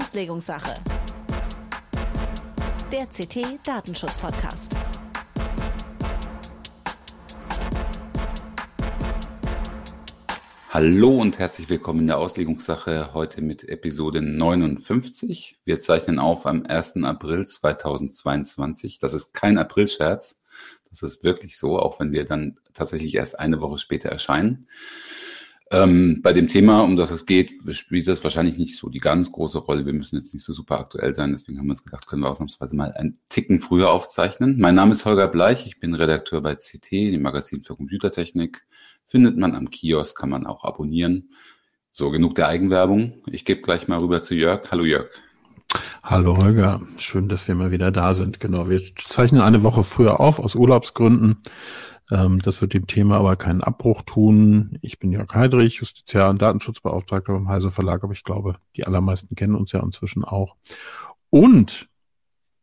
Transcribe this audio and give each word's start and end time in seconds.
Auslegungssache. 0.00 0.74
Der 2.90 3.06
CT 3.06 3.58
Datenschutz 3.62 4.18
Podcast. 4.18 4.74
Hallo 10.70 11.20
und 11.20 11.38
herzlich 11.38 11.68
willkommen 11.68 12.00
in 12.00 12.06
der 12.06 12.16
Auslegungssache 12.16 13.12
heute 13.12 13.42
mit 13.42 13.68
Episode 13.68 14.22
59. 14.22 15.58
Wir 15.66 15.80
zeichnen 15.80 16.18
auf 16.18 16.46
am 16.46 16.64
1. 16.64 16.96
April 17.04 17.46
2022. 17.46 19.00
Das 19.00 19.12
ist 19.12 19.34
kein 19.34 19.58
Aprilscherz. 19.58 20.40
Das 20.88 21.02
ist 21.02 21.24
wirklich 21.24 21.58
so, 21.58 21.78
auch 21.78 22.00
wenn 22.00 22.12
wir 22.12 22.24
dann 22.24 22.58
tatsächlich 22.72 23.14
erst 23.14 23.38
eine 23.38 23.60
Woche 23.60 23.76
später 23.76 24.08
erscheinen. 24.08 24.66
Ähm, 25.72 26.20
bei 26.20 26.32
dem 26.32 26.48
Thema, 26.48 26.82
um 26.82 26.96
das 26.96 27.12
es 27.12 27.26
geht, 27.26 27.52
spielt 27.76 28.08
das 28.08 28.24
wahrscheinlich 28.24 28.58
nicht 28.58 28.76
so 28.76 28.88
die 28.88 28.98
ganz 28.98 29.30
große 29.30 29.58
Rolle. 29.58 29.86
Wir 29.86 29.92
müssen 29.92 30.16
jetzt 30.16 30.34
nicht 30.34 30.44
so 30.44 30.52
super 30.52 30.80
aktuell 30.80 31.14
sein, 31.14 31.30
deswegen 31.30 31.58
haben 31.58 31.66
wir 31.66 31.72
uns 31.72 31.84
gedacht, 31.84 32.08
können 32.08 32.22
wir 32.22 32.28
ausnahmsweise 32.28 32.74
mal 32.74 32.92
einen 32.92 33.18
Ticken 33.28 33.60
früher 33.60 33.90
aufzeichnen. 33.90 34.56
Mein 34.58 34.74
Name 34.74 34.90
ist 34.90 35.04
Holger 35.04 35.28
Bleich, 35.28 35.66
ich 35.66 35.78
bin 35.78 35.94
Redakteur 35.94 36.40
bei 36.40 36.56
CT, 36.56 36.90
dem 36.90 37.22
Magazin 37.22 37.62
für 37.62 37.76
Computertechnik. 37.76 38.66
Findet 39.04 39.36
man 39.36 39.54
am 39.54 39.70
Kiosk, 39.70 40.18
kann 40.18 40.30
man 40.30 40.44
auch 40.44 40.64
abonnieren. 40.64 41.30
So, 41.92 42.10
genug 42.10 42.34
der 42.34 42.48
Eigenwerbung. 42.48 43.22
Ich 43.26 43.44
gebe 43.44 43.60
gleich 43.60 43.86
mal 43.86 44.00
rüber 44.00 44.22
zu 44.22 44.34
Jörg. 44.34 44.68
Hallo 44.72 44.84
Jörg. 44.84 45.08
Hallo 46.02 46.34
Holger, 46.36 46.80
schön, 46.96 47.28
dass 47.28 47.46
wir 47.46 47.54
mal 47.54 47.70
wieder 47.70 47.92
da 47.92 48.12
sind. 48.14 48.40
Genau, 48.40 48.68
wir 48.68 48.82
zeichnen 48.96 49.40
eine 49.40 49.62
Woche 49.62 49.84
früher 49.84 50.18
auf 50.18 50.40
aus 50.40 50.56
Urlaubsgründen. 50.56 51.42
Ähm, 52.10 52.40
das 52.40 52.60
wird 52.60 52.74
dem 52.74 52.86
Thema 52.86 53.16
aber 53.16 53.36
keinen 53.36 53.62
Abbruch 53.62 54.02
tun. 54.02 54.78
Ich 54.82 54.98
bin 54.98 55.12
Jörg 55.12 55.32
Heidrich, 55.32 55.76
Justiziar 55.76 56.30
und 56.30 56.42
Datenschutzbeauftragter 56.42 57.32
beim 57.32 57.48
Heise 57.48 57.70
Verlag, 57.70 58.02
aber 58.02 58.12
ich 58.12 58.24
glaube, 58.24 58.56
die 58.76 58.86
allermeisten 58.86 59.36
kennen 59.36 59.54
uns 59.54 59.72
ja 59.72 59.80
inzwischen 59.80 60.24
auch. 60.24 60.56
Und 61.30 61.88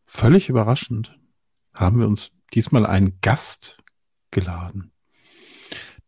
völlig 0.05 0.49
überraschend 0.49 1.17
haben 1.73 1.99
wir 1.99 2.07
uns 2.07 2.31
diesmal 2.53 2.85
einen 2.85 3.19
Gast 3.21 3.83
geladen. 4.31 4.91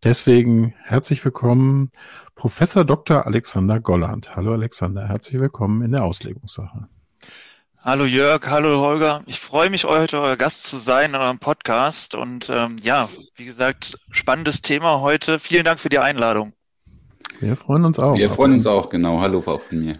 Deswegen 0.03 0.73
herzlich 0.83 1.23
willkommen, 1.25 1.91
Professor 2.35 2.85
Dr. 2.85 3.25
Alexander 3.25 3.81
Golland. 3.81 4.35
Hallo 4.35 4.53
Alexander, 4.53 5.07
herzlich 5.07 5.41
willkommen 5.41 5.81
in 5.81 5.91
der 5.91 6.05
Auslegungssache. 6.05 6.87
Hallo 7.81 8.03
Jörg, 8.03 8.45
hallo 8.45 8.81
Holger. 8.81 9.23
Ich 9.25 9.39
freue 9.39 9.69
mich, 9.69 9.85
heute 9.85 10.19
euer 10.19 10.35
Gast 10.35 10.63
zu 10.63 10.75
sein 10.75 11.11
in 11.11 11.15
eurem 11.15 11.39
Podcast. 11.39 12.13
Und 12.13 12.49
ähm, 12.53 12.75
ja, 12.83 13.07
wie 13.37 13.45
gesagt, 13.45 13.97
spannendes 14.11 14.61
Thema 14.61 14.99
heute. 14.99 15.39
Vielen 15.39 15.63
Dank 15.63 15.79
für 15.79 15.87
die 15.87 15.97
Einladung. 15.97 16.51
Wir 17.39 17.55
freuen 17.55 17.85
uns 17.85 17.97
auch. 17.97 18.17
Wir 18.17 18.29
freuen 18.29 18.51
uns 18.51 18.65
auch, 18.65 18.89
genau. 18.89 19.21
Hallo 19.21 19.39
auch 19.39 19.61
von 19.61 19.79
mir. 19.79 19.93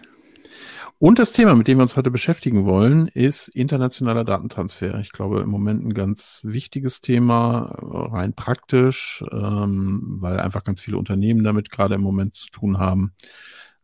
Und 0.98 1.18
das 1.18 1.32
Thema, 1.32 1.54
mit 1.54 1.68
dem 1.68 1.78
wir 1.78 1.82
uns 1.82 1.96
heute 1.96 2.10
beschäftigen 2.10 2.66
wollen, 2.66 3.08
ist 3.08 3.48
internationaler 3.48 4.24
Datentransfer. 4.24 4.98
Ich 5.00 5.12
glaube, 5.12 5.40
im 5.40 5.48
Moment 5.48 5.82
ein 5.82 5.94
ganz 5.94 6.42
wichtiges 6.44 7.00
Thema, 7.00 7.78
rein 7.80 8.34
praktisch, 8.34 9.24
ähm, 9.32 10.18
weil 10.20 10.38
einfach 10.38 10.64
ganz 10.64 10.82
viele 10.82 10.98
Unternehmen 10.98 11.42
damit 11.44 11.70
gerade 11.70 11.94
im 11.94 12.02
Moment 12.02 12.34
zu 12.34 12.50
tun 12.50 12.76
haben. 12.76 13.14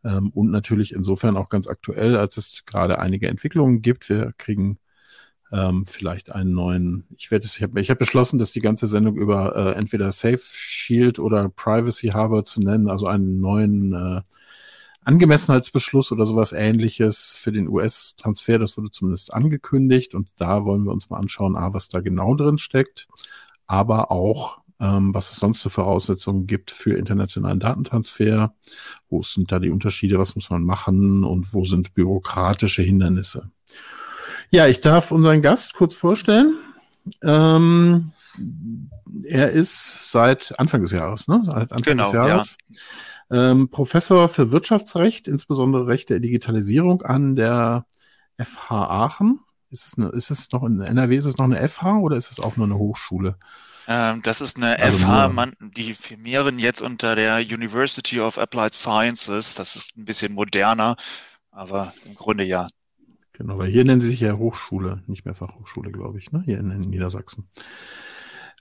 Ähm, 0.07 0.29
und 0.29 0.51
natürlich 0.51 0.93
insofern 0.93 1.35
auch 1.37 1.49
ganz 1.49 1.67
aktuell, 1.67 2.17
als 2.17 2.37
es 2.37 2.63
gerade 2.65 2.99
einige 2.99 3.27
Entwicklungen 3.27 3.81
gibt. 3.81 4.07
Wir 4.09 4.33
kriegen 4.37 4.79
ähm, 5.51 5.85
vielleicht 5.85 6.31
einen 6.31 6.53
neuen, 6.53 7.05
ich 7.17 7.29
werde 7.31 7.45
es, 7.45 7.57
ich 7.57 7.63
habe 7.63 7.79
ich 7.81 7.89
hab 7.89 7.99
beschlossen, 7.99 8.39
dass 8.39 8.51
die 8.51 8.61
ganze 8.61 8.87
Sendung 8.87 9.17
über 9.17 9.55
äh, 9.55 9.77
entweder 9.77 10.11
Safe 10.11 10.39
Shield 10.39 11.19
oder 11.19 11.49
Privacy 11.49 12.09
Harbor 12.09 12.45
zu 12.45 12.61
nennen, 12.61 12.89
also 12.89 13.07
einen 13.07 13.41
neuen 13.41 13.93
äh, 13.93 14.21
Angemessenheitsbeschluss 15.03 16.11
oder 16.11 16.25
sowas 16.25 16.51
ähnliches 16.53 17.33
für 17.33 17.51
den 17.51 17.69
US-Transfer, 17.69 18.59
das 18.59 18.77
wurde 18.77 18.91
zumindest 18.91 19.33
angekündigt 19.33 20.15
und 20.15 20.29
da 20.37 20.65
wollen 20.65 20.83
wir 20.83 20.91
uns 20.91 21.09
mal 21.09 21.17
anschauen, 21.17 21.55
ah, 21.55 21.73
was 21.73 21.87
da 21.89 22.01
genau 22.01 22.35
drin 22.35 22.57
steckt, 22.57 23.07
aber 23.67 24.11
auch 24.11 24.59
ähm, 24.79 25.13
was 25.13 25.31
es 25.31 25.37
sonst 25.37 25.61
für 25.61 25.69
Voraussetzungen 25.69 26.47
gibt 26.47 26.71
für 26.71 26.97
internationalen 26.97 27.59
Datentransfer. 27.59 28.53
Wo 29.09 29.21
sind 29.23 29.51
da 29.51 29.59
die 29.59 29.71
Unterschiede? 29.71 30.19
Was 30.19 30.35
muss 30.35 30.49
man 30.49 30.63
machen? 30.63 31.23
Und 31.23 31.53
wo 31.53 31.65
sind 31.65 31.93
bürokratische 31.93 32.83
Hindernisse? 32.83 33.49
Ja, 34.51 34.67
ich 34.67 34.81
darf 34.81 35.11
unseren 35.11 35.41
Gast 35.41 35.73
kurz 35.73 35.95
vorstellen. 35.95 36.57
Ähm, 37.21 38.11
er 39.23 39.51
ist 39.51 40.11
seit 40.11 40.57
Anfang 40.59 40.81
des 40.81 40.91
Jahres, 40.91 41.27
ne? 41.27 41.41
Seit 41.45 41.71
Anfang 41.71 41.83
genau, 41.83 42.03
des 42.03 42.13
Jahres. 42.13 42.57
Ja. 42.69 43.51
Ähm, 43.51 43.69
Professor 43.69 44.29
für 44.29 44.51
Wirtschaftsrecht, 44.51 45.27
insbesondere 45.27 45.87
Recht 45.87 46.09
der 46.09 46.19
Digitalisierung 46.19 47.01
an 47.01 47.35
der 47.35 47.85
FH 48.37 48.71
Aachen. 48.71 49.39
Ist 49.69 49.85
es, 49.85 49.97
eine, 49.97 50.09
ist 50.09 50.31
es 50.31 50.51
noch 50.53 50.63
in 50.63 50.79
NRW, 50.79 51.17
ist 51.17 51.25
es 51.25 51.37
noch 51.37 51.45
eine 51.45 51.67
FH 51.67 51.97
oder 51.97 52.15
ist 52.15 52.31
es 52.31 52.39
auch 52.39 52.55
nur 52.55 52.67
eine 52.67 52.77
Hochschule? 52.77 53.35
Ähm, 53.87 54.21
das 54.21 54.41
ist 54.41 54.57
eine 54.57 54.77
also 54.79 54.97
FH, 54.97 55.29
man, 55.29 55.53
die 55.59 55.93
firmieren 55.93 56.59
jetzt 56.59 56.81
unter 56.81 57.15
der 57.15 57.37
University 57.37 58.19
of 58.19 58.37
Applied 58.37 58.73
Sciences. 58.73 59.55
Das 59.55 59.75
ist 59.75 59.97
ein 59.97 60.03
bisschen 60.03 60.33
moderner, 60.33 60.97
aber 61.51 61.93
im 62.05 62.15
Grunde 62.15 62.43
ja. 62.43 62.67
Genau, 63.31 63.57
weil 63.57 63.71
hier 63.71 63.85
nennen 63.85 64.01
sie 64.01 64.09
sich 64.09 64.19
ja 64.19 64.37
Hochschule, 64.37 65.03
nicht 65.07 65.23
mehr 65.23 65.35
Fachhochschule, 65.35 65.91
glaube 65.91 66.17
ich, 66.17 66.31
ne? 66.31 66.41
hier 66.43 66.59
in, 66.59 66.71
in 66.71 66.89
Niedersachsen. 66.89 67.47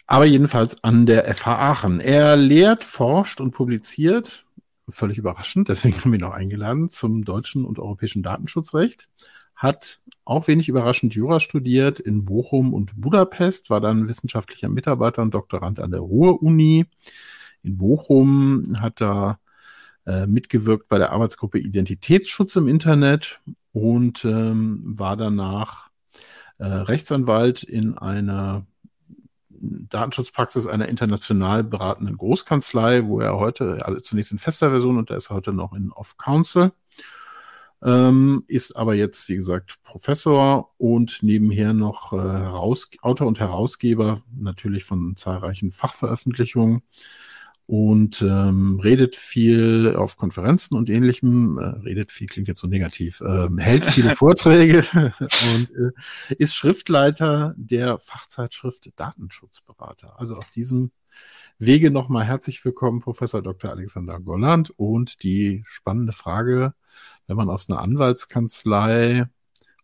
Aber 0.06 0.26
jedenfalls 0.26 0.84
an 0.84 1.06
der 1.06 1.34
FH 1.34 1.59
Aachen. 1.59 1.98
Er 1.98 2.36
lehrt, 2.36 2.84
forscht 2.84 3.41
und 3.41 3.50
publiziert, 3.50 4.44
völlig 4.88 5.19
überraschend, 5.19 5.69
deswegen 5.69 5.98
haben 6.00 6.12
wir 6.12 6.20
ihn 6.20 6.25
auch 6.25 6.34
eingeladen, 6.34 6.88
zum 6.88 7.25
deutschen 7.25 7.65
und 7.65 7.81
europäischen 7.81 8.22
Datenschutzrecht 8.22 9.09
hat 9.56 10.00
auch 10.25 10.49
wenig 10.49 10.69
überraschend 10.69 11.15
Jura 11.15 11.41
studiert 11.41 11.99
in 11.99 12.25
Bochum 12.25 12.75
und 12.75 13.00
Budapest, 13.00 13.71
war 13.71 13.81
dann 13.81 14.06
wissenschaftlicher 14.06 14.69
Mitarbeiter 14.69 15.22
und 15.22 15.33
Doktorand 15.33 15.81
an 15.81 15.91
der 15.91 16.00
Ruhr-Uni. 16.00 16.84
In 17.62 17.78
Bochum 17.78 18.65
hat 18.78 19.00
er 19.00 19.41
äh, 20.05 20.27
mitgewirkt 20.27 20.89
bei 20.89 20.99
der 20.99 21.11
Arbeitsgruppe 21.12 21.59
Identitätsschutz 21.59 22.55
im 22.56 22.69
Internet 22.69 23.41
und 23.72 24.25
ähm, 24.25 24.83
war 24.84 25.16
danach 25.16 25.89
äh, 26.59 26.66
Rechtsanwalt 26.66 27.62
in 27.62 27.97
einer 27.97 28.66
Datenschutzpraxis 29.49 30.66
einer 30.66 30.89
international 30.89 31.65
beratenden 31.65 32.19
Großkanzlei, 32.19 33.06
wo 33.06 33.21
er 33.21 33.39
heute, 33.39 33.84
also 33.87 34.00
zunächst 34.00 34.33
in 34.33 34.39
fester 34.39 34.71
Version 34.71 34.99
und 34.99 35.11
er 35.11 35.16
ist 35.16 35.31
heute 35.31 35.53
noch 35.53 35.72
in 35.72 35.93
Off-Council 35.93 36.72
ähm, 37.86 38.42
ist 38.48 38.76
aber 38.76 38.94
jetzt, 38.94 39.28
wie 39.28 39.36
gesagt, 39.36 39.78
Professor 39.84 40.74
und 40.76 41.22
nebenher 41.22 41.72
noch 41.72 42.12
äh, 42.12 42.16
Heraus 42.16 42.91
Autor 43.00 43.28
und 43.28 43.38
Herausgeber 43.38 44.22
natürlich 44.36 44.82
von 44.82 45.14
zahlreichen 45.16 45.70
Fachveröffentlichungen 45.70 46.82
und 47.66 48.22
ähm, 48.22 48.80
redet 48.80 49.14
viel 49.14 49.94
auf 49.97 50.16
Konferenzen 50.16 50.76
und 50.76 50.91
ähnlichem. 50.91 51.58
Äh, 51.58 51.64
redet 51.84 52.10
viel 52.10 52.26
klingt 52.26 52.48
jetzt 52.48 52.60
so 52.60 52.66
negativ. 52.66 53.20
Äh, 53.20 53.48
hält 53.56 53.84
viele 53.84 54.10
Vorträge 54.16 54.84
und 55.20 55.70
äh, 55.70 56.34
ist 56.38 56.56
Schriftleiter 56.56 57.54
der 57.56 58.00
Fachzeitschrift 58.00 58.91
Datenschutzberater. 58.97 60.18
Also 60.18 60.34
auf 60.34 60.50
diesem 60.50 60.91
Wege 61.58 61.92
nochmal 61.92 62.24
herzlich 62.24 62.64
willkommen, 62.64 63.00
Professor 63.00 63.42
Dr. 63.42 63.70
Alexander 63.70 64.18
Golland. 64.20 64.70
Und 64.70 65.22
die 65.22 65.62
spannende 65.66 66.12
Frage, 66.12 66.74
wenn 67.26 67.37
man 67.37 67.50
aus 67.50 67.69
einer 67.69 67.81
Anwaltskanzlei 67.81 69.26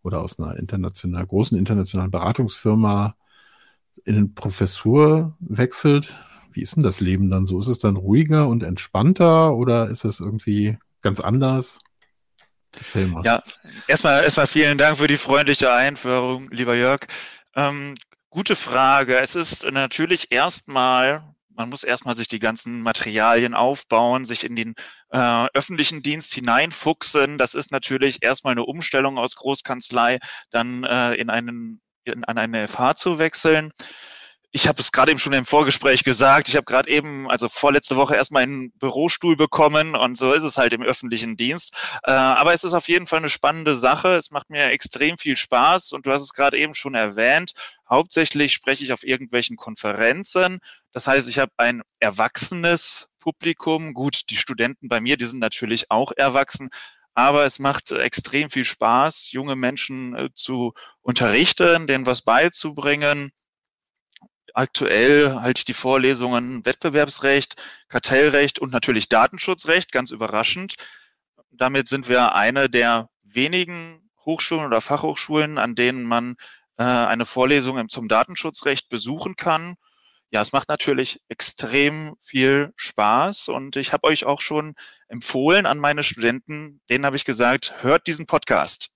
oder 0.03 0.21
aus 0.21 0.39
einer 0.39 0.57
international, 0.57 1.27
großen 1.27 1.57
internationalen 1.59 2.11
Beratungsfirma 2.11 3.17
in 4.05 4.17
eine 4.17 4.29
Professur 4.29 5.37
wechselt, 5.41 6.15
wie 6.53 6.63
ist 6.63 6.77
denn 6.77 6.83
das 6.83 7.01
Leben 7.01 7.31
dann 7.31 7.47
so? 7.47 7.59
Ist 7.61 7.69
es 7.69 7.79
dann 7.79 7.97
ruhiger 7.97 8.49
und 8.49 8.63
entspannter 8.63 9.55
oder 9.55 9.89
ist 9.89 10.05
es 10.05 10.21
irgendwie 10.21 10.79
ganz 11.01 11.21
anders? 11.21 11.81
Erzähl 12.79 13.07
mal. 13.07 13.25
Ja, 13.25 13.43
erstmal, 13.87 14.23
erstmal 14.25 14.47
vielen 14.47 14.79
Dank 14.79 14.99
für 14.99 15.07
die 15.07 15.17
freundliche 15.17 15.73
Einführung, 15.73 16.49
lieber 16.51 16.75
Jörg. 16.75 17.01
Ähm, 17.55 17.95
gute 18.31 18.57
Frage. 18.57 19.19
Es 19.19 19.35
ist 19.35 19.71
natürlich 19.71 20.33
erstmal 20.33 21.23
man 21.55 21.69
muss 21.69 21.85
erstmal 21.85 22.17
sich 22.17 22.29
die 22.29 22.39
ganzen 22.39 22.83
Materialien 22.83 23.55
aufbauen, 23.55 24.25
sich 24.25 24.45
in 24.45 24.57
den 24.57 24.75
äh, 25.11 25.47
öffentlichen 25.55 26.03
Dienst 26.03 26.35
hineinfuchsen. 26.35 27.39
Das 27.39 27.55
ist 27.55 27.71
natürlich 27.73 28.23
erstmal 28.23 28.53
eine 28.53 28.65
Umstellung 28.65 29.19
aus 29.19 29.37
Großkanzlei, 29.37 30.19
dann 30.51 30.85
äh, 30.85 31.15
in 31.15 31.31
einen 31.31 31.81
in, 32.05 32.25
an 32.25 32.39
eine 32.39 32.67
FH 32.67 32.97
zu 32.97 33.19
wechseln 33.19 33.71
ich 34.55 34.69
habe 34.69 34.81
es 34.81 34.93
gerade 34.93 35.11
eben 35.11 35.19
schon 35.19 35.33
im 35.33 35.47
Vorgespräch 35.47 36.05
gesagt, 36.05 36.47
ich 36.49 36.57
habe 36.57 36.67
gerade 36.67 36.91
eben, 36.91 37.31
also 37.31 37.49
vorletzte 37.49 37.97
Woche 37.97 38.15
erstmal 38.15 38.43
einen 38.43 38.71
Bürostuhl 38.73 39.35
bekommen 39.35 39.97
und 39.97 40.19
so 40.19 40.35
ist 40.35 40.45
es 40.45 40.59
halt 40.59 40.75
im 40.75 40.83
öffentlichen 40.83 41.39
Dienst. 41.39 41.75
Äh, 42.05 42.11
aber 42.11 42.53
es 42.53 42.63
ist 42.63 42.75
auf 42.75 42.87
jeden 42.87 43.07
Fall 43.07 43.21
eine 43.21 43.31
spannende 43.31 43.75
Sache. 43.75 44.15
Es 44.15 44.31
macht 44.31 44.51
mir 44.51 44.67
extrem 44.67 45.17
viel 45.17 45.39
Spaß 45.39 45.93
und 45.93 46.05
du 46.05 46.13
hast 46.13 46.23
es 46.23 46.35
gerade 46.35 46.59
eben 46.59 46.75
schon 46.75 46.95
erwähnt. 46.95 47.53
Hauptsächlich 47.89 48.53
spreche 48.53 48.85
ich 48.85 48.93
auf 48.93 49.05
irgendwelchen 49.05 49.57
Konferenzen. 49.57 50.59
Das 50.93 51.07
heißt, 51.07 51.29
ich 51.29 51.39
habe 51.39 51.53
ein 51.57 51.83
erwachsenes 51.99 53.15
Publikum. 53.21 53.95
Gut, 53.95 54.29
die 54.29 54.37
Studenten 54.37 54.89
bei 54.89 55.01
mir, 55.01 55.17
die 55.17 55.25
sind 55.25 55.39
natürlich 55.39 55.91
auch 55.91 56.13
erwachsen, 56.15 56.69
aber 57.15 57.47
es 57.47 57.59
macht 57.59 57.91
extrem 57.91 58.51
viel 58.51 58.67
Spaß, 58.67 59.33
junge 59.33 59.57
Menschen 59.57 60.15
äh, 60.15 60.29
zu 60.35 60.75
unterrichten, 61.01 61.87
denen 61.87 62.05
was 62.05 62.21
beizubringen. 62.21 63.33
Aktuell 64.55 65.41
halte 65.41 65.61
ich 65.61 65.65
die 65.65 65.73
Vorlesungen 65.73 66.65
Wettbewerbsrecht, 66.67 67.63
Kartellrecht 67.89 68.59
und 68.59 68.73
natürlich 68.73 69.09
Datenschutzrecht, 69.09 69.93
ganz 69.93 70.11
überraschend. 70.11 70.75
Damit 71.51 71.89
sind 71.89 72.09
wir 72.09 72.35
eine 72.35 72.69
der 72.69 73.09
wenigen 73.23 74.11
Hochschulen 74.25 74.67
oder 74.67 74.81
Fachhochschulen, 74.81 75.59
an 75.59 75.75
denen 75.75 76.05
man 76.05 76.37
äh, 76.77 76.85
eine 76.85 77.27
Vorlesung 77.27 77.89
zum 77.89 78.09
Datenschutzrecht 78.09 78.89
besuchen 78.89 79.37
kann. 79.37 79.77
Ja, 80.31 80.41
es 80.41 80.53
macht 80.53 80.69
natürlich 80.69 81.21
extrem 81.29 82.15
viel 82.21 82.73
Spaß 82.77 83.49
und 83.49 83.77
ich 83.77 83.93
habe 83.93 84.07
euch 84.07 84.25
auch 84.25 84.41
schon 84.41 84.75
empfohlen 85.09 85.67
an 85.67 85.79
meine 85.79 86.03
Studenten, 86.03 86.81
denen 86.89 87.05
habe 87.05 87.17
ich 87.17 87.25
gesagt, 87.25 87.83
hört 87.83 88.07
diesen 88.07 88.27
Podcast. 88.27 88.91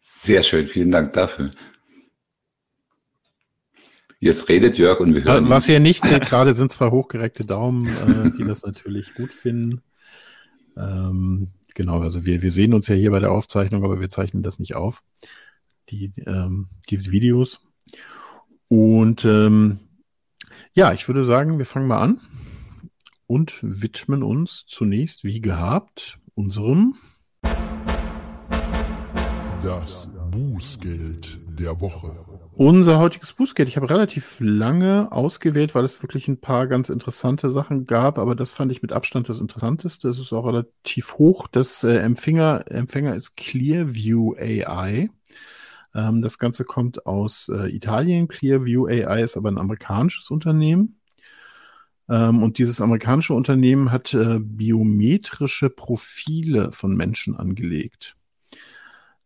Sehr 0.00 0.42
schön, 0.42 0.66
vielen 0.66 0.90
Dank 0.90 1.12
dafür. 1.12 1.50
Jetzt 4.22 4.48
redet 4.48 4.78
Jörg 4.78 5.00
und 5.00 5.16
wir 5.16 5.24
hören. 5.24 5.48
Was 5.48 5.68
ihr 5.68 5.80
nicht 5.80 6.06
seht, 6.06 6.26
gerade 6.26 6.54
sind 6.54 6.70
zwei 6.70 6.92
hochgereckte 6.92 7.44
Daumen, 7.44 7.88
äh, 7.88 8.30
die 8.30 8.44
das 8.44 8.62
natürlich 8.62 9.14
gut 9.14 9.34
finden. 9.34 9.82
Ähm, 10.76 11.48
genau, 11.74 12.00
also 12.00 12.24
wir, 12.24 12.40
wir 12.40 12.52
sehen 12.52 12.72
uns 12.72 12.86
ja 12.86 12.94
hier 12.94 13.10
bei 13.10 13.18
der 13.18 13.32
Aufzeichnung, 13.32 13.82
aber 13.82 13.98
wir 13.98 14.10
zeichnen 14.10 14.44
das 14.44 14.60
nicht 14.60 14.76
auf. 14.76 15.02
Die, 15.90 16.12
ähm, 16.24 16.68
die 16.88 17.10
Videos. 17.10 17.62
Und 18.68 19.24
ähm, 19.24 19.80
ja, 20.72 20.92
ich 20.92 21.08
würde 21.08 21.24
sagen, 21.24 21.58
wir 21.58 21.66
fangen 21.66 21.88
mal 21.88 22.00
an 22.00 22.20
und 23.26 23.58
widmen 23.60 24.22
uns 24.22 24.66
zunächst, 24.68 25.24
wie 25.24 25.40
gehabt, 25.40 26.20
unserem 26.36 26.94
Das 29.64 30.08
Bußgeld 30.30 31.40
der 31.58 31.80
Woche. 31.80 32.31
Unser 32.54 32.98
heutiges 32.98 33.32
Bußgeld. 33.32 33.68
Ich 33.70 33.76
habe 33.76 33.88
relativ 33.88 34.36
lange 34.38 35.10
ausgewählt, 35.10 35.74
weil 35.74 35.84
es 35.84 36.02
wirklich 36.02 36.28
ein 36.28 36.38
paar 36.38 36.66
ganz 36.66 36.90
interessante 36.90 37.48
Sachen 37.48 37.86
gab, 37.86 38.18
aber 38.18 38.34
das 38.34 38.52
fand 38.52 38.70
ich 38.70 38.82
mit 38.82 38.92
Abstand 38.92 39.30
das 39.30 39.40
Interessanteste. 39.40 40.10
Es 40.10 40.18
ist 40.18 40.34
auch 40.34 40.46
relativ 40.46 41.14
hoch. 41.14 41.46
Das 41.48 41.82
äh, 41.82 41.96
Empfänger, 41.96 42.64
Empfänger 42.70 43.14
ist 43.14 43.36
Clearview 43.38 44.34
AI. 44.34 45.08
Ähm, 45.94 46.20
das 46.20 46.38
Ganze 46.38 46.64
kommt 46.64 47.06
aus 47.06 47.48
äh, 47.48 47.74
Italien. 47.74 48.28
Clearview 48.28 48.86
AI 48.86 49.22
ist 49.22 49.38
aber 49.38 49.50
ein 49.50 49.58
amerikanisches 49.58 50.30
Unternehmen. 50.30 51.00
Ähm, 52.10 52.42
und 52.42 52.58
dieses 52.58 52.82
amerikanische 52.82 53.32
Unternehmen 53.32 53.90
hat 53.90 54.12
äh, 54.12 54.38
biometrische 54.38 55.70
Profile 55.70 56.70
von 56.70 56.94
Menschen 56.96 57.34
angelegt. 57.34 58.14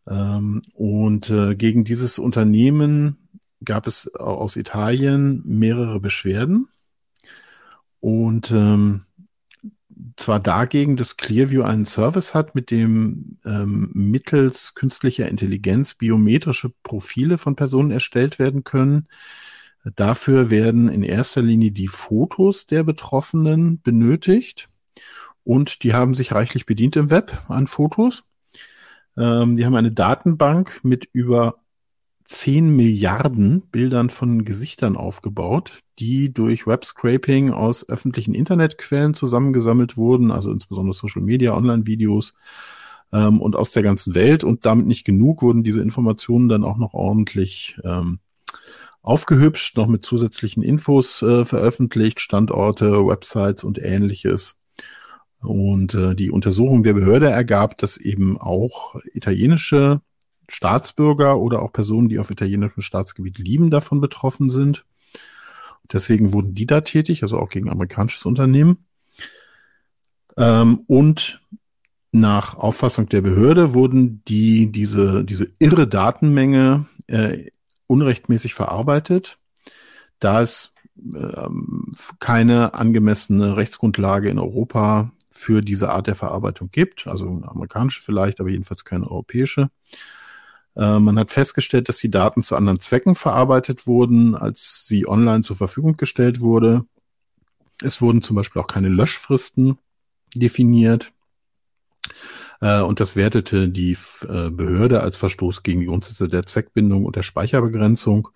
Ähm, 0.09 0.63
und 0.75 1.31
äh, 1.31 1.55
gegen 1.55 1.85
dieses 1.85 2.19
Unternehmen 2.19 3.29
gab 3.65 3.87
es 3.87 4.15
aus 4.15 4.57
Italien 4.57 5.43
mehrere 5.45 6.01
Beschwerden. 6.01 6.69
Und 8.01 8.51
ähm, 8.51 9.03
zwar 10.17 10.41
dagegen, 10.41 10.97
dass 10.97 11.17
Clearview 11.17 11.63
einen 11.63 11.87
Service 11.87 12.35
hat, 12.35 12.55
mit 12.55 12.71
dem 12.71 13.39
ähm, 13.45 13.91
mittels 13.95 14.75
künstlicher 14.75 15.29
Intelligenz 15.29 15.95
biometrische 15.95 16.73
Profile 16.83 17.39
von 17.39 17.57
Personen 17.57 17.91
erstellt 17.91 18.39
werden 18.39 18.65
können. 18.65 19.09
Dafür 19.95 20.51
werden 20.51 20.89
in 20.89 21.03
erster 21.03 21.43
Linie 21.43 21.71
die 21.71 21.89
Fotos 21.89 22.67
der 22.67 22.83
Betroffenen 22.83 23.81
benötigt 23.83 24.69
und 25.45 25.85
die 25.85 25.95
haben 25.95 26.15
sich 26.15 26.33
reichlich 26.33 26.67
bedient 26.67 26.97
im 26.97 27.11
Web 27.11 27.45
an 27.49 27.67
Fotos. 27.69 28.25
Ähm, 29.17 29.57
die 29.57 29.65
haben 29.65 29.75
eine 29.75 29.93
Datenbank 29.93 30.81
mit 30.83 31.09
über 31.13 31.57
10 32.27 32.75
Milliarden 32.75 33.63
Bildern 33.71 34.11
von 34.11 34.45
Gesichtern 34.45 34.97
aufgebaut, 34.97 35.83
die 35.99 36.33
durch 36.33 36.67
Webscraping 36.67 37.53
aus 37.53 37.89
öffentlichen 37.89 38.35
Internetquellen 38.35 39.15
zusammengesammelt 39.15 39.97
wurden, 39.97 40.31
also 40.31 40.51
insbesondere 40.51 40.95
Social 40.95 41.23
Media, 41.23 41.55
Online-Videos 41.57 42.35
ähm, 43.13 43.41
und 43.41 43.55
aus 43.55 43.71
der 43.73 43.83
ganzen 43.83 44.15
Welt. 44.15 44.43
Und 44.43 44.67
damit 44.67 44.87
nicht 44.87 45.05
genug 45.05 45.43
wurden 45.43 45.63
diese 45.63 45.83
Informationen 45.83 46.49
dann 46.49 46.65
auch 46.65 46.79
noch 46.79 46.95
ordentlich 46.95 47.79
ähm, 47.85 48.19
aufgehübscht, 49.03 49.77
noch 49.77 49.87
mit 49.87 50.05
zusätzlichen 50.05 50.65
Infos 50.65 51.23
äh, 51.23 51.45
veröffentlicht, 51.45 52.21
Standorte, 52.21 53.07
Websites 53.07 53.63
und 53.63 53.79
ähnliches. 53.79 54.57
Und 55.41 55.95
äh, 55.95 56.15
die 56.15 56.31
Untersuchung 56.31 56.83
der 56.83 56.95
Behörde 56.95 57.29
ergab, 57.29 57.79
dass 57.79 57.97
eben 57.97 58.39
auch 58.39 58.97
italienische 59.13 60.01
Staatsbürger 60.49 61.39
oder 61.39 61.63
auch 61.63 61.73
Personen, 61.73 62.09
die 62.09 62.19
auf 62.19 62.31
italienischem 62.31 62.83
Staatsgebiet 62.83 63.39
lieben, 63.39 63.71
davon 63.71 64.01
betroffen 64.01 64.51
sind. 64.51 64.85
Deswegen 65.93 66.33
wurden 66.33 66.55
die 66.55 66.67
da 66.67 66.81
tätig, 66.81 67.23
also 67.23 67.39
auch 67.39 67.49
gegen 67.49 67.71
amerikanisches 67.71 68.27
Unternehmen. 68.27 68.79
Ähm, 70.37 70.81
und 70.87 71.41
nach 72.13 72.55
Auffassung 72.55 73.09
der 73.09 73.21
Behörde 73.21 73.75
wurden 73.75 74.23
die, 74.27 74.73
diese, 74.73 75.25
diese 75.25 75.49
irre 75.59 75.87
Datenmenge 75.87 76.87
äh, 77.07 77.51
unrechtmäßig 77.87 78.55
verarbeitet, 78.55 79.39
da 80.19 80.43
es 80.43 80.73
äh, 81.15 81.49
keine 82.21 82.75
angemessene 82.75 83.57
Rechtsgrundlage 83.57 84.29
in 84.29 84.39
Europa 84.39 85.13
für 85.37 85.61
diese 85.61 85.91
Art 85.91 86.07
der 86.07 86.15
Verarbeitung 86.15 86.71
gibt, 86.71 87.07
also 87.07 87.29
eine 87.29 87.49
amerikanische 87.49 88.03
vielleicht, 88.03 88.41
aber 88.41 88.49
jedenfalls 88.49 88.85
keine 88.85 89.11
europäische. 89.11 89.71
Äh, 90.77 90.99
man 90.99 91.19
hat 91.19 91.33
festgestellt, 91.33 91.89
dass 91.89 91.99
die 91.99 92.11
Daten 92.11 92.43
zu 92.43 92.57
anderen 92.57 92.81
Zwecken 92.81 93.15
verarbeitet 93.15 93.87
wurden, 93.87 94.35
als 94.35 94.85
sie 94.87 95.07
online 95.07 95.43
zur 95.43 95.57
Verfügung 95.57 95.97
gestellt 95.97 96.41
wurde. 96.41 96.85
Es 97.83 98.01
wurden 98.01 98.23
zum 98.23 98.37
Beispiel 98.37 98.63
auch 98.63 98.67
keine 98.67 98.89
Löschfristen 98.89 99.79
definiert. 100.35 101.13
Äh, 102.61 102.81
und 102.81 103.01
das 103.01 103.17
wertete 103.17 103.69
die 103.69 103.97
äh, 104.29 104.51
Behörde 104.51 105.01
als 105.01 105.17
Verstoß 105.17 105.63
gegen 105.63 105.81
die 105.81 105.87
Grundsätze 105.87 106.29
der 106.29 106.47
Zweckbindung 106.47 107.05
und 107.05 107.17
der 107.17 107.23
Speicherbegrenzung. 107.23 108.29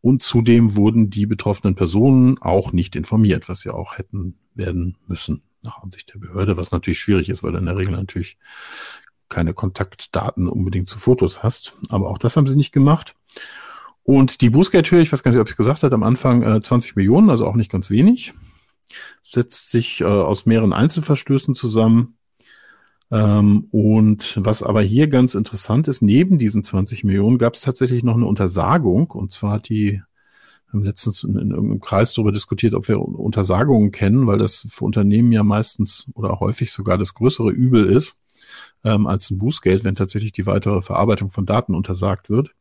Und 0.00 0.22
zudem 0.22 0.76
wurden 0.76 1.10
die 1.10 1.26
betroffenen 1.26 1.74
Personen 1.74 2.38
auch 2.38 2.72
nicht 2.72 2.94
informiert, 2.94 3.48
was 3.48 3.60
sie 3.60 3.70
auch 3.70 3.98
hätten 3.98 4.38
werden 4.54 4.96
müssen, 5.08 5.42
nach 5.62 5.82
Ansicht 5.82 6.12
der 6.14 6.18
Behörde, 6.18 6.56
was 6.56 6.70
natürlich 6.70 7.00
schwierig 7.00 7.28
ist, 7.28 7.42
weil 7.42 7.54
in 7.54 7.66
der 7.66 7.76
Regel 7.76 7.92
natürlich 7.92 8.38
keine 9.28 9.54
Kontaktdaten 9.54 10.48
unbedingt 10.48 10.88
zu 10.88 10.98
Fotos 10.98 11.42
hast. 11.42 11.74
Aber 11.90 12.08
auch 12.08 12.18
das 12.18 12.36
haben 12.36 12.46
sie 12.46 12.56
nicht 12.56 12.72
gemacht. 12.72 13.14
Und 14.02 14.40
die 14.40 14.50
Bußgeldhöhe, 14.50 15.02
ich 15.02 15.12
weiß 15.12 15.22
gar 15.22 15.30
nicht, 15.32 15.40
ob 15.40 15.48
ich 15.48 15.52
es 15.52 15.58
gesagt 15.58 15.82
habe, 15.82 15.94
am 15.94 16.02
Anfang 16.02 16.42
äh, 16.42 16.62
20 16.62 16.96
Millionen, 16.96 17.28
also 17.28 17.46
auch 17.46 17.56
nicht 17.56 17.70
ganz 17.70 17.90
wenig. 17.90 18.32
Setzt 19.22 19.70
sich 19.70 20.00
äh, 20.00 20.04
aus 20.04 20.46
mehreren 20.46 20.72
Einzelverstößen 20.72 21.54
zusammen. 21.54 22.16
Ähm, 23.10 23.66
und 23.70 24.38
was 24.42 24.62
aber 24.62 24.80
hier 24.80 25.08
ganz 25.08 25.34
interessant 25.34 25.88
ist, 25.88 26.00
neben 26.00 26.38
diesen 26.38 26.64
20 26.64 27.04
Millionen 27.04 27.36
gab 27.36 27.54
es 27.54 27.60
tatsächlich 27.60 28.02
noch 28.02 28.14
eine 28.14 28.26
Untersagung. 28.26 29.10
Und 29.10 29.32
zwar 29.32 29.52
hat 29.52 29.68
die 29.68 30.02
haben 30.72 30.82
letztens 30.82 31.24
in, 31.24 31.36
in 31.36 31.50
irgendeinem 31.50 31.80
Kreis 31.80 32.12
darüber 32.12 32.32
diskutiert, 32.32 32.74
ob 32.74 32.88
wir 32.88 33.00
Untersagungen 33.00 33.90
kennen, 33.90 34.26
weil 34.26 34.38
das 34.38 34.66
für 34.68 34.84
Unternehmen 34.84 35.32
ja 35.32 35.42
meistens 35.42 36.10
oder 36.14 36.40
häufig 36.40 36.72
sogar 36.72 36.98
das 36.98 37.14
größere 37.14 37.50
Übel 37.50 37.86
ist 37.86 38.20
ähm, 38.84 39.06
als 39.06 39.30
ein 39.30 39.38
Bußgeld, 39.38 39.84
wenn 39.84 39.94
tatsächlich 39.94 40.32
die 40.32 40.46
weitere 40.46 40.82
Verarbeitung 40.82 41.30
von 41.30 41.46
Daten 41.46 41.74
untersagt 41.74 42.30
wird. 42.30 42.54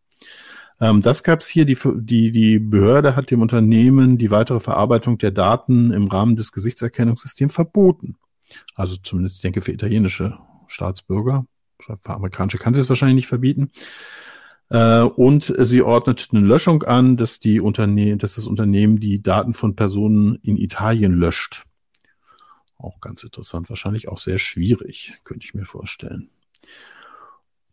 Ähm, 0.80 1.02
das 1.02 1.24
gab 1.24 1.42
es 1.42 1.48
hier. 1.48 1.66
Die, 1.66 1.78
die, 1.96 2.32
die 2.32 2.60
Behörde 2.60 3.16
hat 3.16 3.32
dem 3.32 3.42
Unternehmen 3.42 4.18
die 4.18 4.32
weitere 4.32 4.60
Verarbeitung 4.60 5.18
der 5.18 5.32
Daten 5.32 5.92
im 5.92 6.08
Rahmen 6.08 6.36
des 6.36 6.52
Gesichtserkennungssystems 6.52 7.54
verboten. 7.54 8.16
Also 8.76 8.96
zumindest, 8.96 9.38
ich 9.38 9.42
denke, 9.42 9.62
für 9.62 9.72
italienische 9.72 10.38
Staatsbürger. 10.68 11.46
Für 11.80 11.98
amerikanische 12.06 12.58
kann 12.58 12.74
sie 12.74 12.82
es 12.82 12.90
wahrscheinlich 12.90 13.16
nicht 13.16 13.28
verbieten. 13.28 13.72
Äh, 14.70 15.02
und 15.02 15.54
sie 15.60 15.82
ordnet 15.82 16.30
eine 16.32 16.46
Löschung 16.46 16.84
an, 16.84 17.18
dass, 17.18 17.40
die 17.40 17.60
Unterne 17.60 18.18
dass 18.18 18.36
das 18.36 18.48
Unternehmen 18.48 19.00
die 19.00 19.22
Daten 19.22 19.54
von 19.54 19.76
Personen 19.76 20.40
in 20.44 20.58
Italien 20.58 21.14
löscht. 21.14 21.64
Auch 22.78 23.00
ganz 23.02 23.24
interessant, 23.24 23.70
wahrscheinlich 23.70 24.08
auch 24.08 24.20
sehr 24.20 24.38
schwierig, 24.38 25.14
könnte 25.24 25.46
ich 25.46 25.54
mir 25.54 25.66
vorstellen. 25.66 26.30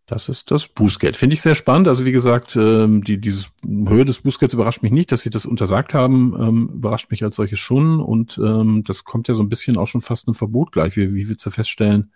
Das 0.06 0.28
ist 0.28 0.50
das 0.50 0.68
Bußgeld. 0.68 1.16
Finde 1.16 1.32
ich 1.32 1.40
sehr 1.40 1.54
spannend. 1.54 1.88
Also 1.88 2.04
wie 2.04 2.12
gesagt, 2.12 2.56
ähm, 2.56 3.02
die, 3.02 3.18
dieses 3.18 3.48
Höhe 3.64 4.04
des 4.04 4.20
Bußgelds 4.20 4.52
überrascht 4.52 4.82
mich 4.82 4.92
nicht, 4.92 5.10
dass 5.10 5.22
sie 5.22 5.30
das 5.30 5.46
untersagt 5.46 5.94
haben, 5.94 6.34
ähm, 6.38 6.70
überrascht 6.74 7.10
mich 7.10 7.24
als 7.24 7.36
solches 7.36 7.58
schon. 7.58 8.00
Und 8.00 8.36
ähm, 8.36 8.84
das 8.84 9.04
kommt 9.04 9.28
ja 9.28 9.34
so 9.34 9.42
ein 9.42 9.48
bisschen 9.48 9.78
auch 9.78 9.86
schon 9.86 10.02
fast 10.02 10.28
ein 10.28 10.34
Verbot 10.34 10.72
gleich. 10.72 10.96
Wie, 10.96 11.14
wie 11.14 11.28
willst 11.30 11.46
du 11.46 11.50
feststellen, 11.50 12.12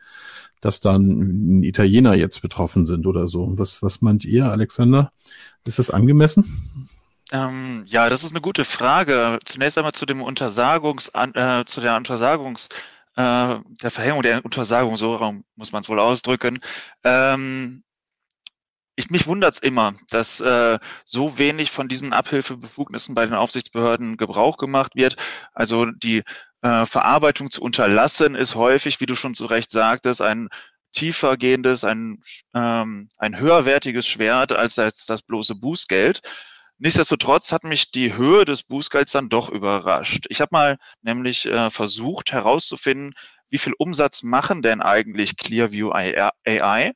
dass 0.61 0.80
dann 0.80 1.62
Italiener 1.62 2.14
jetzt 2.14 2.42
betroffen 2.42 2.85
sind 2.85 3.07
oder 3.07 3.26
so? 3.26 3.59
Was, 3.59 3.83
was 3.83 4.02
meint 4.02 4.26
ihr, 4.26 4.50
Alexander? 4.50 5.11
Ist 5.64 5.78
das 5.78 5.88
angemessen? 5.88 6.85
Ähm, 7.33 7.85
ja, 7.87 8.11
das 8.11 8.23
ist 8.23 8.33
eine 8.33 8.42
gute 8.42 8.64
Frage. 8.64 9.38
Zunächst 9.47 9.78
einmal 9.78 9.92
zu 9.92 10.04
dem 10.04 10.21
Untersagungs, 10.21 11.11
äh, 11.14 11.64
zu 11.64 11.80
der 11.80 11.97
Untersagungs 11.97 12.68
äh, 13.18 13.58
der 13.82 13.90
Verhängung 13.90 14.22
der 14.22 14.44
Untersagung, 14.44 14.96
so 14.96 15.18
muss 15.56 15.72
man 15.72 15.82
es 15.82 15.88
wohl 15.88 15.98
ausdrücken. 15.98 16.58
Ähm, 17.02 17.82
ich, 18.94 19.10
mich 19.10 19.26
wundert's 19.26 19.58
immer, 19.58 19.94
dass 20.10 20.40
äh, 20.40 20.78
so 21.04 21.37
wenig 21.37 21.72
von 21.72 21.88
diesen 21.88 22.12
Abhilfebefugnissen 22.12 23.16
bei 23.16 23.25
den 23.26 23.34
Aufsichtsbehörden 23.34 24.16
Gebrauch 24.18 24.56
gemacht 24.56 24.94
wird. 24.94 25.16
Also 25.52 25.87
die 25.87 26.22
äh, 26.62 26.87
Verarbeitung 26.87 27.50
zu 27.50 27.60
unterlassen 27.60 28.37
ist 28.37 28.54
häufig, 28.54 29.00
wie 29.00 29.06
du 29.06 29.16
schon 29.16 29.34
zu 29.34 29.46
Recht 29.46 29.72
sagtest, 29.72 30.22
ein 30.22 30.48
tiefer 30.92 31.37
gehendes, 31.37 31.82
ein, 31.82 32.20
ähm, 32.54 33.10
ein 33.18 33.38
höherwertiges 33.38 34.06
Schwert 34.06 34.52
als, 34.52 34.78
als 34.78 35.06
das 35.06 35.22
bloße 35.22 35.56
Bußgeld. 35.56 36.20
Nichtsdestotrotz 36.78 37.50
hat 37.50 37.64
mich 37.64 37.90
die 37.90 38.14
Höhe 38.16 38.44
des 38.44 38.62
Bußgelds 38.62 39.11
dann 39.12 39.28
doch 39.28 39.49
überrascht. 39.50 40.26
Ich 40.28 40.40
habe 40.40 40.50
mal 40.52 40.78
nämlich 41.02 41.47
äh, 41.47 41.70
versucht 41.70 42.30
herauszufinden, 42.32 43.14
wie 43.50 43.58
viel 43.58 43.73
Umsatz 43.78 44.23
machen 44.23 44.62
denn 44.62 44.80
eigentlich 44.80 45.37
Clearview 45.37 45.90
AI? 45.90 46.92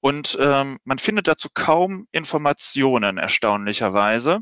Und 0.00 0.36
ähm, 0.40 0.78
man 0.84 0.98
findet 0.98 1.28
dazu 1.28 1.48
kaum 1.54 2.06
Informationen, 2.12 3.18
erstaunlicherweise. 3.18 4.40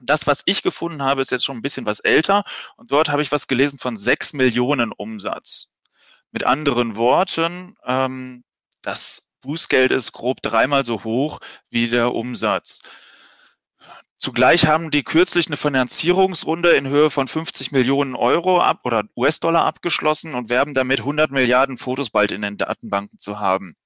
Das, 0.00 0.26
was 0.26 0.42
ich 0.46 0.62
gefunden 0.62 1.02
habe, 1.02 1.20
ist 1.22 1.30
jetzt 1.30 1.44
schon 1.44 1.56
ein 1.56 1.62
bisschen 1.62 1.86
was 1.86 2.00
älter. 2.00 2.44
Und 2.76 2.90
dort 2.90 3.08
habe 3.08 3.22
ich 3.22 3.32
was 3.32 3.46
gelesen 3.46 3.78
von 3.78 3.96
sechs 3.96 4.32
Millionen 4.32 4.92
Umsatz. 4.92 5.76
Mit 6.30 6.44
anderen 6.44 6.96
Worten, 6.96 7.76
ähm, 7.86 8.44
das 8.82 9.34
Bußgeld 9.40 9.92
ist 9.92 10.12
grob 10.12 10.42
dreimal 10.42 10.84
so 10.84 11.04
hoch 11.04 11.38
wie 11.70 11.88
der 11.88 12.12
Umsatz. 12.12 12.80
Zugleich 14.16 14.66
haben 14.66 14.90
die 14.90 15.02
kürzlich 15.02 15.48
eine 15.48 15.56
Finanzierungsrunde 15.56 16.70
in 16.70 16.88
Höhe 16.88 17.10
von 17.10 17.28
50 17.28 17.72
Millionen 17.72 18.14
Euro 18.14 18.60
ab 18.60 18.80
oder 18.84 19.02
US-Dollar 19.16 19.64
abgeschlossen 19.64 20.34
und 20.34 20.50
werben 20.50 20.72
damit 20.72 21.00
100 21.00 21.30
Milliarden 21.30 21.78
Fotos 21.78 22.10
bald 22.10 22.32
in 22.32 22.42
den 22.42 22.56
Datenbanken 22.56 23.18
zu 23.18 23.38
haben. 23.38 23.76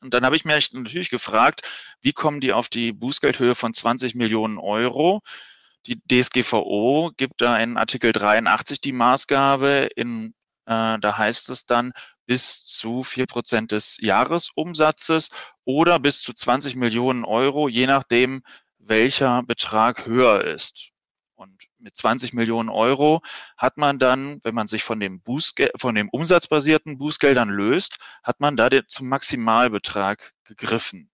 Und 0.00 0.14
dann 0.14 0.24
habe 0.24 0.36
ich 0.36 0.44
mich 0.44 0.72
natürlich 0.72 1.10
gefragt, 1.10 1.68
wie 2.00 2.12
kommen 2.12 2.40
die 2.40 2.52
auf 2.52 2.68
die 2.68 2.92
Bußgeldhöhe 2.92 3.54
von 3.54 3.74
20 3.74 4.14
Millionen 4.14 4.56
Euro? 4.58 5.20
Die 5.86 6.00
DSGVO 6.10 7.10
gibt 7.16 7.40
da 7.40 7.58
in 7.58 7.76
Artikel 7.76 8.12
83 8.12 8.80
die 8.80 8.92
Maßgabe, 8.92 9.90
in, 9.96 10.34
äh, 10.66 10.98
da 10.98 11.18
heißt 11.18 11.50
es 11.50 11.66
dann 11.66 11.92
bis 12.26 12.64
zu 12.64 13.02
vier 13.02 13.26
Prozent 13.26 13.72
des 13.72 13.98
Jahresumsatzes 14.00 15.28
oder 15.64 15.98
bis 15.98 16.22
zu 16.22 16.32
20 16.32 16.76
Millionen 16.76 17.24
Euro, 17.24 17.68
je 17.68 17.86
nachdem, 17.86 18.42
welcher 18.90 19.42
Betrag 19.44 20.04
höher 20.04 20.44
ist. 20.44 20.90
Und 21.36 21.62
mit 21.78 21.96
20 21.96 22.34
Millionen 22.34 22.68
Euro 22.68 23.22
hat 23.56 23.78
man 23.78 23.98
dann, 23.98 24.40
wenn 24.42 24.54
man 24.54 24.68
sich 24.68 24.84
von 24.84 25.00
dem, 25.00 25.22
Bußgeld, 25.22 25.72
von 25.80 25.94
dem 25.94 26.10
umsatzbasierten 26.10 26.98
Bußgeldern 26.98 27.48
löst, 27.48 27.96
hat 28.22 28.40
man 28.40 28.58
da 28.58 28.68
den, 28.68 28.82
zum 28.88 29.08
Maximalbetrag 29.08 30.34
gegriffen. 30.44 31.10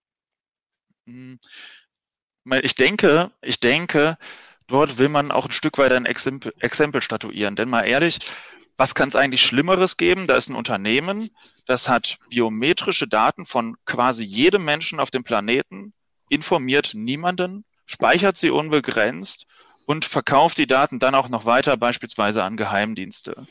Hm. 1.07 1.39
Ich 2.63 2.75
denke, 2.75 3.31
ich 3.43 3.61
denke, 3.61 4.19
dort 4.67 4.99
will 4.99 5.09
man 5.09 5.31
auch 5.31 5.45
ein 5.45 5.53
Stück 5.53 5.79
weit 5.79 5.93
ein 5.93 6.07
Exempel, 6.07 6.53
Exempel 6.59 7.03
statuieren. 7.03 7.55
Denn 7.55 7.69
mal 7.69 7.83
ehrlich, 7.83 8.19
was 8.77 8.95
kann 8.95 9.09
es 9.09 9.17
eigentlich 9.17 9.43
Schlimmeres 9.43 9.97
geben? 9.97 10.27
Da 10.27 10.37
ist 10.37 10.49
ein 10.49 10.57
Unternehmen, 10.57 11.31
das 11.67 11.89
hat 11.89 12.19
biometrische 12.29 13.07
Daten 13.07 13.47
von 13.47 13.77
quasi 13.85 14.25
jedem 14.25 14.65
Menschen 14.65 14.99
auf 14.99 15.11
dem 15.11 15.25
Planeten, 15.25 15.95
informiert 16.29 16.93
niemanden, 16.95 17.65
speichert 17.87 18.37
sie 18.37 18.51
unbegrenzt 18.51 19.47
und 19.87 20.05
verkauft 20.05 20.59
die 20.59 20.67
Daten 20.67 20.99
dann 20.99 21.15
auch 21.15 21.29
noch 21.29 21.45
weiter, 21.45 21.77
beispielsweise 21.77 22.43
an 22.43 22.57
Geheimdienste. 22.57 23.47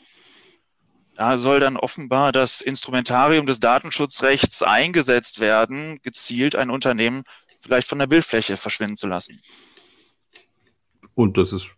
Da 1.16 1.38
soll 1.38 1.60
dann 1.60 1.78
offenbar 1.78 2.30
das 2.30 2.60
Instrumentarium 2.60 3.46
des 3.46 3.58
Datenschutzrechts 3.58 4.62
eingesetzt 4.62 5.40
werden, 5.40 6.00
gezielt 6.02 6.56
ein 6.56 6.70
Unternehmen 6.70 7.24
vielleicht 7.60 7.88
von 7.88 7.98
der 7.98 8.06
Bildfläche 8.06 8.56
verschwinden 8.56 8.96
zu 8.96 9.06
lassen. 9.06 9.40
Und 11.14 11.38
das 11.38 11.52
ist, 11.52 11.74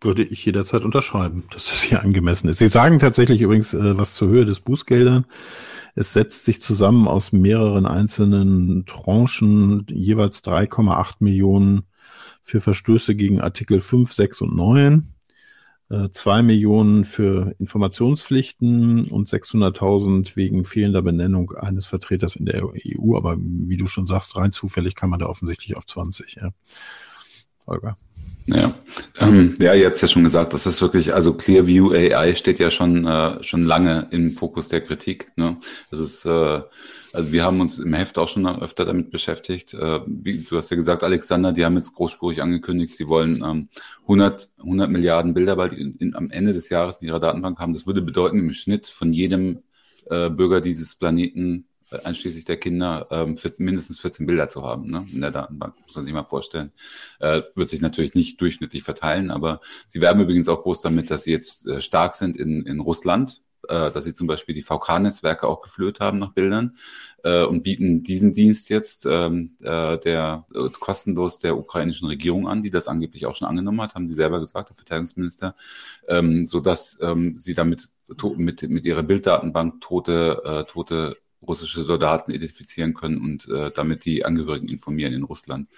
würde 0.00 0.22
ich 0.22 0.44
jederzeit 0.44 0.84
unterschreiben, 0.84 1.44
dass 1.50 1.68
das 1.68 1.82
hier 1.82 2.02
angemessen 2.02 2.48
ist. 2.48 2.58
Sie 2.58 2.68
sagen 2.68 2.98
tatsächlich 2.98 3.40
übrigens 3.40 3.74
äh, 3.74 3.98
was 3.98 4.14
zur 4.14 4.28
Höhe 4.28 4.44
des 4.44 4.60
Bußgeldern. 4.60 5.26
Es 5.94 6.12
setzt 6.12 6.44
sich 6.44 6.62
zusammen 6.62 7.08
aus 7.08 7.32
mehreren 7.32 7.86
einzelnen 7.86 8.86
Tranchen, 8.86 9.86
jeweils 9.90 10.42
3,8 10.44 11.16
Millionen 11.20 11.82
für 12.42 12.60
Verstöße 12.60 13.14
gegen 13.14 13.40
Artikel 13.40 13.80
5, 13.80 14.12
6 14.12 14.40
und 14.42 14.56
9, 14.56 15.14
äh, 15.90 16.08
2 16.10 16.42
Millionen 16.42 17.04
für 17.04 17.54
Informationspflichten 17.58 19.06
und 19.06 19.28
600.000 19.28 20.36
wegen 20.36 20.64
fehlender 20.64 21.02
Benennung 21.02 21.52
eines 21.52 21.86
Vertreters 21.86 22.36
in 22.36 22.46
der 22.46 22.64
EU. 22.64 23.16
Aber 23.16 23.36
wie 23.38 23.76
du 23.76 23.86
schon 23.86 24.06
sagst, 24.06 24.36
rein 24.36 24.52
zufällig 24.52 24.94
kann 24.94 25.10
man 25.10 25.20
da 25.20 25.26
offensichtlich 25.26 25.76
auf 25.76 25.86
20. 25.86 26.36
Ja. 26.40 26.50
Holger. 27.66 27.96
Ja, 28.52 28.74
ähm, 29.20 29.56
ja, 29.60 29.74
ihr 29.74 29.86
habt 29.86 29.94
es 29.94 30.02
ja 30.02 30.08
schon 30.08 30.24
gesagt, 30.24 30.52
das 30.52 30.66
ist 30.66 30.82
wirklich, 30.82 31.14
also 31.14 31.34
Clearview 31.34 31.92
AI 31.92 32.34
steht 32.34 32.58
ja 32.58 32.70
schon 32.70 33.06
äh, 33.06 33.42
schon 33.44 33.64
lange 33.64 34.08
im 34.10 34.36
Fokus 34.36 34.68
der 34.68 34.80
Kritik. 34.80 35.30
Ne? 35.36 35.58
Das 35.90 36.00
ist, 36.00 36.24
äh, 36.24 36.60
also 37.12 37.32
wir 37.32 37.44
haben 37.44 37.60
uns 37.60 37.78
im 37.78 37.94
Heft 37.94 38.18
auch 38.18 38.28
schon 38.28 38.46
öfter 38.46 38.84
damit 38.84 39.10
beschäftigt. 39.12 39.74
Äh, 39.74 40.00
wie, 40.06 40.38
du 40.38 40.56
hast 40.56 40.70
ja 40.70 40.76
gesagt, 40.76 41.04
Alexander, 41.04 41.52
die 41.52 41.64
haben 41.64 41.76
jetzt 41.76 41.94
großspurig 41.94 42.42
angekündigt, 42.42 42.96
sie 42.96 43.06
wollen 43.06 43.42
ähm, 43.44 43.68
100, 44.02 44.48
100 44.58 44.90
Milliarden 44.90 45.32
Bilder 45.32 45.54
bald 45.54 45.72
in, 45.72 45.94
in, 45.96 46.16
am 46.16 46.30
Ende 46.30 46.52
des 46.52 46.70
Jahres 46.70 47.00
in 47.00 47.08
ihrer 47.08 47.20
Datenbank 47.20 47.60
haben. 47.60 47.72
Das 47.72 47.86
würde 47.86 48.02
bedeuten, 48.02 48.38
im 48.40 48.52
Schnitt 48.52 48.88
von 48.88 49.12
jedem 49.12 49.62
äh, 50.06 50.28
Bürger 50.28 50.60
dieses 50.60 50.96
Planeten 50.96 51.66
einschließlich 51.90 52.44
der 52.44 52.56
Kinder, 52.56 53.06
ähm, 53.10 53.36
für, 53.36 53.52
mindestens 53.58 54.00
14 54.00 54.26
Bilder 54.26 54.48
zu 54.48 54.62
haben 54.62 54.90
ne, 54.90 55.06
in 55.12 55.20
der 55.20 55.30
Datenbank. 55.30 55.74
Muss 55.82 55.96
man 55.96 56.04
sich 56.04 56.14
mal 56.14 56.24
vorstellen. 56.24 56.72
Äh, 57.18 57.42
wird 57.54 57.70
sich 57.70 57.80
natürlich 57.80 58.14
nicht 58.14 58.40
durchschnittlich 58.40 58.82
verteilen, 58.82 59.30
aber 59.30 59.60
sie 59.86 60.00
werben 60.00 60.20
übrigens 60.20 60.48
auch 60.48 60.62
groß 60.62 60.82
damit, 60.82 61.10
dass 61.10 61.24
sie 61.24 61.32
jetzt 61.32 61.66
äh, 61.66 61.80
stark 61.80 62.14
sind 62.14 62.36
in, 62.36 62.64
in 62.66 62.80
Russland, 62.80 63.42
äh, 63.68 63.90
dass 63.90 64.04
sie 64.04 64.14
zum 64.14 64.26
Beispiel 64.26 64.54
die 64.54 64.62
VK-Netzwerke 64.62 65.46
auch 65.46 65.60
geflöht 65.60 66.00
haben 66.00 66.18
nach 66.18 66.32
Bildern 66.32 66.76
äh, 67.24 67.44
und 67.44 67.62
bieten 67.62 68.02
diesen 68.02 68.32
Dienst 68.32 68.70
jetzt 68.70 69.06
ähm, 69.06 69.56
äh, 69.60 69.98
der 69.98 70.46
äh, 70.54 70.68
kostenlos 70.78 71.38
der 71.38 71.56
ukrainischen 71.56 72.08
Regierung 72.08 72.48
an, 72.48 72.62
die 72.62 72.70
das 72.70 72.88
angeblich 72.88 73.26
auch 73.26 73.34
schon 73.34 73.48
angenommen 73.48 73.80
hat, 73.80 73.94
haben 73.94 74.08
die 74.08 74.14
selber 74.14 74.40
gesagt, 74.40 74.70
der 74.70 74.76
Verteidigungsminister, 74.76 75.54
ähm, 76.08 76.46
so 76.46 76.60
dass 76.60 76.98
ähm, 77.02 77.38
sie 77.38 77.54
damit 77.54 77.90
mit, 78.36 78.62
mit 78.62 78.84
ihrer 78.84 79.02
Bilddatenbank 79.02 79.80
tote, 79.80 80.42
äh, 80.44 80.64
tote 80.64 81.16
russische 81.46 81.82
Soldaten 81.82 82.30
identifizieren 82.30 82.94
können 82.94 83.18
und 83.18 83.48
äh, 83.48 83.70
damit 83.70 84.04
die 84.04 84.24
Angehörigen 84.24 84.68
informieren 84.68 85.12
in 85.12 85.22
Russland. 85.22 85.68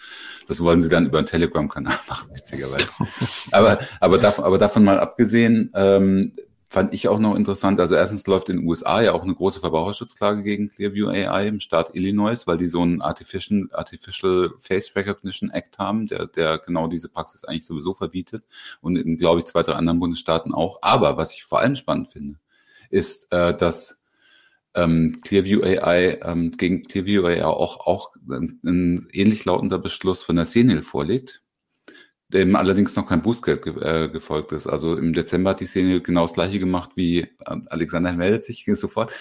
Das 0.47 0.61
wollen 0.61 0.83
sie 0.83 0.89
dann 0.89 1.07
über 1.07 1.19
einen 1.19 1.27
Telegram-Kanal 1.27 1.99
machen, 2.09 2.31
witzigerweise. 2.35 2.89
aber, 3.53 3.79
aber, 4.01 4.19
davon, 4.19 4.45
aber 4.45 4.59
davon 4.59 4.85
mal 4.85 4.99
abgesehen, 4.99 5.71
ähm, 5.75 6.33
fand 6.73 6.95
ich 6.95 7.07
auch 7.07 7.19
noch 7.19 7.37
interessant. 7.37 7.79
Also 7.81 7.97
erstens 7.97 8.27
läuft 8.27 8.49
in 8.49 8.57
den 8.57 8.67
USA 8.67 9.03
ja 9.03 9.13
auch 9.13 9.23
eine 9.23 9.35
große 9.35 9.61
Verbraucherschutzklage 9.61 10.43
gegen 10.43 10.71
Clearview 10.71 11.09
AI 11.09 11.49
im 11.49 11.61
Staat 11.61 11.95
Illinois, 11.95 12.47
weil 12.47 12.57
die 12.57 12.67
so 12.67 12.81
einen 12.81 13.03
Artificial, 13.03 13.69
Artificial 13.73 14.55
Face 14.59 14.97
Recognition 14.97 15.51
Act 15.51 15.79
haben, 15.79 16.07
der, 16.07 16.27
der 16.27 16.59
genau 16.59 16.87
diese 16.87 17.11
Praxis 17.11 17.45
eigentlich 17.45 17.67
sowieso 17.67 17.93
verbietet 17.93 18.45
und 18.81 18.97
in, 18.97 19.19
glaube 19.19 19.41
ich, 19.41 19.45
zwei, 19.45 19.63
drei 19.63 19.75
anderen 19.75 20.01
Bundesstaaten 20.01 20.55
auch. 20.55 20.79
Aber 20.81 21.19
was 21.19 21.35
ich 21.35 21.45
vor 21.45 21.61
allem 21.61 21.77
spannend 21.77 22.11
finde, 22.11 22.39
ist, 22.89 23.31
äh, 23.33 23.55
dass 23.55 24.02
ähm, 24.75 25.21
Clearview 25.23 25.63
AI 25.63 26.19
ähm, 26.23 26.53
gegen 26.53 26.83
Clearview 26.85 27.27
AI 27.27 27.45
auch, 27.45 27.87
auch 27.87 28.11
ein, 28.29 28.61
ein 28.65 29.09
ähnlich 29.13 29.45
lautender 29.45 29.79
Beschluss 29.79 30.23
von 30.23 30.37
der 30.37 30.45
Senil 30.45 30.83
vorliegt, 30.83 31.43
dem 32.29 32.57
allerdings 32.57 32.97
noch 32.97 33.07
kein 33.07 33.23
Bußgeld 33.23 33.63
ge 33.63 33.75
äh, 33.81 34.09
gefolgt 34.09 34.53
ist. 34.53 34.67
Also 34.67 34.97
im 34.97 35.13
Dezember 35.13 35.51
hat 35.51 35.61
die 35.61 35.67
Senil 35.67 36.01
genau 36.01 36.23
das 36.23 36.33
gleiche 36.33 36.59
gemacht 36.59 36.91
wie 36.95 37.21
äh, 37.21 37.29
Alexander 37.67 38.13
meldet 38.13 38.45
sich 38.45 38.65
sofort. 38.75 39.13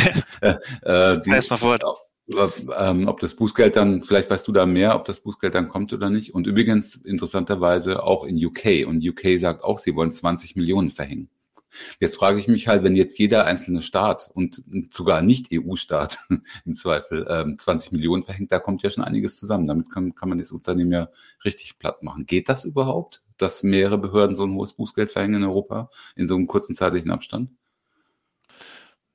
äh, 0.40 0.54
äh, 0.82 1.20
die, 1.20 1.30
Erstmal 1.30 1.58
fort. 1.58 1.82
Ähm, 2.78 3.08
ob 3.08 3.18
das 3.18 3.34
Bußgeld 3.34 3.74
dann, 3.74 4.02
vielleicht 4.02 4.30
weißt 4.30 4.46
du 4.46 4.52
da 4.52 4.64
mehr, 4.64 4.94
ob 4.94 5.04
das 5.04 5.18
Bußgeld 5.18 5.52
dann 5.52 5.68
kommt 5.68 5.92
oder 5.92 6.10
nicht. 6.10 6.32
Und 6.32 6.46
übrigens 6.46 6.94
interessanterweise 6.94 8.04
auch 8.04 8.22
in 8.24 8.36
UK. 8.36 8.86
Und 8.86 9.04
UK 9.04 9.40
sagt 9.40 9.64
auch, 9.64 9.78
sie 9.78 9.96
wollen 9.96 10.12
20 10.12 10.54
Millionen 10.54 10.90
verhängen. 10.90 11.28
Jetzt 12.00 12.16
frage 12.16 12.38
ich 12.38 12.48
mich 12.48 12.68
halt, 12.68 12.82
wenn 12.82 12.96
jetzt 12.96 13.18
jeder 13.18 13.46
einzelne 13.46 13.82
Staat 13.82 14.30
und 14.34 14.62
sogar 14.90 15.22
nicht 15.22 15.48
EU-Staat 15.52 16.18
im 16.64 16.74
Zweifel 16.74 17.26
ähm, 17.28 17.58
20 17.58 17.92
Millionen 17.92 18.22
verhängt, 18.22 18.52
da 18.52 18.58
kommt 18.58 18.82
ja 18.82 18.90
schon 18.90 19.04
einiges 19.04 19.36
zusammen. 19.36 19.66
Damit 19.66 19.90
kann, 19.90 20.14
kann 20.14 20.28
man 20.28 20.38
das 20.38 20.52
Unternehmen 20.52 20.92
ja 20.92 21.08
richtig 21.44 21.78
platt 21.78 22.02
machen. 22.02 22.26
Geht 22.26 22.48
das 22.48 22.64
überhaupt, 22.64 23.22
dass 23.36 23.62
mehrere 23.62 23.98
Behörden 23.98 24.34
so 24.34 24.44
ein 24.44 24.54
hohes 24.54 24.72
Bußgeld 24.72 25.10
verhängen 25.12 25.42
in 25.42 25.44
Europa 25.44 25.90
in 26.16 26.26
so 26.26 26.34
einem 26.34 26.46
kurzen 26.46 26.74
zeitlichen 26.74 27.10
Abstand? 27.10 27.50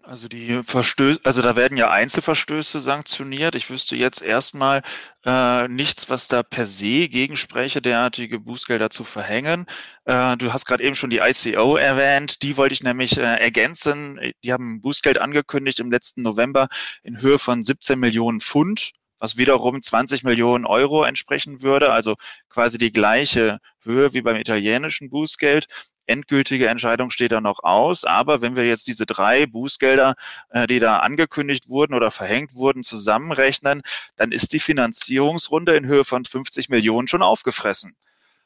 Also 0.08 0.28
die 0.28 0.62
Verstöße, 0.62 1.22
also 1.24 1.42
da 1.42 1.56
werden 1.56 1.78
ja 1.78 1.90
Einzelverstöße 1.90 2.80
sanktioniert. 2.80 3.56
Ich 3.56 3.72
wüsste 3.72 3.96
jetzt 3.96 4.22
erstmal 4.22 4.84
äh, 5.26 5.68
nichts, 5.68 6.12
was 6.12 6.28
da 6.28 6.44
per 6.44 6.68
se 6.68 7.10
gegenspräche, 7.10 7.82
derartige 7.82 8.40
Bußgelder 8.40 8.92
zu 8.92 9.04
verhängen. 9.04 9.66
Äh, 10.06 10.38
du 10.38 10.54
hast 10.54 10.66
gerade 10.66 10.84
eben 10.84 10.94
schon 10.94 11.10
die 11.10 11.22
ICO 11.24 11.76
erwähnt, 11.76 12.44
die 12.44 12.56
wollte 12.56 12.74
ich 12.74 12.84
nämlich 12.84 13.18
äh, 13.18 13.22
ergänzen. 13.22 14.20
Die 14.44 14.54
haben 14.54 14.80
Bußgeld 14.80 15.20
angekündigt 15.20 15.80
im 15.80 15.90
letzten 15.90 16.22
November 16.22 16.68
in 17.02 17.20
Höhe 17.20 17.40
von 17.40 17.64
17 17.64 17.98
Millionen 17.98 18.42
Pfund 18.42 18.92
was 19.26 19.38
wiederum 19.38 19.82
20 19.82 20.24
Millionen 20.24 20.68
Euro 20.68 21.04
entsprechen 21.04 21.64
würde, 21.64 21.92
also 21.92 22.16
quasi 22.48 22.78
die 22.78 22.92
gleiche 22.92 23.58
Höhe 23.82 24.14
wie 24.14 24.22
beim 24.22 24.36
italienischen 24.36 25.10
Bußgeld. 25.10 25.66
Endgültige 26.06 26.68
Entscheidung 26.68 27.10
steht 27.10 27.32
da 27.32 27.42
noch 27.42 27.64
aus, 27.64 28.04
aber 28.04 28.42
wenn 28.42 28.56
wir 28.56 28.68
jetzt 28.68 28.86
diese 28.86 29.08
drei 29.08 29.48
Bußgelder, 29.48 30.14
äh, 30.52 30.68
die 30.68 30.78
da 30.78 31.00
angekündigt 31.00 31.70
wurden 31.70 31.96
oder 31.96 32.12
verhängt 32.12 32.54
wurden, 32.54 32.84
zusammenrechnen, 32.84 33.82
dann 34.16 34.32
ist 34.32 34.54
die 34.54 34.60
Finanzierungsrunde 34.60 35.76
in 35.76 35.88
Höhe 35.88 36.06
von 36.06 36.24
50 36.24 36.70
Millionen 36.70 37.08
schon 37.08 37.24
aufgefressen. 37.24 37.96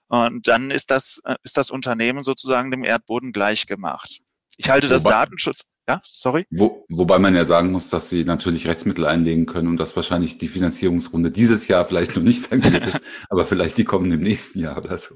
Und 0.07 0.47
dann 0.47 0.71
ist 0.71 0.91
das, 0.91 1.21
äh, 1.25 1.35
ist 1.43 1.57
das 1.57 1.71
Unternehmen 1.71 2.23
sozusagen 2.23 2.71
dem 2.71 2.85
Erdboden 2.85 3.33
gleichgemacht. 3.33 4.21
Ich 4.55 4.69
halte 4.69 4.87
das 4.87 5.03
Datenschutz, 5.03 5.65
ja, 5.89 5.99
sorry. 6.03 6.45
Wo, 6.51 6.85
wobei 6.87 7.17
man 7.17 7.33
ja 7.33 7.45
sagen 7.45 7.71
muss, 7.71 7.89
dass 7.89 8.09
sie 8.09 8.23
natürlich 8.23 8.67
Rechtsmittel 8.67 9.07
einlegen 9.07 9.47
können 9.47 9.67
und 9.67 9.77
dass 9.77 9.95
wahrscheinlich 9.95 10.37
die 10.37 10.47
Finanzierungsrunde 10.47 11.31
dieses 11.31 11.67
Jahr 11.67 11.83
vielleicht 11.83 12.15
noch 12.15 12.21
nicht 12.21 12.51
angelegt 12.51 12.85
ist, 12.85 13.03
aber 13.27 13.43
vielleicht 13.43 13.77
die 13.79 13.85
kommen 13.85 14.11
im 14.11 14.21
nächsten 14.21 14.59
Jahr 14.59 14.77
oder 14.77 14.99
so. 14.99 15.15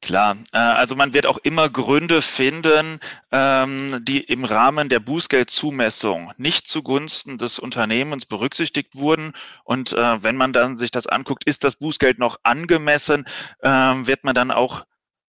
Klar, 0.00 0.36
äh, 0.52 0.58
also 0.58 0.94
man 0.94 1.14
wird 1.14 1.26
auch 1.26 1.38
immer 1.38 1.68
Gründe 1.68 2.22
finden, 2.22 3.00
ähm, 3.32 3.98
die 4.04 4.20
im 4.20 4.44
Rahmen 4.44 4.88
der 4.88 5.00
Bußgeldzumessung 5.00 6.30
nicht 6.36 6.68
zugunsten 6.68 7.36
des 7.36 7.58
Unternehmens 7.58 8.24
berücksichtigt 8.24 8.94
wurden. 8.94 9.32
Und 9.64 9.94
äh, 9.94 10.22
wenn 10.22 10.36
man 10.36 10.52
dann 10.52 10.76
sich 10.76 10.92
das 10.92 11.08
anguckt, 11.08 11.42
ist 11.44 11.64
das 11.64 11.74
Bußgeld 11.74 12.20
noch 12.20 12.38
angemessen, 12.44 13.24
ähm, 13.64 14.06
wird 14.06 14.22
man 14.22 14.36
dann 14.36 14.52
auch 14.52 14.84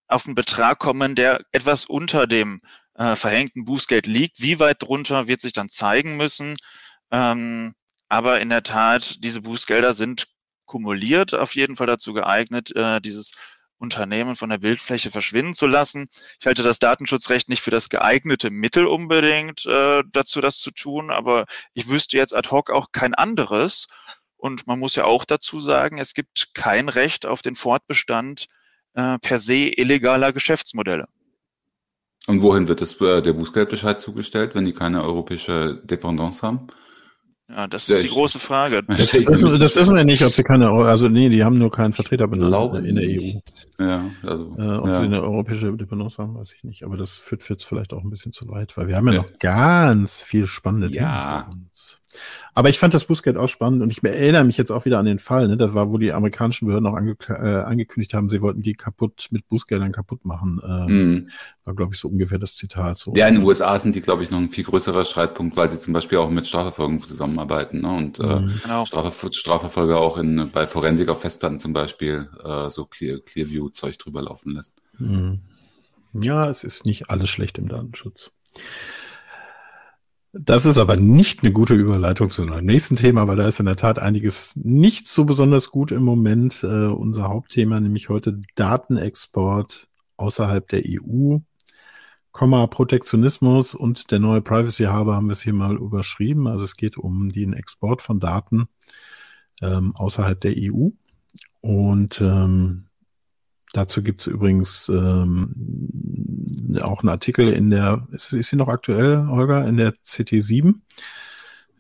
auf 0.07 0.27
einen 0.27 0.35
Betrag 0.35 0.77
kommen, 0.77 1.15
der 1.15 1.41
etwas 1.51 1.85
unter 1.85 2.27
dem 2.27 2.59
äh, 2.99 3.15
verhängten 3.15 3.65
Bußgeld 3.65 4.05
liegt. 4.05 4.41
Wie 4.41 4.59
weit 4.59 4.83
drunter 4.83 5.27
wird 5.27 5.41
sich 5.41 5.53
dann 5.53 5.69
zeigen 5.69 6.17
müssen. 6.17 6.55
Ähm, 7.11 7.73
aber 8.09 8.41
in 8.41 8.49
der 8.49 8.63
Tat, 8.63 9.23
diese 9.23 9.41
Bußgelder 9.41 9.93
sind 9.93 10.27
kumuliert 10.65 11.33
auf 11.33 11.55
jeden 11.55 11.77
Fall 11.77 11.87
dazu 11.87 12.13
geeignet, 12.13 12.75
äh, 12.75 13.01
dieses 13.01 13.33
Unternehmen 13.77 14.35
von 14.35 14.49
der 14.49 14.57
Bildfläche 14.57 15.09
verschwinden 15.09 15.53
zu 15.53 15.65
lassen. 15.65 16.07
Ich 16.39 16.45
halte 16.45 16.61
das 16.63 16.79
Datenschutzrecht 16.79 17.47
nicht 17.47 17.61
für 17.61 17.71
das 17.71 17.89
geeignete 17.89 18.51
Mittel 18.51 18.85
unbedingt 18.85 19.65
äh, 19.65 20.03
dazu, 20.11 20.41
das 20.41 20.59
zu 20.59 20.71
tun, 20.71 21.09
aber 21.09 21.45
ich 21.73 21.87
wüsste 21.87 22.17
jetzt 22.17 22.35
ad 22.35 22.49
hoc 22.51 22.69
auch 22.69 22.91
kein 22.91 23.15
anderes. 23.15 23.87
Und 24.35 24.67
man 24.67 24.79
muss 24.79 24.95
ja 24.95 25.05
auch 25.05 25.25
dazu 25.25 25.61
sagen, 25.61 25.97
es 25.97 26.13
gibt 26.13 26.49
kein 26.53 26.89
Recht 26.89 27.25
auf 27.25 27.41
den 27.41 27.55
Fortbestand 27.55 28.47
äh, 28.93 29.17
per 29.19 29.37
se 29.37 29.69
illegaler 29.69 30.33
Geschäftsmodelle. 30.33 31.07
Und 32.29 32.43
wohin 32.43 32.67
wird 32.67 32.79
das, 32.79 33.01
äh, 33.01 33.23
der 33.23 33.33
Bußgeldbescheid 33.33 33.99
zugestellt, 33.99 34.53
wenn 34.53 34.63
die 34.63 34.73
keine 34.73 35.03
europäische 35.03 35.81
Dependance 35.83 36.45
haben? 36.45 36.67
Ja, 37.49 37.65
das 37.65 37.89
ist 37.89 38.03
die 38.03 38.07
große 38.07 38.37
Frage. 38.37 38.83
Das, 38.87 39.09
das, 39.09 39.57
das, 39.57 39.75
wissen 39.75 39.95
wir 39.95 40.03
nicht, 40.03 40.23
ob 40.23 40.31
sie 40.31 40.43
keine, 40.43 40.69
also 40.69 41.09
nee, 41.09 41.29
die 41.29 41.43
haben 41.43 41.57
nur 41.57 41.71
keinen 41.71 41.91
Vertreter 41.91 42.27
benannt 42.27 42.85
in 42.85 42.93
der 42.93 43.05
EU. 43.05 43.39
Ja, 43.79 44.11
also. 44.21 44.55
Äh, 44.59 44.77
ob 44.77 44.87
ja. 44.87 44.99
sie 44.99 45.05
eine 45.05 45.23
europäische 45.23 45.75
Dependance 45.75 46.19
haben, 46.19 46.35
weiß 46.35 46.53
ich 46.53 46.63
nicht. 46.63 46.83
Aber 46.83 46.97
das 46.97 47.17
führt 47.17 47.49
jetzt 47.49 47.65
vielleicht 47.65 47.93
auch 47.93 48.03
ein 48.03 48.11
bisschen 48.11 48.31
zu 48.31 48.47
weit, 48.47 48.77
weil 48.77 48.87
wir 48.87 48.95
haben 48.95 49.07
ja, 49.07 49.13
ja. 49.13 49.21
noch 49.23 49.39
ganz 49.39 50.21
viel 50.21 50.45
spannende 50.45 50.91
ja. 50.91 51.41
Themen 51.41 51.45
für 51.45 51.51
uns. 51.51 51.98
Aber 52.53 52.69
ich 52.69 52.79
fand 52.79 52.93
das 52.93 53.05
Bußgeld 53.05 53.37
auch 53.37 53.47
spannend 53.47 53.81
und 53.81 53.91
ich 53.91 54.03
erinnere 54.03 54.43
mich 54.43 54.57
jetzt 54.57 54.71
auch 54.71 54.85
wieder 54.85 54.99
an 54.99 55.05
den 55.05 55.19
Fall. 55.19 55.47
Ne? 55.47 55.57
Das 55.57 55.73
war, 55.73 55.91
wo 55.91 55.97
die 55.97 56.11
amerikanischen 56.11 56.67
Behörden 56.67 56.87
auch 56.87 56.95
ange 56.95 57.15
äh, 57.29 57.33
angekündigt 57.33 58.13
haben, 58.13 58.29
sie 58.29 58.41
wollten 58.41 58.61
die 58.61 58.73
kaputt 58.73 59.27
mit 59.31 59.47
Bußgeldern 59.47 59.91
kaputt 59.91 60.25
machen. 60.25 60.59
Ähm, 60.67 61.13
mm. 61.13 61.29
War, 61.65 61.75
glaube 61.75 61.93
ich, 61.93 61.99
so 61.99 62.07
ungefähr 62.07 62.39
das 62.39 62.55
Zitat. 62.55 62.97
So. 62.97 63.13
Ja, 63.15 63.27
in 63.27 63.35
den 63.35 63.43
USA 63.43 63.77
sind 63.77 63.95
die, 63.95 64.01
glaube 64.01 64.23
ich, 64.23 64.31
noch 64.31 64.39
ein 64.39 64.49
viel 64.49 64.63
größerer 64.63 65.05
Streitpunkt, 65.05 65.55
weil 65.55 65.69
sie 65.69 65.79
zum 65.79 65.93
Beispiel 65.93 66.17
auch 66.17 66.29
mit 66.29 66.47
Strafverfolgung 66.47 67.01
zusammenarbeiten 67.01 67.81
ne? 67.81 67.89
und 67.89 68.19
äh, 68.19 68.39
mm. 68.39 68.59
genau. 68.63 68.85
Strafver 68.85 69.31
Strafverfolger 69.31 69.99
auch 69.99 70.17
in, 70.17 70.49
bei 70.51 70.65
Forensik 70.67 71.09
auf 71.09 71.21
Festplatten 71.21 71.59
zum 71.59 71.73
Beispiel 71.73 72.29
äh, 72.43 72.69
so 72.69 72.85
Clear, 72.85 73.19
Clearview-Zeug 73.19 73.97
drüber 73.97 74.21
laufen 74.21 74.55
lässt. 74.55 74.75
Mm. 74.97 75.35
Ja, 76.13 76.49
es 76.49 76.63
ist 76.63 76.85
nicht 76.85 77.09
alles 77.09 77.29
schlecht 77.29 77.57
im 77.57 77.67
Datenschutz. 77.67 78.31
Das 80.31 80.65
ist 80.67 80.77
aber 80.77 80.95
nicht 80.95 81.41
eine 81.41 81.51
gute 81.51 81.73
Überleitung 81.73 82.29
zu 82.29 82.43
einem 82.43 82.63
nächsten 82.63 82.95
Thema, 82.95 83.27
weil 83.27 83.37
da 83.37 83.47
ist 83.47 83.59
in 83.59 83.65
der 83.65 83.75
Tat 83.75 83.97
einiges 83.97 84.55
nicht 84.55 85.07
so 85.07 85.25
besonders 85.25 85.71
gut 85.71 85.91
im 85.91 86.03
Moment. 86.03 86.63
Äh, 86.63 86.85
unser 86.87 87.29
Hauptthema, 87.29 87.79
nämlich 87.79 88.09
heute 88.09 88.39
Datenexport 88.53 89.87
außerhalb 90.17 90.67
der 90.67 90.83
EU, 90.85 91.37
Komma, 92.31 92.67
Protektionismus 92.67 93.73
und 93.73 94.11
der 94.11 94.19
neue 94.19 94.41
Privacy 94.41 94.83
Harbor 94.83 95.15
haben 95.15 95.27
wir 95.27 95.33
es 95.33 95.41
hier 95.41 95.53
mal 95.53 95.77
überschrieben. 95.77 96.47
Also 96.47 96.63
es 96.63 96.75
geht 96.75 96.97
um 96.97 97.31
den 97.31 97.53
Export 97.53 98.03
von 98.03 98.19
Daten 98.19 98.67
ähm, 99.61 99.95
außerhalb 99.95 100.39
der 100.39 100.53
EU. 100.55 100.89
Und 101.61 102.21
ähm, 102.21 102.88
Dazu 103.73 104.01
gibt 104.01 104.21
es 104.21 104.27
übrigens 104.27 104.89
ähm, 104.89 105.53
auch 106.81 107.01
einen 107.01 107.09
Artikel 107.09 107.53
in 107.53 107.69
der, 107.69 108.07
ist, 108.11 108.33
ist 108.33 108.49
sie 108.49 108.55
noch 108.55 108.67
aktuell, 108.67 109.27
Holger, 109.27 109.67
in 109.67 109.77
der 109.77 109.93
CT7? 110.05 110.65
In 110.65 110.81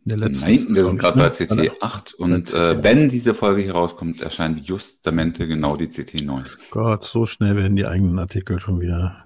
der 0.05 0.17
letzten 0.17 0.47
Nein, 0.47 0.65
wir 0.69 0.85
sind 0.85 0.99
gerade 0.99 1.17
bei 1.17 1.27
CT8 1.29 2.15
und 2.15 2.53
äh, 2.53 2.81
wenn 2.83 3.09
diese 3.09 3.33
Folge 3.33 3.61
hier 3.61 3.73
rauskommt, 3.73 4.21
erscheint 4.21 4.65
justamente 4.67 5.47
genau 5.47 5.75
die 5.75 5.87
CT9. 5.87 6.45
Gott, 6.69 7.03
so 7.03 7.25
schnell 7.25 7.55
werden 7.55 7.75
die 7.75 7.85
eigenen 7.85 8.17
Artikel 8.19 8.59
schon 8.59 8.79
wieder. 8.79 9.25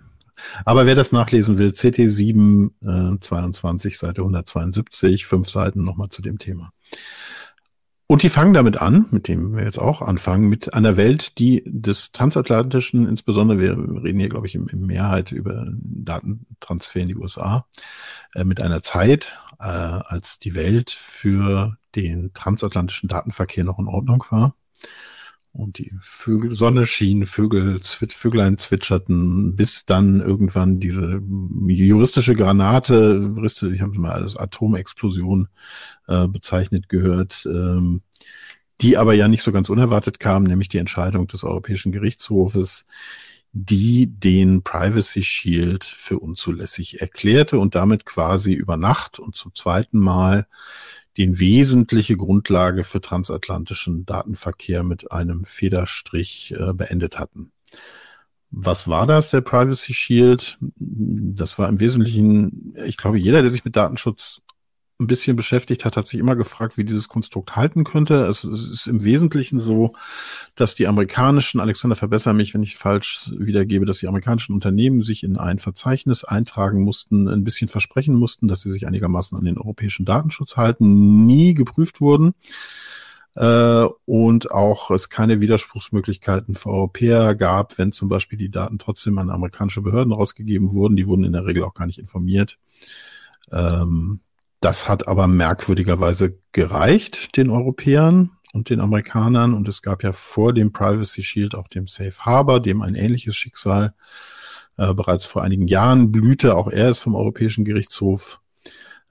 Aber 0.65 0.85
wer 0.85 0.95
das 0.95 1.11
nachlesen 1.11 1.57
will, 1.57 1.69
CT7 1.69 3.15
äh, 3.15 3.19
22, 3.19 3.97
Seite 3.97 4.21
172, 4.21 5.25
fünf 5.25 5.49
Seiten 5.49 5.83
nochmal 5.83 6.09
zu 6.09 6.21
dem 6.21 6.39
Thema. 6.39 6.71
Und 8.05 8.21
die 8.21 8.29
fangen 8.29 8.53
damit 8.53 8.77
an, 8.77 9.07
mit 9.11 9.27
dem 9.27 9.55
wir 9.55 9.63
jetzt 9.63 9.79
auch 9.79 10.01
anfangen, 10.01 10.49
mit 10.49 10.73
einer 10.73 10.97
Welt, 10.97 11.39
die 11.39 11.63
des 11.65 12.11
transatlantischen, 12.11 13.07
insbesondere, 13.07 13.59
wir 13.59 14.03
reden 14.03 14.19
hier, 14.19 14.29
glaube 14.29 14.45
ich, 14.45 14.55
in, 14.55 14.67
in 14.67 14.85
Mehrheit 14.85 15.31
über 15.31 15.67
Datentransfer 15.71 16.99
in 16.99 17.07
die 17.07 17.15
USA, 17.15 17.65
äh, 18.35 18.43
mit 18.43 18.61
einer 18.61 18.81
Zeit, 18.81 19.39
äh, 19.59 19.63
als 19.63 20.39
die 20.39 20.53
Welt 20.53 20.91
für 20.91 21.77
den 21.95 22.33
transatlantischen 22.33 23.07
Datenverkehr 23.07 23.63
noch 23.63 23.79
in 23.79 23.87
Ordnung 23.87 24.23
war 24.29 24.55
und 25.53 25.77
die 25.77 25.93
Vögel, 26.01 26.53
Sonne 26.53 26.87
schien, 26.87 27.27
Vögel, 27.27 27.79
Vöglein 27.83 28.57
zwitscherten, 28.57 29.55
bis 29.55 29.85
dann 29.85 30.19
irgendwann 30.19 30.79
diese 30.79 31.21
juristische 31.67 32.35
Granate, 32.35 33.31
ich 33.43 33.81
habe 33.81 33.91
es 33.91 33.97
mal 33.97 34.11
als 34.11 34.35
Atomexplosion 34.35 35.47
äh, 36.07 36.27
bezeichnet 36.27 36.89
gehört, 36.89 37.45
ähm, 37.45 38.01
die 38.81 38.97
aber 38.97 39.13
ja 39.13 39.27
nicht 39.27 39.43
so 39.43 39.51
ganz 39.51 39.69
unerwartet 39.69 40.19
kam, 40.19 40.43
nämlich 40.43 40.69
die 40.69 40.79
Entscheidung 40.79 41.27
des 41.27 41.43
Europäischen 41.43 41.91
Gerichtshofes, 41.91 42.87
die 43.51 44.07
den 44.07 44.63
Privacy 44.63 45.21
Shield 45.21 45.83
für 45.83 46.17
unzulässig 46.17 46.99
erklärte 46.99 47.59
und 47.59 47.75
damit 47.75 48.03
quasi 48.05 48.53
über 48.53 48.77
Nacht 48.77 49.19
und 49.19 49.35
zum 49.35 49.53
zweiten 49.53 49.99
Mal 49.99 50.47
die 51.17 51.39
wesentliche 51.39 52.17
Grundlage 52.17 52.83
für 52.83 53.01
transatlantischen 53.01 54.05
Datenverkehr 54.05 54.83
mit 54.83 55.11
einem 55.11 55.45
Federstrich 55.45 56.53
äh, 56.57 56.73
beendet 56.73 57.19
hatten. 57.19 57.51
Was 58.55 58.87
war 58.87 59.07
das, 59.07 59.31
der 59.31 59.41
Privacy 59.41 59.93
Shield? 59.95 60.59
Das 60.77 61.57
war 61.57 61.67
im 61.69 61.79
Wesentlichen, 61.79 62.75
ich 62.85 62.97
glaube, 62.97 63.17
jeder, 63.17 63.41
der 63.41 63.49
sich 63.49 63.65
mit 63.65 63.75
Datenschutz 63.75 64.42
ein 65.03 65.07
bisschen 65.07 65.35
beschäftigt 65.35 65.85
hat, 65.85 65.97
hat 65.97 66.07
sich 66.07 66.19
immer 66.19 66.35
gefragt, 66.35 66.77
wie 66.77 66.83
dieses 66.83 67.07
Konstrukt 67.07 67.55
halten 67.55 67.83
könnte. 67.83 68.25
Es, 68.25 68.43
ist 68.43 68.87
im 68.87 69.03
Wesentlichen 69.03 69.59
so, 69.59 69.93
dass 70.55 70.75
die 70.75 70.87
amerikanischen, 70.87 71.59
Alexander, 71.59 71.95
verbessere 71.95 72.33
mich, 72.33 72.53
wenn 72.53 72.63
ich 72.63 72.77
falsch 72.77 73.31
wiedergebe, 73.37 73.85
dass 73.85 73.99
die 73.99 74.07
amerikanischen 74.07 74.53
Unternehmen 74.53 75.03
sich 75.03 75.23
in 75.23 75.37
ein 75.37 75.59
Verzeichnis 75.59 76.23
eintragen 76.23 76.81
mussten, 76.81 77.27
ein 77.27 77.43
bisschen 77.43 77.67
versprechen 77.67 78.15
mussten, 78.15 78.47
dass 78.47 78.61
sie 78.61 78.71
sich 78.71 78.87
einigermaßen 78.87 79.37
an 79.37 79.45
den 79.45 79.57
europäischen 79.57 80.05
Datenschutz 80.05 80.57
halten, 80.57 81.25
nie 81.25 81.53
geprüft 81.53 82.01
wurden 82.01 82.33
äh, 83.35 83.85
und 84.05 84.51
auch 84.51 84.91
es 84.91 85.09
keine 85.09 85.41
Widerspruchsmöglichkeiten 85.41 86.55
für 86.55 86.69
Europäer 86.69 87.35
gab, 87.35 87.77
wenn 87.77 87.91
zum 87.91 88.09
Beispiel 88.09 88.37
die 88.37 88.51
Daten 88.51 88.79
trotzdem 88.79 89.17
an 89.17 89.29
amerikanische 89.29 89.81
Behörden 89.81 90.13
rausgegeben 90.13 90.71
wurden. 90.71 90.95
Die 90.95 91.07
wurden 91.07 91.23
in 91.23 91.33
der 91.33 91.45
Regel 91.45 91.63
auch 91.63 91.73
gar 91.73 91.87
nicht 91.87 91.99
informiert. 91.99 92.57
Ähm, 93.51 94.19
das 94.63 94.87
hat 94.87 95.07
aber 95.09 95.27
merkwürdigerweise 95.27 96.39
gereicht 96.53 97.35
den 97.35 97.49
Europäern 97.49 98.31
und 98.53 98.69
den 98.69 98.79
Amerikanern. 98.79 99.53
Und 99.53 99.67
es 99.67 99.81
gab 99.81 100.03
ja 100.03 100.13
vor 100.13 100.53
dem 100.53 100.71
Privacy 100.71 101.21
Shield 101.21 101.53
auch 101.53 101.67
dem 101.67 101.87
Safe 101.87 102.17
Harbor, 102.19 102.61
dem 102.61 102.81
ein 102.81 102.95
ähnliches 102.95 103.35
Schicksal 103.35 103.93
äh, 104.77 104.93
bereits 104.93 105.25
vor 105.25 105.43
einigen 105.43 105.67
Jahren 105.67 106.13
blühte. 106.13 106.55
Auch 106.55 106.69
er 106.69 106.89
ist 106.89 106.99
vom 106.99 107.15
Europäischen 107.15 107.65
Gerichtshof 107.65 108.39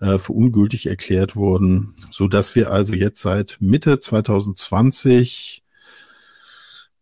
äh, 0.01 0.19
für 0.19 0.33
ungültig 0.33 0.87
erklärt 0.87 1.37
wurden, 1.37 1.97
so 2.11 2.29
dass 2.29 2.55
wir 2.55 2.71
also 2.71 2.95
jetzt 2.95 3.21
seit 3.21 3.59
Mitte 3.61 4.01
2020 4.01 5.63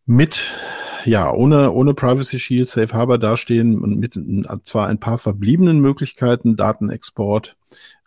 mit 0.06 0.56
ja, 1.04 1.32
ohne, 1.32 1.72
ohne 1.72 1.94
Privacy 1.94 2.38
Shield, 2.38 2.68
Safe 2.68 2.92
Harbor 2.92 3.18
dastehen 3.18 3.80
und 3.80 3.98
mit 3.98 4.18
zwar 4.64 4.86
ein 4.86 5.00
paar 5.00 5.18
verbliebenen 5.18 5.80
Möglichkeiten, 5.80 6.56
Datenexport 6.56 7.56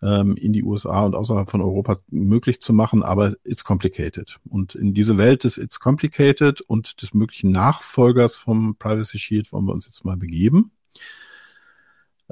ähm, 0.01 0.35
in 0.35 0.53
die 0.53 0.63
USA 0.63 1.05
und 1.05 1.15
außerhalb 1.15 1.49
von 1.49 1.61
Europa 1.61 1.97
möglich 2.09 2.61
zu 2.61 2.73
machen, 2.73 3.03
aber 3.03 3.33
it's 3.43 3.63
complicated. 3.63 4.39
Und 4.49 4.75
in 4.75 4.93
diese 4.93 5.17
Welt 5.17 5.43
des 5.43 5.57
It's 5.57 5.79
complicated 5.79 6.61
und 6.61 7.01
des 7.01 7.13
möglichen 7.13 7.51
Nachfolgers 7.51 8.35
vom 8.35 8.75
Privacy 8.77 9.17
Shield 9.17 9.51
wollen 9.51 9.65
wir 9.65 9.73
uns 9.73 9.85
jetzt 9.85 10.05
mal 10.05 10.17
begeben. 10.17 10.71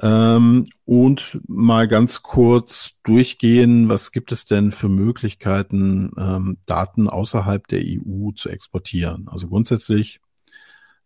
Ähm, 0.00 0.64
und 0.84 1.40
mal 1.46 1.86
ganz 1.86 2.22
kurz 2.22 2.92
durchgehen, 3.04 3.88
was 3.88 4.10
gibt 4.10 4.32
es 4.32 4.46
denn 4.46 4.72
für 4.72 4.88
Möglichkeiten, 4.88 6.12
ähm, 6.18 6.56
Daten 6.66 7.08
außerhalb 7.08 7.68
der 7.68 7.82
EU 7.84 8.30
zu 8.32 8.48
exportieren? 8.48 9.28
Also 9.28 9.48
grundsätzlich 9.48 10.20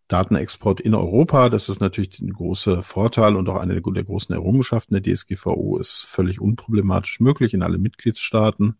Datenexport 0.09 0.81
in 0.81 0.95
Europa, 0.95 1.49
das 1.49 1.69
ist 1.69 1.81
natürlich 1.81 2.21
ein 2.21 2.33
großer 2.33 2.83
Vorteil 2.83 3.37
und 3.37 3.49
auch 3.49 3.57
eine 3.57 3.81
der 3.81 4.05
großen 4.05 4.35
Errungenschaften 4.35 5.01
der 5.01 5.03
DSGVO, 5.03 5.79
ist 5.79 6.05
völlig 6.07 6.41
unproblematisch 6.41 7.21
möglich 7.21 7.55
in 7.55 7.63
alle 7.63 7.79
Mitgliedstaaten. 7.79 8.77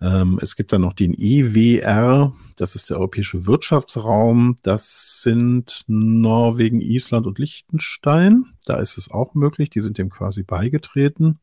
Ähm, 0.00 0.38
es 0.42 0.56
gibt 0.56 0.72
dann 0.72 0.82
noch 0.82 0.92
den 0.92 1.14
EWR, 1.14 2.32
das 2.56 2.74
ist 2.74 2.90
der 2.90 2.98
Europäische 2.98 3.46
Wirtschaftsraum. 3.46 4.56
Das 4.62 5.22
sind 5.22 5.84
Norwegen, 5.86 6.80
Island 6.80 7.26
und 7.26 7.38
Liechtenstein. 7.38 8.44
Da 8.64 8.76
ist 8.76 8.98
es 8.98 9.10
auch 9.10 9.34
möglich, 9.34 9.70
die 9.70 9.80
sind 9.80 9.98
dem 9.98 10.10
quasi 10.10 10.42
beigetreten. 10.42 11.38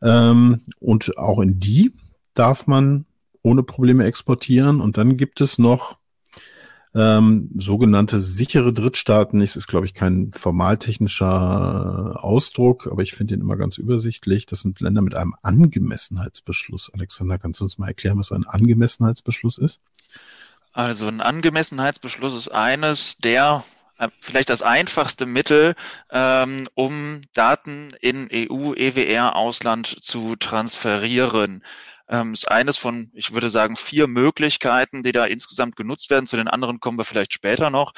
Ähm, 0.00 0.62
und 0.80 1.16
auch 1.18 1.40
in 1.40 1.58
die 1.58 1.92
darf 2.34 2.66
man 2.66 3.06
ohne 3.42 3.62
Probleme 3.62 4.04
exportieren. 4.04 4.80
Und 4.80 4.96
dann 4.96 5.16
gibt 5.16 5.40
es 5.40 5.58
noch 5.58 5.98
ähm, 6.94 7.48
sogenannte 7.54 8.20
sichere 8.20 8.72
Drittstaaten. 8.72 9.40
Das 9.40 9.56
ist, 9.56 9.66
glaube 9.66 9.86
ich, 9.86 9.94
kein 9.94 10.32
formaltechnischer 10.32 12.22
Ausdruck, 12.22 12.86
aber 12.90 13.02
ich 13.02 13.14
finde 13.14 13.34
ihn 13.34 13.40
immer 13.40 13.56
ganz 13.56 13.78
übersichtlich. 13.78 14.46
Das 14.46 14.60
sind 14.60 14.80
Länder 14.80 15.02
mit 15.02 15.14
einem 15.14 15.34
Angemessenheitsbeschluss. 15.42 16.90
Alexander, 16.92 17.38
kannst 17.38 17.60
du 17.60 17.64
uns 17.64 17.78
mal 17.78 17.88
erklären, 17.88 18.18
was 18.18 18.32
ein 18.32 18.46
Angemessenheitsbeschluss 18.46 19.58
ist? 19.58 19.80
Also 20.72 21.06
ein 21.08 21.20
Angemessenheitsbeschluss 21.20 22.34
ist 22.34 22.48
eines 22.48 23.18
der 23.18 23.64
äh, 23.98 24.08
vielleicht 24.20 24.50
das 24.50 24.62
einfachste 24.62 25.26
Mittel, 25.26 25.74
ähm, 26.10 26.68
um 26.74 27.20
Daten 27.34 27.90
in 28.00 28.28
EU, 28.32 28.74
EWR, 28.74 29.36
Ausland 29.36 29.86
zu 29.86 30.36
transferieren 30.36 31.62
ähm, 32.12 32.34
ist 32.34 32.48
eines 32.48 32.76
von, 32.78 33.10
ich 33.14 33.32
würde 33.32 33.50
sagen, 33.50 33.74
vier 33.74 34.06
Möglichkeiten, 34.06 35.02
die 35.02 35.12
da 35.12 35.24
insgesamt 35.24 35.76
genutzt 35.76 36.10
werden. 36.10 36.26
Zu 36.26 36.36
den 36.36 36.46
anderen 36.46 36.78
kommen 36.78 36.98
wir 36.98 37.04
vielleicht 37.04 37.32
später 37.32 37.70
noch. 37.70 37.92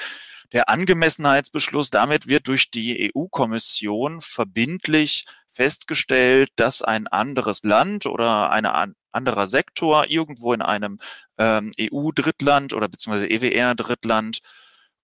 Der 0.52 0.68
Angemessenheitsbeschluss, 0.68 1.90
damit 1.90 2.28
wird 2.28 2.46
durch 2.46 2.70
die 2.70 3.12
EU-Kommission 3.14 4.20
verbindlich 4.20 5.26
festgestellt, 5.52 6.50
dass 6.56 6.80
ein 6.80 7.08
anderes 7.08 7.64
Land 7.64 8.06
oder 8.06 8.50
ein 8.50 8.94
anderer 9.12 9.46
Sektor 9.46 10.06
irgendwo 10.08 10.52
in 10.52 10.62
einem 10.62 10.98
ähm, 11.38 11.72
EU-Drittland 11.80 12.72
oder 12.72 12.88
beziehungsweise 12.88 13.28
EWR-Drittland 13.28 14.38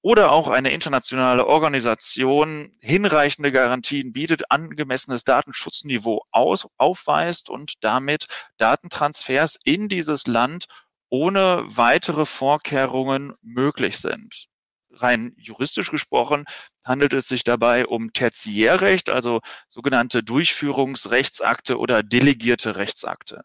oder 0.03 0.33
auch 0.33 0.49
eine 0.49 0.71
internationale 0.71 1.47
Organisation 1.47 2.73
hinreichende 2.81 3.53
Garantien 3.53 4.13
bietet, 4.13 4.51
angemessenes 4.51 5.25
Datenschutzniveau 5.25 6.25
aus, 6.31 6.69
aufweist 6.79 7.51
und 7.51 7.75
damit 7.85 8.27
Datentransfers 8.57 9.59
in 9.65 9.89
dieses 9.89 10.27
Land 10.27 10.67
ohne 11.11 11.65
weitere 11.67 12.25
Vorkehrungen 12.25 13.35
möglich 13.43 13.99
sind. 13.99 14.47
Rein 14.93 15.35
juristisch 15.37 15.91
gesprochen 15.91 16.45
handelt 16.85 17.13
es 17.13 17.29
sich 17.29 17.45
dabei 17.45 17.87
um 17.87 18.13
Tertiärrecht, 18.13 19.11
also 19.11 19.41
sogenannte 19.69 20.23
Durchführungsrechtsakte 20.23 21.79
oder 21.79 22.03
delegierte 22.03 22.77
Rechtsakte. 22.77 23.45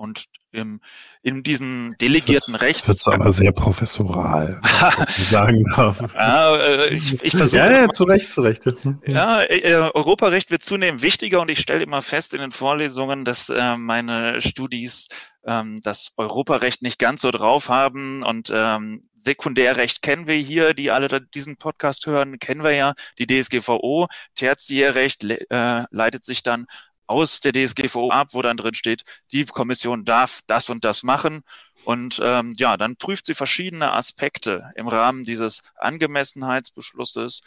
Und 0.00 0.24
im, 0.50 0.80
in 1.20 1.42
diesen 1.42 1.94
delegierten 2.00 2.54
das 2.54 2.62
Rechts. 2.62 2.84
Das 2.84 3.06
aber 3.06 3.34
sehr 3.34 3.52
professoral, 3.52 4.58
sagen 5.08 5.62
darf. 5.76 6.14
Ja, 6.14 6.56
äh, 6.56 6.94
ich, 6.94 7.22
ich 7.22 7.36
versuche. 7.36 7.58
Ja, 7.58 7.70
ja, 7.70 7.88
zu 7.90 8.04
Recht, 8.04 8.32
zu 8.32 8.40
Recht. 8.40 8.64
Ja, 9.06 9.42
äh, 9.42 9.90
Europarecht 9.92 10.50
wird 10.50 10.62
zunehmend 10.62 11.02
wichtiger 11.02 11.42
und 11.42 11.50
ich 11.50 11.60
stelle 11.60 11.82
immer 11.82 12.00
fest 12.00 12.32
in 12.32 12.40
den 12.40 12.50
Vorlesungen, 12.50 13.26
dass 13.26 13.50
äh, 13.50 13.76
meine 13.76 14.40
Studis 14.40 15.08
ähm, 15.44 15.78
das 15.82 16.12
Europarecht 16.16 16.80
nicht 16.80 16.98
ganz 16.98 17.20
so 17.20 17.30
drauf 17.30 17.68
haben 17.68 18.22
und 18.22 18.50
ähm, 18.54 19.08
Sekundärrecht 19.16 20.00
kennen 20.00 20.26
wir 20.26 20.36
hier, 20.36 20.72
die 20.72 20.90
alle 20.90 21.20
diesen 21.20 21.58
Podcast 21.58 22.06
hören, 22.06 22.38
kennen 22.38 22.64
wir 22.64 22.72
ja, 22.72 22.94
die 23.18 23.26
DSGVO. 23.26 24.06
Tertiärrecht 24.34 25.24
äh, 25.24 25.84
leitet 25.90 26.24
sich 26.24 26.42
dann 26.42 26.64
aus 27.10 27.40
der 27.40 27.52
DSGVO 27.52 28.10
ab, 28.10 28.28
wo 28.32 28.40
dann 28.40 28.56
drin 28.56 28.74
steht, 28.74 29.02
die 29.32 29.44
Kommission 29.44 30.04
darf 30.04 30.40
das 30.46 30.70
und 30.70 30.84
das 30.84 31.02
machen. 31.02 31.42
Und 31.84 32.20
ähm, 32.22 32.54
ja, 32.56 32.76
dann 32.76 32.96
prüft 32.96 33.26
sie 33.26 33.34
verschiedene 33.34 33.92
Aspekte 33.92 34.70
im 34.76 34.86
Rahmen 34.86 35.24
dieses 35.24 35.64
Angemessenheitsbeschlusses. 35.76 37.42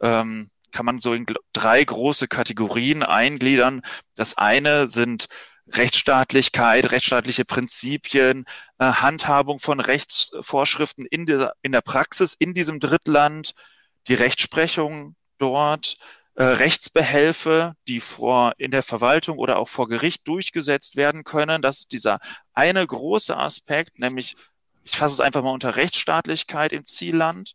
Ähm, 0.00 0.50
kann 0.72 0.86
man 0.86 0.98
so 0.98 1.12
in 1.12 1.26
drei 1.52 1.84
große 1.84 2.26
Kategorien 2.26 3.02
eingliedern. 3.02 3.82
Das 4.14 4.38
eine 4.38 4.88
sind 4.88 5.26
Rechtsstaatlichkeit, 5.68 6.90
rechtsstaatliche 6.90 7.44
Prinzipien, 7.44 8.46
äh, 8.78 8.84
Handhabung 8.86 9.58
von 9.58 9.78
Rechtsvorschriften 9.78 11.04
in 11.04 11.26
der, 11.26 11.52
in 11.60 11.72
der 11.72 11.82
Praxis 11.82 12.32
in 12.32 12.54
diesem 12.54 12.80
Drittland, 12.80 13.52
die 14.08 14.14
Rechtsprechung 14.14 15.16
dort, 15.36 15.98
äh, 16.34 16.44
Rechtsbehelfe, 16.44 17.74
die 17.88 18.00
vor 18.00 18.54
in 18.56 18.70
der 18.70 18.82
Verwaltung 18.82 19.38
oder 19.38 19.58
auch 19.58 19.68
vor 19.68 19.88
Gericht 19.88 20.26
durchgesetzt 20.26 20.96
werden 20.96 21.24
können. 21.24 21.60
Das 21.60 21.80
ist 21.80 21.92
dieser 21.92 22.20
eine 22.54 22.86
große 22.86 23.36
Aspekt, 23.36 23.98
nämlich 23.98 24.34
ich 24.84 24.96
fasse 24.96 25.14
es 25.14 25.20
einfach 25.20 25.42
mal 25.42 25.50
unter 25.50 25.76
Rechtsstaatlichkeit 25.76 26.72
im 26.72 26.84
Zielland. 26.84 27.54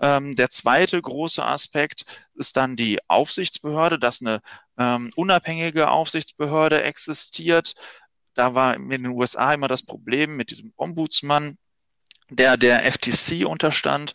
Ähm, 0.00 0.34
der 0.34 0.50
zweite 0.50 1.00
große 1.00 1.44
Aspekt 1.44 2.04
ist 2.34 2.56
dann 2.56 2.76
die 2.76 2.98
Aufsichtsbehörde, 3.08 3.98
dass 3.98 4.20
eine 4.20 4.40
ähm, 4.78 5.10
unabhängige 5.16 5.90
Aufsichtsbehörde 5.90 6.82
existiert. 6.82 7.74
Da 8.34 8.54
war 8.54 8.74
in 8.74 8.90
den 8.90 9.06
USA 9.06 9.54
immer 9.54 9.68
das 9.68 9.82
Problem 9.82 10.36
mit 10.36 10.50
diesem 10.50 10.72
Ombudsmann, 10.76 11.56
der 12.28 12.56
der 12.56 12.90
FTC 12.90 13.46
unterstand 13.46 14.12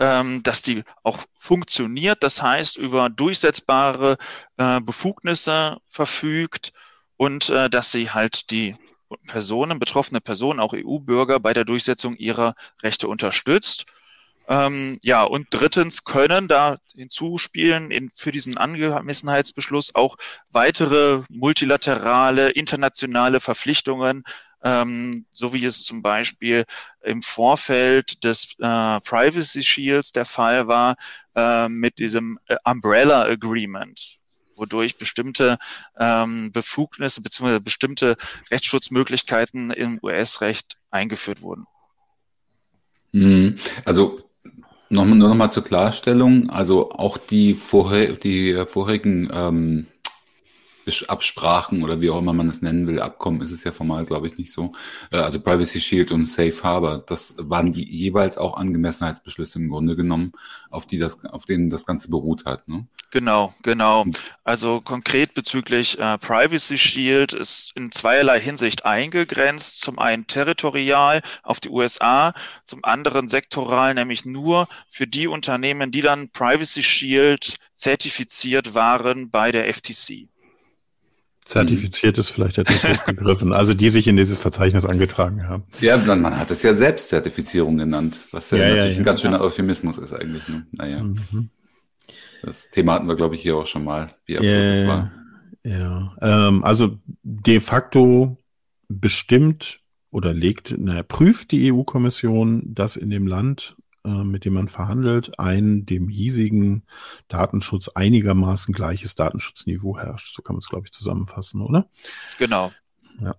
dass 0.00 0.62
die 0.62 0.82
auch 1.02 1.18
funktioniert, 1.38 2.22
das 2.22 2.42
heißt 2.42 2.78
über 2.78 3.10
durchsetzbare 3.10 4.16
äh, 4.56 4.80
Befugnisse 4.80 5.76
verfügt 5.88 6.72
und 7.16 7.50
äh, 7.50 7.68
dass 7.68 7.92
sie 7.92 8.10
halt 8.10 8.50
die 8.50 8.76
Personen, 9.26 9.78
betroffene 9.78 10.20
Personen, 10.20 10.60
auch 10.60 10.72
EU-Bürger 10.72 11.38
bei 11.40 11.52
der 11.52 11.64
Durchsetzung 11.64 12.16
ihrer 12.16 12.54
Rechte 12.82 13.08
unterstützt. 13.08 13.86
Ähm, 14.48 14.98
ja, 15.02 15.22
und 15.22 15.48
drittens 15.50 16.04
können 16.04 16.48
da 16.48 16.78
hinzuspielen 16.94 17.90
in, 17.90 18.10
für 18.10 18.32
diesen 18.32 18.56
Angemessenheitsbeschluss 18.56 19.94
auch 19.94 20.16
weitere 20.50 21.22
multilaterale, 21.28 22.50
internationale 22.50 23.40
Verpflichtungen 23.40 24.24
ähm, 24.62 25.24
so 25.32 25.52
wie 25.52 25.64
es 25.64 25.84
zum 25.84 26.02
Beispiel 26.02 26.64
im 27.02 27.22
Vorfeld 27.22 28.22
des 28.24 28.56
äh, 28.58 29.00
Privacy 29.00 29.62
Shields 29.62 30.12
der 30.12 30.24
Fall 30.24 30.68
war 30.68 30.96
äh, 31.34 31.68
mit 31.68 31.98
diesem 31.98 32.38
äh, 32.46 32.56
Umbrella 32.64 33.22
Agreement 33.24 34.20
wodurch 34.60 34.98
bestimmte 34.98 35.58
ähm, 35.98 36.52
Befugnisse 36.52 37.22
bzw. 37.22 37.58
bestimmte 37.58 38.16
Rechtsschutzmöglichkeiten 38.50 39.70
im 39.70 39.98
US-Recht 40.02 40.76
eingeführt 40.90 41.40
wurden. 41.40 41.66
Mhm. 43.12 43.58
Also 43.84 44.20
noch, 44.90 45.06
nur 45.06 45.28
noch 45.28 45.34
mal 45.34 45.50
zur 45.50 45.64
Klarstellung, 45.64 46.50
also 46.50 46.90
auch 46.90 47.16
die, 47.16 47.54
vorher, 47.54 48.12
die 48.12 48.64
vorherigen 48.66 49.30
ähm, 49.32 49.86
Absprachen 51.08 51.82
oder 51.82 52.00
wie 52.00 52.10
auch 52.10 52.18
immer 52.18 52.32
man 52.32 52.48
es 52.48 52.62
nennen 52.62 52.86
will, 52.86 53.00
Abkommen 53.00 53.40
ist 53.42 53.50
es 53.50 53.64
ja 53.64 53.72
formal, 53.72 54.04
glaube 54.04 54.26
ich, 54.26 54.38
nicht 54.38 54.52
so. 54.52 54.72
Äh, 55.10 55.18
also 55.18 55.40
Privacy 55.40 55.80
Shield 55.80 56.12
und 56.12 56.26
Safe 56.26 56.62
Harbor, 56.62 56.98
das 56.98 57.36
waren 57.38 57.72
die 57.72 57.88
jeweils 57.88 58.38
auch 58.38 58.56
Angemessenheitsbeschlüsse 58.56 59.58
im 59.58 59.68
Grunde 59.68 59.96
genommen, 59.96 60.32
auf 60.70 60.86
die 60.86 60.98
das, 60.98 61.24
auf 61.24 61.44
denen 61.44 61.70
das 61.70 61.86
Ganze 61.86 62.10
beruht 62.10 62.44
hat. 62.44 62.68
Ne? 62.68 62.86
Genau, 63.10 63.52
genau. 63.62 64.06
Also 64.44 64.80
konkret 64.80 65.34
bezüglich 65.34 65.98
äh, 65.98 66.18
Privacy 66.18 66.78
Shield 66.78 67.32
ist 67.32 67.72
in 67.74 67.90
zweierlei 67.90 68.40
Hinsicht 68.40 68.84
eingegrenzt. 68.84 69.80
Zum 69.80 69.98
einen 69.98 70.26
territorial 70.26 71.22
auf 71.42 71.60
die 71.60 71.70
USA, 71.70 72.32
zum 72.64 72.84
anderen 72.84 73.28
sektoral, 73.28 73.94
nämlich 73.94 74.24
nur 74.24 74.68
für 74.90 75.06
die 75.06 75.26
Unternehmen, 75.26 75.90
die 75.90 76.02
dann 76.02 76.30
Privacy 76.30 76.82
Shield 76.82 77.56
zertifiziert 77.74 78.74
waren 78.74 79.30
bei 79.30 79.50
der 79.50 79.72
FTC. 79.72 80.28
Zertifiziert 81.50 82.16
ist 82.16 82.30
vielleicht 82.30 82.58
etwas 82.58 82.84
hochgegriffen, 82.84 83.52
also 83.52 83.74
die 83.74 83.90
sich 83.90 84.06
in 84.06 84.16
dieses 84.16 84.38
Verzeichnis 84.38 84.84
angetragen 84.84 85.48
haben. 85.48 85.64
Ja, 85.80 85.96
man 85.96 86.38
hat 86.38 86.52
es 86.52 86.62
ja 86.62 86.74
Selbstzertifizierung 86.74 87.76
genannt, 87.76 88.22
was 88.30 88.52
ja, 88.52 88.58
ja 88.58 88.64
natürlich 88.68 88.84
ja, 88.84 88.92
ja. 88.92 88.98
ein 88.98 89.04
ganz 89.04 89.20
schöner 89.20 89.40
Euphemismus 89.40 89.98
ist 89.98 90.12
eigentlich. 90.12 90.48
Ne? 90.48 90.64
Naja. 90.70 91.02
Mhm. 91.02 91.50
Das 92.42 92.70
Thema 92.70 92.94
hatten 92.94 93.08
wir, 93.08 93.16
glaube 93.16 93.34
ich, 93.34 93.42
hier 93.42 93.56
auch 93.56 93.66
schon 93.66 93.82
mal, 93.82 94.10
wie 94.26 94.38
absurd 94.38 94.76
das 94.76 94.86
war. 94.86 95.10
Ja, 95.64 96.16
ähm, 96.22 96.62
also 96.62 96.98
de 97.24 97.58
facto 97.58 98.36
bestimmt 98.88 99.80
oder 100.12 100.32
legt, 100.32 100.78
naja, 100.78 101.02
prüft 101.02 101.50
die 101.50 101.72
EU-Kommission, 101.72 102.62
dass 102.64 102.94
in 102.94 103.10
dem 103.10 103.26
Land, 103.26 103.74
mit 104.04 104.44
dem 104.44 104.54
man 104.54 104.68
verhandelt, 104.68 105.38
ein 105.38 105.84
dem 105.86 106.08
hiesigen 106.08 106.84
Datenschutz 107.28 107.88
einigermaßen 107.88 108.72
gleiches 108.74 109.14
Datenschutzniveau 109.14 109.98
herrscht. 109.98 110.34
So 110.34 110.42
kann 110.42 110.54
man 110.54 110.60
es, 110.60 110.68
glaube 110.68 110.86
ich, 110.86 110.92
zusammenfassen, 110.92 111.60
oder? 111.60 111.88
Genau. 112.38 112.72
Ja. 113.20 113.36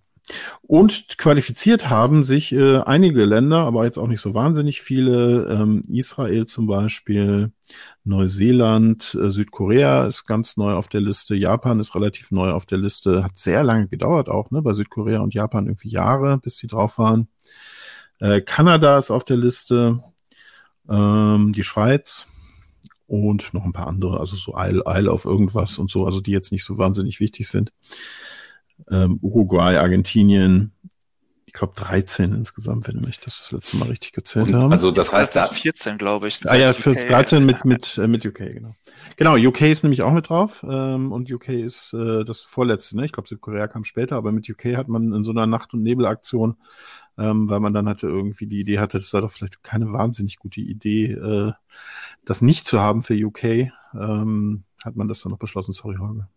Und 0.61 1.17
qualifiziert 1.17 1.89
haben 1.89 2.25
sich 2.25 2.53
äh, 2.53 2.77
einige 2.77 3.25
Länder, 3.25 3.59
aber 3.59 3.85
jetzt 3.85 3.97
auch 3.97 4.07
nicht 4.07 4.21
so 4.21 4.33
wahnsinnig 4.33 4.81
viele. 4.81 5.47
Ähm, 5.49 5.83
Israel 5.89 6.45
zum 6.45 6.67
Beispiel, 6.67 7.51
Neuseeland, 8.03 9.17
äh, 9.21 9.31
Südkorea 9.31 10.05
ist 10.05 10.25
ganz 10.25 10.57
neu 10.57 10.73
auf 10.73 10.87
der 10.87 11.01
Liste, 11.01 11.35
Japan 11.35 11.79
ist 11.79 11.95
relativ 11.95 12.31
neu 12.31 12.51
auf 12.51 12.65
der 12.65 12.77
Liste, 12.77 13.23
hat 13.23 13.37
sehr 13.37 13.63
lange 13.63 13.87
gedauert 13.87 14.29
auch, 14.29 14.51
ne? 14.51 14.61
Bei 14.61 14.73
Südkorea 14.73 15.19
und 15.19 15.33
Japan 15.33 15.65
irgendwie 15.65 15.89
Jahre, 15.89 16.37
bis 16.37 16.57
die 16.57 16.67
drauf 16.67 16.97
waren. 16.97 17.27
Äh, 18.19 18.41
Kanada 18.41 18.97
ist 18.97 19.11
auf 19.11 19.25
der 19.25 19.37
Liste, 19.37 20.03
ähm, 20.89 21.53
die 21.53 21.63
Schweiz 21.63 22.27
und 23.07 23.53
noch 23.53 23.65
ein 23.65 23.73
paar 23.73 23.87
andere, 23.87 24.19
also 24.19 24.35
so 24.35 24.55
Isle, 24.57 24.83
Isle 24.87 25.11
auf 25.11 25.25
irgendwas 25.25 25.77
und 25.77 25.89
so, 25.89 26.05
also 26.05 26.21
die 26.21 26.31
jetzt 26.31 26.51
nicht 26.51 26.63
so 26.63 26.77
wahnsinnig 26.77 27.19
wichtig 27.19 27.47
sind 27.47 27.71
ähm, 28.89 29.19
Uruguay, 29.21 29.77
Argentinien, 29.77 30.71
ich 31.45 31.53
glaube 31.53 31.73
13 31.75 32.33
insgesamt, 32.33 32.87
wenn 32.87 33.05
ich 33.09 33.19
das 33.19 33.39
das 33.39 33.51
letzte 33.51 33.75
Mal 33.75 33.89
richtig 33.89 34.13
gezählt 34.13 34.47
und, 34.47 34.55
habe. 34.55 34.71
Also 34.71 34.89
das 34.89 35.11
heißt 35.11 35.35
da 35.35 35.47
14, 35.47 35.97
glaube 35.97 36.29
ich. 36.29 36.39
Ah 36.49 36.55
ja, 36.55 36.71
für 36.71 36.93
13 36.93 37.45
mit 37.45 37.65
mit 37.65 37.97
äh, 37.97 38.07
mit 38.07 38.25
UK 38.25 38.37
genau. 38.37 38.73
Genau, 39.17 39.35
UK 39.35 39.63
ist 39.63 39.83
nämlich 39.83 40.01
auch 40.01 40.13
mit 40.13 40.29
drauf 40.29 40.65
ähm, 40.67 41.11
und 41.11 41.29
UK 41.29 41.49
ist 41.49 41.93
äh, 41.93 42.23
das 42.23 42.41
vorletzte. 42.41 42.95
Ne? 42.95 43.05
Ich 43.05 43.11
glaube 43.11 43.27
Südkorea 43.27 43.67
kam 43.67 43.83
später, 43.83 44.15
aber 44.15 44.31
mit 44.31 44.49
UK 44.49 44.77
hat 44.77 44.87
man 44.87 45.11
in 45.11 45.25
so 45.25 45.31
einer 45.31 45.45
Nacht- 45.45 45.73
und 45.73 45.83
Nebelaktion, 45.83 46.55
ähm, 47.17 47.49
weil 47.49 47.59
man 47.59 47.73
dann 47.73 47.87
hatte 47.87 48.07
irgendwie 48.07 48.47
die 48.47 48.59
Idee 48.59 48.79
hatte, 48.79 48.97
das 48.97 49.13
war 49.13 49.21
doch 49.21 49.31
vielleicht 49.31 49.63
keine 49.63 49.91
wahnsinnig 49.91 50.37
gute 50.37 50.61
Idee, 50.61 51.11
äh, 51.11 51.53
das 52.25 52.41
nicht 52.41 52.65
zu 52.65 52.79
haben 52.79 53.01
für 53.01 53.13
UK. 53.13 53.71
Ähm, 53.93 54.63
hat 54.83 54.95
man 54.95 55.07
das 55.07 55.21
dann 55.21 55.31
noch 55.31 55.39
beschlossen. 55.39 55.73
Sorry, 55.73 55.97
Holger. 55.97 56.29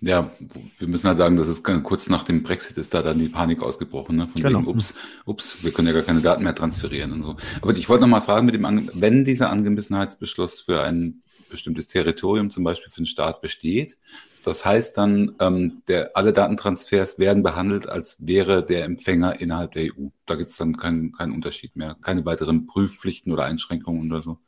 Ja, 0.00 0.30
wir 0.78 0.88
müssen 0.88 1.06
halt 1.06 1.18
sagen, 1.18 1.36
dass 1.36 1.46
es 1.46 1.62
kurz 1.62 2.08
nach 2.08 2.24
dem 2.24 2.42
Brexit 2.42 2.76
ist 2.78 2.92
da 2.94 3.02
dann 3.02 3.18
die 3.18 3.28
Panik 3.28 3.62
ausgebrochen, 3.62 4.16
ne? 4.16 4.26
Von 4.26 4.42
genau. 4.42 4.58
wegen, 4.58 4.68
ups, 4.68 4.96
ups, 5.24 5.62
wir 5.62 5.72
können 5.72 5.88
ja 5.88 5.94
gar 5.94 6.02
keine 6.02 6.20
Daten 6.20 6.42
mehr 6.42 6.54
transferieren 6.54 7.12
und 7.12 7.22
so. 7.22 7.36
Aber 7.62 7.76
ich 7.76 7.88
wollte 7.88 8.02
noch 8.02 8.08
mal 8.08 8.20
fragen 8.20 8.44
mit 8.46 8.54
dem, 8.54 8.90
wenn 8.94 9.24
dieser 9.24 9.50
Angemessenheitsbeschluss 9.50 10.60
für 10.60 10.82
ein 10.82 11.22
bestimmtes 11.48 11.86
Territorium, 11.86 12.50
zum 12.50 12.64
Beispiel 12.64 12.90
für 12.90 13.00
den 13.00 13.06
Staat 13.06 13.40
besteht, 13.40 13.96
das 14.44 14.64
heißt 14.64 14.98
dann, 14.98 15.34
ähm, 15.40 15.82
der, 15.88 16.16
alle 16.16 16.32
Datentransfers 16.32 17.18
werden 17.18 17.42
behandelt, 17.42 17.88
als 17.88 18.18
wäre 18.20 18.64
der 18.64 18.84
Empfänger 18.84 19.40
innerhalb 19.40 19.72
der 19.72 19.84
EU. 19.84 20.08
Da 20.26 20.34
gibt 20.34 20.50
es 20.50 20.56
dann 20.56 20.76
keinen 20.76 21.12
keinen 21.12 21.32
Unterschied 21.32 21.76
mehr, 21.76 21.96
keine 22.02 22.26
weiteren 22.26 22.66
Prüfpflichten 22.66 23.32
oder 23.32 23.44
Einschränkungen 23.44 24.10
oder 24.12 24.22
so. 24.22 24.38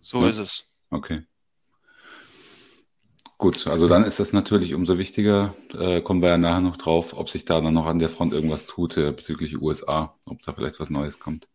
So 0.00 0.22
ja? 0.22 0.28
ist 0.28 0.38
es. 0.38 0.74
Okay. 0.90 1.22
Gut, 3.38 3.68
also 3.68 3.86
dann 3.86 4.02
ist 4.02 4.18
das 4.18 4.32
natürlich 4.32 4.74
umso 4.74 4.98
wichtiger, 4.98 5.54
äh, 5.72 6.00
kommen 6.00 6.20
wir 6.20 6.30
ja 6.30 6.38
nachher 6.38 6.60
noch 6.60 6.76
drauf, 6.76 7.16
ob 7.16 7.30
sich 7.30 7.44
da 7.44 7.60
dann 7.60 7.74
noch 7.74 7.86
an 7.86 8.00
der 8.00 8.08
Front 8.08 8.32
irgendwas 8.32 8.66
tut 8.66 8.96
äh, 8.96 9.12
bezüglich 9.12 9.62
USA, 9.62 10.16
ob 10.26 10.42
da 10.42 10.52
vielleicht 10.52 10.80
was 10.80 10.90
Neues 10.90 11.20
kommt. 11.20 11.48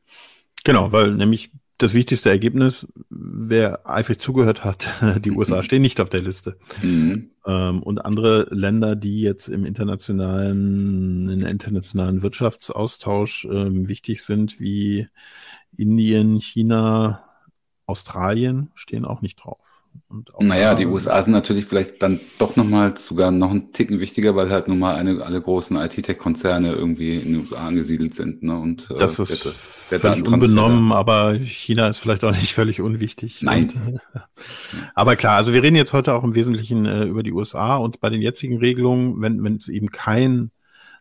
Genau, 0.64 0.94
weil 0.94 1.12
nämlich 1.12 1.52
das 1.78 1.94
wichtigste 1.94 2.30
Ergebnis, 2.30 2.88
wer 3.10 3.90
eifrig 3.90 4.20
zugehört 4.20 4.64
hat, 4.64 4.88
die 5.26 5.32
USA 5.32 5.64
stehen 5.64 5.82
nicht 5.82 6.00
auf 6.00 6.10
der 6.10 6.22
Liste. 6.22 6.58
Mhm. 6.82 7.32
Ähm, 7.46 7.84
und 7.84 8.06
andere 8.06 8.48
Länder, 8.52 8.96
die 8.96 9.22
jetzt 9.22 9.48
im 9.48 9.66
internationalen, 9.66 11.30
im 11.30 11.46
internationalen 11.46 12.22
Wirtschaftsaustausch 12.22 13.46
ähm, 13.46 13.88
wichtig 13.88 14.24
sind, 14.24 14.60
wie 14.60 15.08
Indien, 15.76 16.40
China, 16.40 17.24
Australien, 17.86 18.72
stehen 18.76 19.06
auch 19.06 19.22
nicht 19.22 19.44
drauf. 19.44 19.63
Naja, 20.40 20.76
die 20.76 20.86
USA 20.86 21.22
sind 21.24 21.34
natürlich 21.34 21.66
vielleicht 21.66 22.02
dann 22.02 22.20
doch 22.38 22.56
nochmal 22.56 22.96
sogar 22.98 23.32
noch 23.32 23.50
einen 23.50 23.72
Ticken 23.72 24.00
wichtiger, 24.00 24.36
weil 24.36 24.52
halt 24.52 24.68
nun 24.68 24.78
mal 24.78 24.96
eine, 24.96 25.24
alle 25.24 25.42
großen 25.42 25.76
IT-Tech-Konzerne 25.76 26.72
irgendwie 26.72 27.18
in 27.18 27.34
den 27.34 27.42
USA 27.42 27.68
angesiedelt 27.68 28.14
sind. 28.14 28.44
Ne? 28.44 28.58
Und, 28.58 28.92
äh, 28.92 28.98
das 28.98 29.18
ist 29.18 29.46
der, 29.46 29.54
der 29.92 30.00
völlig 30.00 30.28
unbenommen, 30.28 30.92
aber 30.92 31.34
China 31.34 31.88
ist 31.88 32.00
vielleicht 32.00 32.24
auch 32.24 32.32
nicht 32.32 32.54
völlig 32.54 32.82
unwichtig. 32.82 33.42
Nein. 33.42 33.72
Und, 33.86 33.96
äh, 34.14 34.20
aber 34.94 35.16
klar, 35.16 35.38
also 35.38 35.52
wir 35.52 35.64
reden 35.64 35.76
jetzt 35.76 35.94
heute 35.94 36.14
auch 36.14 36.24
im 36.24 36.36
Wesentlichen 36.36 36.86
äh, 36.86 37.06
über 37.06 37.24
die 37.24 37.32
USA 37.32 37.78
und 37.78 38.00
bei 38.00 38.10
den 38.10 38.22
jetzigen 38.22 38.58
Regelungen, 38.58 39.20
wenn, 39.22 39.44
wenn 39.44 39.56
es 39.56 39.68
eben 39.68 39.90
kein, 39.90 40.52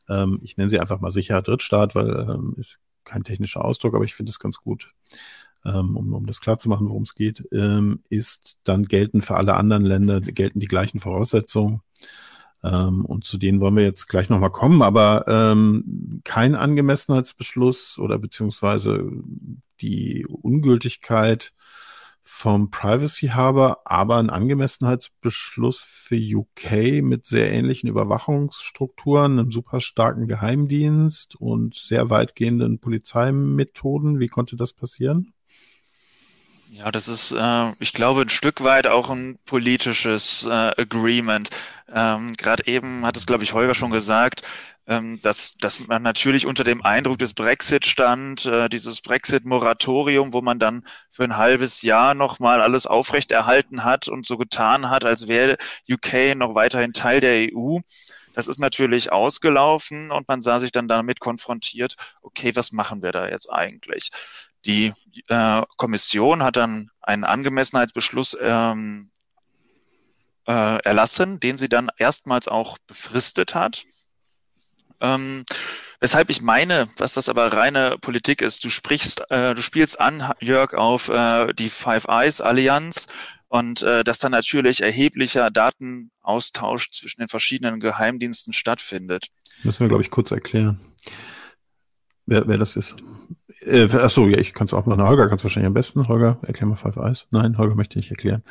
ähm, 0.08 0.40
ich 0.42 0.56
nenne 0.56 0.70
sie 0.70 0.80
einfach 0.80 1.00
mal 1.00 1.12
sicherer 1.12 1.42
Drittstaat, 1.42 1.94
weil 1.94 2.28
ähm, 2.30 2.54
ist 2.56 2.78
kein 3.04 3.24
technischer 3.24 3.64
Ausdruck, 3.64 3.94
aber 3.94 4.04
ich 4.04 4.14
finde 4.14 4.30
es 4.30 4.38
ganz 4.38 4.56
gut 4.58 4.92
ähm, 5.64 5.96
um, 5.96 6.12
um 6.12 6.26
das 6.26 6.40
klar 6.40 6.58
zu 6.58 6.68
machen, 6.68 6.88
worum 6.88 7.02
es 7.02 7.14
geht, 7.14 7.46
ähm, 7.52 8.00
ist, 8.08 8.58
dann 8.64 8.84
gelten 8.84 9.22
für 9.22 9.36
alle 9.36 9.54
anderen 9.54 9.84
Länder, 9.84 10.20
gelten 10.20 10.60
die 10.60 10.66
gleichen 10.66 11.00
Voraussetzungen. 11.00 11.82
Ähm, 12.64 13.04
und 13.04 13.24
zu 13.24 13.38
denen 13.38 13.60
wollen 13.60 13.76
wir 13.76 13.84
jetzt 13.84 14.08
gleich 14.08 14.28
nochmal 14.28 14.50
kommen, 14.50 14.82
aber 14.82 15.24
ähm, 15.26 16.20
kein 16.24 16.54
Angemessenheitsbeschluss 16.54 17.98
oder 17.98 18.18
beziehungsweise 18.18 19.10
die 19.80 20.26
Ungültigkeit 20.26 21.52
vom 22.24 22.70
Privacy-Haber, 22.70 23.80
aber 23.84 24.18
ein 24.18 24.30
Angemessenheitsbeschluss 24.30 25.80
für 25.80 26.16
UK 26.16 27.02
mit 27.02 27.26
sehr 27.26 27.52
ähnlichen 27.52 27.88
Überwachungsstrukturen, 27.88 29.40
einem 29.40 29.50
super 29.50 29.80
starken 29.80 30.28
Geheimdienst 30.28 31.34
und 31.34 31.74
sehr 31.74 32.10
weitgehenden 32.10 32.78
Polizeimethoden. 32.78 34.20
Wie 34.20 34.28
konnte 34.28 34.54
das 34.54 34.72
passieren? 34.72 35.34
Ja, 36.74 36.90
das 36.90 37.06
ist, 37.06 37.32
äh, 37.32 37.72
ich 37.80 37.92
glaube, 37.92 38.22
ein 38.22 38.30
Stück 38.30 38.64
weit 38.64 38.86
auch 38.86 39.10
ein 39.10 39.38
politisches 39.44 40.46
äh, 40.46 40.50
Agreement. 40.80 41.50
Ähm, 41.92 42.32
Gerade 42.32 42.66
eben 42.66 43.04
hat 43.04 43.14
es, 43.18 43.26
glaube 43.26 43.44
ich, 43.44 43.52
Holger 43.52 43.74
schon 43.74 43.90
gesagt, 43.90 44.40
ähm, 44.86 45.20
dass, 45.20 45.56
dass 45.58 45.86
man 45.86 46.02
natürlich 46.02 46.46
unter 46.46 46.64
dem 46.64 46.82
Eindruck 46.82 47.18
des 47.18 47.34
Brexit 47.34 47.84
stand, 47.84 48.46
äh, 48.46 48.70
dieses 48.70 49.02
Brexit-Moratorium, 49.02 50.32
wo 50.32 50.40
man 50.40 50.58
dann 50.58 50.86
für 51.10 51.24
ein 51.24 51.36
halbes 51.36 51.82
Jahr 51.82 52.14
nochmal 52.14 52.62
alles 52.62 52.86
aufrechterhalten 52.86 53.84
hat 53.84 54.08
und 54.08 54.24
so 54.24 54.38
getan 54.38 54.88
hat, 54.88 55.04
als 55.04 55.28
wäre 55.28 55.58
UK 55.90 56.34
noch 56.36 56.54
weiterhin 56.54 56.94
Teil 56.94 57.20
der 57.20 57.48
EU. 57.54 57.80
Das 58.32 58.48
ist 58.48 58.58
natürlich 58.58 59.12
ausgelaufen 59.12 60.10
und 60.10 60.26
man 60.26 60.40
sah 60.40 60.58
sich 60.58 60.72
dann 60.72 60.88
damit 60.88 61.20
konfrontiert, 61.20 61.96
okay, 62.22 62.56
was 62.56 62.72
machen 62.72 63.02
wir 63.02 63.12
da 63.12 63.28
jetzt 63.28 63.52
eigentlich? 63.52 64.10
Die 64.64 64.92
äh, 65.28 65.62
Kommission 65.76 66.42
hat 66.42 66.56
dann 66.56 66.90
einen 67.00 67.24
Angemessenheitsbeschluss 67.24 68.36
ähm, 68.40 69.10
äh, 70.46 70.82
erlassen, 70.82 71.40
den 71.40 71.58
sie 71.58 71.68
dann 71.68 71.88
erstmals 71.96 72.48
auch 72.48 72.78
befristet 72.86 73.54
hat. 73.54 73.84
Ähm, 75.00 75.44
weshalb 76.00 76.30
ich 76.30 76.42
meine, 76.42 76.88
dass 76.96 77.14
das 77.14 77.28
aber 77.28 77.52
reine 77.52 77.96
Politik 78.00 78.40
ist. 78.40 78.64
Du 78.64 78.70
sprichst, 78.70 79.30
äh, 79.30 79.54
du 79.54 79.62
spielst 79.62 80.00
an, 80.00 80.32
Jörg, 80.40 80.74
auf 80.74 81.08
äh, 81.08 81.52
die 81.54 81.70
Five 81.70 82.06
Eyes 82.08 82.40
Allianz 82.40 83.08
und 83.48 83.82
äh, 83.82 84.04
dass 84.04 84.18
dann 84.18 84.32
natürlich 84.32 84.82
erheblicher 84.82 85.50
Datenaustausch 85.50 86.90
zwischen 86.90 87.20
den 87.20 87.28
verschiedenen 87.28 87.80
Geheimdiensten 87.80 88.52
stattfindet. 88.52 89.26
Müssen 89.62 89.80
wir, 89.80 89.88
glaube 89.88 90.02
ich, 90.02 90.10
kurz 90.10 90.30
erklären, 90.30 90.80
wer, 92.26 92.46
wer 92.48 92.58
das 92.58 92.76
ist. 92.76 92.96
Äh, 93.64 93.88
achso, 93.96 94.26
ja, 94.26 94.38
ich 94.38 94.54
kann 94.54 94.66
es 94.66 94.74
auch 94.74 94.86
machen. 94.86 95.02
Holger 95.02 95.28
kann 95.28 95.38
es 95.38 95.44
wahrscheinlich 95.44 95.68
am 95.68 95.74
besten. 95.74 96.08
Holger, 96.08 96.38
erklär 96.42 96.66
mal 96.66 96.76
Five 96.76 96.96
Eyes. 96.96 97.26
Nein, 97.30 97.58
Holger 97.58 97.74
möchte 97.74 97.98
nicht 97.98 98.10
erklären. 98.10 98.42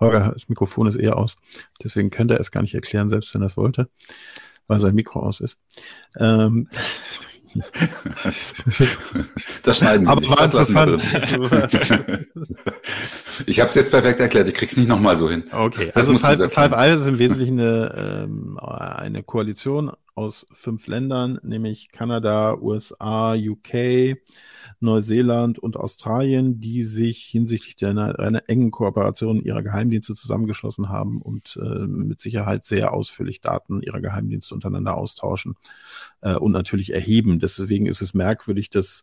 Holger, 0.00 0.32
das 0.32 0.48
Mikrofon 0.48 0.86
ist 0.86 0.96
eher 0.96 1.16
aus. 1.16 1.36
Deswegen 1.82 2.10
könnte 2.10 2.34
er 2.34 2.40
es 2.40 2.50
gar 2.50 2.62
nicht 2.62 2.74
erklären, 2.74 3.08
selbst 3.08 3.32
wenn 3.34 3.42
er 3.42 3.46
es 3.46 3.56
wollte, 3.56 3.88
weil 4.66 4.78
sein 4.78 4.94
Mikro 4.94 5.20
aus 5.20 5.40
ist. 5.40 5.58
Ähm, 6.18 6.68
das 9.62 9.78
schneiden 9.78 10.06
wir 10.06 10.10
Aber 10.12 10.20
nicht. 10.20 10.30
War 10.30 10.46
das 10.46 10.68
interessant. 10.68 11.00
ich 13.46 13.60
habe 13.60 13.70
es 13.70 13.76
jetzt 13.76 13.90
perfekt 13.90 14.20
erklärt. 14.20 14.48
Ich 14.48 14.54
krieg's 14.54 14.76
nicht 14.76 14.88
nochmal 14.88 15.16
so 15.16 15.30
hin. 15.30 15.44
Okay, 15.50 15.86
das 15.94 16.08
also 16.08 16.18
Five, 16.18 16.52
Five 16.52 16.72
Eyes 16.72 17.00
ist 17.00 17.06
im 17.06 17.18
Wesentlichen 17.18 17.58
eine, 17.58 18.24
ähm, 18.24 18.58
eine 18.60 19.22
Koalition 19.22 19.90
aus 20.16 20.46
fünf 20.50 20.86
Ländern, 20.86 21.38
nämlich 21.42 21.92
Kanada, 21.92 22.56
USA, 22.58 23.34
UK, 23.34 24.16
Neuseeland 24.80 25.58
und 25.58 25.76
Australien, 25.76 26.58
die 26.58 26.84
sich 26.84 27.24
hinsichtlich 27.24 27.84
einer, 27.84 28.18
einer 28.18 28.48
engen 28.48 28.70
Kooperation 28.70 29.42
ihrer 29.42 29.62
Geheimdienste 29.62 30.14
zusammengeschlossen 30.14 30.88
haben 30.88 31.20
und 31.20 31.58
äh, 31.62 31.86
mit 31.86 32.22
Sicherheit 32.22 32.64
sehr 32.64 32.94
ausführlich 32.94 33.42
Daten 33.42 33.82
ihrer 33.82 34.00
Geheimdienste 34.00 34.54
untereinander 34.54 34.96
austauschen 34.96 35.54
äh, 36.22 36.34
und 36.34 36.52
natürlich 36.52 36.94
erheben. 36.94 37.38
Deswegen 37.38 37.84
ist 37.84 38.00
es 38.00 38.14
merkwürdig, 38.14 38.70
dass 38.70 39.02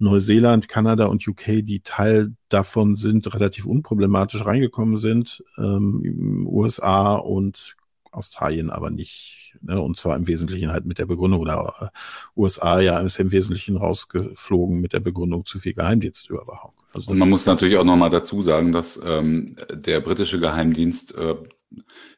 Neuseeland, 0.00 0.68
Kanada 0.68 1.06
und 1.06 1.26
UK, 1.26 1.62
die 1.62 1.80
Teil 1.84 2.34
davon 2.48 2.96
sind, 2.96 3.32
relativ 3.32 3.64
unproblematisch 3.64 4.44
reingekommen 4.44 4.96
sind. 4.96 5.44
Ähm, 5.56 6.48
USA 6.50 7.14
und 7.14 7.76
Australien 8.12 8.70
aber 8.70 8.90
nicht. 8.90 9.54
Ne? 9.60 9.80
Und 9.80 9.96
zwar 9.96 10.16
im 10.16 10.26
Wesentlichen 10.26 10.70
halt 10.70 10.86
mit 10.86 10.98
der 10.98 11.06
Begründung, 11.06 11.40
oder 11.40 11.74
äh, 11.80 12.40
USA 12.40 12.80
ja 12.80 13.00
ist 13.00 13.18
im 13.18 13.32
Wesentlichen 13.32 13.76
rausgeflogen 13.76 14.80
mit 14.80 14.92
der 14.92 15.00
Begründung 15.00 15.44
zu 15.44 15.58
viel 15.58 15.74
Geheimdienstüberwachung. 15.74 16.72
Also 16.92 17.10
und 17.10 17.18
man 17.18 17.28
muss 17.28 17.46
natürlich 17.46 17.76
auch 17.76 17.84
nochmal 17.84 18.10
dazu 18.10 18.42
sagen, 18.42 18.72
dass 18.72 19.00
ähm, 19.04 19.56
der 19.70 20.00
britische 20.00 20.40
Geheimdienst 20.40 21.14
äh, 21.16 21.36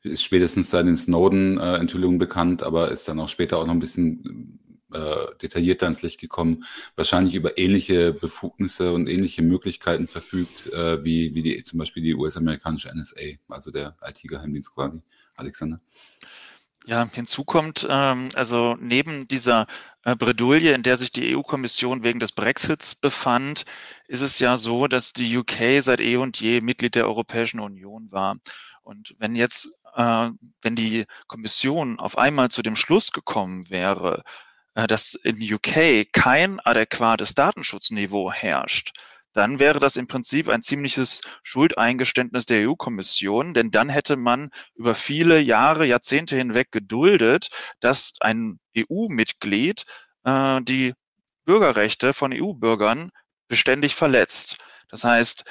ist 0.03 0.22
spätestens 0.22 0.70
seit 0.70 0.87
den 0.87 0.96
Snowden-Enthüllungen 0.96 2.16
äh, 2.16 2.24
bekannt, 2.24 2.62
aber 2.62 2.90
ist 2.90 3.09
dann 3.09 3.18
auch 3.18 3.29
später 3.29 3.59
auch 3.59 3.66
noch 3.66 3.74
ein 3.74 3.81
bisschen 3.81 4.59
äh, 4.92 5.26
detaillierter 5.40 5.87
ins 5.87 6.03
Licht 6.03 6.20
gekommen, 6.20 6.64
wahrscheinlich 6.96 7.35
über 7.35 7.59
ähnliche 7.59 8.12
Befugnisse 8.12 8.92
und 8.92 9.09
ähnliche 9.09 9.42
Möglichkeiten 9.42 10.07
verfügt, 10.07 10.66
äh, 10.72 11.05
wie, 11.05 11.35
wie 11.35 11.42
die, 11.42 11.62
zum 11.62 11.79
Beispiel 11.79 12.03
die 12.03 12.14
US-amerikanische 12.14 12.90
NSA, 12.94 13.38
also 13.48 13.70
der 13.70 13.96
IT-Geheimdienst 14.05 14.74
quasi. 14.74 15.00
Alexander. 15.40 15.81
Ja, 16.87 17.07
hinzu 17.12 17.44
kommt, 17.44 17.87
ähm, 17.88 18.31
also 18.35 18.76
neben 18.81 19.29
dieser 19.29 19.66
äh, 20.05 20.16
Bredouille, 20.16 20.72
in 20.72 20.83
der 20.83 20.96
sich 20.96 21.12
die 21.12 21.37
EU-Kommission 21.37 22.03
wegen 22.03 22.20
des 22.20 22.33
Brexits 22.33 22.94
befand, 22.94 23.64
ist 24.09 24.22
es 24.22 24.38
ja 24.38 24.57
so, 24.57 24.87
dass 24.87 25.12
die 25.12 25.37
UK 25.37 25.83
seit 25.83 26.00
eh 26.00 26.16
und 26.16 26.40
je 26.40 26.61
Mitglied 26.62 26.94
der 26.94 27.07
Europäischen 27.07 27.61
Union 27.61 28.11
war. 28.11 28.37
Und 28.83 29.14
wenn 29.18 29.37
jetzt, 29.37 29.68
äh, 29.94 30.31
wenn 30.62 30.74
die 30.74 31.05
Kommission 31.26 32.00
auf 32.00 32.16
einmal 32.16 32.50
zu 32.50 32.62
dem 32.62 32.76
Schluss 32.76 33.12
gekommen 33.12 33.68
wäre, 33.68 34.24
äh, 34.74 34.87
dass 34.87 35.14
in 35.14 35.37
UK 35.37 36.11
kein 36.12 36.61
adäquates 36.61 37.35
Datenschutzniveau 37.35 38.33
herrscht, 38.33 38.92
dann 39.33 39.61
wäre 39.61 39.79
das 39.79 39.97
im 39.97 40.09
Prinzip 40.09 40.49
ein 40.49 40.62
ziemliches 40.62 41.21
Schuldeingeständnis 41.43 42.47
der 42.47 42.69
EU-Kommission, 42.69 43.55
denn 43.55 43.71
dann 43.71 43.88
hätte 43.88 44.16
man 44.16 44.51
über 44.75 44.95
viele 44.95 45.40
Jahre, 45.40 45.87
Jahrzehnte 45.87 46.37
hinweg 46.37 46.73
geduldet, 46.73 47.49
dass 47.81 48.14
ein 48.21 48.59
EU-Mitglied 48.77 49.85
äh, 50.25 50.61
die 50.62 50.95
Bürgerrechte 51.45 52.12
von 52.12 52.33
EU-Bürgern 52.33 53.11
beständig 53.49 53.95
verletzt. 53.95 54.59
Das 54.88 55.05
heißt, 55.05 55.45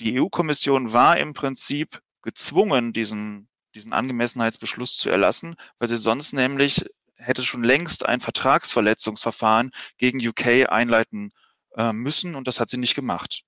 die 0.00 0.20
EU-Kommission 0.20 0.92
war 0.92 1.16
im 1.18 1.32
Prinzip 1.32 2.00
gezwungen, 2.22 2.92
diesen, 2.92 3.48
diesen 3.74 3.92
Angemessenheitsbeschluss 3.92 4.96
zu 4.96 5.10
erlassen, 5.10 5.56
weil 5.78 5.88
sie 5.88 5.96
sonst 5.96 6.32
nämlich 6.32 6.84
hätte 7.16 7.44
schon 7.44 7.62
längst 7.62 8.04
ein 8.04 8.20
Vertragsverletzungsverfahren 8.20 9.70
gegen 9.96 10.26
UK 10.26 10.68
einleiten 10.68 11.32
äh, 11.76 11.92
müssen 11.92 12.34
und 12.34 12.46
das 12.46 12.60
hat 12.60 12.68
sie 12.68 12.78
nicht 12.78 12.94
gemacht. 12.94 13.44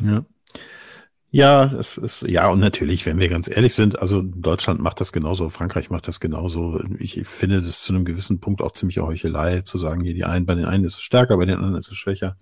Ja. 0.00 0.24
Ja, 1.30 1.66
es 1.74 1.98
ist, 1.98 2.22
ja, 2.22 2.48
und 2.48 2.58
natürlich, 2.58 3.04
wenn 3.04 3.18
wir 3.18 3.28
ganz 3.28 3.48
ehrlich 3.48 3.74
sind, 3.74 3.98
also 3.98 4.22
Deutschland 4.22 4.80
macht 4.80 4.98
das 4.98 5.12
genauso, 5.12 5.50
Frankreich 5.50 5.90
macht 5.90 6.08
das 6.08 6.20
genauso. 6.20 6.80
Ich 6.98 7.22
finde 7.28 7.60
das 7.60 7.82
zu 7.82 7.92
einem 7.92 8.06
gewissen 8.06 8.40
Punkt 8.40 8.62
auch 8.62 8.72
ziemlich 8.72 8.98
Heuchelei, 8.98 9.60
zu 9.60 9.76
sagen, 9.76 10.02
hier 10.02 10.14
die 10.14 10.24
einen, 10.24 10.46
bei 10.46 10.54
den 10.54 10.64
einen 10.64 10.84
ist 10.84 10.96
es 10.96 11.02
stärker, 11.02 11.36
bei 11.36 11.44
den 11.44 11.56
anderen 11.56 11.76
ist 11.76 11.90
es 11.90 11.98
schwächer. 11.98 12.38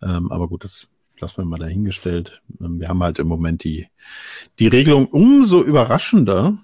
Ähm, 0.00 0.32
aber 0.32 0.48
gut, 0.48 0.64
das 0.64 0.88
lassen 1.18 1.42
wir 1.42 1.44
mal 1.44 1.58
dahingestellt. 1.58 2.42
Ähm, 2.60 2.80
wir 2.80 2.88
haben 2.88 3.02
halt 3.02 3.18
im 3.18 3.28
Moment 3.28 3.62
die, 3.62 3.88
die 4.58 4.68
Regelung 4.68 5.06
umso 5.06 5.62
überraschender 5.62 6.56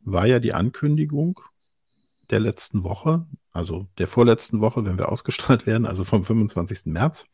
war 0.00 0.26
ja 0.26 0.38
die 0.38 0.52
Ankündigung 0.52 1.40
der 2.30 2.40
letzten 2.40 2.84
Woche, 2.84 3.26
also 3.52 3.86
der 3.98 4.06
vorletzten 4.06 4.60
Woche, 4.60 4.84
wenn 4.84 4.98
wir 4.98 5.10
ausgestrahlt 5.10 5.66
werden, 5.66 5.86
also 5.86 6.04
vom 6.04 6.24
25. 6.24 6.86
März 6.86 7.26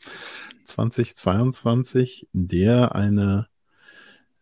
2022, 0.65 2.29
in 2.33 2.49
der 2.49 2.95
eine 2.95 3.49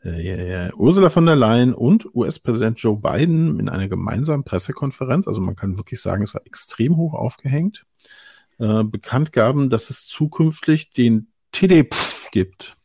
äh, 0.03 0.71
Ursula 0.75 1.11
von 1.11 1.27
der 1.27 1.37
Leyen 1.37 1.75
und 1.75 2.15
US-Präsident 2.15 2.79
Joe 2.79 2.97
Biden 2.97 3.59
in 3.59 3.69
einer 3.69 3.89
gemeinsamen 3.89 4.45
Pressekonferenz, 4.45 5.27
also 5.27 5.41
man 5.41 5.57
kann 5.57 5.79
wirklich 5.79 6.01
sagen, 6.01 6.23
es 6.23 6.35
war 6.35 6.47
extrem 6.47 6.97
hoch 6.97 7.15
aufgehängt, 7.15 7.85
äh, 8.59 8.85
bekannt 8.85 9.33
gaben, 9.33 9.71
dass 9.71 9.91
es 9.91 10.07
zukünftig 10.07 10.93
den 10.93 11.29
TDP 11.53 11.97
gibt, 12.31 12.77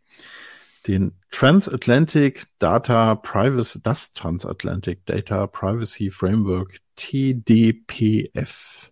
den 0.88 1.14
Transatlantic 1.32 2.46
Data 2.60 3.16
Privacy, 3.16 3.80
das 3.82 4.14
Transatlantic 4.14 5.06
Data 5.06 5.48
Privacy 5.48 6.12
Framework 6.12 6.78
TDPF. 6.96 8.92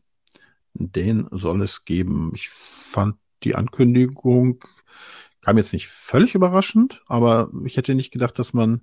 Den 0.74 1.28
soll 1.32 1.62
es 1.62 1.86
geben. 1.86 2.32
Ich 2.34 2.50
fand 2.50 3.18
die 3.44 3.56
Ankündigung 3.56 4.64
kam 5.42 5.58
jetzt 5.58 5.74
nicht 5.74 5.88
völlig 5.88 6.36
überraschend, 6.36 7.02
aber 7.08 7.50
ich 7.66 7.78
hätte 7.78 7.96
nicht 7.96 8.12
gedacht, 8.12 8.38
dass 8.40 8.54
man 8.54 8.82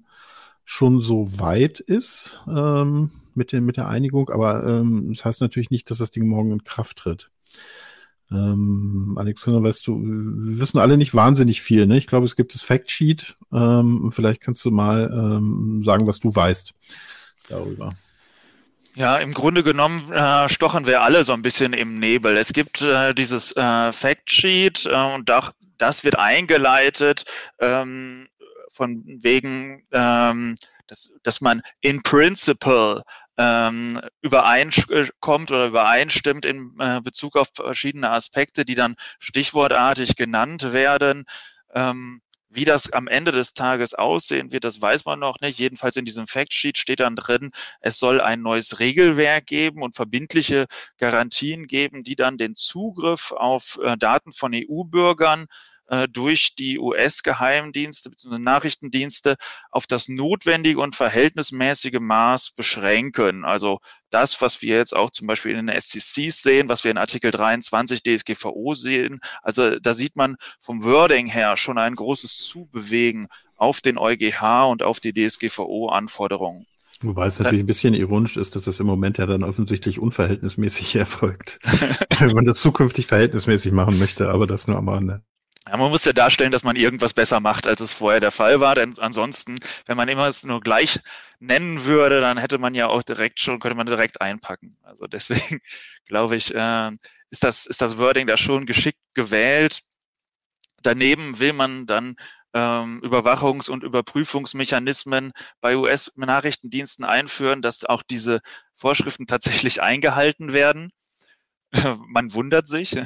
schon 0.64 1.00
so 1.00 1.38
weit 1.38 1.80
ist 1.80 2.42
ähm, 2.48 3.10
mit, 3.34 3.52
den, 3.52 3.64
mit 3.64 3.76
der 3.76 3.88
Einigung. 3.88 4.28
Aber 4.28 4.66
ähm, 4.66 5.12
das 5.14 5.24
heißt 5.24 5.40
natürlich 5.40 5.70
nicht, 5.70 5.90
dass 5.90 5.98
das 5.98 6.10
Ding 6.10 6.26
morgen 6.26 6.52
in 6.52 6.64
Kraft 6.64 6.98
tritt. 6.98 7.30
Ähm, 8.30 9.16
Alexander, 9.18 9.62
weißt 9.62 9.86
du, 9.86 10.00
wir 10.02 10.60
wissen 10.60 10.78
alle 10.78 10.96
nicht 10.96 11.14
wahnsinnig 11.14 11.62
viel. 11.62 11.86
Ne? 11.86 11.96
Ich 11.96 12.06
glaube, 12.06 12.26
es 12.26 12.36
gibt 12.36 12.54
das 12.54 12.62
Factsheet. 12.62 13.36
Ähm, 13.52 14.10
vielleicht 14.12 14.40
kannst 14.40 14.64
du 14.64 14.70
mal 14.70 15.10
ähm, 15.12 15.82
sagen, 15.84 16.06
was 16.06 16.18
du 16.18 16.34
weißt 16.34 16.74
darüber. 17.48 17.94
Ja, 18.94 19.16
im 19.18 19.32
Grunde 19.32 19.62
genommen 19.62 20.10
äh, 20.12 20.48
stochen 20.48 20.86
wir 20.86 21.02
alle 21.02 21.22
so 21.22 21.32
ein 21.32 21.42
bisschen 21.42 21.72
im 21.72 21.98
Nebel. 22.00 22.36
Es 22.36 22.52
gibt 22.52 22.82
äh, 22.82 23.14
dieses 23.14 23.56
äh, 23.56 23.92
Factsheet 23.92 24.86
äh, 24.86 25.14
und 25.14 25.28
da, 25.28 25.50
das 25.78 26.04
wird 26.04 26.18
eingeleitet 26.18 27.24
ähm, 27.60 28.26
von 28.72 29.04
wegen, 29.06 29.84
ähm, 29.92 30.56
dass, 30.88 31.10
dass 31.22 31.40
man 31.40 31.62
in 31.80 32.02
principle 32.02 33.04
ähm, 33.38 34.00
übereinkommt 34.20 35.50
oder 35.50 35.66
übereinstimmt 35.66 36.44
in 36.44 36.74
äh, 36.80 37.00
Bezug 37.00 37.36
auf 37.36 37.48
verschiedene 37.54 38.10
Aspekte, 38.10 38.64
die 38.64 38.74
dann 38.74 38.96
stichwortartig 39.20 40.16
genannt 40.16 40.72
werden. 40.72 41.24
Ähm, 41.72 42.20
wie 42.50 42.64
das 42.64 42.90
am 42.92 43.08
Ende 43.08 43.30
des 43.30 43.52
Tages 43.52 43.94
aussehen 43.94 44.52
wird, 44.52 44.64
das 44.64 44.80
weiß 44.80 45.04
man 45.04 45.18
noch 45.18 45.40
nicht. 45.40 45.58
Jedenfalls 45.58 45.96
in 45.96 46.06
diesem 46.06 46.26
Factsheet 46.26 46.78
steht 46.78 47.00
dann 47.00 47.14
drin, 47.14 47.52
es 47.80 47.98
soll 47.98 48.20
ein 48.20 48.40
neues 48.40 48.80
Regelwerk 48.80 49.46
geben 49.46 49.82
und 49.82 49.96
verbindliche 49.96 50.66
Garantien 50.96 51.66
geben, 51.66 52.04
die 52.04 52.16
dann 52.16 52.38
den 52.38 52.54
Zugriff 52.54 53.32
auf 53.32 53.78
äh, 53.82 53.96
Daten 53.98 54.32
von 54.32 54.52
EU-Bürgern 54.54 55.46
äh, 55.88 56.08
durch 56.08 56.54
die 56.54 56.78
US-Geheimdienste 56.78 58.10
bzw. 58.10 58.38
Nachrichtendienste 58.38 59.36
auf 59.70 59.86
das 59.86 60.08
notwendige 60.08 60.80
und 60.80 60.94
verhältnismäßige 60.94 61.98
Maß 62.00 62.52
beschränken. 62.52 63.44
Also 63.44 63.80
das, 64.10 64.40
was 64.40 64.62
wir 64.62 64.76
jetzt 64.76 64.94
auch 64.94 65.10
zum 65.10 65.26
Beispiel 65.26 65.56
in 65.56 65.66
den 65.66 65.80
SCCs 65.80 66.42
sehen, 66.42 66.68
was 66.68 66.84
wir 66.84 66.90
in 66.90 66.98
Artikel 66.98 67.30
23 67.30 68.02
DSGVO 68.02 68.74
sehen. 68.74 69.20
Also 69.42 69.78
da 69.78 69.94
sieht 69.94 70.16
man 70.16 70.36
vom 70.60 70.84
Wording 70.84 71.26
her 71.26 71.56
schon 71.56 71.78
ein 71.78 71.94
großes 71.94 72.38
Zubewegen 72.38 73.28
auf 73.56 73.80
den 73.80 73.98
EuGH 73.98 74.70
und 74.70 74.82
auf 74.82 75.00
die 75.00 75.12
DSGVO-Anforderungen. 75.12 76.66
Wobei 77.00 77.26
es 77.26 77.38
natürlich 77.38 77.62
ein 77.62 77.66
bisschen 77.66 77.94
ironisch 77.94 78.36
ist, 78.36 78.56
dass 78.56 78.66
es 78.66 78.80
im 78.80 78.86
Moment 78.86 79.18
ja 79.18 79.26
dann 79.26 79.44
offensichtlich 79.44 80.00
unverhältnismäßig 80.00 80.96
erfolgt. 80.96 81.58
Wenn 82.18 82.32
man 82.32 82.44
das 82.44 82.60
zukünftig 82.60 83.06
verhältnismäßig 83.06 83.72
machen 83.72 83.98
möchte, 83.98 84.28
aber 84.28 84.46
das 84.46 84.66
nur 84.66 84.76
am 84.76 84.88
Rande. 84.88 85.22
Ja, 85.68 85.76
man 85.76 85.90
muss 85.90 86.06
ja 86.06 86.14
darstellen, 86.14 86.50
dass 86.50 86.62
man 86.62 86.76
irgendwas 86.76 87.12
besser 87.12 87.40
macht, 87.40 87.66
als 87.66 87.80
es 87.82 87.92
vorher 87.92 88.20
der 88.20 88.30
Fall 88.30 88.58
war. 88.60 88.74
Denn 88.74 88.98
ansonsten, 88.98 89.58
wenn 89.84 89.98
man 89.98 90.08
immer 90.08 90.26
es 90.26 90.42
nur 90.42 90.60
gleich 90.60 90.98
nennen 91.40 91.84
würde, 91.84 92.22
dann 92.22 92.38
hätte 92.38 92.56
man 92.56 92.74
ja 92.74 92.86
auch 92.86 93.02
direkt 93.02 93.38
schon, 93.38 93.58
könnte 93.60 93.76
man 93.76 93.86
direkt 93.86 94.22
einpacken. 94.22 94.78
Also 94.82 95.06
deswegen 95.06 95.60
glaube 96.06 96.36
ich, 96.36 96.54
äh, 96.54 96.90
ist 97.30 97.44
das, 97.44 97.66
ist 97.66 97.82
das 97.82 97.98
Wording 97.98 98.26
da 98.26 98.38
schon 98.38 98.64
geschickt 98.64 99.00
gewählt. 99.12 99.80
Daneben 100.82 101.38
will 101.38 101.52
man 101.52 101.86
dann 101.86 102.16
ähm, 102.54 103.02
Überwachungs- 103.02 103.68
und 103.68 103.84
Überprüfungsmechanismen 103.84 105.32
bei 105.60 105.76
US-Nachrichtendiensten 105.76 107.04
einführen, 107.04 107.60
dass 107.60 107.84
auch 107.84 108.02
diese 108.02 108.40
Vorschriften 108.74 109.26
tatsächlich 109.26 109.82
eingehalten 109.82 110.54
werden. 110.54 110.92
man 112.06 112.32
wundert 112.32 112.68
sich. 112.68 112.96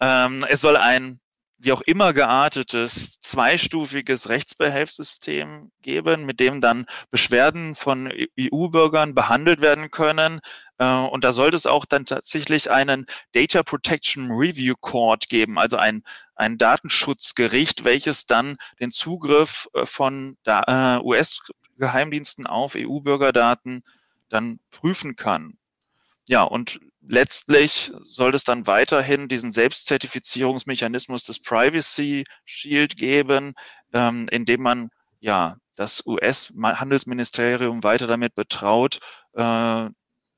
Ähm, 0.00 0.44
es 0.48 0.60
soll 0.60 0.76
ein 0.76 1.18
wie 1.58 1.72
auch 1.72 1.80
immer 1.82 2.12
geartetes 2.12 3.18
zweistufiges 3.20 4.28
Rechtsbehelfssystem 4.28 5.72
geben, 5.82 6.24
mit 6.24 6.38
dem 6.38 6.60
dann 6.60 6.86
Beschwerden 7.10 7.74
von 7.74 8.12
EU-Bürgern 8.38 9.14
behandelt 9.14 9.60
werden 9.60 9.90
können. 9.90 10.40
Äh, 10.78 10.86
und 10.86 11.24
da 11.24 11.32
sollte 11.32 11.56
es 11.56 11.66
auch 11.66 11.84
dann 11.84 12.06
tatsächlich 12.06 12.70
einen 12.70 13.04
Data 13.32 13.64
Protection 13.64 14.30
Review 14.30 14.74
Court 14.80 15.28
geben, 15.28 15.58
also 15.58 15.76
ein, 15.76 16.02
ein 16.36 16.58
Datenschutzgericht, 16.58 17.84
welches 17.84 18.26
dann 18.26 18.56
den 18.78 18.92
Zugriff 18.92 19.68
äh, 19.74 19.84
von 19.84 20.36
äh, 20.44 20.98
US-Geheimdiensten 20.98 22.46
auf 22.46 22.76
EU-Bürgerdaten 22.76 23.82
dann 24.28 24.60
prüfen 24.70 25.16
kann. 25.16 25.58
Ja, 26.28 26.42
und 26.42 26.78
letztlich 27.08 27.90
soll 28.02 28.34
es 28.34 28.44
dann 28.44 28.66
weiterhin 28.66 29.28
diesen 29.28 29.50
Selbstzertifizierungsmechanismus 29.50 31.24
des 31.24 31.40
Privacy 31.42 32.24
Shield 32.44 32.96
geben, 32.96 33.54
ähm, 33.92 34.26
indem 34.30 34.62
man 34.62 34.90
ja 35.20 35.56
das 35.74 36.06
US-Handelsministerium 36.06 37.82
weiter 37.82 38.06
damit 38.06 38.34
betraut, 38.34 38.98
äh, 39.34 39.88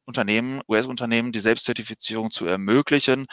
Unternehmen, 0.05 0.61
US-Unternehmen 0.69 1.33
die 1.33 1.41
Selbstzertifizierung 1.41 2.31
zu 2.31 2.47
ermöglichen. 2.47 3.27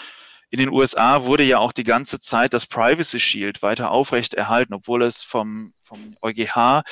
In 0.49 0.59
den 0.59 0.69
USA 0.69 1.23
wurde 1.23 1.43
ja 1.43 1.59
auch 1.59 1.73
die 1.73 1.83
ganze 1.83 2.19
Zeit 2.19 2.53
das 2.53 2.65
Privacy 2.65 3.19
Shield 3.19 3.61
weiter 3.61 3.91
aufrecht 3.91 4.33
erhalten, 4.33 4.73
obwohl 4.73 5.03
es 5.03 5.23
vom, 5.23 5.73
vom 5.81 6.15
EuGH 6.21 6.83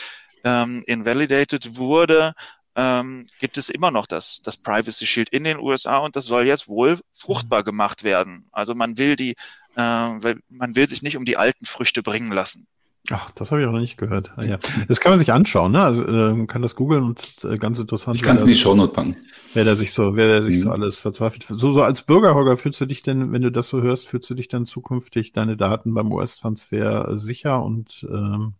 ähm, 0.43 0.83
invalidated 0.85 1.77
wurde 1.77 2.33
ähm, 2.76 3.26
gibt 3.39 3.57
es 3.57 3.69
immer 3.69 3.91
noch 3.91 4.05
das, 4.05 4.41
das 4.41 4.57
Privacy 4.57 5.07
Shield 5.07 5.30
in 5.30 5.43
den 5.43 5.59
USA 5.59 5.97
und 5.97 6.15
das 6.15 6.26
soll 6.26 6.45
jetzt 6.45 6.67
wohl 6.67 6.99
fruchtbar 7.13 7.63
gemacht 7.63 8.03
werden. 8.03 8.47
Also 8.51 8.76
man 8.76 8.97
will 8.97 9.15
die, 9.15 9.36
äh, 9.76 10.36
man 10.49 10.76
will 10.76 10.88
sich 10.88 11.01
nicht 11.01 11.17
um 11.17 11.26
die 11.26 11.38
alten 11.38 11.65
Früchte 11.65 12.03
bringen 12.03 12.32
lassen. 12.32 12.67
Ach, 13.11 13.30
das 13.32 13.51
habe 13.51 13.61
ich 13.61 13.67
auch 13.67 13.71
noch 13.71 13.80
nicht 13.80 13.97
gehört. 13.97 14.34
Ah, 14.36 14.43
ja. 14.43 14.57
Das 14.88 14.99
kann 14.99 15.11
man 15.11 15.19
sich 15.19 15.32
anschauen, 15.32 15.71
ne? 15.71 15.84
Also 15.84 16.03
äh, 16.03 16.34
man 16.34 16.47
kann 16.47 16.63
das 16.63 16.76
googeln 16.76 17.03
und 17.03 17.38
äh, 17.43 17.57
ganz 17.57 17.78
interessant. 17.78 18.15
Ich 18.15 18.23
kann 18.23 18.36
es 18.36 18.41
in 18.41 18.47
die 18.47 18.55
Shownote 18.55 18.93
packen. 18.93 19.17
Wer 19.53 19.63
der 19.63 19.76
sich 19.76 19.93
so, 19.93 20.15
wer 20.15 20.28
der 20.28 20.43
sich 20.43 20.57
mhm. 20.57 20.61
so 20.61 20.71
alles 20.71 20.99
verzweifelt. 20.99 21.45
So, 21.47 21.71
so 21.71 21.84
als 21.84 22.01
Bürger, 22.01 22.34
Holger, 22.34 22.57
fühlst 22.57 22.82
du 22.82 22.88
dich 22.88 23.03
denn, 23.03 23.32
wenn 23.32 23.43
du 23.43 23.51
das 23.51 23.69
so 23.69 23.82
hörst, 23.82 24.07
fühlst 24.07 24.30
du 24.30 24.34
dich 24.34 24.47
dann 24.47 24.65
zukünftig 24.65 25.34
deine 25.34 25.55
Daten 25.55 25.93
beim 25.93 26.11
US-Transfer 26.11 27.17
sicher 27.17 27.63
und 27.63 28.07
ähm, 28.09 28.55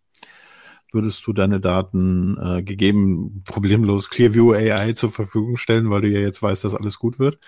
würdest 0.96 1.26
du 1.26 1.32
deine 1.32 1.60
Daten 1.60 2.36
äh, 2.38 2.62
gegeben 2.62 3.42
problemlos 3.44 4.10
Clearview 4.10 4.52
AI 4.52 4.94
zur 4.94 5.12
Verfügung 5.12 5.56
stellen, 5.56 5.90
weil 5.90 6.00
du 6.00 6.08
ja 6.08 6.20
jetzt 6.20 6.42
weißt, 6.42 6.64
dass 6.64 6.74
alles 6.74 6.98
gut 6.98 7.18
wird? 7.18 7.38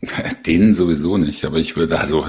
Denen 0.46 0.74
sowieso 0.74 1.16
nicht, 1.16 1.44
aber 1.44 1.58
ich 1.58 1.76
würde 1.76 1.98
also, 1.98 2.26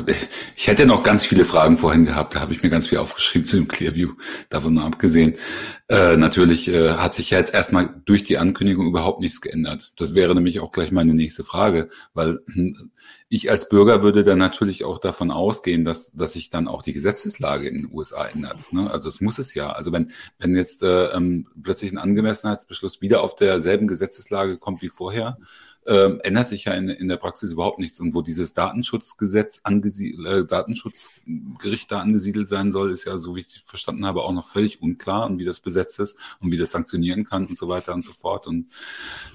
ich 0.55 0.68
hätte 0.68 0.86
noch 0.86 1.03
ganz 1.03 1.26
viele 1.26 1.45
Fragen 1.45 1.78
vorhin 1.78 2.05
gehabt, 2.05 2.36
da 2.36 2.39
habe 2.39 2.53
ich 2.53 2.64
mir 2.64 2.70
ganz 2.70 2.88
viel 2.88 2.97
aufgeschrieben 2.97 3.45
zu 3.45 3.57
dem 3.57 3.68
Clearview, 3.68 4.14
davon 4.49 4.74
nur 4.74 4.86
abgesehen. 4.86 5.34
Äh, 5.88 6.18
natürlich 6.18 6.68
äh, 6.68 6.93
hat 6.93 7.14
sich 7.14 7.32
ja 7.32 7.39
jetzt 7.39 7.53
erstmal 7.53 7.89
durch 8.05 8.24
die 8.24 8.38
Ankündigung 8.38 8.88
überhaupt 8.88 9.22
nichts 9.22 9.41
geändert. 9.41 9.93
Das 9.97 10.16
wäre 10.16 10.36
nämlich 10.36 10.60
auch 10.60 10.72
gleich 10.72 10.91
meine 10.91 11.14
nächste 11.14 11.43
Frage, 11.43 11.89
weil 12.14 12.39
hm, 12.45 12.91
ich 13.28 13.49
als 13.51 13.70
Bürger 13.70 14.01
würde 14.01 14.24
dann 14.24 14.39
natürlich 14.39 14.84
auch 14.84 14.97
davon 14.97 15.30
ausgehen, 15.30 15.84
dass, 15.84 16.12
dass 16.14 16.34
sich 16.34 16.49
dann 16.49 16.68
auch 16.68 16.82
die 16.82 16.93
Gesetzeslage 16.93 17.68
in 17.68 17.76
den 17.76 17.93
USA 17.93 18.26
ändert. 18.26 18.74
Ne? 18.74 18.89
Also 18.89 19.07
es 19.07 19.22
muss 19.22 19.38
es 19.38 19.53
ja. 19.53 19.72
Also 19.72 19.91
wenn, 19.91 20.12
wenn 20.39 20.55
jetzt 20.55 20.82
äh, 20.82 21.05
ähm, 21.07 21.47
plötzlich 21.62 21.91
ein 21.91 21.99
Angemessenheitsbeschluss 21.99 23.01
wieder 23.01 23.22
auf 23.22 23.36
derselben 23.36 23.88
Gesetzeslage 23.88 24.57
kommt 24.57 24.82
wie 24.82 24.89
vorher, 24.89 25.38
ähm, 25.90 26.20
ändert 26.24 26.48
sich 26.48 26.66
ja 26.66 26.74
in, 26.74 26.88
in 26.88 27.08
der 27.08 27.18
Praxis 27.18 27.52
überhaupt 27.52 27.80
nichts. 27.80 28.00
Und 28.00 28.14
wo 28.14 28.22
dieses 28.22 28.54
Datenschutzgesetz 28.54 29.62
angesiedelt, 29.64 30.28
äh, 30.28 30.46
Datenschutzgericht 30.46 31.92
da 31.92 32.00
angesiedelt 32.00 32.48
sein 32.48 32.72
soll, 32.72 32.92
ist 32.92 33.06
ja, 33.06 33.18
so 33.18 33.36
wie 33.36 33.40
ich 33.40 33.64
verstanden 33.66 34.06
habe, 34.06 34.22
auch 34.22 34.32
noch 34.32 34.48
völlig 34.48 34.84
unklar 34.84 35.26
und 35.26 35.40
wie 35.40 35.46
das 35.46 35.60
besetzt 35.60 36.00
ist 36.00 36.16
und 36.40 36.52
wie 36.52 36.58
das 36.58 36.70
sanktionieren 36.70 37.26
kann 37.26 37.48
und 37.48 37.58
so 37.58 37.68
weiter 37.68 37.96
und 37.96 38.06
so 38.06 38.14
fort. 38.14 38.46
Und 38.46 38.70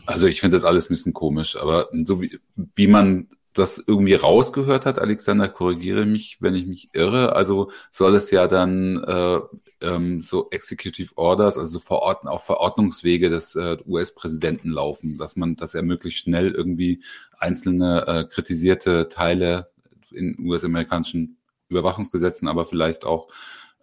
also 0.06 0.28
ich 0.28 0.40
finde 0.40 0.56
das 0.56 0.64
alles 0.64 0.86
ein 0.86 0.94
bisschen 0.94 1.12
komisch. 1.12 1.56
Aber 1.56 1.88
so 1.92 2.22
wie, 2.22 2.38
wie 2.54 2.86
man 2.86 3.28
das 3.54 3.82
irgendwie 3.86 4.14
rausgehört 4.14 4.84
hat, 4.84 4.98
Alexander, 4.98 5.48
korrigiere 5.48 6.06
mich, 6.06 6.38
wenn 6.40 6.54
ich 6.54 6.66
mich 6.66 6.90
irre. 6.92 7.34
Also 7.34 7.70
soll 7.90 8.14
es 8.16 8.30
ja 8.32 8.48
dann 8.48 9.02
äh, 9.04 9.40
ähm, 9.80 10.20
so 10.22 10.48
Executive 10.50 11.16
Orders, 11.16 11.56
also 11.56 11.78
Verordn 11.78 12.26
auf 12.26 12.44
Verordnungswege 12.44 13.30
des 13.30 13.54
äh, 13.54 13.78
US-Präsidenten 13.86 14.70
laufen, 14.70 15.18
dass 15.18 15.36
man, 15.36 15.54
dass 15.54 15.74
er 15.74 15.82
möglichst 15.82 16.20
schnell 16.20 16.50
irgendwie 16.50 17.02
einzelne 17.38 18.06
äh, 18.08 18.24
kritisierte 18.24 19.08
Teile 19.08 19.70
in 20.10 20.36
US-amerikanischen 20.40 21.38
Überwachungsgesetzen, 21.68 22.48
aber 22.48 22.66
vielleicht 22.66 23.04
auch 23.04 23.28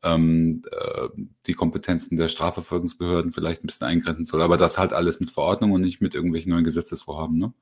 ähm, 0.03 0.63
äh, 0.72 1.07
die 1.47 1.53
Kompetenzen 1.53 2.17
der 2.17 2.28
Strafverfolgungsbehörden 2.28 3.32
vielleicht 3.32 3.63
ein 3.63 3.67
bisschen 3.67 3.88
eingrenzen 3.88 4.26
soll. 4.26 4.41
Aber 4.41 4.57
das 4.57 4.78
halt 4.78 4.91
alles 4.91 5.22
mit 5.22 5.30
Verordnung 5.30 5.72
und 5.72 5.82
nicht 5.82 6.01
mit 6.01 6.13
irgendwelchen 6.13 6.51
neuen 6.51 6.65
Gesetzesvorhaben, 6.65 7.38
ne? 7.38 7.53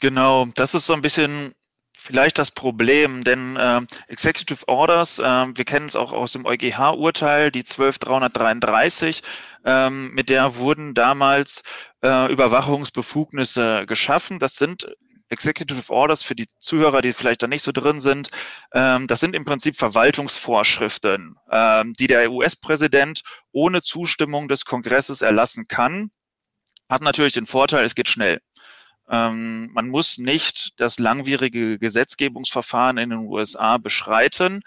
Genau, 0.00 0.46
das 0.54 0.74
ist 0.74 0.86
so 0.86 0.92
ein 0.92 1.02
bisschen 1.02 1.54
vielleicht 1.96 2.38
das 2.38 2.50
Problem, 2.50 3.24
denn 3.24 3.56
äh, 3.56 3.80
Executive 4.08 4.68
Orders, 4.68 5.18
äh, 5.18 5.22
wir 5.22 5.64
kennen 5.64 5.86
es 5.86 5.96
auch 5.96 6.12
aus 6.12 6.32
dem 6.32 6.44
EuGH-Urteil, 6.44 7.50
die 7.50 7.64
12333, 7.64 9.22
ähm, 9.64 10.12
mit 10.14 10.28
der 10.28 10.56
wurden 10.56 10.94
damals 10.94 11.64
äh, 12.02 12.30
Überwachungsbefugnisse 12.30 13.86
geschaffen. 13.86 14.38
Das 14.38 14.56
sind 14.56 14.86
Executive 15.28 15.92
Orders 15.92 16.22
für 16.22 16.36
die 16.36 16.46
Zuhörer, 16.60 17.02
die 17.02 17.12
vielleicht 17.12 17.42
da 17.42 17.48
nicht 17.48 17.62
so 17.62 17.72
drin 17.72 18.00
sind. 18.00 18.30
Ähm, 18.72 19.08
das 19.08 19.20
sind 19.20 19.34
im 19.34 19.44
Prinzip 19.44 19.76
Verwaltungsvorschriften, 19.76 21.36
ähm, 21.50 21.94
die 21.94 22.06
der 22.06 22.30
US-Präsident 22.30 23.22
ohne 23.50 23.82
Zustimmung 23.82 24.46
des 24.48 24.64
Kongresses 24.64 25.22
erlassen 25.22 25.66
kann. 25.66 26.10
Hat 26.88 27.02
natürlich 27.02 27.32
den 27.32 27.46
Vorteil, 27.46 27.84
es 27.84 27.96
geht 27.96 28.08
schnell. 28.08 28.40
Ähm, 29.08 29.70
man 29.72 29.88
muss 29.88 30.18
nicht 30.18 30.72
das 30.80 30.98
langwierige 30.98 31.78
Gesetzgebungsverfahren 31.78 32.98
in 32.98 33.10
den 33.10 33.20
USA 33.20 33.78
beschreiten. 33.78 34.60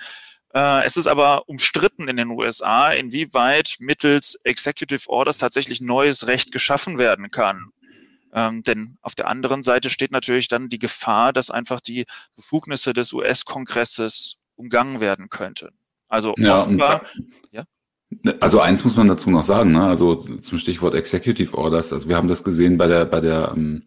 Äh, 0.53 0.85
es 0.85 0.97
ist 0.97 1.07
aber 1.07 1.47
umstritten 1.47 2.07
in 2.07 2.17
den 2.17 2.29
USA, 2.29 2.91
inwieweit 2.91 3.75
mittels 3.79 4.35
Executive 4.43 5.09
Orders 5.09 5.37
tatsächlich 5.37 5.81
neues 5.81 6.27
Recht 6.27 6.51
geschaffen 6.51 6.97
werden 6.97 7.31
kann. 7.31 7.71
Ähm, 8.33 8.63
denn 8.63 8.97
auf 9.01 9.15
der 9.15 9.27
anderen 9.27 9.63
Seite 9.63 9.89
steht 9.89 10.11
natürlich 10.11 10.47
dann 10.47 10.69
die 10.69 10.79
Gefahr, 10.79 11.33
dass 11.33 11.49
einfach 11.49 11.81
die 11.81 12.05
Befugnisse 12.35 12.93
des 12.93 13.11
US-Kongresses 13.11 14.37
umgangen 14.55 14.99
werden 14.99 15.29
könnten. 15.29 15.69
Also 16.07 16.33
ja, 16.37 16.61
offenbar, 16.61 17.05
ja. 17.51 17.63
Also 18.39 18.59
eins 18.59 18.83
muss 18.83 18.97
man 18.97 19.07
dazu 19.07 19.29
noch 19.29 19.43
sagen, 19.43 19.71
ne? 19.71 19.83
also 19.83 20.15
zum 20.15 20.57
Stichwort 20.57 20.95
Executive 20.95 21.55
Orders. 21.55 21.93
Also 21.93 22.09
wir 22.09 22.15
haben 22.17 22.27
das 22.27 22.43
gesehen 22.43 22.77
bei 22.77 22.87
der 22.87 23.05
bei 23.05 23.21
der 23.21 23.53
ähm, 23.55 23.83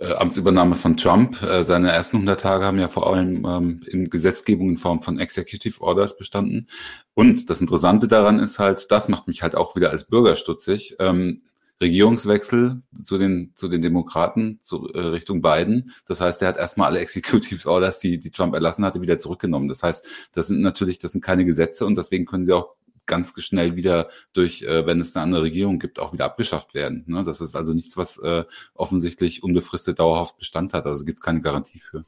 äh, 0.00 0.14
Amtsübernahme 0.14 0.76
von 0.76 0.96
Trump. 0.96 1.42
Äh, 1.42 1.62
seine 1.62 1.92
ersten 1.92 2.16
100 2.16 2.40
Tage 2.40 2.64
haben 2.64 2.78
ja 2.78 2.88
vor 2.88 3.12
allem 3.12 3.44
ähm, 3.46 3.82
in 3.86 4.08
Gesetzgebung 4.08 4.70
in 4.70 4.76
Form 4.78 5.02
von 5.02 5.18
Executive 5.18 5.80
Orders 5.82 6.16
bestanden. 6.16 6.68
Und 7.14 7.50
das 7.50 7.60
Interessante 7.60 8.08
daran 8.08 8.40
ist 8.40 8.58
halt, 8.58 8.90
das 8.90 9.08
macht 9.08 9.28
mich 9.28 9.42
halt 9.42 9.54
auch 9.54 9.76
wieder 9.76 9.90
als 9.90 10.04
Bürger 10.04 10.36
stutzig. 10.36 10.96
Ähm, 10.98 11.42
Regierungswechsel 11.82 12.82
zu 13.04 13.16
den, 13.16 13.52
zu 13.54 13.68
den 13.68 13.80
Demokraten, 13.80 14.58
zu 14.60 14.88
äh, 14.92 14.98
Richtung 15.00 15.40
Biden. 15.40 15.92
Das 16.06 16.20
heißt, 16.20 16.42
er 16.42 16.48
hat 16.48 16.58
erstmal 16.58 16.88
alle 16.88 17.00
Executive 17.00 17.68
Orders, 17.68 18.00
die, 18.00 18.18
die 18.18 18.30
Trump 18.30 18.54
erlassen 18.54 18.84
hatte, 18.84 19.00
wieder 19.00 19.18
zurückgenommen. 19.18 19.68
Das 19.68 19.82
heißt, 19.82 20.06
das 20.32 20.48
sind 20.48 20.60
natürlich, 20.60 20.98
das 20.98 21.12
sind 21.12 21.22
keine 21.22 21.44
Gesetze 21.44 21.86
und 21.86 21.96
deswegen 21.96 22.26
können 22.26 22.44
sie 22.44 22.52
auch 22.52 22.74
ganz 23.10 23.34
schnell 23.42 23.76
wieder 23.76 24.08
durch, 24.32 24.62
äh, 24.62 24.86
wenn 24.86 25.00
es 25.00 25.14
eine 25.14 25.24
andere 25.24 25.42
Regierung 25.42 25.78
gibt, 25.78 25.98
auch 25.98 26.14
wieder 26.14 26.24
abgeschafft 26.24 26.72
werden. 26.72 27.04
Ne? 27.06 27.22
Das 27.24 27.42
ist 27.42 27.54
also 27.54 27.74
nichts, 27.74 27.98
was 27.98 28.16
äh, 28.18 28.44
offensichtlich 28.74 29.42
unbefristet 29.42 29.98
dauerhaft 29.98 30.38
Bestand 30.38 30.72
hat. 30.72 30.86
Also 30.86 31.04
gibt 31.04 31.18
es 31.18 31.22
keine 31.22 31.42
Garantie 31.42 31.80
für. 31.80 32.04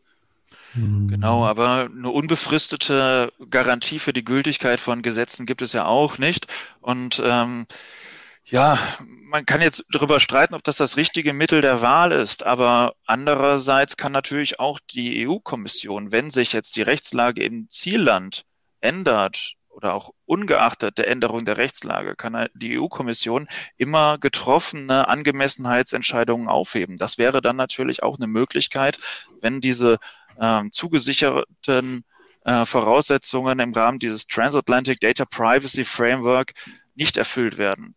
Hm. 0.72 1.08
Genau, 1.08 1.44
aber 1.44 1.90
eine 1.94 2.08
unbefristete 2.08 3.30
Garantie 3.50 3.98
für 3.98 4.14
die 4.14 4.24
Gültigkeit 4.24 4.80
von 4.80 5.02
Gesetzen 5.02 5.44
gibt 5.44 5.60
es 5.60 5.74
ja 5.74 5.84
auch 5.84 6.16
nicht. 6.16 6.46
Und 6.80 7.20
ähm, 7.22 7.66
ja, 8.44 8.78
man 9.04 9.46
kann 9.46 9.60
jetzt 9.60 9.84
darüber 9.90 10.18
streiten, 10.20 10.54
ob 10.54 10.64
das 10.64 10.76
das 10.76 10.96
richtige 10.96 11.32
Mittel 11.32 11.60
der 11.60 11.82
Wahl 11.82 12.12
ist, 12.12 12.44
aber 12.44 12.94
andererseits 13.06 13.96
kann 13.96 14.12
natürlich 14.12 14.58
auch 14.58 14.80
die 14.80 15.26
EU-Kommission, 15.26 16.12
wenn 16.12 16.30
sich 16.30 16.52
jetzt 16.52 16.76
die 16.76 16.82
Rechtslage 16.82 17.42
im 17.42 17.68
Zielland 17.68 18.44
ändert, 18.80 19.54
oder 19.72 19.94
auch 19.94 20.12
ungeachtet 20.26 20.98
der 20.98 21.08
Änderung 21.08 21.44
der 21.44 21.56
Rechtslage 21.56 22.14
kann 22.14 22.48
die 22.54 22.78
EU-Kommission 22.78 23.48
immer 23.76 24.18
getroffene 24.18 25.08
Angemessenheitsentscheidungen 25.08 26.48
aufheben. 26.48 26.98
Das 26.98 27.18
wäre 27.18 27.40
dann 27.40 27.56
natürlich 27.56 28.02
auch 28.02 28.16
eine 28.16 28.26
Möglichkeit, 28.26 28.98
wenn 29.40 29.60
diese 29.60 29.98
äh, 30.38 30.62
zugesicherten 30.70 32.04
äh, 32.44 32.64
Voraussetzungen 32.64 33.58
im 33.58 33.72
Rahmen 33.72 33.98
dieses 33.98 34.26
Transatlantic 34.26 35.00
Data 35.00 35.24
Privacy 35.24 35.84
Framework 35.84 36.52
nicht 36.94 37.16
erfüllt 37.16 37.58
werden. 37.58 37.94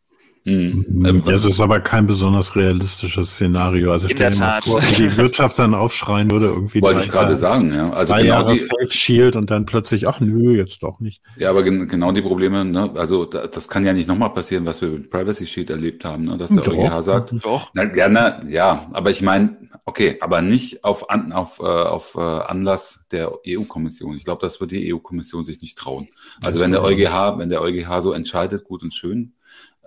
Mhm. 0.48 1.24
Das 1.26 1.44
ist 1.44 1.60
aber 1.60 1.80
kein 1.80 2.06
besonders 2.06 2.56
realistisches 2.56 3.32
Szenario. 3.32 3.92
Also 3.92 4.08
stell 4.08 4.32
dir 4.32 4.40
mal 4.40 4.62
vor, 4.62 4.80
wie 4.80 4.96
die 5.08 5.18
Wirtschaft 5.18 5.58
dann 5.58 5.74
aufschreien 5.74 6.30
würde, 6.30 6.46
irgendwie. 6.46 6.84
Wollte 6.84 7.02
ich 7.02 7.10
gerade 7.10 7.36
sagen, 7.36 7.74
ja. 7.74 7.92
Also 7.92 8.14
drei 8.14 8.22
genau 8.22 8.36
Jahre 8.36 8.54
die, 8.54 8.60
Safe 8.60 8.92
Shield 8.92 9.36
und 9.36 9.50
dann 9.50 9.66
plötzlich, 9.66 10.08
ach 10.08 10.20
nö, 10.20 10.56
jetzt 10.56 10.84
doch 10.84 11.00
nicht. 11.00 11.24
Ja, 11.38 11.50
aber 11.50 11.64
gen 11.64 11.88
genau 11.88 12.12
die 12.12 12.22
Probleme, 12.22 12.64
ne? 12.64 12.92
also 12.96 13.26
da, 13.26 13.48
das 13.48 13.68
kann 13.68 13.86
ja 13.86 13.94
nicht 13.94 14.08
nochmal 14.08 14.30
passieren, 14.30 14.66
was 14.66 14.84
wir 14.84 14.90
mit 14.90 15.10
Privacy 15.10 15.48
Shield 15.48 15.72
erlebt 15.72 16.06
haben, 16.06 16.26
ne? 16.26 16.38
dass 16.38 16.52
der 16.52 16.62
doch, 16.62 16.74
EuGH 16.74 17.02
sagt. 17.02 17.34
Doch. 17.44 17.72
Na, 17.74 17.86
gerne, 17.86 18.46
ja, 18.48 18.88
aber 18.94 19.10
ich 19.10 19.24
meine, 19.24 19.58
okay, 19.86 20.18
aber 20.22 20.44
nicht 20.44 20.84
auf, 20.84 21.10
an, 21.10 21.32
auf, 21.32 21.60
äh, 21.60 21.64
auf 21.64 22.14
äh, 22.16 22.20
Anlass 22.20 23.06
der 23.12 23.32
EU-Kommission. 23.48 24.16
Ich 24.16 24.26
glaube, 24.26 24.42
das 24.42 24.62
wird 24.62 24.70
die 24.70 24.94
EU-Kommission 24.94 25.44
sich 25.44 25.62
nicht 25.62 25.76
trauen. 25.76 26.08
Also 26.44 26.60
wenn 26.60 26.72
der 26.72 26.84
EuGH, 26.84 27.40
wenn 27.40 27.50
der 27.50 27.62
EuGH 27.62 28.02
so 28.02 28.14
entscheidet, 28.14 28.64
gut 28.64 28.84
und 28.84 28.94
schön, 28.94 29.34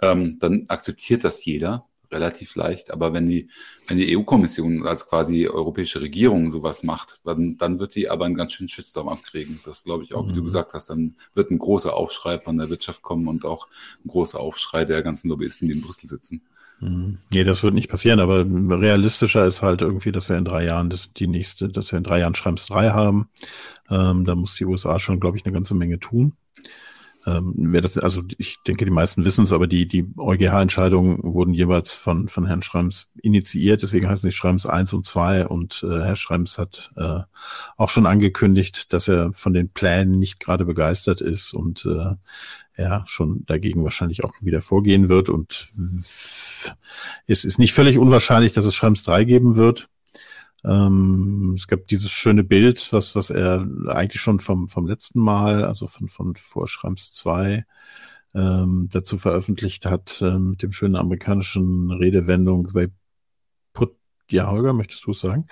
ähm, 0.02 0.38
dann 0.40 0.64
akzeptiert 0.68 1.24
das 1.24 1.44
jeder 1.44 1.86
relativ 2.10 2.54
leicht. 2.54 2.90
Aber 2.90 3.12
wenn 3.12 3.28
die, 3.28 3.48
wenn 3.86 3.98
die 3.98 4.16
EU-Kommission 4.16 4.86
als 4.86 5.08
quasi 5.08 5.46
europäische 5.46 6.00
Regierung 6.00 6.50
sowas 6.50 6.82
macht, 6.82 7.20
dann, 7.24 7.56
dann 7.56 7.80
wird 7.80 7.94
die 7.94 8.08
aber 8.08 8.24
einen 8.24 8.34
ganz 8.34 8.54
schönen 8.54 8.68
Shitstorm 8.68 9.08
abkriegen. 9.08 9.60
Das 9.64 9.84
glaube 9.84 10.04
ich 10.04 10.14
auch, 10.14 10.24
mhm. 10.24 10.30
wie 10.30 10.34
du 10.34 10.40
mhm. 10.40 10.46
gesagt 10.46 10.74
hast, 10.74 10.90
dann 10.90 11.16
wird 11.34 11.50
ein 11.50 11.58
großer 11.58 11.94
Aufschrei 11.94 12.38
von 12.38 12.58
der 12.58 12.70
Wirtschaft 12.70 13.02
kommen 13.02 13.28
und 13.28 13.44
auch 13.44 13.68
ein 14.04 14.08
großer 14.08 14.40
Aufschrei 14.40 14.84
der 14.84 15.02
ganzen 15.02 15.28
Lobbyisten, 15.28 15.68
die 15.68 15.74
in 15.74 15.82
Brüssel 15.82 16.08
sitzen. 16.08 16.42
Mhm. 16.80 17.18
Nee, 17.30 17.44
das 17.44 17.62
wird 17.62 17.74
nicht 17.74 17.90
passieren, 17.90 18.20
aber 18.20 18.46
realistischer 18.46 19.46
ist 19.46 19.62
halt 19.62 19.82
irgendwie, 19.82 20.12
dass 20.12 20.28
wir 20.28 20.38
in 20.38 20.44
drei 20.44 20.64
Jahren 20.64 20.90
das, 20.90 21.12
die 21.12 21.26
nächste, 21.26 21.68
dass 21.68 21.92
wir 21.92 21.98
in 21.98 22.04
drei 22.04 22.20
Jahren 22.20 22.34
Schrems 22.34 22.66
3 22.66 22.90
haben. 22.90 23.28
Ähm, 23.90 24.24
da 24.24 24.34
muss 24.34 24.54
die 24.54 24.64
USA 24.64 24.98
schon, 24.98 25.20
glaube 25.20 25.36
ich, 25.36 25.44
eine 25.44 25.52
ganze 25.52 25.74
Menge 25.74 25.98
tun. 25.98 26.34
Ähm, 27.28 27.52
wer 27.56 27.80
das, 27.80 27.98
also 27.98 28.22
ich 28.38 28.58
denke, 28.66 28.84
die 28.84 28.90
meisten 28.90 29.24
wissen 29.24 29.44
es, 29.44 29.52
aber 29.52 29.66
die, 29.66 29.86
die 29.86 30.06
EuGH-Entscheidungen 30.16 31.18
wurden 31.22 31.52
jeweils 31.52 31.92
von, 31.92 32.28
von 32.28 32.46
Herrn 32.46 32.62
Schrems 32.62 33.10
initiiert, 33.22 33.82
deswegen 33.82 34.08
heißen 34.08 34.28
die 34.28 34.34
Schrems 34.34 34.64
1 34.64 34.92
und 34.94 35.04
2 35.06 35.46
und 35.46 35.84
äh, 35.84 36.04
Herr 36.04 36.16
Schrems 36.16 36.56
hat 36.56 36.90
äh, 36.96 37.20
auch 37.76 37.88
schon 37.90 38.06
angekündigt, 38.06 38.92
dass 38.92 39.08
er 39.08 39.32
von 39.32 39.52
den 39.52 39.68
Plänen 39.68 40.18
nicht 40.18 40.40
gerade 40.40 40.64
begeistert 40.64 41.20
ist 41.20 41.52
und 41.52 41.84
äh, 41.84 42.14
er 42.74 43.04
schon 43.06 43.44
dagegen 43.44 43.84
wahrscheinlich 43.84 44.24
auch 44.24 44.32
wieder 44.40 44.62
vorgehen 44.62 45.08
wird. 45.08 45.28
Und 45.28 45.72
es 47.26 47.44
ist 47.44 47.58
nicht 47.58 47.72
völlig 47.72 47.98
unwahrscheinlich, 47.98 48.52
dass 48.52 48.64
es 48.64 48.74
Schrems 48.74 49.02
3 49.02 49.24
geben 49.24 49.56
wird. 49.56 49.88
Ähm, 50.64 51.54
es 51.56 51.68
gab 51.68 51.86
dieses 51.88 52.10
schöne 52.10 52.44
Bild, 52.44 52.92
was, 52.92 53.14
was 53.14 53.30
er 53.30 53.66
eigentlich 53.86 54.20
schon 54.20 54.40
vom, 54.40 54.68
vom 54.68 54.86
letzten 54.86 55.20
Mal, 55.20 55.64
also 55.64 55.86
von, 55.86 56.08
von 56.08 56.36
Vorschreims 56.36 57.12
2, 57.12 57.64
ähm, 58.34 58.88
dazu 58.90 59.18
veröffentlicht 59.18 59.86
hat, 59.86 60.20
äh, 60.20 60.38
mit 60.38 60.62
dem 60.62 60.72
schönen 60.72 60.96
amerikanischen 60.96 61.90
Redewendung, 61.90 62.68
they 62.68 62.88
put, 63.72 63.94
ja, 64.30 64.50
Holger, 64.50 64.72
möchtest 64.72 65.06
du 65.06 65.12
es 65.12 65.20
sagen? 65.20 65.46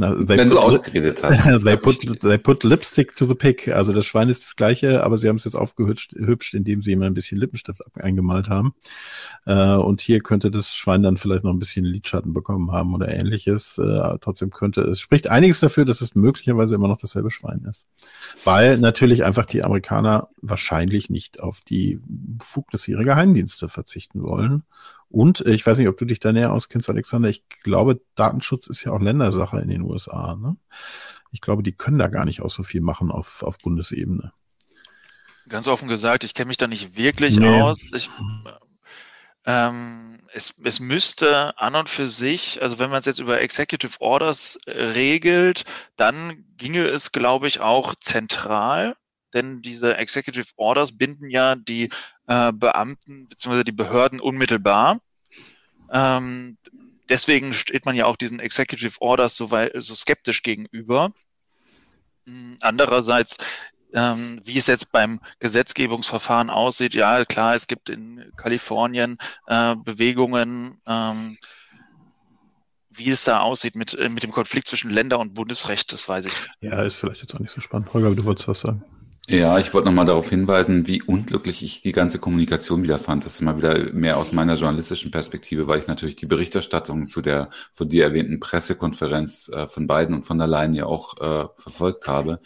Wenn 0.00 0.50
du 0.50 0.58
ausgeredet 0.58 1.22
hast. 1.22 1.44
they, 1.64 1.76
put, 1.76 2.20
they 2.20 2.38
put 2.38 2.64
lipstick 2.64 3.14
to 3.16 3.26
the 3.26 3.34
pig. 3.34 3.72
Also 3.72 3.92
das 3.92 4.06
Schwein 4.06 4.28
ist 4.28 4.42
das 4.42 4.56
gleiche, 4.56 5.04
aber 5.04 5.18
sie 5.18 5.28
haben 5.28 5.36
es 5.36 5.44
jetzt 5.44 5.54
aufgehübscht, 5.54 6.14
hübscht, 6.14 6.54
indem 6.54 6.82
sie 6.82 6.92
immer 6.92 7.06
ein 7.06 7.14
bisschen 7.14 7.38
Lippenstift 7.38 7.82
eingemalt 7.94 8.48
haben. 8.48 8.74
Äh, 9.46 9.74
und 9.74 10.00
hier 10.00 10.20
könnte 10.20 10.50
das 10.50 10.74
Schwein 10.74 11.02
dann 11.02 11.16
vielleicht 11.16 11.44
noch 11.44 11.52
ein 11.52 11.58
bisschen 11.58 11.84
Lidschatten 11.84 12.32
bekommen 12.32 12.72
haben 12.72 12.94
oder 12.94 13.08
ähnliches. 13.08 13.78
Äh, 13.78 14.18
trotzdem 14.20 14.50
könnte 14.50 14.82
es, 14.82 15.00
spricht 15.00 15.28
einiges 15.28 15.60
dafür, 15.60 15.84
dass 15.84 16.00
es 16.00 16.14
möglicherweise 16.14 16.74
immer 16.74 16.88
noch 16.88 16.98
dasselbe 16.98 17.30
Schwein 17.30 17.66
ist. 17.68 17.86
Weil 18.44 18.78
natürlich 18.78 19.24
einfach 19.24 19.46
die 19.46 19.62
Amerikaner 19.62 20.28
wahrscheinlich 20.42 21.10
nicht 21.10 21.40
auf 21.40 21.60
die 21.60 22.00
Befugnisse 22.06 22.90
ihrer 22.92 23.04
Geheimdienste 23.04 23.68
verzichten 23.68 24.22
wollen 24.22 24.64
und 25.10 25.44
äh, 25.44 25.50
ich 25.50 25.66
weiß 25.66 25.78
nicht, 25.78 25.88
ob 25.88 25.96
du 25.96 26.04
dich 26.04 26.20
da 26.20 26.32
näher 26.32 26.52
auskennst, 26.52 26.88
Alexander. 26.88 27.28
Ich 27.28 27.48
glaube, 27.62 28.00
Datenschutz 28.14 28.68
ist 28.68 28.84
ja 28.84 28.92
auch 28.92 29.00
Ländersache 29.00 29.58
in 29.60 29.68
den 29.68 29.82
USA. 29.82 30.36
Ne? 30.36 30.56
Ich 31.32 31.40
glaube, 31.40 31.62
die 31.62 31.72
können 31.72 31.98
da 31.98 32.06
gar 32.06 32.24
nicht 32.24 32.42
auch 32.42 32.50
so 32.50 32.62
viel 32.62 32.80
machen 32.80 33.10
auf, 33.10 33.42
auf 33.42 33.58
Bundesebene. 33.58 34.32
Ganz 35.48 35.66
offen 35.66 35.88
gesagt, 35.88 36.22
ich 36.22 36.34
kenne 36.34 36.48
mich 36.48 36.58
da 36.58 36.68
nicht 36.68 36.96
wirklich 36.96 37.38
nee. 37.38 37.60
aus. 37.60 37.78
Ich, 37.92 38.08
ähm, 39.46 40.20
es, 40.32 40.60
es 40.62 40.78
müsste 40.78 41.58
an 41.58 41.74
und 41.74 41.88
für 41.88 42.06
sich, 42.06 42.62
also 42.62 42.78
wenn 42.78 42.90
man 42.90 43.00
es 43.00 43.06
jetzt 43.06 43.18
über 43.18 43.40
Executive 43.40 44.00
Orders 44.00 44.60
äh, 44.66 44.70
regelt, 44.70 45.64
dann 45.96 46.44
ginge 46.56 46.84
es, 46.86 47.10
glaube 47.10 47.48
ich, 47.48 47.60
auch 47.60 47.96
zentral 47.96 48.96
denn 49.34 49.62
diese 49.62 49.96
Executive 49.96 50.48
Orders 50.56 50.96
binden 50.96 51.30
ja 51.30 51.54
die 51.54 51.90
äh, 52.26 52.52
Beamten 52.52 53.28
bzw. 53.28 53.64
die 53.64 53.72
Behörden 53.72 54.20
unmittelbar. 54.20 55.00
Ähm, 55.92 56.56
deswegen 57.08 57.52
steht 57.54 57.84
man 57.84 57.96
ja 57.96 58.06
auch 58.06 58.16
diesen 58.16 58.40
Executive 58.40 58.96
Orders 59.00 59.36
so, 59.36 59.50
weit, 59.50 59.72
so 59.78 59.94
skeptisch 59.94 60.42
gegenüber. 60.42 61.12
Hm, 62.26 62.56
andererseits, 62.60 63.36
ähm, 63.92 64.40
wie 64.44 64.56
es 64.56 64.66
jetzt 64.66 64.92
beim 64.92 65.20
Gesetzgebungsverfahren 65.40 66.50
aussieht, 66.50 66.94
ja 66.94 67.24
klar, 67.24 67.54
es 67.54 67.66
gibt 67.66 67.88
in 67.88 68.30
Kalifornien 68.36 69.18
äh, 69.46 69.74
Bewegungen, 69.76 70.80
ähm, 70.86 71.36
wie 72.90 73.10
es 73.10 73.24
da 73.24 73.40
aussieht 73.40 73.76
mit, 73.76 73.94
äh, 73.94 74.08
mit 74.08 74.22
dem 74.22 74.30
Konflikt 74.30 74.68
zwischen 74.68 74.90
Länder- 74.90 75.18
und 75.18 75.34
Bundesrecht, 75.34 75.92
das 75.92 76.08
weiß 76.08 76.26
ich 76.26 76.34
nicht. 76.34 76.50
Ja, 76.60 76.82
ist 76.82 76.96
vielleicht 76.96 77.22
jetzt 77.22 77.34
auch 77.34 77.40
nicht 77.40 77.52
so 77.52 77.60
spannend. 77.60 77.92
Holger, 77.92 78.14
du 78.14 78.24
wolltest 78.24 78.48
was 78.48 78.60
sagen. 78.60 78.84
Ja, 79.30 79.60
ich 79.60 79.72
wollte 79.72 79.86
nochmal 79.86 80.06
darauf 80.06 80.28
hinweisen, 80.28 80.88
wie 80.88 81.02
unglücklich 81.02 81.62
ich 81.62 81.82
die 81.82 81.92
ganze 81.92 82.18
Kommunikation 82.18 82.82
wieder 82.82 82.98
fand. 82.98 83.24
Das 83.24 83.34
ist 83.34 83.42
mal 83.42 83.56
wieder 83.56 83.92
mehr 83.92 84.16
aus 84.16 84.32
meiner 84.32 84.56
journalistischen 84.56 85.12
Perspektive, 85.12 85.68
weil 85.68 85.78
ich 85.78 85.86
natürlich 85.86 86.16
die 86.16 86.26
Berichterstattung 86.26 87.06
zu 87.06 87.20
der 87.20 87.50
von 87.72 87.88
dir 87.88 88.02
erwähnten 88.02 88.40
Pressekonferenz 88.40 89.48
äh, 89.54 89.68
von 89.68 89.86
beiden 89.86 90.16
und 90.16 90.24
von 90.24 90.38
der 90.38 90.48
Leyen 90.48 90.74
ja 90.74 90.86
auch 90.86 91.16
äh, 91.18 91.46
verfolgt 91.54 92.08
habe. 92.08 92.40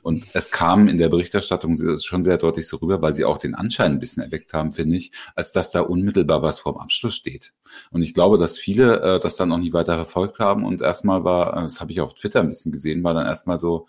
Und 0.00 0.28
es 0.32 0.50
kam 0.50 0.88
in 0.88 0.96
der 0.96 1.10
Berichterstattung 1.10 1.76
schon 2.00 2.24
sehr 2.24 2.38
deutlich 2.38 2.66
so 2.66 2.78
rüber, 2.78 3.02
weil 3.02 3.12
sie 3.12 3.26
auch 3.26 3.36
den 3.36 3.54
Anschein 3.54 3.92
ein 3.92 4.00
bisschen 4.00 4.22
erweckt 4.22 4.54
haben, 4.54 4.72
finde 4.72 4.96
ich, 4.96 5.12
als 5.34 5.52
dass 5.52 5.72
da 5.72 5.82
unmittelbar 5.82 6.40
was 6.40 6.60
vorm 6.60 6.78
Abschluss 6.78 7.16
steht. 7.16 7.52
Und 7.90 8.02
ich 8.02 8.14
glaube, 8.14 8.38
dass 8.38 8.58
viele 8.58 9.00
äh, 9.00 9.20
das 9.20 9.36
dann 9.36 9.50
noch 9.50 9.58
nie 9.58 9.72
weiter 9.72 9.94
verfolgt 9.94 10.38
haben. 10.38 10.64
Und 10.64 10.82
erstmal 10.82 11.24
war, 11.24 11.56
äh, 11.56 11.62
das 11.62 11.80
habe 11.80 11.92
ich 11.92 12.00
auf 12.00 12.14
Twitter 12.14 12.40
ein 12.40 12.48
bisschen 12.48 12.72
gesehen, 12.72 13.04
war 13.04 13.14
dann 13.14 13.26
erstmal 13.26 13.58
so, 13.58 13.86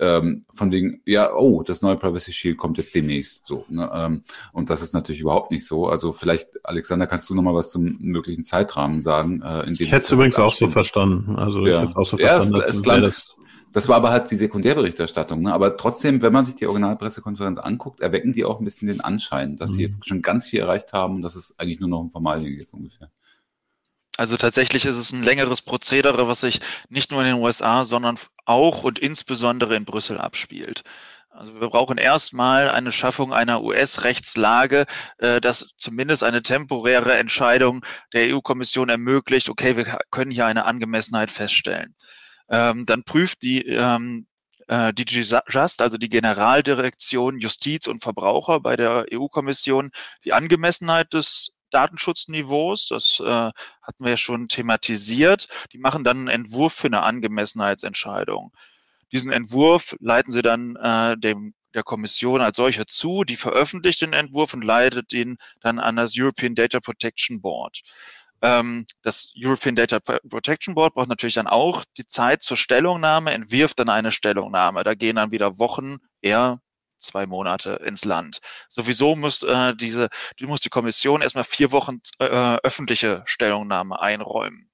ähm, 0.00 0.44
von 0.52 0.72
wegen, 0.72 1.02
ja, 1.06 1.32
oh, 1.32 1.62
das 1.62 1.82
neue 1.82 1.96
Privacy 1.96 2.32
Shield 2.32 2.58
kommt 2.58 2.78
jetzt 2.78 2.94
demnächst. 2.94 3.46
So, 3.46 3.64
ne? 3.68 3.88
ähm, 3.94 4.24
und 4.52 4.70
das 4.70 4.82
ist 4.82 4.92
natürlich 4.92 5.20
überhaupt 5.20 5.50
nicht 5.50 5.66
so. 5.66 5.86
Also 5.86 6.12
vielleicht, 6.12 6.48
Alexander, 6.64 7.06
kannst 7.06 7.30
du 7.30 7.34
noch 7.34 7.42
mal 7.42 7.54
was 7.54 7.70
zum 7.70 7.96
möglichen 8.00 8.44
Zeitrahmen 8.44 9.02
sagen? 9.02 9.40
Äh, 9.42 9.60
in 9.60 9.74
dem 9.74 9.84
ich 9.84 9.92
hätte 9.92 10.06
es 10.06 10.10
übrigens 10.10 10.38
auch 10.38 10.52
so 10.52 10.66
verstanden. 10.66 11.36
Also 11.36 11.64
ja. 11.66 11.82
ich 11.82 11.88
hätte 11.88 11.96
auch 11.96 12.06
so 12.06 12.16
verstanden. 12.16 12.56
Ja, 12.56 12.64
es, 12.64 12.74
es 12.74 12.82
klang, 12.82 13.02
das, 13.72 13.88
war 13.88 13.96
aber 13.96 14.10
halt 14.10 14.30
die 14.32 14.36
Sekundärberichterstattung. 14.36 15.42
Ne? 15.42 15.52
Aber 15.52 15.76
trotzdem, 15.76 16.22
wenn 16.22 16.32
man 16.32 16.44
sich 16.44 16.56
die 16.56 16.66
Originalpressekonferenz 16.66 17.58
anguckt, 17.58 18.00
erwecken 18.00 18.32
die 18.32 18.44
auch 18.44 18.58
ein 18.58 18.64
bisschen 18.64 18.88
den 18.88 19.00
Anschein, 19.00 19.56
dass 19.56 19.70
mhm. 19.70 19.74
sie 19.74 19.82
jetzt 19.82 20.08
schon 20.08 20.22
ganz 20.22 20.48
viel 20.48 20.60
erreicht 20.60 20.92
haben 20.92 21.16
und 21.16 21.22
das 21.22 21.36
ist 21.36 21.60
eigentlich 21.60 21.78
nur 21.78 21.88
noch 21.88 22.02
ein 22.02 22.10
Formalien 22.10 22.58
jetzt 22.58 22.74
ungefähr. 22.74 23.10
Also 24.16 24.36
tatsächlich 24.36 24.84
ist 24.86 24.96
es 24.96 25.12
ein 25.12 25.24
längeres 25.24 25.60
Prozedere, 25.60 26.28
was 26.28 26.40
sich 26.40 26.60
nicht 26.88 27.10
nur 27.10 27.20
in 27.22 27.26
den 27.26 27.42
USA, 27.42 27.82
sondern 27.82 28.18
auch 28.44 28.84
und 28.84 28.98
insbesondere 28.98 29.74
in 29.74 29.84
Brüssel 29.84 30.18
abspielt. 30.18 30.82
Also 31.30 31.60
wir 31.60 31.68
brauchen 31.68 31.98
erstmal 31.98 32.70
eine 32.70 32.92
Schaffung 32.92 33.32
einer 33.32 33.62
US-Rechtslage, 33.62 34.86
äh, 35.18 35.40
das 35.40 35.74
zumindest 35.76 36.22
eine 36.22 36.42
temporäre 36.42 37.18
Entscheidung 37.18 37.84
der 38.12 38.32
EU-Kommission 38.32 38.88
ermöglicht, 38.88 39.48
okay, 39.48 39.76
wir 39.76 39.98
können 40.12 40.30
hier 40.30 40.46
eine 40.46 40.64
Angemessenheit 40.64 41.32
feststellen. 41.32 41.96
Ähm, 42.48 42.86
dann 42.86 43.02
prüft 43.02 43.42
die 43.42 43.62
ähm, 43.66 44.28
äh, 44.68 44.92
DG 44.94 45.24
Just, 45.48 45.82
also 45.82 45.98
die 45.98 46.08
Generaldirektion 46.08 47.40
Justiz 47.40 47.88
und 47.88 48.00
Verbraucher 48.00 48.60
bei 48.60 48.76
der 48.76 49.06
EU-Kommission, 49.12 49.90
die 50.24 50.32
Angemessenheit 50.32 51.12
des 51.14 51.50
Datenschutzniveaus. 51.74 52.86
Das 52.88 53.20
äh, 53.20 53.24
hatten 53.24 54.04
wir 54.04 54.10
ja 54.10 54.16
schon 54.16 54.48
thematisiert. 54.48 55.48
Die 55.72 55.78
machen 55.78 56.04
dann 56.04 56.18
einen 56.18 56.28
Entwurf 56.28 56.74
für 56.74 56.86
eine 56.86 57.02
Angemessenheitsentscheidung. 57.02 58.52
Diesen 59.12 59.32
Entwurf 59.32 59.96
leiten 60.00 60.32
sie 60.32 60.42
dann 60.42 60.76
äh, 60.76 61.16
dem 61.18 61.54
der 61.74 61.82
Kommission 61.82 62.40
als 62.40 62.56
solcher 62.56 62.86
zu, 62.86 63.24
die 63.24 63.36
veröffentlicht 63.36 64.00
den 64.00 64.12
Entwurf 64.12 64.54
und 64.54 64.62
leitet 64.62 65.12
ihn 65.12 65.36
dann 65.60 65.78
an 65.80 65.96
das 65.96 66.14
European 66.16 66.54
Data 66.54 66.80
Protection 66.80 67.40
Board. 67.40 67.82
Ähm, 68.42 68.86
das 69.02 69.32
European 69.36 69.74
Data 69.74 70.00
Protection 70.00 70.74
Board 70.74 70.94
braucht 70.94 71.08
natürlich 71.08 71.34
dann 71.34 71.46
auch 71.46 71.84
die 71.96 72.06
Zeit 72.06 72.42
zur 72.42 72.56
Stellungnahme, 72.56 73.32
entwirft 73.32 73.78
dann 73.78 73.88
eine 73.88 74.12
Stellungnahme. 74.12 74.84
Da 74.84 74.94
gehen 74.94 75.16
dann 75.16 75.32
wieder 75.32 75.58
Wochen, 75.58 75.98
eher 76.20 76.60
zwei 77.04 77.26
Monate 77.26 77.80
ins 77.84 78.04
Land. 78.04 78.40
Sowieso 78.68 79.16
muss 79.16 79.42
äh, 79.42 79.74
diese, 79.74 80.08
die 80.40 80.46
muss 80.46 80.60
die 80.60 80.68
Kommission 80.68 81.22
erstmal 81.22 81.44
vier 81.44 81.72
Wochen 81.72 82.00
äh, 82.18 82.56
öffentliche 82.62 83.22
Stellungnahme 83.26 84.00
einräumen. 84.00 84.70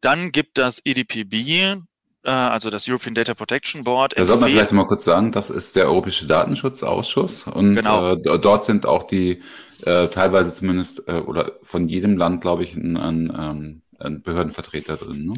Dann 0.00 0.32
gibt 0.32 0.58
das 0.58 0.84
EDPB 0.84 1.82
äh, 2.24 2.30
also 2.30 2.70
das 2.70 2.88
European 2.88 3.14
Data 3.14 3.34
Protection 3.34 3.84
Board. 3.84 4.16
Da 4.16 4.24
sollte 4.24 4.42
man 4.42 4.50
vielleicht 4.50 4.72
mal 4.72 4.86
kurz 4.86 5.04
sagen, 5.04 5.32
das 5.32 5.50
ist 5.50 5.76
der 5.76 5.86
Europäische 5.86 6.26
Datenschutzausschuss 6.26 7.46
und 7.48 7.74
genau. 7.74 8.12
äh, 8.14 8.38
dort 8.38 8.64
sind 8.64 8.86
auch 8.86 9.04
die 9.04 9.42
äh, 9.82 10.08
teilweise 10.08 10.52
zumindest 10.54 11.08
äh, 11.08 11.20
oder 11.20 11.52
von 11.62 11.88
jedem 11.88 12.16
Land, 12.16 12.40
glaube 12.40 12.62
ich, 12.62 12.74
ein, 12.74 12.96
ein, 12.96 13.32
ähm, 13.36 13.82
ein 13.98 14.22
Behördenvertreter 14.22 14.96
drin. 14.96 15.26
Ne? 15.26 15.34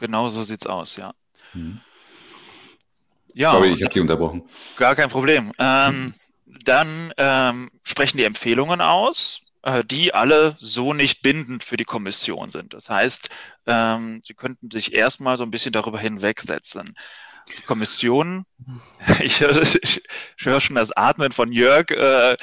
Genau 0.00 0.28
so 0.28 0.42
sieht's 0.42 0.66
aus, 0.66 0.96
ja. 0.96 1.12
Hm. 1.52 1.80
Ja, 3.34 3.50
Sorry, 3.50 3.72
ich 3.72 3.82
habe 3.82 3.92
die 3.92 4.00
unterbrochen. 4.00 4.42
Gar 4.76 4.94
kein 4.94 5.10
Problem. 5.10 5.52
Ähm, 5.58 6.14
dann 6.64 7.12
ähm, 7.16 7.70
sprechen 7.82 8.18
die 8.18 8.24
Empfehlungen 8.24 8.80
aus, 8.80 9.40
äh, 9.62 9.84
die 9.84 10.14
alle 10.14 10.56
so 10.58 10.92
nicht 10.92 11.22
bindend 11.22 11.64
für 11.64 11.76
die 11.76 11.84
Kommission 11.84 12.48
sind. 12.48 12.74
Das 12.74 12.88
heißt, 12.88 13.30
ähm, 13.66 14.22
sie 14.24 14.34
könnten 14.34 14.70
sich 14.70 14.94
erstmal 14.94 15.36
so 15.36 15.44
ein 15.44 15.50
bisschen 15.50 15.72
darüber 15.72 15.98
hinwegsetzen. 15.98 16.94
Die 17.48 17.62
Kommission, 17.62 18.46
ich, 19.20 19.40
ich, 19.42 20.02
ich 20.38 20.46
höre 20.46 20.60
schon 20.60 20.76
das 20.76 20.92
Atmen 20.92 21.32
von 21.32 21.52
Jörg. 21.52 21.90
Äh, 21.90 22.36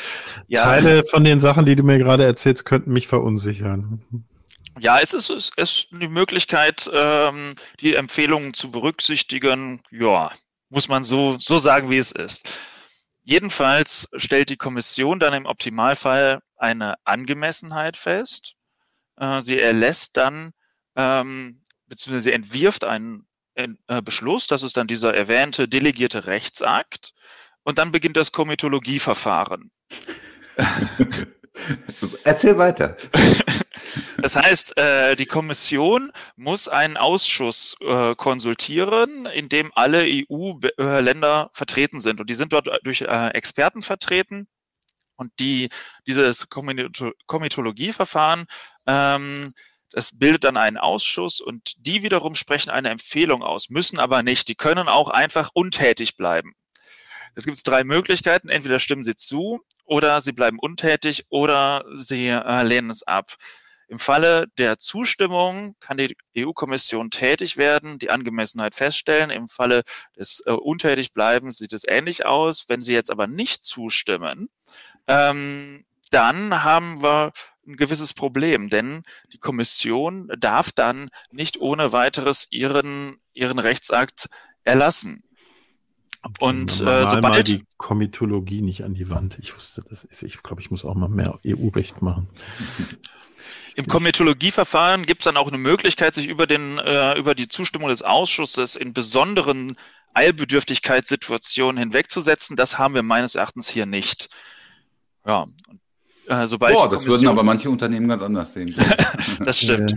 ja. 0.48 0.64
Teile 0.64 1.04
von 1.06 1.24
den 1.24 1.39
Sachen, 1.39 1.66
die 1.66 1.76
du 1.76 1.84
mir 1.84 1.98
gerade 1.98 2.26
erzählst, 2.26 2.66
könnten 2.66 2.92
mich 2.92 3.08
verunsichern. 3.08 4.04
Ja, 4.80 5.00
es 5.00 5.14
ist, 5.14 5.30
es 5.30 5.52
ist 5.58 5.88
die 5.92 6.08
Möglichkeit, 6.08 6.89
ähm, 6.94 7.56
die 7.80 7.96
Empfehlungen 7.96 8.54
zu 8.54 8.72
berücksichtigen. 8.72 9.82
Ja, 9.92 10.32
muss 10.72 10.88
man 10.88 11.04
so, 11.04 11.38
so 11.38 11.58
sagen, 11.58 11.90
wie 11.90 11.98
es 11.98 12.12
ist. 12.12 12.60
Jedenfalls 13.24 14.10
stellt 14.16 14.50
die 14.50 14.58
Kommission 14.58 15.20
dann 15.20 15.34
im 15.34 15.46
Optimalfall 15.46 16.42
eine 16.56 16.96
Angemessenheit 17.04 17.98
fest. 17.98 18.56
Äh, 19.18 19.42
sie 19.42 19.60
erlässt 19.60 20.18
dann, 20.18 20.52
ähm, 20.96 21.62
beziehungsweise 21.88 22.24
sie 22.24 22.34
entwirft 22.34 22.84
einen 22.86 23.28
äh, 23.56 24.02
Beschluss, 24.02 24.48
das 24.48 24.64
ist 24.64 24.78
dann 24.78 24.88
dieser 24.88 25.14
erwähnte 25.14 25.68
delegierte 25.68 26.26
Rechtsakt, 26.26 27.14
und 27.64 27.78
dann 27.78 27.92
beginnt 27.92 28.18
das 28.18 28.32
Komitologieverfahren. 28.32 29.72
Erzähl 32.24 32.58
weiter. 32.58 32.98
Das 34.18 34.36
heißt, 34.36 34.78
äh, 34.78 35.16
die 35.16 35.26
Kommission 35.26 36.12
muss 36.36 36.68
einen 36.68 36.98
Ausschuss 36.98 37.76
äh, 37.82 38.16
konsultieren, 38.16 39.26
in 39.26 39.50
dem 39.50 39.72
alle 39.76 40.04
EU-Länder 40.06 41.50
vertreten 41.54 42.00
sind. 42.00 42.20
Und 42.20 42.30
die 42.30 42.36
sind 42.36 42.54
dort 42.54 42.70
durch 42.84 43.02
äh, 43.02 43.28
Experten 43.30 43.82
vertreten. 43.82 44.48
Und 45.16 45.32
die, 45.40 45.70
dieses 46.08 46.48
Komitologieverfahren, 46.50 48.46
ähm, 48.88 49.54
das 49.92 50.18
bildet 50.18 50.46
dann 50.46 50.58
einen 50.58 50.78
Ausschuss 50.78 51.42
und 51.42 51.74
die 51.86 52.02
wiederum 52.02 52.34
sprechen 52.34 52.70
eine 52.70 52.90
Empfehlung 52.90 53.44
aus, 53.44 53.70
müssen 53.70 54.00
aber 54.00 54.24
nicht. 54.24 54.48
Die 54.48 54.56
können 54.56 54.88
auch 54.88 55.10
einfach 55.10 55.50
untätig 55.54 56.16
bleiben. 56.16 56.54
Es 57.36 57.46
gibt 57.46 57.66
drei 57.68 57.84
Möglichkeiten. 57.84 58.50
Entweder 58.50 58.80
stimmen 58.80 59.04
sie 59.04 59.16
zu 59.16 59.62
oder 59.86 60.22
sie 60.22 60.32
bleiben 60.32 60.60
untätig 60.60 61.26
oder 61.30 61.86
sie 61.98 62.28
äh, 62.28 62.64
lehnen 62.64 62.90
es 62.90 63.04
ab. 63.04 63.36
Im 63.92 64.00
Falle 64.00 64.48
der 64.58 64.80
Zustimmung 64.80 65.76
kann 65.82 65.98
die 65.98 66.16
EU-Kommission 66.38 67.12
tätig 67.12 67.58
werden, 67.58 68.00
die 68.00 68.10
Angemessenheit 68.10 68.74
feststellen. 68.74 69.32
Im 69.32 69.50
Falle 69.50 69.84
des 70.18 70.42
äh, 70.46 70.52
Untätigbleibens 70.52 71.58
sieht 71.58 71.74
es 71.74 71.86
ähnlich 71.86 72.26
aus. 72.26 72.70
Wenn 72.70 72.82
Sie 72.82 72.94
jetzt 72.94 73.12
aber 73.12 73.28
nicht 73.28 73.66
zustimmen, 73.66 74.48
ähm, 75.08 75.84
dann 76.10 76.64
haben 76.64 77.02
wir 77.02 77.34
ein 77.68 77.76
gewisses 77.76 78.14
Problem, 78.14 78.70
denn 78.70 79.04
die 79.34 79.39
Kommission 79.39 80.32
darf 80.39 80.72
dann 80.72 81.10
nicht 81.30 81.60
ohne 81.60 81.92
weiteres 81.92 82.48
ihren, 82.50 83.20
ihren 83.34 83.60
Rechtsakt 83.60 84.30
erlassen. 84.64 85.22
Und 86.40 86.82
äh, 86.82 87.06
sobald 87.06 87.22
mal 87.24 87.44
die 87.44 87.64
Komitologie 87.78 88.62
nicht 88.62 88.84
an 88.84 88.94
die 88.94 89.10
Wand. 89.10 89.40
Ich 89.40 89.56
wusste, 89.56 89.84
das 89.90 90.04
ist, 90.04 90.22
ich 90.22 90.44
glaube, 90.44 90.62
ich 90.62 90.70
muss 90.70 90.86
auch 90.86 90.94
mal 90.96 91.10
mehr 91.10 91.40
EU-Recht 91.46 92.02
machen. 92.02 92.28
Im 93.76 93.88
Komitologieverfahren 93.88 95.06
gibt 95.06 95.22
es 95.22 95.26
dann 95.26 95.38
auch 95.38 95.48
eine 95.48 95.58
Möglichkeit, 95.58 96.14
sich 96.14 96.28
über, 96.28 96.46
den, 96.46 96.78
äh, 96.78 97.18
über 97.18 97.34
die 97.34 97.48
Zustimmung 97.48 97.90
des 97.90 98.04
Ausschusses 98.04 98.76
in 98.76 98.94
besonderen 98.94 99.78
Eilbedürftigkeitssituationen 100.14 101.78
hinwegzusetzen. 101.78 102.56
Das 102.56 102.78
haben 102.78 102.94
wir 102.94 103.04
meines 103.04 103.36
Erachtens 103.36 103.70
hier 103.70 103.86
nicht. 103.86 104.30
Ja, 105.26 105.48
äh, 106.28 106.46
sobald 106.48 106.76
Boah, 106.76 106.90
das 106.90 107.06
würden 107.06 107.28
aber 107.28 107.44
manche 107.44 107.70
Unternehmen 107.70 108.08
ganz 108.08 108.22
anders 108.22 108.54
sehen. 108.54 108.76
das 109.40 109.60
stimmt. 109.60 109.96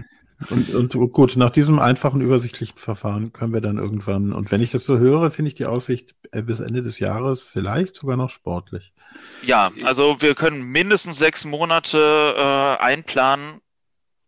Und, 0.50 0.74
und 0.74 1.12
gut, 1.12 1.36
nach 1.36 1.50
diesem 1.50 1.78
einfachen, 1.78 2.20
übersichtlichen 2.20 2.76
Verfahren 2.76 3.32
können 3.32 3.52
wir 3.52 3.60
dann 3.60 3.78
irgendwann, 3.78 4.32
und 4.32 4.50
wenn 4.50 4.60
ich 4.60 4.70
das 4.70 4.84
so 4.84 4.98
höre, 4.98 5.30
finde 5.30 5.48
ich 5.48 5.54
die 5.54 5.66
Aussicht 5.66 6.14
äh, 6.32 6.42
bis 6.42 6.60
Ende 6.60 6.82
des 6.82 6.98
Jahres 6.98 7.44
vielleicht 7.44 7.94
sogar 7.94 8.16
noch 8.16 8.30
sportlich. 8.30 8.92
Ja, 9.42 9.70
also 9.84 10.20
wir 10.20 10.34
können 10.34 10.62
mindestens 10.62 11.18
sechs 11.18 11.44
Monate 11.44 12.34
äh, 12.36 12.82
einplanen. 12.82 13.60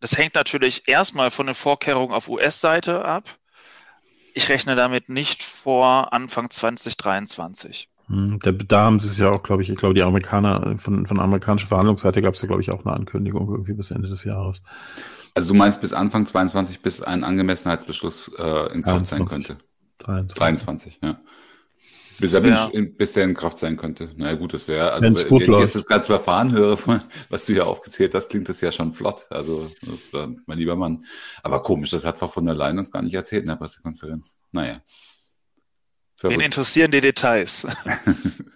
Das 0.00 0.16
hängt 0.16 0.34
natürlich 0.34 0.86
erstmal 0.86 1.30
von 1.30 1.46
den 1.46 1.54
Vorkehrungen 1.54 2.14
auf 2.14 2.28
US-Seite 2.28 3.04
ab. 3.04 3.38
Ich 4.34 4.48
rechne 4.48 4.76
damit 4.76 5.08
nicht 5.08 5.42
vor 5.42 6.12
Anfang 6.12 6.50
2023. 6.50 7.88
Hm, 8.08 8.38
da, 8.40 8.52
da 8.52 8.82
haben 8.82 9.00
sie 9.00 9.08
es 9.08 9.18
ja 9.18 9.30
auch, 9.30 9.42
glaube 9.42 9.62
ich, 9.62 9.70
ich 9.70 9.76
glaube, 9.76 9.94
die 9.94 10.02
Amerikaner, 10.02 10.76
von, 10.78 11.06
von 11.06 11.18
amerikanischer 11.18 11.68
Verhandlungsseite 11.68 12.22
gab 12.22 12.34
es 12.34 12.42
ja, 12.42 12.46
glaube 12.46 12.62
ich, 12.62 12.70
auch 12.70 12.84
eine 12.84 12.94
Ankündigung 12.94 13.48
irgendwie 13.50 13.72
bis 13.72 13.90
Ende 13.90 14.08
des 14.08 14.24
Jahres. 14.24 14.62
Also 15.36 15.52
du 15.52 15.58
meinst 15.58 15.82
bis 15.82 15.92
Anfang 15.92 16.24
22, 16.24 16.80
bis 16.80 17.02
ein 17.02 17.22
Angemessenheitsbeschluss 17.22 18.32
äh, 18.38 18.72
in 18.72 18.82
Kraft 18.82 19.10
23. 19.10 19.10
sein 19.10 19.26
könnte? 19.26 19.58
23. 19.98 20.38
23, 20.38 20.98
ja. 21.02 21.20
Bis 22.18 22.32
er, 22.32 22.42
ja. 22.46 22.70
in, 22.72 22.96
bis 22.96 23.12
der 23.12 23.24
in 23.24 23.34
Kraft 23.34 23.58
sein 23.58 23.76
könnte. 23.76 24.08
Na 24.16 24.24
naja, 24.24 24.38
gut, 24.38 24.54
das 24.54 24.66
wäre, 24.66 24.92
also 24.92 25.04
Wenn's 25.04 25.28
gut 25.28 25.42
wenn 25.42 25.48
läuft. 25.48 25.58
ich 25.58 25.66
jetzt 25.66 25.76
das 25.76 25.86
ganze 25.86 26.06
Verfahren 26.06 26.52
höre, 26.52 26.78
was 27.28 27.44
du 27.44 27.52
hier 27.52 27.66
aufgezählt 27.66 28.14
hast, 28.14 28.30
klingt 28.30 28.48
das 28.48 28.62
ja 28.62 28.72
schon 28.72 28.94
flott. 28.94 29.26
Also, 29.28 29.70
mein 30.46 30.56
lieber 30.56 30.74
Mann. 30.74 31.04
Aber 31.42 31.60
komisch, 31.60 31.90
das 31.90 32.06
hat 32.06 32.16
Frau 32.16 32.28
von 32.28 32.46
der 32.46 32.54
Leyen 32.54 32.78
uns 32.78 32.90
gar 32.90 33.02
nicht 33.02 33.12
erzählt 33.12 33.42
in 33.42 33.48
der 33.48 33.56
Pressekonferenz. 33.56 34.38
Naja. 34.52 34.80
Wen 36.22 36.40
interessieren 36.40 36.90
die 36.90 37.02
Details? 37.02 37.66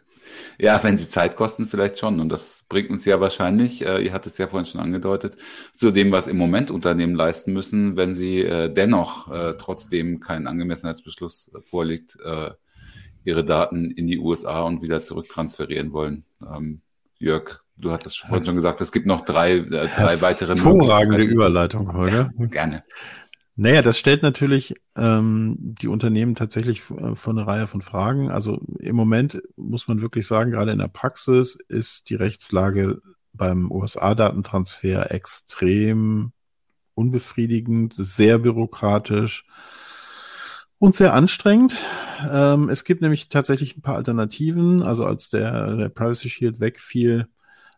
Ja, 0.62 0.82
wenn 0.84 0.98
sie 0.98 1.08
Zeit 1.08 1.36
kosten, 1.36 1.68
vielleicht 1.68 1.98
schon. 1.98 2.20
Und 2.20 2.28
das 2.28 2.64
bringt 2.68 2.90
uns 2.90 3.06
ja 3.06 3.18
wahrscheinlich, 3.18 3.84
äh, 3.84 4.04
ihr 4.04 4.12
hattet 4.12 4.32
es 4.32 4.38
ja 4.38 4.46
vorhin 4.46 4.66
schon 4.66 4.82
angedeutet, 4.82 5.38
zu 5.72 5.90
dem, 5.90 6.12
was 6.12 6.26
im 6.26 6.36
Moment 6.36 6.70
Unternehmen 6.70 7.14
leisten 7.14 7.54
müssen, 7.54 7.96
wenn 7.96 8.12
sie 8.12 8.40
äh, 8.40 8.70
dennoch, 8.70 9.32
äh, 9.32 9.54
trotzdem 9.56 10.20
kein 10.20 10.46
Angemessenheitsbeschluss 10.46 11.50
vorliegt, 11.64 12.18
äh, 12.22 12.50
ihre 13.24 13.42
Daten 13.42 13.90
in 13.90 14.06
die 14.06 14.18
USA 14.18 14.60
und 14.60 14.82
wieder 14.82 15.02
zurücktransferieren 15.02 15.92
wollen. 15.92 16.24
Ähm, 16.42 16.82
Jörg, 17.18 17.58
du 17.76 17.90
hattest 17.90 18.18
vorhin 18.18 18.44
schon 18.44 18.54
gesagt, 18.54 18.82
es 18.82 18.92
gibt 18.92 19.06
noch 19.06 19.22
drei, 19.22 19.56
äh, 19.56 19.88
drei 19.94 20.20
weitere 20.20 20.56
Hervorragende 20.56 21.22
Überleitung 21.22 21.92
heute. 21.94 22.30
Ja, 22.38 22.46
gerne. 22.46 22.84
Naja, 23.62 23.82
das 23.82 23.98
stellt 23.98 24.22
natürlich 24.22 24.74
ähm, 24.96 25.54
die 25.58 25.88
Unternehmen 25.88 26.34
tatsächlich 26.34 26.80
äh, 26.92 27.14
vor 27.14 27.34
eine 27.34 27.46
Reihe 27.46 27.66
von 27.66 27.82
Fragen. 27.82 28.30
Also 28.30 28.62
im 28.78 28.96
Moment 28.96 29.42
muss 29.54 29.86
man 29.86 30.00
wirklich 30.00 30.26
sagen, 30.26 30.50
gerade 30.50 30.72
in 30.72 30.78
der 30.78 30.88
Praxis 30.88 31.58
ist 31.68 32.08
die 32.08 32.14
Rechtslage 32.14 33.02
beim 33.34 33.70
USA-Datentransfer 33.70 35.10
extrem 35.10 36.32
unbefriedigend, 36.94 37.92
sehr 37.92 38.38
bürokratisch 38.38 39.44
und 40.78 40.94
sehr 40.96 41.12
anstrengend. 41.12 41.76
Ähm, 42.32 42.70
es 42.70 42.84
gibt 42.84 43.02
nämlich 43.02 43.28
tatsächlich 43.28 43.76
ein 43.76 43.82
paar 43.82 43.96
Alternativen. 43.96 44.82
Also 44.82 45.04
als 45.04 45.28
der, 45.28 45.76
der 45.76 45.90
Privacy 45.90 46.30
Shield 46.30 46.60
wegfiel, 46.60 47.28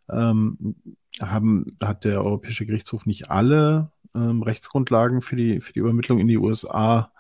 ähm, 0.09 0.76
haben, 1.20 1.76
hat 1.83 2.05
der 2.05 2.22
Europäische 2.22 2.66
Gerichtshof 2.66 3.05
nicht 3.05 3.33
alle 3.33 3.91
ähm, 4.15 4.43
Rechtsgrundlagen 4.43 5.21
für 5.23 5.37
die, 5.37 5.61
für 5.61 5.73
die 5.73 5.81
Übermittlung 5.81 6.19
in 6.19 6.29
die 6.29 6.39
USA 6.39 7.13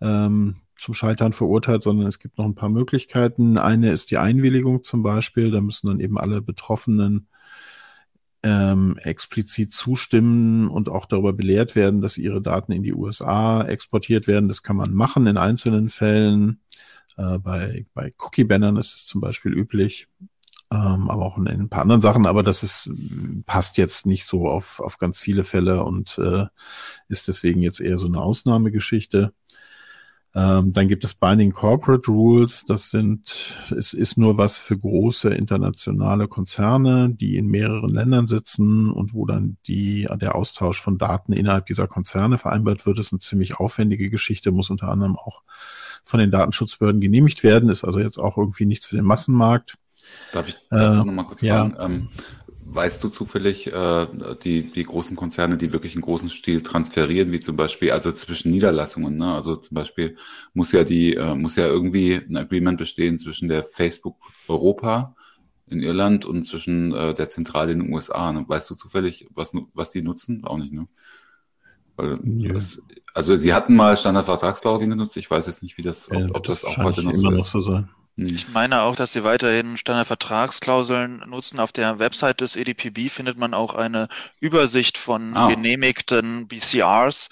ähm, 0.00 0.56
zum 0.76 0.94
Scheitern 0.94 1.32
verurteilt, 1.32 1.82
sondern 1.82 2.08
es 2.08 2.18
gibt 2.18 2.38
noch 2.38 2.44
ein 2.44 2.54
paar 2.54 2.68
Möglichkeiten. 2.68 3.56
Eine 3.56 3.92
ist 3.92 4.10
die 4.10 4.18
Einwilligung 4.18 4.82
zum 4.82 5.02
Beispiel. 5.02 5.50
Da 5.50 5.60
müssen 5.60 5.86
dann 5.86 6.00
eben 6.00 6.18
alle 6.18 6.42
Betroffenen 6.42 7.28
ähm, 8.42 8.96
explizit 9.02 9.72
zustimmen 9.72 10.68
und 10.68 10.88
auch 10.88 11.06
darüber 11.06 11.32
belehrt 11.32 11.76
werden, 11.76 12.00
dass 12.00 12.18
ihre 12.18 12.42
Daten 12.42 12.72
in 12.72 12.82
die 12.82 12.92
USA 12.92 13.62
exportiert 13.62 14.26
werden. 14.26 14.48
Das 14.48 14.64
kann 14.64 14.76
man 14.76 14.92
machen 14.92 15.26
in 15.26 15.36
einzelnen 15.36 15.90
Fällen. 15.90 16.60
Äh, 17.16 17.38
bei, 17.38 17.86
bei 17.94 18.12
Cookie-Bannern 18.18 18.76
ist 18.76 18.94
es 18.94 19.06
zum 19.06 19.20
Beispiel 19.20 19.52
üblich 19.52 20.08
ähm, 20.72 21.10
aber 21.10 21.26
auch 21.26 21.36
in, 21.36 21.46
in, 21.46 21.60
ein 21.60 21.68
paar 21.68 21.82
anderen 21.82 22.00
Sachen, 22.00 22.24
aber 22.24 22.42
das 22.42 22.62
ist, 22.62 22.90
passt 23.44 23.76
jetzt 23.76 24.06
nicht 24.06 24.24
so 24.24 24.48
auf, 24.48 24.80
auf 24.80 24.96
ganz 24.96 25.20
viele 25.20 25.44
Fälle 25.44 25.84
und 25.84 26.18
äh, 26.18 26.46
ist 27.08 27.28
deswegen 27.28 27.60
jetzt 27.60 27.80
eher 27.80 27.98
so 27.98 28.06
eine 28.06 28.20
Ausnahmegeschichte. 28.20 29.34
Ähm, 30.34 30.72
dann 30.72 30.88
gibt 30.88 31.04
es 31.04 31.12
Binding 31.12 31.52
Corporate 31.52 32.10
Rules. 32.10 32.64
Das 32.66 32.88
sind, 32.88 33.54
es 33.76 33.92
ist 33.92 34.16
nur 34.16 34.38
was 34.38 34.56
für 34.56 34.78
große 34.78 35.28
internationale 35.28 36.26
Konzerne, 36.26 37.10
die 37.10 37.36
in 37.36 37.48
mehreren 37.48 37.90
Ländern 37.90 38.26
sitzen 38.26 38.90
und 38.90 39.12
wo 39.12 39.26
dann 39.26 39.58
die, 39.66 40.08
der 40.22 40.34
Austausch 40.34 40.80
von 40.80 40.96
Daten 40.96 41.34
innerhalb 41.34 41.66
dieser 41.66 41.86
Konzerne 41.86 42.38
vereinbart 42.38 42.86
wird. 42.86 42.98
Das 42.98 43.08
ist 43.08 43.12
eine 43.12 43.20
ziemlich 43.20 43.56
aufwendige 43.58 44.08
Geschichte, 44.08 44.52
muss 44.52 44.70
unter 44.70 44.88
anderem 44.88 45.16
auch 45.16 45.42
von 46.02 46.18
den 46.18 46.30
Datenschutzbehörden 46.30 47.02
genehmigt 47.02 47.42
werden, 47.42 47.68
ist 47.68 47.84
also 47.84 48.00
jetzt 48.00 48.18
auch 48.18 48.38
irgendwie 48.38 48.64
nichts 48.64 48.86
für 48.86 48.96
den 48.96 49.04
Massenmarkt. 49.04 49.76
Darf 50.32 50.48
ich 50.48 50.58
dazu 50.70 51.00
äh, 51.00 51.04
noch 51.04 51.12
mal 51.12 51.24
kurz 51.24 51.42
ja. 51.42 51.68
fragen? 51.68 51.76
Ähm, 51.78 52.08
Weißt 52.64 53.04
du 53.04 53.08
zufällig 53.08 53.66
äh, 53.66 54.06
die, 54.44 54.62
die 54.62 54.84
großen 54.84 55.14
Konzerne, 55.14 55.58
die 55.58 55.72
wirklich 55.72 55.94
in 55.94 56.00
großen 56.00 56.30
Stil 56.30 56.62
transferieren, 56.62 57.30
wie 57.30 57.40
zum 57.40 57.56
Beispiel, 57.56 57.90
also 57.90 58.12
zwischen 58.12 58.50
Niederlassungen, 58.50 59.16
ne? 59.16 59.34
Also 59.34 59.56
zum 59.56 59.74
Beispiel 59.74 60.16
muss 60.54 60.72
ja 60.72 60.82
die, 60.82 61.14
äh, 61.14 61.34
muss 61.34 61.56
ja 61.56 61.66
irgendwie 61.66 62.14
ein 62.14 62.36
Agreement 62.36 62.78
bestehen 62.78 63.18
zwischen 63.18 63.48
der 63.48 63.62
Facebook 63.64 64.16
Europa 64.48 65.14
in 65.66 65.82
Irland 65.82 66.24
und 66.24 66.44
zwischen 66.44 66.94
äh, 66.94 67.14
der 67.14 67.28
Zentrale 67.28 67.72
in 67.72 67.80
den 67.80 67.92
USA. 67.92 68.32
Ne? 68.32 68.44
Weißt 68.46 68.70
du 68.70 68.74
zufällig, 68.74 69.26
was, 69.34 69.52
was 69.74 69.90
die 69.90 70.02
nutzen? 70.02 70.44
Auch 70.44 70.56
nicht, 70.56 70.72
ne? 70.72 70.88
Weil 71.96 72.20
ja. 72.24 72.54
das, 72.54 72.80
also 73.12 73.36
sie 73.36 73.52
hatten 73.52 73.76
mal 73.76 73.96
Standardvertragsklauseln 73.96 74.88
genutzt, 74.88 75.16
ich 75.16 75.30
weiß 75.30 75.46
jetzt 75.46 75.62
nicht, 75.62 75.76
wie 75.76 75.82
das, 75.82 76.10
ob, 76.10 76.36
ob 76.36 76.44
das, 76.44 76.64
auch 76.64 76.78
heute 76.78 77.02
noch 77.02 77.12
so 77.12 77.30
ist. 77.32 77.50
So 77.50 77.60
sein. 77.60 77.90
Hm. 78.28 78.34
Ich 78.34 78.48
meine 78.48 78.82
auch, 78.82 78.96
dass 78.96 79.12
sie 79.12 79.24
weiterhin 79.24 79.76
Standardvertragsklauseln 79.76 81.24
nutzen. 81.26 81.60
Auf 81.60 81.72
der 81.72 81.98
Website 81.98 82.40
des 82.40 82.56
EDPB 82.56 83.08
findet 83.08 83.38
man 83.38 83.54
auch 83.54 83.74
eine 83.74 84.08
Übersicht 84.40 84.98
von 84.98 85.36
oh. 85.36 85.48
genehmigten 85.48 86.48
BCRs. 86.48 87.30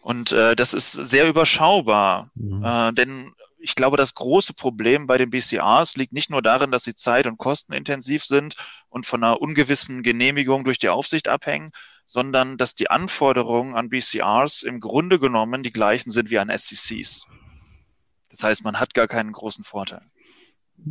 Und 0.00 0.32
äh, 0.32 0.54
das 0.54 0.74
ist 0.74 0.92
sehr 0.92 1.28
überschaubar. 1.28 2.30
Mhm. 2.34 2.64
Äh, 2.64 2.92
denn 2.92 3.32
ich 3.58 3.74
glaube, 3.74 3.96
das 3.96 4.14
große 4.14 4.52
Problem 4.52 5.06
bei 5.06 5.16
den 5.16 5.30
BCRs 5.30 5.96
liegt 5.96 6.12
nicht 6.12 6.28
nur 6.28 6.42
darin, 6.42 6.70
dass 6.70 6.84
sie 6.84 6.92
zeit- 6.92 7.26
und 7.26 7.38
kostenintensiv 7.38 8.22
sind 8.22 8.56
und 8.90 9.06
von 9.06 9.24
einer 9.24 9.40
ungewissen 9.40 10.02
Genehmigung 10.02 10.64
durch 10.64 10.78
die 10.78 10.90
Aufsicht 10.90 11.28
abhängen, 11.28 11.70
sondern 12.04 12.58
dass 12.58 12.74
die 12.74 12.90
Anforderungen 12.90 13.74
an 13.74 13.88
BCRs 13.88 14.62
im 14.62 14.80
Grunde 14.80 15.18
genommen 15.18 15.62
die 15.62 15.72
gleichen 15.72 16.10
sind 16.10 16.28
wie 16.28 16.38
an 16.38 16.50
SCCs. 16.54 17.26
Das 18.28 18.42
heißt, 18.42 18.64
man 18.64 18.78
hat 18.78 18.92
gar 18.92 19.06
keinen 19.06 19.32
großen 19.32 19.64
Vorteil. 19.64 20.02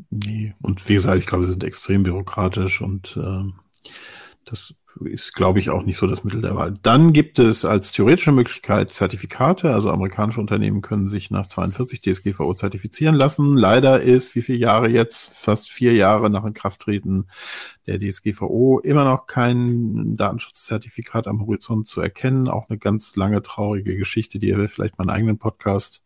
Nee, 0.10 0.56
und 0.62 0.88
wie 0.90 0.96
gesagt, 0.96 1.20
ich 1.20 1.28
glaube, 1.28 1.46
sie 1.46 1.52
sind 1.52 1.64
extrem 1.64 2.04
bürokratisch 2.04 2.82
und 2.82 3.18
äh, 3.18 3.44
das 4.46 4.76
ist, 5.02 5.34
glaube 5.34 5.60
ich, 5.60 5.70
auch 5.70 5.84
nicht 5.84 5.98
so 5.98 6.08
das 6.08 6.24
Mittel 6.24 6.42
der 6.42 6.56
Wahl. 6.56 6.78
Dann 6.84 7.14
gibt 7.14 7.40
es 7.40 7.66
als 7.66 7.92
theoretische 7.92 8.32
Möglichkeit 8.32 8.92
Zertifikate. 8.92 9.74
Also 9.74 9.90
amerikanische 9.90 10.40
Unternehmen 10.40 10.82
können 10.82 11.08
sich 11.08 11.32
nach 11.32 11.48
42 11.48 12.02
DSGVO 12.02 12.54
zertifizieren 12.54 13.16
lassen. 13.16 13.56
Leider 13.56 14.02
ist, 14.02 14.36
wie 14.36 14.42
viele 14.42 14.60
Jahre 14.60 14.90
jetzt, 14.90 15.34
fast 15.34 15.72
vier 15.72 15.94
Jahre 15.94 16.30
nach 16.30 16.46
Inkrafttreten 16.46 17.28
der 17.88 18.00
DSGVO, 18.00 18.80
immer 18.80 19.04
noch 19.04 19.26
kein 19.26 20.16
Datenschutzzertifikat 20.16 21.28
am 21.28 21.42
Horizont 21.42 21.88
zu 21.88 22.02
erkennen. 22.02 22.48
Auch 22.48 22.70
eine 22.70 22.78
ganz 22.78 23.16
lange 23.16 23.42
traurige 23.42 23.98
Geschichte, 23.98 24.40
die 24.40 24.50
ihr 24.50 24.70
vielleicht 24.70 24.98
meinen 25.00 25.10
eigenen 25.10 25.38
Podcast 25.38 26.04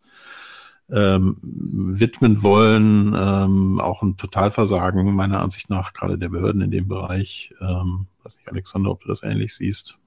ähm, 0.91 1.37
widmen 1.41 2.43
wollen. 2.43 3.15
Ähm, 3.17 3.79
auch 3.79 4.01
ein 4.01 4.17
Totalversagen 4.17 5.13
meiner 5.13 5.41
Ansicht 5.41 5.69
nach, 5.69 5.93
gerade 5.93 6.17
der 6.17 6.29
Behörden 6.29 6.61
in 6.61 6.71
dem 6.71 6.87
Bereich. 6.87 7.53
Ähm, 7.61 8.07
weiß 8.23 8.37
nicht, 8.37 8.49
Alexander, 8.49 8.91
ob 8.91 9.01
du 9.01 9.07
das 9.07 9.23
ähnlich 9.23 9.55
siehst. 9.55 9.99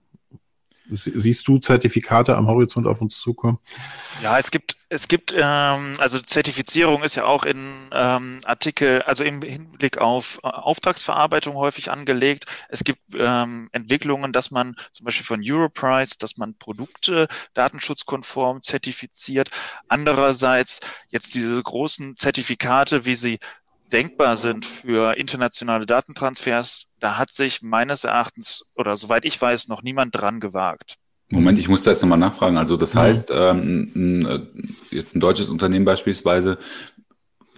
Siehst 0.92 1.46
du 1.46 1.58
Zertifikate 1.58 2.36
am 2.36 2.46
Horizont 2.46 2.86
auf 2.86 3.00
uns 3.00 3.18
zukommen? 3.18 3.58
Ja, 4.22 4.38
es 4.38 4.50
gibt, 4.50 4.76
es 4.88 5.06
gibt, 5.06 5.32
ähm, 5.36 5.94
also 5.98 6.18
Zertifizierung 6.20 7.04
ist 7.04 7.14
ja 7.14 7.24
auch 7.24 7.44
in 7.44 7.88
ähm, 7.92 8.40
Artikel, 8.44 9.02
also 9.02 9.22
im 9.22 9.40
Hinblick 9.40 9.98
auf 9.98 10.40
äh, 10.42 10.48
Auftragsverarbeitung 10.48 11.54
häufig 11.54 11.90
angelegt. 11.90 12.46
Es 12.68 12.82
gibt 12.82 13.00
ähm, 13.14 13.68
Entwicklungen, 13.72 14.32
dass 14.32 14.50
man 14.50 14.74
zum 14.92 15.04
Beispiel 15.04 15.24
von 15.24 15.42
Europrice, 15.44 16.18
dass 16.18 16.36
man 16.36 16.54
Produkte 16.56 17.28
datenschutzkonform 17.54 18.62
zertifiziert. 18.62 19.50
Andererseits 19.88 20.80
jetzt 21.08 21.34
diese 21.34 21.62
großen 21.62 22.16
Zertifikate, 22.16 23.04
wie 23.04 23.14
sie 23.14 23.38
denkbar 23.92 24.36
sind 24.36 24.64
für 24.64 25.16
internationale 25.16 25.86
Datentransfers, 25.86 26.86
da 26.98 27.18
hat 27.18 27.30
sich 27.30 27.62
meines 27.62 28.04
Erachtens 28.04 28.64
oder 28.74 28.96
soweit 28.96 29.24
ich 29.24 29.40
weiß 29.40 29.68
noch 29.68 29.82
niemand 29.82 30.16
dran 30.16 30.40
gewagt. 30.40 30.96
Moment, 31.30 31.58
ich 31.58 31.68
muss 31.68 31.84
da 31.84 31.92
jetzt 31.92 32.02
nochmal 32.02 32.18
nachfragen. 32.18 32.56
Also 32.56 32.76
das 32.76 32.94
mhm. 32.94 32.98
heißt, 32.98 33.30
ähm, 33.32 34.26
äh, 34.26 34.94
jetzt 34.94 35.14
ein 35.14 35.20
deutsches 35.20 35.48
Unternehmen 35.48 35.84
beispielsweise 35.84 36.58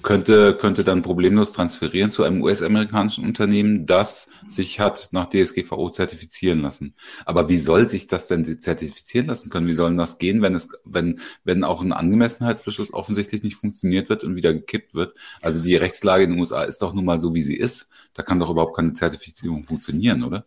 könnte, 0.03 0.57
könnte 0.57 0.84
dann 0.84 1.03
problemlos 1.03 1.53
transferieren 1.53 2.11
zu 2.11 2.24
einem 2.24 2.42
US-amerikanischen 2.42 3.24
Unternehmen, 3.24 3.86
das 3.86 4.28
sich 4.46 4.80
hat 4.80 5.09
nach 5.12 5.28
DSGVO 5.28 5.90
zertifizieren 5.90 6.61
lassen. 6.61 6.94
Aber 7.24 7.48
wie 7.48 7.59
soll 7.59 7.88
sich 7.88 8.07
das 8.07 8.28
denn 8.28 8.61
zertifizieren 8.61 9.26
lassen 9.26 9.50
können? 9.50 9.66
Wie 9.66 9.74
soll 9.74 9.96
das 9.96 10.18
gehen, 10.18 10.42
wenn 10.42 10.55
es, 10.55 10.68
wenn, 10.84 11.20
wenn 11.44 11.64
auch 11.64 11.82
ein 11.82 11.92
Angemessenheitsbeschluss 11.92 12.92
offensichtlich 12.92 13.42
nicht 13.42 13.57
funktioniert 13.57 14.09
wird 14.09 14.24
und 14.24 14.36
wieder 14.36 14.53
gekippt 14.53 14.94
wird? 14.94 15.14
Also 15.40 15.62
die 15.62 15.76
Rechtslage 15.76 16.24
in 16.24 16.30
den 16.30 16.40
USA 16.40 16.64
ist 16.64 16.82
doch 16.82 16.92
nun 16.94 17.05
mal 17.05 17.20
so, 17.20 17.34
wie 17.34 17.42
sie 17.42 17.57
ist. 17.57 17.90
Da 18.14 18.22
kann 18.22 18.38
doch 18.38 18.50
überhaupt 18.50 18.76
keine 18.76 18.92
Zertifizierung 18.94 19.64
funktionieren, 19.64 20.22
oder? 20.22 20.44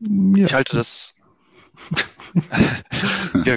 Ja. 0.00 0.46
Ich 0.46 0.54
halte 0.54 0.76
das. 0.76 1.14
ja, 3.44 3.56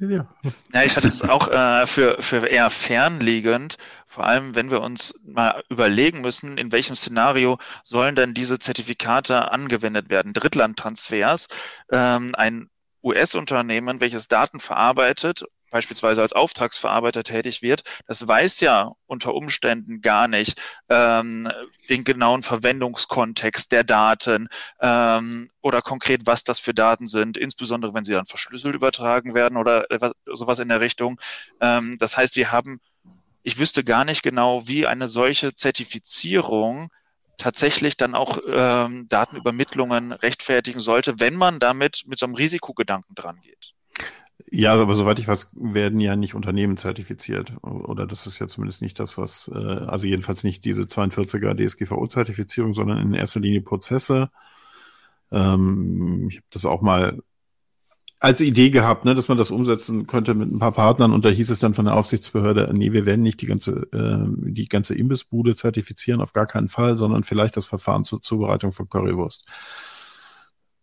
ja. 0.00 0.26
ja, 0.72 0.82
ich 0.82 0.96
hatte 0.96 1.08
es 1.08 1.22
auch 1.22 1.48
äh, 1.48 1.86
für, 1.86 2.20
für 2.20 2.46
eher 2.46 2.70
fernliegend, 2.70 3.76
vor 4.06 4.24
allem 4.24 4.54
wenn 4.54 4.70
wir 4.70 4.80
uns 4.80 5.14
mal 5.26 5.62
überlegen 5.68 6.20
müssen, 6.20 6.58
in 6.58 6.72
welchem 6.72 6.96
Szenario 6.96 7.58
sollen 7.84 8.14
denn 8.14 8.34
diese 8.34 8.58
Zertifikate 8.58 9.52
angewendet 9.52 10.08
werden. 10.10 10.32
Drittlandtransfers, 10.32 11.48
ähm, 11.92 12.32
ein 12.36 12.70
US-Unternehmen, 13.02 14.00
welches 14.00 14.28
Daten 14.28 14.60
verarbeitet 14.60 15.44
beispielsweise 15.70 16.22
als 16.22 16.32
Auftragsverarbeiter 16.32 17.22
tätig 17.22 17.62
wird, 17.62 17.82
das 18.06 18.26
weiß 18.26 18.60
ja 18.60 18.92
unter 19.06 19.34
Umständen 19.34 20.00
gar 20.00 20.28
nicht 20.28 20.60
ähm, 20.88 21.50
den 21.88 22.04
genauen 22.04 22.42
Verwendungskontext 22.42 23.72
der 23.72 23.84
Daten 23.84 24.48
ähm, 24.80 25.50
oder 25.60 25.82
konkret, 25.82 26.22
was 26.26 26.44
das 26.44 26.60
für 26.60 26.74
Daten 26.74 27.06
sind, 27.06 27.36
insbesondere 27.36 27.94
wenn 27.94 28.04
sie 28.04 28.12
dann 28.12 28.26
verschlüsselt 28.26 28.74
übertragen 28.74 29.34
werden 29.34 29.56
oder 29.56 29.86
sowas 30.26 30.58
in 30.58 30.68
der 30.68 30.80
Richtung. 30.80 31.20
Ähm, 31.60 31.96
das 31.98 32.16
heißt, 32.16 32.34
sie 32.34 32.48
haben, 32.48 32.80
ich 33.42 33.58
wüsste 33.58 33.84
gar 33.84 34.04
nicht 34.04 34.22
genau, 34.22 34.66
wie 34.66 34.86
eine 34.86 35.06
solche 35.06 35.54
Zertifizierung 35.54 36.90
tatsächlich 37.40 37.96
dann 37.96 38.14
auch 38.14 38.38
ähm, 38.46 39.08
Datenübermittlungen 39.08 40.12
rechtfertigen 40.12 40.80
sollte, 40.80 41.18
wenn 41.20 41.34
man 41.34 41.58
damit 41.58 42.04
mit 42.06 42.18
so 42.18 42.26
einem 42.26 42.34
Risikogedanken 42.34 43.14
dran 43.14 43.40
geht. 43.40 43.74
Ja, 44.52 44.74
aber 44.74 44.96
soweit 44.96 45.20
ich 45.20 45.28
weiß, 45.28 45.50
werden 45.54 46.00
ja 46.00 46.16
nicht 46.16 46.34
Unternehmen 46.34 46.76
zertifiziert. 46.76 47.52
Oder 47.62 48.06
das 48.06 48.26
ist 48.26 48.40
ja 48.40 48.48
zumindest 48.48 48.82
nicht 48.82 48.98
das, 48.98 49.16
was, 49.16 49.48
äh, 49.54 49.58
also 49.58 50.06
jedenfalls 50.06 50.42
nicht 50.42 50.64
diese 50.64 50.82
42er 50.82 51.54
DSGVO-Zertifizierung, 51.54 52.74
sondern 52.74 52.98
in 52.98 53.14
erster 53.14 53.38
Linie 53.38 53.62
Prozesse. 53.62 54.30
Ähm, 55.30 56.26
ich 56.30 56.38
habe 56.38 56.46
das 56.50 56.64
auch 56.66 56.82
mal 56.82 57.20
als 58.20 58.42
Idee 58.42 58.70
gehabt, 58.70 59.06
ne, 59.06 59.14
dass 59.14 59.28
man 59.28 59.38
das 59.38 59.50
umsetzen 59.50 60.06
könnte 60.06 60.34
mit 60.34 60.52
ein 60.52 60.58
paar 60.58 60.72
Partnern 60.72 61.12
und 61.12 61.24
da 61.24 61.30
hieß 61.30 61.48
es 61.50 61.58
dann 61.58 61.72
von 61.72 61.86
der 61.86 61.94
Aufsichtsbehörde, 61.96 62.70
nee, 62.74 62.92
wir 62.92 63.06
werden 63.06 63.22
nicht 63.22 63.40
die 63.40 63.46
ganze, 63.46 63.88
äh, 63.92 64.26
die 64.50 64.68
ganze 64.68 64.94
Imbissbude 64.94 65.54
zertifizieren, 65.54 66.20
auf 66.20 66.34
gar 66.34 66.46
keinen 66.46 66.68
Fall, 66.68 66.98
sondern 66.98 67.24
vielleicht 67.24 67.56
das 67.56 67.64
Verfahren 67.66 68.04
zur 68.04 68.20
Zubereitung 68.20 68.72
von 68.72 68.90
Currywurst. 68.90 69.46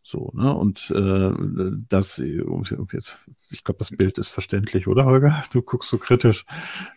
So, 0.09 0.31
ne? 0.33 0.55
Und 0.55 0.89
äh, 0.91 1.31
das, 1.89 2.15
jetzt, 2.93 3.17
ich 3.49 3.65
glaube, 3.65 3.79
das 3.79 3.91
Bild 3.91 4.17
ist 4.17 4.29
verständlich, 4.29 4.87
oder 4.87 5.03
Holger? 5.03 5.43
Du 5.51 5.61
guckst 5.61 5.89
so 5.89 5.97
kritisch. 5.97 6.45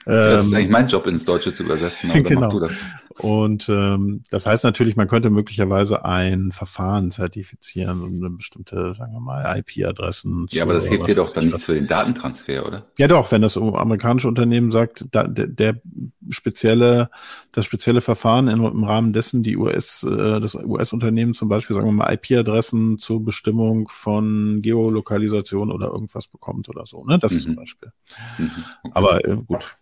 Ähm, 0.06 0.14
das 0.14 0.46
ist 0.46 0.52
ähm, 0.52 0.58
eigentlich 0.58 0.70
mein 0.70 0.86
Job, 0.86 1.08
ins 1.08 1.24
Deutsche 1.24 1.52
zu 1.52 1.64
übersetzen, 1.64 2.12
aber 2.12 2.20
genau. 2.22 2.42
mach 2.42 2.50
du 2.50 2.60
das. 2.60 2.78
Und 3.18 3.68
ähm, 3.68 4.22
das 4.30 4.46
heißt 4.46 4.64
natürlich, 4.64 4.96
man 4.96 5.08
könnte 5.08 5.30
möglicherweise 5.30 6.04
ein 6.04 6.52
Verfahren 6.52 7.10
zertifizieren 7.10 8.02
und 8.02 8.16
eine 8.16 8.30
bestimmte, 8.30 8.94
sagen 8.94 9.12
wir 9.12 9.20
mal, 9.20 9.58
IP-Adressen. 9.58 10.46
Ja, 10.50 10.62
aber 10.62 10.74
das 10.74 10.86
hilft 10.86 11.08
dir 11.08 11.16
doch 11.16 11.32
dann 11.32 11.46
nicht 11.46 11.60
für 11.60 11.74
den 11.74 11.86
Datentransfer, 11.86 12.66
oder? 12.66 12.86
Ja, 12.98 13.08
doch, 13.08 13.30
wenn 13.32 13.42
das 13.42 13.56
amerikanische 13.56 14.28
Unternehmen 14.28 14.70
sagt, 14.70 15.06
da, 15.10 15.26
der, 15.26 15.48
der 15.48 15.80
spezielle, 16.30 17.10
das 17.52 17.64
spezielle 17.64 18.00
Verfahren 18.00 18.48
in, 18.48 18.62
im 18.64 18.84
Rahmen 18.84 19.12
dessen 19.12 19.42
die 19.42 19.56
US, 19.56 20.04
äh, 20.04 20.40
das 20.40 20.54
US-Unternehmen 20.54 21.34
zum 21.34 21.48
Beispiel, 21.48 21.74
sagen 21.74 21.88
wir 21.88 21.92
mal, 21.92 22.12
IP-Adressen 22.12 22.98
zur 22.98 23.24
Bestimmung 23.24 23.88
von 23.88 24.62
Geolokalisation 24.62 25.72
oder 25.72 25.88
irgendwas 25.88 26.28
bekommt 26.28 26.68
oder 26.68 26.86
so, 26.86 27.04
ne? 27.04 27.18
Das 27.18 27.32
mhm. 27.32 27.38
zum 27.40 27.56
Beispiel. 27.56 27.92
Mhm. 28.38 28.50
Okay. 28.84 28.92
Aber 28.94 29.24
äh, 29.24 29.36
gut, 29.46 29.76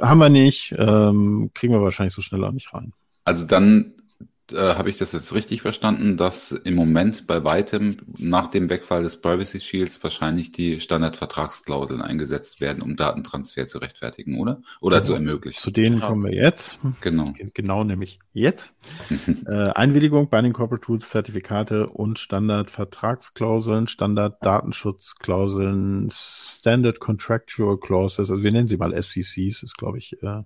haben 0.00 0.18
wir 0.18 0.28
nicht, 0.28 0.74
ähm, 0.78 1.50
kriegen 1.54 1.72
wir 1.72 1.82
wahrscheinlich 1.82 2.14
so 2.14 2.22
schnell 2.22 2.44
auch 2.44 2.52
nicht 2.52 2.72
rein. 2.74 2.92
Also 3.24 3.46
dann 3.46 3.93
äh, 4.52 4.74
habe 4.74 4.90
ich 4.90 4.98
das 4.98 5.12
jetzt 5.12 5.34
richtig 5.34 5.62
verstanden, 5.62 6.16
dass 6.16 6.52
im 6.52 6.74
Moment 6.74 7.26
bei 7.26 7.44
weitem 7.44 7.96
nach 8.18 8.48
dem 8.48 8.68
Wegfall 8.68 9.02
des 9.02 9.20
Privacy 9.20 9.60
Shields 9.60 10.02
wahrscheinlich 10.02 10.52
die 10.52 10.80
Standardvertragsklauseln 10.80 12.02
eingesetzt 12.02 12.60
werden, 12.60 12.82
um 12.82 12.96
Datentransfer 12.96 13.66
zu 13.66 13.78
rechtfertigen, 13.78 14.38
oder? 14.38 14.60
Oder 14.80 14.98
genau. 14.98 15.06
zu 15.06 15.14
ermöglichen. 15.14 15.60
Zu 15.60 15.70
denen 15.70 16.00
ja. 16.00 16.08
kommen 16.08 16.24
wir 16.24 16.34
jetzt. 16.34 16.78
Genau. 17.00 17.32
Genau, 17.54 17.84
nämlich 17.84 18.18
jetzt. 18.32 18.74
äh, 19.46 19.70
Einwilligung, 19.70 20.28
Binding 20.28 20.52
Corporate 20.52 20.84
Tools, 20.84 21.08
Zertifikate 21.08 21.88
und 21.88 22.18
Standardvertragsklauseln, 22.18 23.88
Standarddatenschutzklauseln, 23.88 26.10
Standard 26.12 27.00
Contractual 27.00 27.78
Clauses, 27.78 28.30
also 28.30 28.42
wir 28.42 28.52
nennen 28.52 28.68
sie 28.68 28.76
mal 28.76 28.92
SCCs, 28.92 29.62
ist 29.62 29.78
glaube 29.78 29.96
ich 29.98 30.22
äh, 30.22 30.42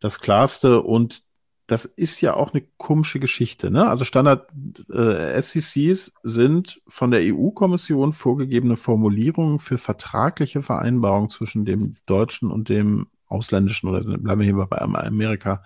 das 0.00 0.20
klarste 0.20 0.82
und 0.82 1.25
das 1.66 1.84
ist 1.84 2.20
ja 2.20 2.34
auch 2.34 2.54
eine 2.54 2.64
komische 2.76 3.18
Geschichte. 3.18 3.70
Ne? 3.70 3.88
Also 3.88 4.04
Standard 4.04 4.48
äh, 4.88 5.40
sind 5.42 6.80
von 6.86 7.10
der 7.10 7.20
EU-Kommission 7.22 8.12
vorgegebene 8.12 8.76
Formulierungen 8.76 9.58
für 9.58 9.78
vertragliche 9.78 10.62
Vereinbarungen 10.62 11.30
zwischen 11.30 11.64
dem 11.64 11.96
deutschen 12.06 12.50
und 12.50 12.68
dem 12.68 13.08
ausländischen 13.26 13.88
oder 13.88 14.02
bleiben 14.18 14.40
wir 14.40 14.44
hier 14.44 14.66
bei 14.66 14.80
Amerika, 14.80 15.64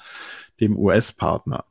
dem 0.61 0.77
US-Partner. 0.77 1.65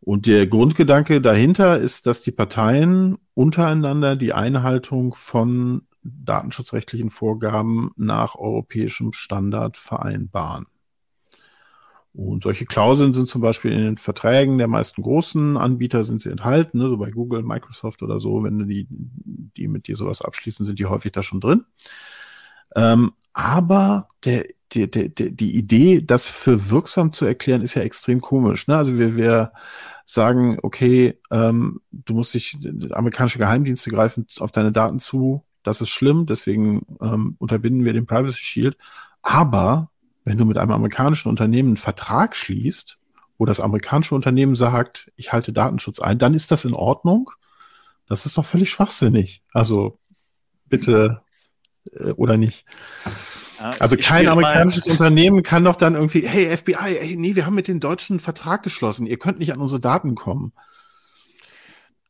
Und 0.00 0.26
der 0.26 0.46
Grundgedanke 0.46 1.20
dahinter 1.22 1.78
ist, 1.78 2.06
dass 2.06 2.20
die 2.20 2.32
Parteien 2.32 3.16
untereinander 3.34 4.16
die 4.16 4.34
Einhaltung 4.34 5.14
von 5.14 5.82
datenschutzrechtlichen 6.02 7.10
Vorgaben 7.10 7.90
nach 7.96 8.36
europäischem 8.36 9.12
Standard 9.12 9.76
vereinbaren. 9.76 10.66
Und 12.16 12.44
solche 12.44 12.64
Klauseln 12.64 13.12
sind 13.12 13.28
zum 13.28 13.42
Beispiel 13.42 13.72
in 13.72 13.84
den 13.84 13.96
Verträgen 13.98 14.56
der 14.56 14.68
meisten 14.68 15.02
großen 15.02 15.58
Anbieter 15.58 16.02
sind 16.02 16.22
sie 16.22 16.30
enthalten, 16.30 16.78
ne, 16.78 16.88
so 16.88 16.96
bei 16.96 17.10
Google, 17.10 17.42
Microsoft 17.42 18.02
oder 18.02 18.18
so, 18.18 18.42
wenn 18.42 18.66
die, 18.66 18.86
die 18.88 19.68
mit 19.68 19.86
dir 19.86 19.96
sowas 19.96 20.22
abschließen, 20.22 20.64
sind 20.64 20.78
die 20.78 20.86
häufig 20.86 21.12
da 21.12 21.22
schon 21.22 21.40
drin. 21.40 21.66
Ähm, 22.74 23.12
aber 23.34 24.08
der, 24.24 24.46
der, 24.74 24.86
der, 24.86 25.08
die 25.10 25.56
Idee, 25.56 26.00
das 26.00 26.26
für 26.26 26.70
wirksam 26.70 27.12
zu 27.12 27.26
erklären, 27.26 27.60
ist 27.60 27.74
ja 27.74 27.82
extrem 27.82 28.22
komisch. 28.22 28.66
Ne? 28.66 28.78
Also 28.78 28.98
wir, 28.98 29.16
wir 29.16 29.52
sagen, 30.06 30.58
okay, 30.62 31.20
ähm, 31.30 31.82
du 31.92 32.14
musst 32.14 32.32
dich, 32.32 32.56
amerikanische 32.92 33.38
Geheimdienste 33.38 33.90
greifen 33.90 34.26
auf 34.38 34.52
deine 34.52 34.72
Daten 34.72 35.00
zu, 35.00 35.44
das 35.62 35.82
ist 35.82 35.90
schlimm, 35.90 36.24
deswegen 36.24 36.86
ähm, 37.02 37.36
unterbinden 37.38 37.84
wir 37.84 37.92
den 37.92 38.06
Privacy 38.06 38.38
Shield. 38.38 38.78
Aber 39.20 39.90
wenn 40.26 40.36
du 40.36 40.44
mit 40.44 40.58
einem 40.58 40.72
amerikanischen 40.72 41.28
Unternehmen 41.28 41.70
einen 41.70 41.76
Vertrag 41.76 42.34
schließt, 42.34 42.98
wo 43.38 43.44
das 43.44 43.60
amerikanische 43.60 44.14
Unternehmen 44.14 44.56
sagt, 44.56 45.10
ich 45.14 45.32
halte 45.32 45.52
Datenschutz 45.52 46.00
ein, 46.00 46.18
dann 46.18 46.34
ist 46.34 46.50
das 46.50 46.64
in 46.64 46.74
Ordnung. 46.74 47.30
Das 48.08 48.26
ist 48.26 48.36
doch 48.36 48.44
völlig 48.44 48.68
schwachsinnig. 48.68 49.42
Also 49.52 50.00
bitte 50.66 51.22
äh, 51.92 52.10
oder 52.12 52.36
nicht. 52.36 52.64
Ja, 53.60 53.70
also 53.78 53.96
kein 53.96 54.26
amerikanisches 54.26 54.88
Unternehmen 54.88 55.44
kann 55.44 55.62
doch 55.62 55.76
dann 55.76 55.94
irgendwie, 55.94 56.26
hey 56.26 56.56
FBI, 56.56 56.74
hey, 56.74 57.16
nee, 57.16 57.36
wir 57.36 57.46
haben 57.46 57.54
mit 57.54 57.68
den 57.68 57.78
Deutschen 57.78 58.14
einen 58.14 58.20
Vertrag 58.20 58.64
geschlossen, 58.64 59.06
ihr 59.06 59.18
könnt 59.18 59.38
nicht 59.38 59.52
an 59.52 59.60
unsere 59.60 59.80
Daten 59.80 60.16
kommen. 60.16 60.52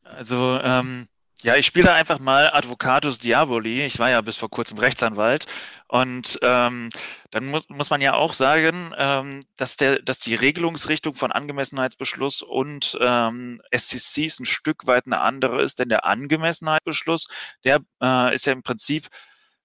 Also 0.03 0.59
ähm, 0.63 1.07
ja, 1.43 1.55
ich 1.55 1.67
spiele 1.67 1.93
einfach 1.93 2.17
mal 2.19 2.49
Advocatus 2.51 3.19
Diaboli. 3.19 3.85
Ich 3.85 3.99
war 3.99 4.09
ja 4.09 4.21
bis 4.21 4.37
vor 4.37 4.49
kurzem 4.49 4.79
Rechtsanwalt. 4.79 5.45
Und 5.87 6.37
ähm, 6.41 6.89
dann 7.31 7.45
mu 7.45 7.61
muss 7.69 7.89
man 7.89 8.01
ja 8.01 8.13
auch 8.13 8.33
sagen, 8.33 8.93
ähm, 8.97 9.45
dass, 9.55 9.77
der, 9.77 10.01
dass 10.01 10.19
die 10.19 10.35
Regelungsrichtung 10.35 11.15
von 11.15 11.31
Angemessenheitsbeschluss 11.31 12.41
und 12.41 12.97
ähm, 12.99 13.61
SCCs 13.75 14.39
ein 14.39 14.45
Stück 14.45 14.85
weit 14.87 15.05
eine 15.05 15.21
andere 15.21 15.61
ist. 15.61 15.79
Denn 15.79 15.89
der 15.89 16.05
Angemessenheitsbeschluss, 16.05 17.29
der 17.63 17.79
äh, 18.01 18.35
ist 18.35 18.45
ja 18.45 18.53
im 18.53 18.63
Prinzip 18.63 19.07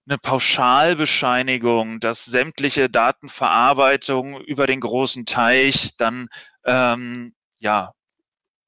eine 0.07 0.19
Pauschalbescheinigung, 0.19 2.01
dass 2.01 2.25
sämtliche 2.25 2.89
Datenverarbeitung 2.89 4.41
über 4.41 4.67
den 4.67 4.81
großen 4.81 5.27
Teich 5.27 5.97
dann 5.97 6.29
ähm, 6.65 7.35
ja 7.59 7.93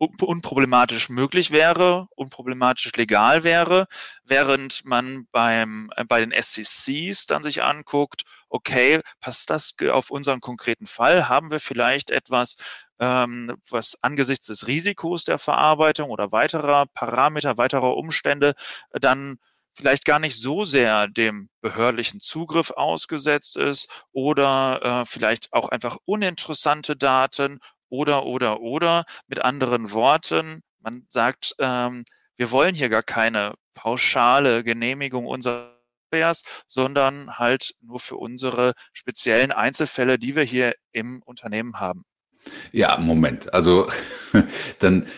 unproblematisch 0.05 1.09
möglich 1.09 1.51
wäre, 1.51 2.09
unproblematisch 2.17 2.93
legal 2.97 3.45
wäre, 3.45 3.87
während 4.25 4.85
man 4.85 5.27
beim, 5.33 5.91
äh, 5.97 6.05
bei 6.05 6.21
den 6.21 6.33
SCCs 6.33 7.27
dann 7.27 7.43
sich 7.43 7.63
anguckt, 7.63 8.25
okay, 8.49 9.01
passt 9.21 9.51
das 9.51 9.75
auf 9.91 10.11
unseren 10.11 10.41
konkreten 10.41 10.87
Fall? 10.87 11.29
Haben 11.29 11.51
wir 11.51 11.61
vielleicht 11.61 12.11
etwas, 12.11 12.57
ähm, 13.01 13.57
was 13.71 13.99
angesichts 14.03 14.47
des 14.47 14.67
Risikos 14.67 15.25
der 15.25 15.39
Verarbeitung 15.39 16.11
oder 16.11 16.33
weiterer 16.33 16.87
Parameter, 16.87 17.59
weiterer 17.59 17.97
Umstände 17.97 18.55
äh, 18.91 19.01
dann 19.01 19.39
vielleicht 19.77 20.05
gar 20.05 20.21
nicht 20.21 20.41
so 20.41 20.65
sehr 20.65 21.09
dem 21.09 21.49
behördlichen 21.61 22.21
Zugriff 22.21 22.71
ausgesetzt 22.71 23.57
ist 23.57 23.89
oder 24.13 24.81
äh, 24.83 25.05
vielleicht 25.05 25.53
auch 25.53 25.69
einfach 25.69 25.97
uninteressante 26.05 26.97
Daten 26.97 27.59
oder, 27.95 28.27
oder, 28.27 28.61
oder. 28.61 29.05
Mit 29.27 29.45
anderen 29.45 29.93
Worten, 29.93 30.63
man 30.81 31.07
sagt, 31.09 31.55
ähm, 31.59 32.05
wir 32.37 32.51
wollen 32.51 32.75
hier 32.75 32.89
gar 32.89 33.03
keine 33.03 33.55
pauschale 33.75 34.65
Genehmigung 34.65 35.27
unseres 35.27 35.75
sondern 36.67 37.39
halt 37.39 37.75
nur 37.81 37.99
für 37.99 38.17
unsere 38.17 38.75
speziellen 38.93 39.51
Einzelfälle, 39.51 40.19
die 40.19 40.37
wir 40.37 40.45
hier 40.45 40.75
im 40.93 41.23
Unternehmen 41.23 41.81
haben. 41.81 42.05
Ja, 42.73 42.99
Moment. 42.99 43.53
Also 43.53 43.89
dann, 44.79 45.09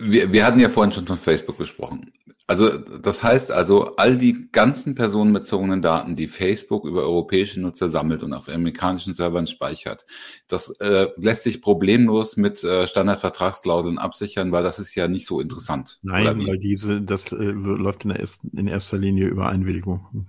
wir, 0.00 0.32
wir 0.32 0.46
hatten 0.46 0.60
ja 0.60 0.68
vorhin 0.68 0.92
schon 0.92 1.06
von 1.06 1.16
Facebook 1.16 1.58
gesprochen. 1.58 2.12
Also 2.46 2.78
das 2.78 3.22
heißt 3.22 3.52
also, 3.52 3.94
all 3.94 4.18
die 4.18 4.48
ganzen 4.50 4.96
personenbezogenen 4.96 5.82
Daten, 5.82 6.16
die 6.16 6.26
Facebook 6.26 6.84
über 6.84 7.02
europäische 7.02 7.60
Nutzer 7.60 7.88
sammelt 7.88 8.24
und 8.24 8.32
auf 8.32 8.48
amerikanischen 8.48 9.14
Servern 9.14 9.46
speichert, 9.46 10.04
das 10.48 10.70
äh, 10.80 11.06
lässt 11.16 11.44
sich 11.44 11.62
problemlos 11.62 12.36
mit 12.36 12.64
äh, 12.64 12.88
Standardvertragsklauseln 12.88 13.98
absichern, 13.98 14.50
weil 14.50 14.64
das 14.64 14.80
ist 14.80 14.96
ja 14.96 15.06
nicht 15.06 15.26
so 15.26 15.40
interessant. 15.40 16.00
Nein, 16.02 16.44
weil 16.44 16.58
diese, 16.58 17.00
das 17.00 17.30
äh, 17.30 17.36
läuft 17.36 18.02
in, 18.02 18.08
der 18.10 18.18
ersten, 18.18 18.48
in 18.58 18.66
erster 18.66 18.98
Linie 18.98 19.28
über 19.28 19.48
Einwilligung. 19.48 20.26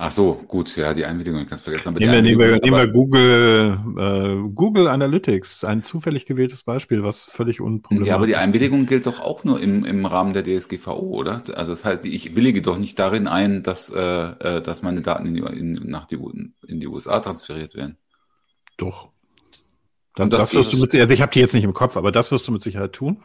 Ach 0.00 0.12
so, 0.12 0.34
gut, 0.46 0.76
ja, 0.76 0.94
die 0.94 1.04
Einwilligung, 1.04 1.40
ich 1.42 1.48
kann 1.48 1.56
es 1.56 1.62
vergessen. 1.62 1.92
nehmen, 1.94 2.12
wir, 2.38 2.60
nehmen, 2.60 2.76
wir, 2.76 2.88
Google, 2.88 3.78
äh, 3.98 4.50
Google 4.54 4.86
Analytics, 4.86 5.64
ein 5.64 5.82
zufällig 5.82 6.24
gewähltes 6.24 6.62
Beispiel, 6.62 7.02
was 7.02 7.24
völlig 7.24 7.60
unproblematisch 7.60 8.06
ist. 8.06 8.08
Ja, 8.08 8.14
aber 8.14 8.26
die 8.26 8.36
Einwilligung 8.36 8.86
gilt 8.86 9.06
doch 9.06 9.20
auch 9.20 9.42
nur 9.42 9.60
im, 9.60 9.84
im 9.84 10.06
Rahmen 10.06 10.34
der 10.34 10.44
DSGVO, 10.44 11.00
oder? 11.00 11.42
Also 11.54 11.72
das 11.72 11.84
heißt, 11.84 12.04
ich 12.04 12.36
willige 12.36 12.62
doch 12.62 12.78
nicht 12.78 12.98
darin 12.98 13.26
ein, 13.26 13.62
dass, 13.64 13.90
äh, 13.90 14.00
äh 14.00 14.62
dass 14.62 14.82
meine 14.82 15.00
Daten 15.00 15.26
in 15.26 15.34
die, 15.34 15.40
in, 15.40 15.72
nach 15.90 16.06
die, 16.06 16.18
in 16.66 16.80
die 16.80 16.86
USA 16.86 17.18
transferiert 17.18 17.74
werden. 17.74 17.96
Doch. 18.76 19.08
Das, 20.14 20.28
das, 20.28 20.40
das 20.42 20.54
wirst 20.54 20.72
du 20.72 20.80
mit, 20.80 20.94
also 20.94 21.14
ich 21.14 21.22
habe 21.22 21.32
die 21.32 21.40
jetzt 21.40 21.54
nicht 21.54 21.64
im 21.64 21.74
Kopf, 21.74 21.96
aber 21.96 22.12
das 22.12 22.30
wirst 22.30 22.46
du 22.46 22.52
mit 22.52 22.62
Sicherheit 22.62 22.92
tun. 22.92 23.22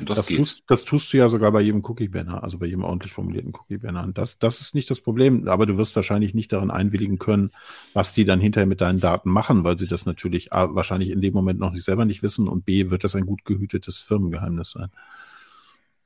Das, 0.00 0.18
das, 0.18 0.26
tust, 0.26 0.62
das, 0.66 0.84
tust, 0.84 1.12
du 1.12 1.16
ja 1.16 1.28
sogar 1.28 1.50
bei 1.50 1.60
jedem 1.60 1.84
Cookie-Banner, 1.84 2.42
also 2.42 2.58
bei 2.58 2.66
jedem 2.66 2.84
ordentlich 2.84 3.12
formulierten 3.12 3.52
Cookie-Banner. 3.54 4.08
Das, 4.14 4.38
das 4.38 4.60
ist 4.60 4.74
nicht 4.74 4.88
das 4.90 5.00
Problem, 5.00 5.48
aber 5.48 5.66
du 5.66 5.76
wirst 5.76 5.96
wahrscheinlich 5.96 6.34
nicht 6.34 6.52
darin 6.52 6.70
einwilligen 6.70 7.18
können, 7.18 7.50
was 7.94 8.14
die 8.14 8.24
dann 8.24 8.40
hinterher 8.40 8.66
mit 8.66 8.80
deinen 8.80 9.00
Daten 9.00 9.30
machen, 9.30 9.64
weil 9.64 9.76
sie 9.76 9.88
das 9.88 10.06
natürlich 10.06 10.52
A, 10.52 10.74
wahrscheinlich 10.74 11.10
in 11.10 11.20
dem 11.20 11.34
Moment 11.34 11.58
noch 11.58 11.72
nicht 11.72 11.84
selber 11.84 12.04
nicht 12.04 12.22
wissen 12.22 12.48
und 12.48 12.64
B, 12.64 12.90
wird 12.90 13.04
das 13.04 13.16
ein 13.16 13.26
gut 13.26 13.44
gehütetes 13.44 13.98
Firmengeheimnis 13.98 14.70
sein. 14.70 14.90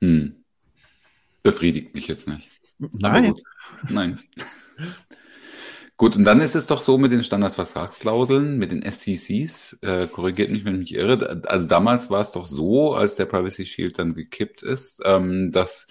Hm. 0.01 0.35
Befriedigt 1.43 1.93
mich 1.93 2.07
jetzt 2.07 2.27
nicht. 2.27 2.49
Nein. 2.79 3.35
Nein. 3.89 4.19
Gut, 6.03 6.17
und 6.17 6.25
dann 6.25 6.41
ist 6.41 6.53
es 6.55 6.65
doch 6.65 6.81
so 6.81 6.97
mit 6.97 7.13
den 7.13 7.23
Standardvertragsklauseln, 7.23 8.57
mit 8.57 8.73
den 8.73 8.81
SCCs, 8.83 9.77
äh, 9.83 10.05
korrigiert 10.07 10.51
mich, 10.51 10.65
wenn 10.65 10.73
ich 10.73 10.79
mich 10.91 10.95
irre. 10.95 11.41
Also 11.45 11.69
damals 11.69 12.09
war 12.09 12.19
es 12.19 12.33
doch 12.33 12.45
so, 12.45 12.93
als 12.93 13.15
der 13.15 13.23
Privacy 13.23 13.65
Shield 13.65 13.99
dann 13.99 14.13
gekippt 14.13 14.63
ist, 14.63 15.01
ähm, 15.05 15.51
dass 15.53 15.87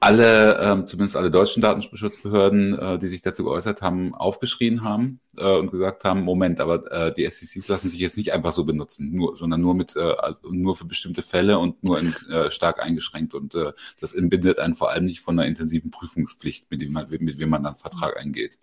alle, 0.00 0.58
ähm, 0.58 0.86
zumindest 0.86 1.14
alle 1.14 1.30
deutschen 1.30 1.60
Datenschutzbehörden, 1.60 2.78
äh, 2.78 2.98
die 2.98 3.08
sich 3.08 3.20
dazu 3.20 3.44
geäußert 3.44 3.82
haben, 3.82 4.14
aufgeschrien 4.14 4.82
haben 4.82 5.20
äh, 5.36 5.58
und 5.58 5.70
gesagt 5.70 6.04
haben, 6.04 6.22
Moment, 6.22 6.58
aber 6.58 6.90
äh, 6.90 7.12
die 7.12 7.28
SECs 7.28 7.68
lassen 7.68 7.90
sich 7.90 8.00
jetzt 8.00 8.16
nicht 8.16 8.32
einfach 8.32 8.52
so 8.52 8.64
benutzen, 8.64 9.14
nur, 9.14 9.36
sondern 9.36 9.60
nur 9.60 9.74
mit, 9.74 9.96
äh, 9.96 10.00
also 10.00 10.50
nur 10.50 10.74
für 10.74 10.86
bestimmte 10.86 11.20
Fälle 11.20 11.58
und 11.58 11.84
nur 11.84 11.98
in, 11.98 12.14
äh, 12.30 12.50
stark 12.50 12.82
eingeschränkt. 12.82 13.34
Und 13.34 13.54
äh, 13.54 13.72
das 14.00 14.14
entbindet 14.14 14.58
einen 14.58 14.74
vor 14.74 14.90
allem 14.90 15.04
nicht 15.04 15.20
von 15.20 15.38
einer 15.38 15.46
intensiven 15.46 15.90
Prüfungspflicht, 15.90 16.70
mit 16.70 16.80
dem 16.80 16.92
man, 16.92 17.10
mit 17.10 17.38
wem 17.38 17.50
man 17.50 17.62
dann 17.62 17.76
Vertrag 17.76 18.16
eingeht. 18.16 18.58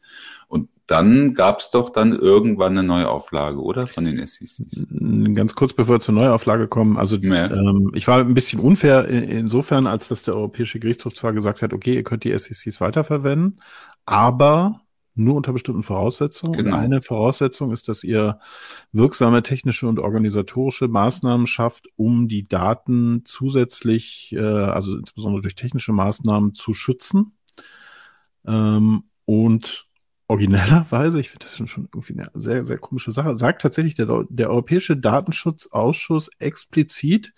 Und 0.47 0.69
dann 0.87 1.33
gab 1.33 1.59
es 1.59 1.69
doch 1.69 1.89
dann 1.89 2.13
irgendwann 2.13 2.77
eine 2.77 2.87
Neuauflage, 2.87 3.61
oder? 3.61 3.87
Von 3.87 4.05
den 4.05 4.25
SECs. 4.25 4.85
Ganz 5.33 5.53
kurz 5.53 5.73
bevor 5.73 5.95
wir 5.95 5.99
zur 5.99 6.15
Neuauflage 6.15 6.67
kommen. 6.69 6.97
Also 6.97 7.17
ja. 7.17 7.51
ähm, 7.51 7.91
ich 7.93 8.07
war 8.07 8.19
ein 8.19 8.33
bisschen 8.33 8.61
unfair 8.61 9.07
insofern, 9.07 9.85
als 9.85 10.07
dass 10.07 10.23
der 10.23 10.35
Europäische 10.35 10.79
Gerichtshof 10.79 11.13
zwar 11.13 11.33
gesagt 11.33 11.61
hat, 11.61 11.73
okay, 11.73 11.93
ihr 11.93 12.03
könnt 12.03 12.23
die 12.23 12.37
SECs 12.37 12.79
weiterverwenden, 12.79 13.59
aber 14.05 14.81
nur 15.17 15.35
unter 15.35 15.51
bestimmten 15.51 15.83
Voraussetzungen. 15.83 16.53
Genau. 16.53 16.75
Und 16.75 16.81
eine 16.81 17.01
Voraussetzung 17.01 17.71
ist, 17.73 17.89
dass 17.89 18.03
ihr 18.03 18.39
wirksame 18.93 19.43
technische 19.43 19.87
und 19.87 19.99
organisatorische 19.99 20.87
Maßnahmen 20.87 21.47
schafft, 21.47 21.87
um 21.97 22.27
die 22.27 22.43
Daten 22.43 23.23
zusätzlich, 23.25 24.31
äh, 24.33 24.39
also 24.39 24.95
insbesondere 24.95 25.41
durch 25.41 25.55
technische 25.55 25.91
Maßnahmen 25.91 26.53
zu 26.55 26.73
schützen. 26.73 27.33
Ähm, 28.45 29.03
und 29.25 29.87
originellerweise, 30.27 31.19
ich 31.19 31.29
finde 31.29 31.45
das 31.45 31.55
schon 31.55 31.89
irgendwie 31.93 32.13
eine 32.13 32.29
sehr, 32.33 32.65
sehr 32.65 32.77
komische 32.77 33.11
Sache, 33.11 33.37
sagt 33.37 33.61
tatsächlich 33.61 33.95
der, 33.95 34.25
der 34.29 34.49
Europäische 34.49 34.97
Datenschutzausschuss 34.97 36.29
explizit, 36.39 37.33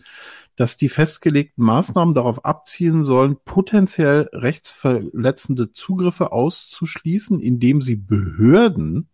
dass 0.55 0.75
die 0.75 0.89
festgelegten 0.89 1.63
Maßnahmen 1.63 2.15
darauf 2.15 2.43
abzielen 2.43 3.03
sollen, 3.03 3.37
potenziell 3.45 4.29
rechtsverletzende 4.33 5.71
Zugriffe 5.71 6.31
auszuschließen, 6.31 7.39
indem 7.39 7.81
sie 7.81 7.95
Behörden 7.95 9.07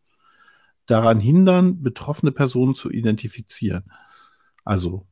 daran 0.86 1.20
hindern, 1.20 1.82
betroffene 1.84 2.32
Personen 2.32 2.76
zu 2.76 2.90
identifizieren. 2.90 3.84
Also 4.64 5.06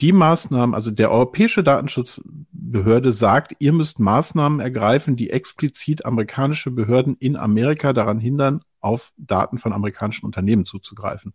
die 0.00 0.12
Maßnahmen, 0.12 0.74
also 0.74 0.90
der 0.90 1.10
Europäische 1.10 1.62
Datenschutzbehörde 1.62 3.12
sagt, 3.12 3.54
ihr 3.58 3.72
müsst 3.72 3.98
Maßnahmen 3.98 4.60
ergreifen, 4.60 5.16
die 5.16 5.30
explizit 5.30 6.04
amerikanische 6.04 6.70
Behörden 6.70 7.16
in 7.18 7.36
Amerika 7.36 7.92
daran 7.92 8.18
hindern, 8.18 8.62
auf 8.80 9.12
Daten 9.16 9.58
von 9.58 9.72
amerikanischen 9.72 10.26
Unternehmen 10.26 10.64
zuzugreifen. 10.64 11.34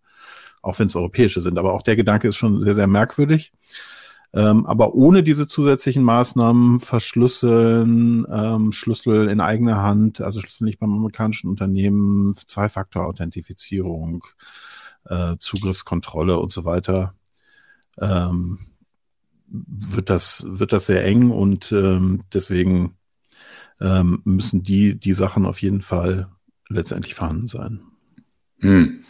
Auch 0.62 0.80
wenn 0.80 0.88
es 0.88 0.96
europäische 0.96 1.40
sind. 1.40 1.58
Aber 1.58 1.74
auch 1.74 1.82
der 1.82 1.96
Gedanke 1.96 2.28
ist 2.28 2.36
schon 2.36 2.60
sehr, 2.60 2.76
sehr 2.76 2.88
merkwürdig. 2.88 3.54
Ähm, 4.34 4.66
aber 4.66 4.94
ohne 4.94 5.24
diese 5.24 5.48
zusätzlichen 5.48 6.04
Maßnahmen 6.04 6.80
verschlüsseln, 6.82 8.26
ähm, 8.30 8.72
Schlüssel 8.74 9.30
in 9.30 9.40
eigener 9.40 9.82
Hand, 9.82 10.20
also 10.20 10.42
Schlüssel 10.42 10.66
nicht 10.66 10.80
beim 10.80 10.92
amerikanischen 10.92 11.50
Unternehmen, 11.50 12.36
Zwei-Faktor-Authentifizierung, 12.48 14.26
äh, 15.06 15.38
Zugriffskontrolle 15.40 16.38
und 16.38 16.52
so 16.52 16.66
weiter, 16.66 17.16
ähm, 18.00 18.60
wird 19.48 20.10
das, 20.10 20.46
wird 20.48 20.74
das 20.74 20.88
sehr 20.88 21.06
eng 21.06 21.32
und 21.32 21.72
ähm, 21.72 22.24
deswegen 22.34 22.98
ähm, 23.80 24.22
müssen 24.24 24.64
die, 24.64 25.00
die 25.00 25.14
Sachen 25.14 25.46
auf 25.46 25.62
jeden 25.62 25.82
Fall 25.82 26.30
letztendlich 26.70 27.16
vorhanden 27.16 27.48
sein. 27.48 27.82
Hm. 28.60 29.04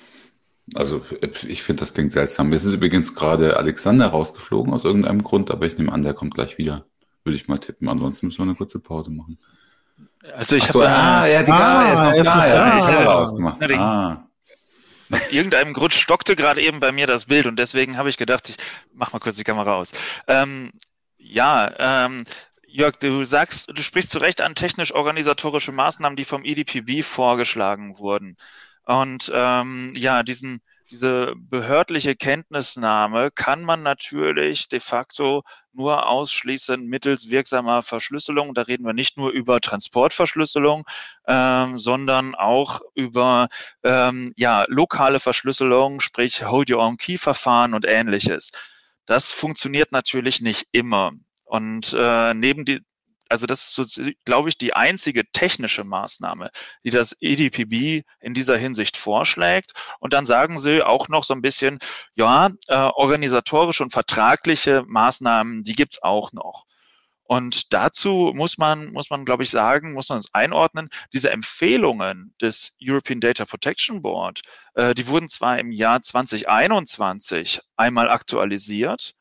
Also 0.75 1.01
ich 1.21 1.63
finde 1.63 1.79
das 1.79 1.93
Ding 1.93 2.09
seltsam. 2.09 2.51
Es 2.51 2.65
ist 2.65 2.73
übrigens 2.73 3.15
gerade 3.15 3.55
Alexander 3.57 4.07
rausgeflogen 4.07 4.73
aus 4.73 4.83
irgendeinem 4.83 5.23
Grund, 5.23 5.49
aber 5.49 5.65
ich 5.65 5.77
nehme 5.77 5.93
an, 5.93 6.03
der 6.03 6.13
kommt 6.13 6.33
gleich 6.33 6.57
wieder. 6.57 6.85
Würde 7.23 7.37
ich 7.37 7.47
mal 7.47 7.57
tippen. 7.57 7.87
Ansonsten 7.87 8.25
müssen 8.25 8.39
wir 8.39 8.43
eine 8.43 8.55
kurze 8.55 8.79
Pause 8.79 9.11
machen. 9.11 9.37
Also 10.33 10.57
ich 10.57 10.67
habe 10.67 10.87
ah, 10.87 11.25
ja, 11.25 11.41
die 11.41 11.51
ah, 11.51 11.83
er 11.83 11.93
ist 11.93 12.03
noch 12.03 12.23
da, 12.23 12.47
ja, 12.47 12.79
ich 12.79 12.87
habe 12.87 13.05
rausgemacht. 13.05 13.71
Ah. 13.73 14.26
Aus 15.11 15.31
irgendeinem 15.31 15.73
Grund 15.73 15.93
stockte 15.93 16.35
gerade 16.35 16.61
eben 16.61 16.79
bei 16.79 16.91
mir 16.91 17.07
das 17.07 17.25
Bild 17.25 17.45
und 17.45 17.57
deswegen 17.57 17.97
habe 17.97 18.09
ich 18.09 18.17
gedacht, 18.17 18.49
ich 18.49 18.57
mach 18.93 19.13
mal 19.13 19.19
kurz 19.19 19.37
die 19.37 19.43
Kamera 19.43 19.73
aus. 19.75 19.93
Ähm, 20.27 20.71
ja, 21.17 22.05
ähm, 22.05 22.23
Jörg, 22.67 22.97
du 22.97 23.23
sagst, 23.23 23.69
du 23.69 23.81
sprichst 23.81 24.09
zu 24.09 24.19
Recht 24.19 24.41
an 24.41 24.55
technisch-organisatorische 24.55 25.71
Maßnahmen, 25.71 26.15
die 26.15 26.25
vom 26.25 26.43
EDPB 26.43 27.01
vorgeschlagen 27.03 27.97
wurden. 27.97 28.37
Und 28.83 29.31
ähm, 29.33 29.91
ja, 29.95 30.23
diesen, 30.23 30.61
diese 30.89 31.33
behördliche 31.35 32.15
Kenntnisnahme 32.15 33.29
kann 33.31 33.63
man 33.63 33.83
natürlich 33.83 34.69
de 34.69 34.79
facto 34.79 35.43
nur 35.73 36.07
ausschließen 36.07 36.85
mittels 36.85 37.29
wirksamer 37.29 37.83
Verschlüsselung. 37.83 38.53
Da 38.53 38.63
reden 38.63 38.85
wir 38.85 38.93
nicht 38.93 39.17
nur 39.17 39.31
über 39.31 39.59
Transportverschlüsselung, 39.59 40.85
ähm, 41.27 41.77
sondern 41.77 42.35
auch 42.35 42.81
über 42.95 43.49
ähm, 43.83 44.31
ja, 44.37 44.65
lokale 44.69 45.19
Verschlüsselung, 45.19 45.99
sprich 45.99 46.45
Hold-Your-Own-Key-Verfahren 46.45 47.73
und 47.73 47.85
ähnliches. 47.85 48.51
Das 49.05 49.31
funktioniert 49.31 49.91
natürlich 49.91 50.41
nicht 50.41 50.67
immer. 50.71 51.11
Und 51.43 51.93
äh, 51.97 52.33
neben 52.33 52.65
die, 52.65 52.81
also 53.29 53.45
das 53.45 53.63
ist, 53.63 53.73
so, 53.73 54.03
glaube 54.25 54.49
ich, 54.49 54.57
die 54.57 54.73
einzige 54.73 55.23
technische 55.31 55.83
Maßnahme, 55.83 56.51
die 56.83 56.89
das 56.89 57.15
EDPB 57.21 58.03
in 58.19 58.33
dieser 58.33 58.57
Hinsicht 58.57 58.97
vorschlägt. 58.97 59.73
Und 59.99 60.13
dann 60.13 60.25
sagen 60.25 60.59
sie 60.59 60.83
auch 60.83 61.07
noch 61.09 61.23
so 61.23 61.33
ein 61.33 61.41
bisschen, 61.41 61.79
ja, 62.15 62.49
äh, 62.67 62.75
organisatorische 62.75 63.83
und 63.83 63.91
vertragliche 63.91 64.83
Maßnahmen, 64.87 65.63
die 65.63 65.73
gibt's 65.73 66.01
auch 66.03 66.31
noch. 66.33 66.65
Und 67.27 67.73
dazu 67.73 68.31
muss 68.33 68.57
man, 68.57 68.93
muss 68.93 69.09
man, 69.09 69.25
glaube 69.25 69.43
ich, 69.43 69.49
sagen, 69.49 69.91
muss 69.91 70.07
man 70.07 70.17
es 70.17 70.33
einordnen, 70.33 70.89
diese 71.13 71.29
Empfehlungen 71.29 72.33
des 72.41 72.77
European 72.81 73.19
Data 73.19 73.45
Protection 73.45 74.01
Board, 74.01 74.41
äh, 74.75 74.95
die 74.95 75.07
wurden 75.07 75.27
zwar 75.27 75.59
im 75.59 75.71
Jahr 75.71 76.01
2021 76.01 77.59
einmal 77.75 78.09
aktualisiert, 78.09 79.13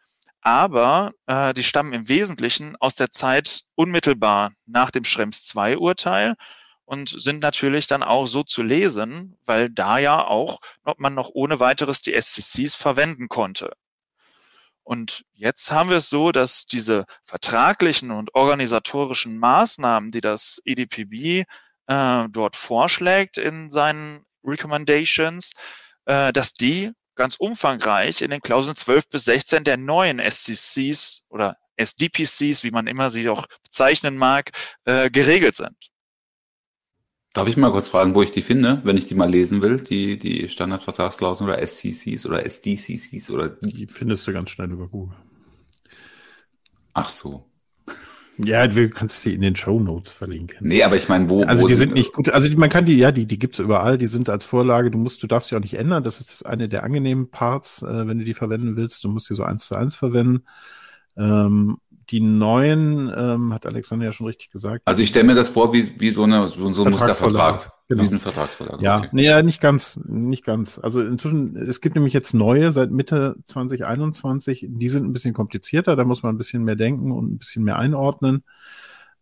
aber 0.46 1.12
äh, 1.26 1.52
die 1.54 1.64
stammen 1.64 1.92
im 1.92 2.08
Wesentlichen 2.08 2.76
aus 2.76 2.94
der 2.94 3.10
Zeit 3.10 3.64
unmittelbar 3.74 4.52
nach 4.64 4.92
dem 4.92 5.02
Schrems 5.02 5.52
II-Urteil 5.52 6.36
und 6.84 7.08
sind 7.08 7.42
natürlich 7.42 7.88
dann 7.88 8.04
auch 8.04 8.26
so 8.26 8.44
zu 8.44 8.62
lesen, 8.62 9.36
weil 9.44 9.70
da 9.70 9.98
ja 9.98 10.24
auch 10.24 10.60
ob 10.84 11.00
man 11.00 11.14
noch 11.14 11.30
ohne 11.34 11.58
weiteres 11.58 12.00
die 12.00 12.12
SCCs 12.12 12.76
verwenden 12.76 13.26
konnte. 13.28 13.72
Und 14.84 15.24
jetzt 15.32 15.72
haben 15.72 15.90
wir 15.90 15.96
es 15.96 16.10
so, 16.10 16.30
dass 16.30 16.66
diese 16.66 17.06
vertraglichen 17.24 18.12
und 18.12 18.32
organisatorischen 18.36 19.38
Maßnahmen, 19.38 20.12
die 20.12 20.20
das 20.20 20.62
EDPB 20.64 21.44
äh, 21.88 22.28
dort 22.28 22.54
vorschlägt 22.54 23.36
in 23.36 23.68
seinen 23.68 24.24
Recommendations, 24.44 25.54
äh, 26.04 26.32
dass 26.32 26.52
die 26.52 26.92
ganz 27.16 27.36
umfangreich 27.36 28.22
in 28.22 28.30
den 28.30 28.40
Klauseln 28.40 28.76
12 28.76 29.08
bis 29.08 29.24
16 29.24 29.64
der 29.64 29.76
neuen 29.76 30.20
SCCs 30.20 31.26
oder 31.30 31.56
SDPCs, 31.76 32.64
wie 32.64 32.70
man 32.70 32.86
immer 32.86 33.10
sie 33.10 33.28
auch 33.28 33.46
bezeichnen 33.64 34.16
mag, 34.16 34.50
äh, 34.84 35.10
geregelt 35.10 35.56
sind. 35.56 35.76
Darf 37.34 37.48
ich 37.48 37.58
mal 37.58 37.70
kurz 37.70 37.88
fragen, 37.88 38.14
wo 38.14 38.22
ich 38.22 38.30
die 38.30 38.40
finde, 38.40 38.80
wenn 38.84 38.96
ich 38.96 39.08
die 39.08 39.14
mal 39.14 39.30
lesen 39.30 39.60
will, 39.60 39.76
die, 39.76 40.18
die 40.18 40.48
Standardvertragsklauseln 40.48 41.50
oder 41.50 41.66
SCCs 41.66 42.24
oder 42.24 42.46
SDCCs 42.46 43.30
oder? 43.30 43.50
Die 43.50 43.86
findest 43.86 44.26
du 44.26 44.32
ganz 44.32 44.48
schnell 44.50 44.70
über 44.70 44.88
Google. 44.88 45.16
Ach 46.94 47.10
so. 47.10 47.50
Ja, 48.38 48.66
du 48.66 48.88
kannst 48.90 49.22
sie 49.22 49.34
in 49.34 49.40
den 49.40 49.56
Show 49.56 49.80
Notes 49.80 50.12
verlinken. 50.12 50.68
Nee, 50.68 50.82
aber 50.82 50.96
ich 50.96 51.08
meine, 51.08 51.28
wo. 51.28 51.42
Also 51.42 51.64
wo 51.64 51.68
die 51.68 51.74
sind 51.74 51.94
nicht 51.94 52.12
gut. 52.12 52.28
Also 52.28 52.50
man 52.56 52.68
kann 52.68 52.84
die, 52.84 52.98
ja, 52.98 53.12
die, 53.12 53.26
die 53.26 53.38
gibt's 53.38 53.58
überall. 53.58 53.98
Die 53.98 54.06
sind 54.06 54.28
als 54.28 54.44
Vorlage. 54.44 54.90
Du 54.90 54.98
musst, 54.98 55.22
du 55.22 55.26
darfst 55.26 55.48
sie 55.48 55.56
auch 55.56 55.60
nicht 55.60 55.74
ändern. 55.74 56.02
Das 56.02 56.20
ist 56.20 56.44
eine 56.44 56.68
der 56.68 56.84
angenehmen 56.84 57.30
Parts, 57.30 57.82
äh, 57.82 58.06
wenn 58.06 58.18
du 58.18 58.24
die 58.24 58.34
verwenden 58.34 58.76
willst. 58.76 59.04
Du 59.04 59.08
musst 59.08 59.26
sie 59.26 59.34
so 59.34 59.42
eins 59.42 59.66
zu 59.66 59.74
eins 59.74 59.96
verwenden. 59.96 60.44
Ähm, 61.16 61.78
die 62.10 62.20
neuen, 62.20 63.12
ähm, 63.14 63.52
hat 63.52 63.66
Alexander 63.66 64.06
ja 64.06 64.12
schon 64.12 64.26
richtig 64.26 64.50
gesagt. 64.50 64.82
Also 64.84 65.02
ich 65.02 65.08
stelle 65.08 65.24
mir 65.24 65.34
das 65.34 65.48
vor, 65.48 65.72
wie, 65.72 66.00
wie 66.00 66.10
so, 66.10 66.22
eine, 66.22 66.46
so, 66.48 66.72
so 66.72 66.84
ein 66.84 66.92
Mustervertrag. 66.92 67.72
Genau. 67.88 68.02
Wie 68.02 68.08
ein 68.08 68.18
Vertragsvertrag. 68.18 68.80
Ja, 68.80 68.98
okay. 68.98 69.08
nee, 69.12 69.26
ja, 69.26 69.42
nicht 69.42 69.60
ganz, 69.60 69.98
nicht 70.04 70.44
ganz. 70.44 70.78
Also 70.80 71.02
inzwischen, 71.02 71.56
es 71.56 71.80
gibt 71.80 71.94
nämlich 71.94 72.12
jetzt 72.12 72.34
neue 72.34 72.72
seit 72.72 72.90
Mitte 72.90 73.36
2021, 73.46 74.66
die 74.68 74.88
sind 74.88 75.04
ein 75.04 75.12
bisschen 75.12 75.34
komplizierter, 75.34 75.94
da 75.94 76.04
muss 76.04 76.22
man 76.22 76.34
ein 76.34 76.38
bisschen 76.38 76.64
mehr 76.64 76.76
denken 76.76 77.12
und 77.12 77.32
ein 77.32 77.38
bisschen 77.38 77.62
mehr 77.62 77.78
einordnen. 77.78 78.42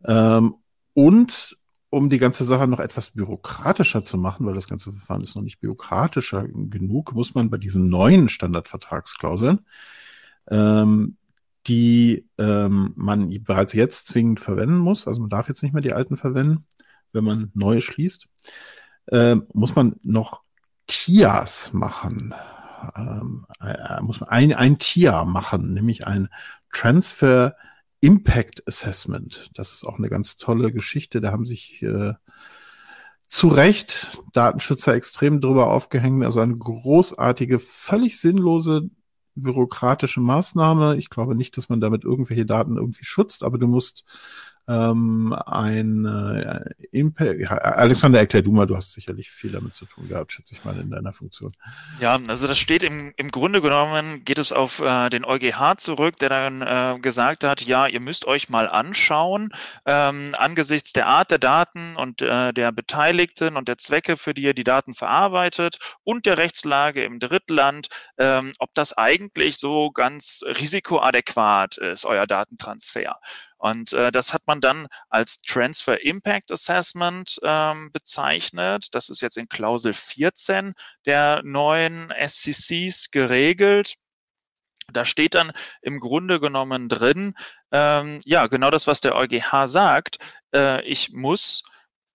Ähm, 0.04 0.54
und 0.94 1.58
um 1.90 2.10
die 2.10 2.18
ganze 2.18 2.44
Sache 2.44 2.66
noch 2.66 2.80
etwas 2.80 3.10
bürokratischer 3.10 4.02
zu 4.02 4.16
machen, 4.18 4.46
weil 4.46 4.54
das 4.54 4.68
ganze 4.68 4.92
Verfahren 4.92 5.22
ist 5.22 5.36
noch 5.36 5.42
nicht 5.42 5.60
bürokratischer 5.60 6.48
genug, 6.48 7.12
muss 7.12 7.34
man 7.34 7.50
bei 7.50 7.58
diesen 7.58 7.88
neuen 7.88 8.28
Standardvertragsklauseln 8.28 9.60
ähm, 10.48 11.16
die 11.66 12.28
ähm, 12.38 12.92
man 12.96 13.30
bereits 13.42 13.72
jetzt 13.72 14.06
zwingend 14.08 14.40
verwenden 14.40 14.78
muss. 14.78 15.08
Also 15.08 15.20
man 15.20 15.30
darf 15.30 15.48
jetzt 15.48 15.62
nicht 15.62 15.72
mehr 15.72 15.82
die 15.82 15.92
alten 15.92 16.16
verwenden, 16.16 16.66
wenn 17.12 17.24
man 17.24 17.50
neue 17.54 17.80
schließt. 17.80 18.28
Ähm, 19.10 19.46
muss 19.52 19.74
man 19.74 19.96
noch 20.02 20.42
TIAs 20.86 21.72
machen. 21.72 22.34
Ähm, 22.96 23.46
äh, 23.60 24.00
muss 24.02 24.20
man 24.20 24.28
ein, 24.28 24.52
ein 24.54 24.78
TIA 24.78 25.24
machen, 25.24 25.72
nämlich 25.72 26.06
ein 26.06 26.28
Transfer 26.70 27.56
Impact 28.00 28.68
Assessment. 28.68 29.50
Das 29.54 29.72
ist 29.72 29.84
auch 29.84 29.96
eine 29.96 30.10
ganz 30.10 30.36
tolle 30.36 30.72
Geschichte. 30.72 31.22
Da 31.22 31.32
haben 31.32 31.46
sich 31.46 31.82
äh, 31.82 32.12
zu 33.26 33.48
Recht 33.48 34.22
Datenschützer 34.34 34.94
extrem 34.94 35.40
drüber 35.40 35.68
aufgehängt. 35.68 36.22
Also 36.24 36.40
eine 36.40 36.56
großartige, 36.56 37.58
völlig 37.58 38.20
sinnlose 38.20 38.90
bürokratische 39.34 40.20
Maßnahme. 40.20 40.96
Ich 40.96 41.10
glaube 41.10 41.34
nicht, 41.34 41.56
dass 41.56 41.68
man 41.68 41.80
damit 41.80 42.04
irgendwelche 42.04 42.46
Daten 42.46 42.76
irgendwie 42.76 43.04
schützt, 43.04 43.44
aber 43.44 43.58
du 43.58 43.66
musst 43.66 44.04
ähm, 44.68 45.34
ein 45.46 46.06
äh, 46.06 46.60
Impact. 46.90 47.50
Alexander, 47.50 48.18
erklär 48.18 48.42
du 48.42 48.52
mal, 48.52 48.66
du 48.66 48.76
hast 48.76 48.92
sicherlich 48.92 49.30
viel 49.30 49.52
damit 49.52 49.74
zu 49.74 49.84
tun 49.84 50.08
gehabt, 50.08 50.32
schätze 50.32 50.54
ich 50.54 50.64
mal, 50.64 50.78
in 50.78 50.90
deiner 50.90 51.12
Funktion. 51.12 51.52
Ja, 52.00 52.18
also 52.28 52.46
das 52.46 52.58
steht 52.58 52.82
im, 52.82 53.12
im 53.16 53.30
Grunde 53.30 53.60
genommen, 53.60 54.24
geht 54.24 54.38
es 54.38 54.52
auf 54.52 54.80
äh, 54.80 55.10
den 55.10 55.24
EuGH 55.24 55.76
zurück, 55.76 56.18
der 56.18 56.28
dann 56.28 56.62
äh, 56.62 56.98
gesagt 57.00 57.44
hat, 57.44 57.62
ja, 57.62 57.86
ihr 57.86 58.00
müsst 58.00 58.26
euch 58.26 58.48
mal 58.48 58.68
anschauen, 58.68 59.50
ähm, 59.84 60.34
angesichts 60.38 60.92
der 60.92 61.06
Art 61.06 61.30
der 61.30 61.38
Daten 61.38 61.96
und 61.96 62.22
äh, 62.22 62.52
der 62.52 62.72
Beteiligten 62.72 63.56
und 63.56 63.68
der 63.68 63.78
Zwecke, 63.78 64.16
für 64.16 64.32
die 64.32 64.42
ihr 64.42 64.54
die 64.54 64.64
Daten 64.64 64.94
verarbeitet 64.94 65.78
und 66.04 66.26
der 66.26 66.38
Rechtslage 66.38 67.04
im 67.04 67.18
Drittland, 67.18 67.88
ähm, 68.18 68.52
ob 68.58 68.72
das 68.74 68.96
eigentlich 68.96 69.58
so 69.58 69.90
ganz 69.90 70.42
risikoadäquat 70.46 71.78
ist, 71.78 72.06
euer 72.06 72.26
Datentransfer. 72.26 73.16
Und 73.64 73.94
äh, 73.94 74.12
das 74.12 74.34
hat 74.34 74.42
man 74.46 74.60
dann 74.60 74.88
als 75.08 75.40
Transfer 75.40 76.04
Impact 76.04 76.52
Assessment 76.52 77.38
ähm, 77.42 77.90
bezeichnet. 77.92 78.88
Das 78.94 79.08
ist 79.08 79.22
jetzt 79.22 79.38
in 79.38 79.48
Klausel 79.48 79.94
14 79.94 80.74
der 81.06 81.40
neuen 81.44 82.12
SCCs 82.12 83.10
geregelt. 83.10 83.94
Da 84.92 85.06
steht 85.06 85.34
dann 85.34 85.50
im 85.80 85.98
Grunde 85.98 86.40
genommen 86.40 86.90
drin, 86.90 87.32
ähm, 87.72 88.20
ja, 88.26 88.48
genau 88.48 88.70
das, 88.70 88.86
was 88.86 89.00
der 89.00 89.14
EuGH 89.14 89.66
sagt. 89.66 90.18
Äh, 90.54 90.82
ich 90.82 91.12
muss 91.12 91.62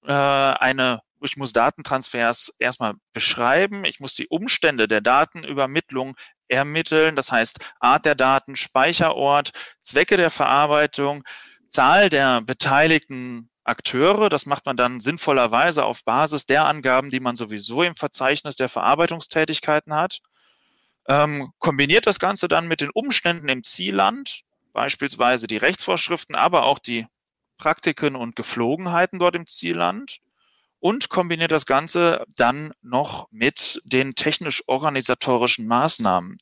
äh, 0.06 0.12
eine 0.14 1.02
ich 1.22 1.36
muss 1.36 1.52
Datentransfers 1.52 2.56
erstmal 2.60 2.93
beschreiben, 3.12 3.86
ich 3.86 4.00
muss 4.00 4.14
die 4.14 4.28
Umstände 4.28 4.88
der 4.88 5.02
Datenübermittlung 5.02 6.16
ermitteln, 6.50 7.16
das 7.16 7.32
heißt 7.32 7.60
Art 7.80 8.06
der 8.06 8.16
Daten, 8.16 8.56
Speicherort, 8.56 9.52
Zwecke 9.82 10.18
der 10.18 10.30
Verarbeitung, 10.30 11.24
Zahl 11.70 12.10
der 12.10 12.41
beteiligten 12.41 13.50
Akteure. 13.64 14.30
Das 14.30 14.45
macht 14.45 14.66
man 14.66 14.76
dann 14.76 15.00
sinnvollerweise 15.00 15.86
auf 15.86 16.04
Basis 16.04 16.45
der 16.45 16.66
Angaben, 16.66 17.12
die 17.12 17.20
man 17.20 17.36
sowieso 17.36 17.84
im 17.84 17.95
Verzeichnis 17.95 18.56
der 18.56 18.70
Verarbeitungstätigkeiten 18.70 19.93
hat. 19.93 20.20
Ähm, 21.08 21.54
kombiniert 21.60 22.08
das 22.08 22.20
Ganze 22.20 22.47
dann 22.47 22.68
mit 22.68 22.82
den 22.82 22.89
Umständen 22.89 23.50
im 23.50 23.64
Zielland, 23.64 24.41
beispielsweise 24.74 25.47
die 25.47 25.58
Rechtsvorschriften, 25.58 26.36
aber 26.36 26.64
auch 26.64 26.80
die 26.80 27.08
Praktiken 27.58 28.16
und 28.16 28.36
Geflogenheiten 28.36 29.20
dort 29.20 29.36
im 29.36 29.47
Zielland 29.47 30.20
und 30.80 31.10
kombiniert 31.10 31.52
das 31.52 31.66
Ganze 31.66 32.26
dann 32.36 32.72
noch 32.82 33.28
mit 33.32 33.82
den 33.86 34.16
technisch-organisatorischen 34.16 35.68
Maßnahmen. 35.68 36.38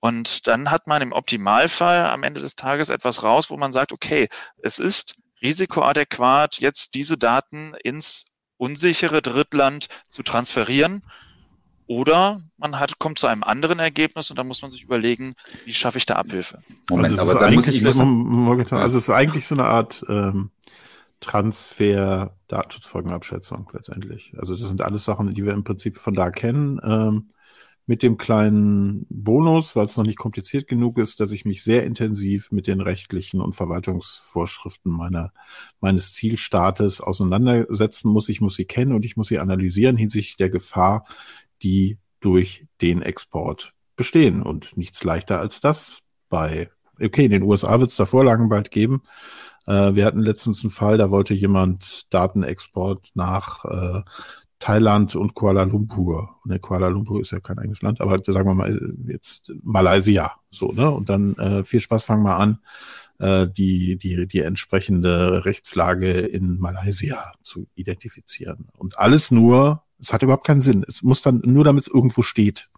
Und 0.00 0.46
dann 0.46 0.70
hat 0.70 0.86
man 0.86 1.02
im 1.02 1.12
Optimalfall 1.12 2.06
am 2.06 2.22
Ende 2.22 2.40
des 2.40 2.54
Tages 2.54 2.90
etwas 2.90 3.22
raus, 3.22 3.50
wo 3.50 3.56
man 3.56 3.72
sagt, 3.72 3.92
okay, 3.92 4.28
es 4.62 4.78
ist 4.78 5.16
risikoadäquat, 5.42 6.58
jetzt 6.58 6.94
diese 6.94 7.18
Daten 7.18 7.74
ins 7.82 8.26
unsichere 8.56 9.22
Drittland 9.22 9.88
zu 10.08 10.22
transferieren. 10.22 11.02
Oder 11.88 12.40
man 12.56 12.80
hat, 12.80 12.98
kommt 12.98 13.18
zu 13.18 13.28
einem 13.28 13.44
anderen 13.44 13.78
Ergebnis 13.78 14.30
und 14.30 14.38
dann 14.38 14.48
muss 14.48 14.60
man 14.60 14.72
sich 14.72 14.82
überlegen, 14.82 15.34
wie 15.64 15.72
schaffe 15.72 15.98
ich 15.98 16.06
da 16.06 16.16
Abhilfe. 16.16 16.60
Moment, 16.90 17.18
also 17.18 17.30
aber 17.30 17.40
da 17.40 17.50
muss 17.50 17.68
ich, 17.68 17.84
also 17.84 18.72
es 18.72 18.94
ist 18.94 19.10
eigentlich 19.10 19.46
so 19.46 19.54
eine 19.54 19.66
Art 19.66 20.04
ähm, 20.08 20.50
Transfer 21.20 22.36
Datenschutzfolgenabschätzung 22.48 23.68
letztendlich. 23.72 24.34
Also 24.38 24.54
das 24.54 24.68
sind 24.68 24.82
alles 24.82 25.04
Sachen, 25.04 25.32
die 25.34 25.44
wir 25.44 25.52
im 25.52 25.64
Prinzip 25.64 25.98
von 25.98 26.14
da 26.14 26.30
kennen. 26.30 26.80
Ähm, 26.82 27.30
mit 27.86 28.02
dem 28.02 28.18
kleinen 28.18 29.06
Bonus, 29.08 29.76
weil 29.76 29.86
es 29.86 29.96
noch 29.96 30.04
nicht 30.04 30.18
kompliziert 30.18 30.66
genug 30.66 30.98
ist, 30.98 31.20
dass 31.20 31.30
ich 31.30 31.44
mich 31.44 31.62
sehr 31.62 31.84
intensiv 31.84 32.50
mit 32.50 32.66
den 32.66 32.80
rechtlichen 32.80 33.40
und 33.40 33.54
Verwaltungsvorschriften 33.54 34.90
meiner, 34.90 35.32
meines 35.80 36.12
Zielstaates 36.12 37.00
auseinandersetzen 37.00 38.10
muss. 38.10 38.28
Ich 38.28 38.40
muss 38.40 38.56
sie 38.56 38.64
kennen 38.64 38.92
und 38.92 39.04
ich 39.04 39.16
muss 39.16 39.28
sie 39.28 39.38
analysieren 39.38 39.96
hinsichtlich 39.96 40.36
der 40.36 40.50
Gefahr, 40.50 41.06
die 41.62 41.98
durch 42.18 42.66
den 42.82 43.02
Export 43.02 43.72
bestehen. 43.94 44.42
Und 44.42 44.76
nichts 44.76 45.04
leichter 45.04 45.38
als 45.38 45.60
das 45.60 46.00
bei, 46.28 46.70
okay, 47.00 47.26
in 47.26 47.30
den 47.30 47.44
USA 47.44 47.78
wird 47.78 47.90
es 47.90 47.96
da 47.96 48.04
Vorlagen 48.04 48.48
bald 48.48 48.72
geben, 48.72 49.02
äh, 49.66 49.94
wir 49.94 50.04
hatten 50.04 50.20
letztens 50.20 50.62
einen 50.62 50.70
Fall, 50.70 50.98
da 50.98 51.10
wollte 51.10 51.34
jemand 51.34 52.12
Datenexport 52.12 53.10
nach 53.14 53.64
äh, 53.64 54.02
Thailand 54.58 55.14
und 55.16 55.34
Kuala 55.34 55.64
Lumpur. 55.64 56.36
Und 56.44 56.60
Kuala 56.62 56.88
Lumpur 56.88 57.20
ist 57.20 57.32
ja 57.32 57.40
kein 57.40 57.58
eigenes 57.58 57.82
Land, 57.82 58.00
aber 58.00 58.18
sagen 58.24 58.48
wir 58.48 58.54
mal 58.54 58.96
jetzt 59.06 59.52
Malaysia. 59.62 60.32
So, 60.50 60.72
ne? 60.72 60.90
Und 60.90 61.08
dann 61.08 61.34
äh, 61.34 61.64
viel 61.64 61.80
Spaß, 61.80 62.04
fangen 62.04 62.22
wir 62.22 62.36
an, 62.36 62.58
äh, 63.18 63.46
die, 63.48 63.96
die, 63.96 64.26
die 64.26 64.40
entsprechende 64.40 65.44
Rechtslage 65.44 66.12
in 66.20 66.58
Malaysia 66.58 67.32
zu 67.42 67.66
identifizieren. 67.74 68.68
Und 68.78 68.98
alles 68.98 69.30
nur, 69.30 69.82
es 70.00 70.12
hat 70.12 70.22
überhaupt 70.22 70.46
keinen 70.46 70.60
Sinn. 70.60 70.84
Es 70.88 71.02
muss 71.02 71.22
dann 71.22 71.42
nur, 71.44 71.64
damit 71.64 71.82
es 71.82 71.92
irgendwo 71.92 72.22
steht. 72.22 72.68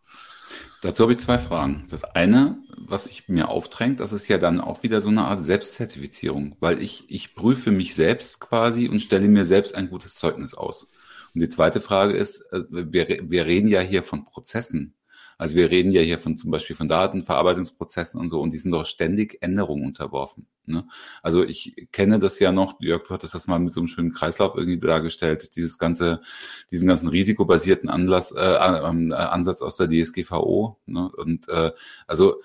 Dazu 0.80 1.02
habe 1.02 1.12
ich 1.12 1.18
zwei 1.18 1.38
Fragen. 1.38 1.86
Das 1.90 2.04
eine, 2.04 2.58
was 2.76 3.06
sich 3.06 3.28
mir 3.28 3.48
aufdrängt, 3.48 3.98
das 4.00 4.12
ist 4.12 4.28
ja 4.28 4.38
dann 4.38 4.60
auch 4.60 4.82
wieder 4.82 5.00
so 5.00 5.08
eine 5.08 5.24
Art 5.24 5.42
Selbstzertifizierung, 5.42 6.56
weil 6.60 6.80
ich, 6.80 7.04
ich 7.08 7.34
prüfe 7.34 7.72
mich 7.72 7.94
selbst 7.94 8.38
quasi 8.40 8.88
und 8.88 9.00
stelle 9.00 9.26
mir 9.28 9.44
selbst 9.44 9.74
ein 9.74 9.90
gutes 9.90 10.14
Zeugnis 10.14 10.54
aus. 10.54 10.90
Und 11.34 11.40
die 11.40 11.48
zweite 11.48 11.80
Frage 11.80 12.16
ist, 12.16 12.40
äh, 12.52 12.62
wir, 12.70 13.08
wir 13.22 13.46
reden 13.46 13.68
ja 13.68 13.80
hier 13.80 14.02
von 14.02 14.24
Prozessen. 14.24 14.94
Also 15.39 15.55
wir 15.55 15.70
reden 15.70 15.93
ja 15.93 16.03
hier 16.03 16.18
von 16.18 16.36
zum 16.36 16.51
Beispiel 16.51 16.74
von 16.74 16.89
Datenverarbeitungsprozessen 16.89 18.20
und 18.20 18.28
so 18.28 18.41
und 18.41 18.53
die 18.53 18.59
sind 18.59 18.72
doch 18.72 18.84
ständig 18.84 19.39
Änderungen 19.41 19.86
unterworfen. 19.86 20.49
Ne? 20.66 20.86
Also 21.22 21.45
ich 21.45 21.89
kenne 21.93 22.18
das 22.18 22.41
ja 22.41 22.51
noch, 22.51 22.80
Jörg, 22.80 23.05
du 23.05 23.14
hattest 23.14 23.34
das 23.36 23.47
mal 23.47 23.61
mit 23.61 23.72
so 23.72 23.80
einem 23.80 23.86
schönen 23.86 24.12
Kreislauf 24.12 24.57
irgendwie 24.57 24.80
dargestellt, 24.80 25.55
dieses 25.55 25.78
ganze, 25.78 26.20
diesen 26.72 26.89
ganzen 26.89 27.09
risikobasierten 27.09 27.89
Anlass, 27.89 28.32
äh, 28.32 28.41
äh, 28.41 29.14
Ansatz 29.14 29.62
aus 29.62 29.76
der 29.76 29.89
DSGVO. 29.89 30.80
Ne? 30.86 31.09
Und 31.16 31.49
äh, 31.49 31.70
also 32.09 32.43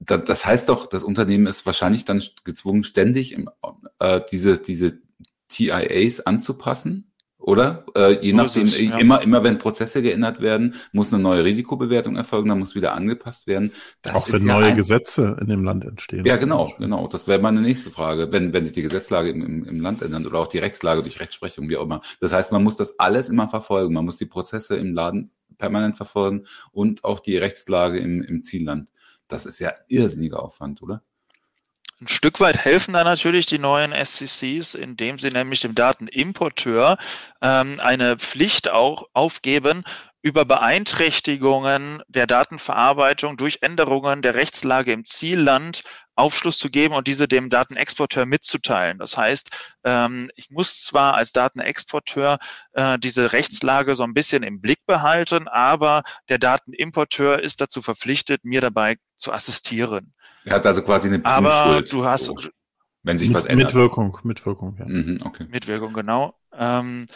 das 0.00 0.46
heißt 0.46 0.68
doch, 0.68 0.86
das 0.86 1.02
Unternehmen 1.02 1.46
ist 1.46 1.66
wahrscheinlich 1.66 2.04
dann 2.04 2.22
gezwungen, 2.44 2.84
ständig 2.84 3.32
im, 3.32 3.50
äh, 3.98 4.20
diese, 4.30 4.58
diese 4.58 5.00
TIAs 5.48 6.20
anzupassen 6.20 7.07
oder? 7.48 7.86
Äh, 7.96 8.18
je 8.20 8.32
so 8.32 8.36
nachdem, 8.36 8.62
es, 8.64 8.78
ja. 8.78 8.98
immer, 8.98 9.22
immer 9.22 9.42
wenn 9.42 9.56
Prozesse 9.56 10.02
geändert 10.02 10.42
werden, 10.42 10.74
muss 10.92 11.14
eine 11.14 11.22
neue 11.22 11.44
Risikobewertung 11.44 12.14
erfolgen, 12.14 12.50
dann 12.50 12.58
muss 12.58 12.74
wieder 12.74 12.92
angepasst 12.92 13.46
werden. 13.46 13.72
Das 14.02 14.16
Auch 14.16 14.30
wenn 14.30 14.46
ja 14.46 14.60
neue 14.60 14.66
ein... 14.72 14.76
Gesetze 14.76 15.34
in 15.40 15.46
dem 15.46 15.64
Land 15.64 15.86
entstehen. 15.86 16.26
Ja, 16.26 16.36
genau, 16.36 16.70
genau. 16.78 17.08
Das 17.08 17.26
wäre 17.26 17.40
meine 17.40 17.62
nächste 17.62 17.90
Frage, 17.90 18.30
wenn, 18.32 18.52
wenn 18.52 18.64
sich 18.64 18.74
die 18.74 18.82
Gesetzlage 18.82 19.30
im, 19.30 19.40
im, 19.40 19.64
im 19.64 19.80
Land 19.80 20.02
ändert 20.02 20.26
oder 20.26 20.40
auch 20.40 20.48
die 20.48 20.58
Rechtslage 20.58 21.02
durch 21.02 21.20
Rechtsprechung, 21.20 21.70
wie 21.70 21.78
auch 21.78 21.84
immer. 21.84 22.02
Das 22.20 22.34
heißt, 22.34 22.52
man 22.52 22.62
muss 22.62 22.76
das 22.76 22.98
alles 22.98 23.30
immer 23.30 23.48
verfolgen. 23.48 23.94
Man 23.94 24.04
muss 24.04 24.18
die 24.18 24.26
Prozesse 24.26 24.76
im 24.76 24.92
Laden 24.92 25.30
permanent 25.56 25.96
verfolgen 25.96 26.44
und 26.70 27.02
auch 27.02 27.18
die 27.18 27.38
Rechtslage 27.38 27.98
im, 27.98 28.22
im 28.22 28.42
Zielland. 28.42 28.90
Das 29.26 29.46
ist 29.46 29.58
ja 29.58 29.72
irrsinniger 29.88 30.42
Aufwand, 30.42 30.82
oder? 30.82 31.02
Ein 32.00 32.06
Stück 32.06 32.38
weit 32.38 32.58
helfen 32.58 32.94
da 32.94 33.02
natürlich 33.02 33.46
die 33.46 33.58
neuen 33.58 33.92
SCCs, 33.92 34.74
indem 34.74 35.18
sie 35.18 35.30
nämlich 35.30 35.58
dem 35.60 35.74
Datenimporteur 35.74 36.96
ähm, 37.42 37.74
eine 37.80 38.16
Pflicht 38.16 38.70
auch 38.70 39.08
aufgeben, 39.14 39.82
über 40.22 40.44
Beeinträchtigungen 40.44 42.02
der 42.06 42.28
Datenverarbeitung 42.28 43.36
durch 43.36 43.58
Änderungen 43.62 44.22
der 44.22 44.36
Rechtslage 44.36 44.92
im 44.92 45.04
Zielland 45.04 45.82
Aufschluss 46.18 46.58
zu 46.58 46.70
geben 46.70 46.94
und 46.94 47.06
diese 47.06 47.28
dem 47.28 47.48
Datenexporteur 47.48 48.26
mitzuteilen. 48.26 48.98
Das 48.98 49.16
heißt, 49.16 49.50
ähm, 49.84 50.30
ich 50.34 50.50
muss 50.50 50.82
zwar 50.82 51.14
als 51.14 51.32
Datenexporteur 51.32 52.38
äh, 52.72 52.98
diese 52.98 53.32
Rechtslage 53.32 53.94
so 53.94 54.02
ein 54.02 54.14
bisschen 54.14 54.42
im 54.42 54.60
Blick 54.60 54.84
behalten, 54.86 55.48
aber 55.48 56.02
der 56.28 56.38
Datenimporteur 56.38 57.42
ist 57.42 57.60
dazu 57.60 57.82
verpflichtet, 57.82 58.44
mir 58.44 58.60
dabei 58.60 58.96
zu 59.16 59.32
assistieren. 59.32 60.12
Er 60.44 60.56
hat 60.56 60.66
also 60.66 60.82
quasi 60.82 61.08
eine 61.08 61.24
Aber 61.24 61.82
du 61.82 62.04
hast 62.04 62.50
wenn 63.02 63.16
sich 63.16 63.28
mit, 63.28 63.36
was 63.36 63.46
ändert. 63.46 63.68
Mitwirkung, 63.68 64.18
Mitwirkung, 64.24 64.76
ja. 64.78 64.86
Mhm, 64.86 65.18
okay. 65.24 65.46
Mitwirkung, 65.48 65.92
genau. 65.94 66.34
Ähm, 66.52 67.06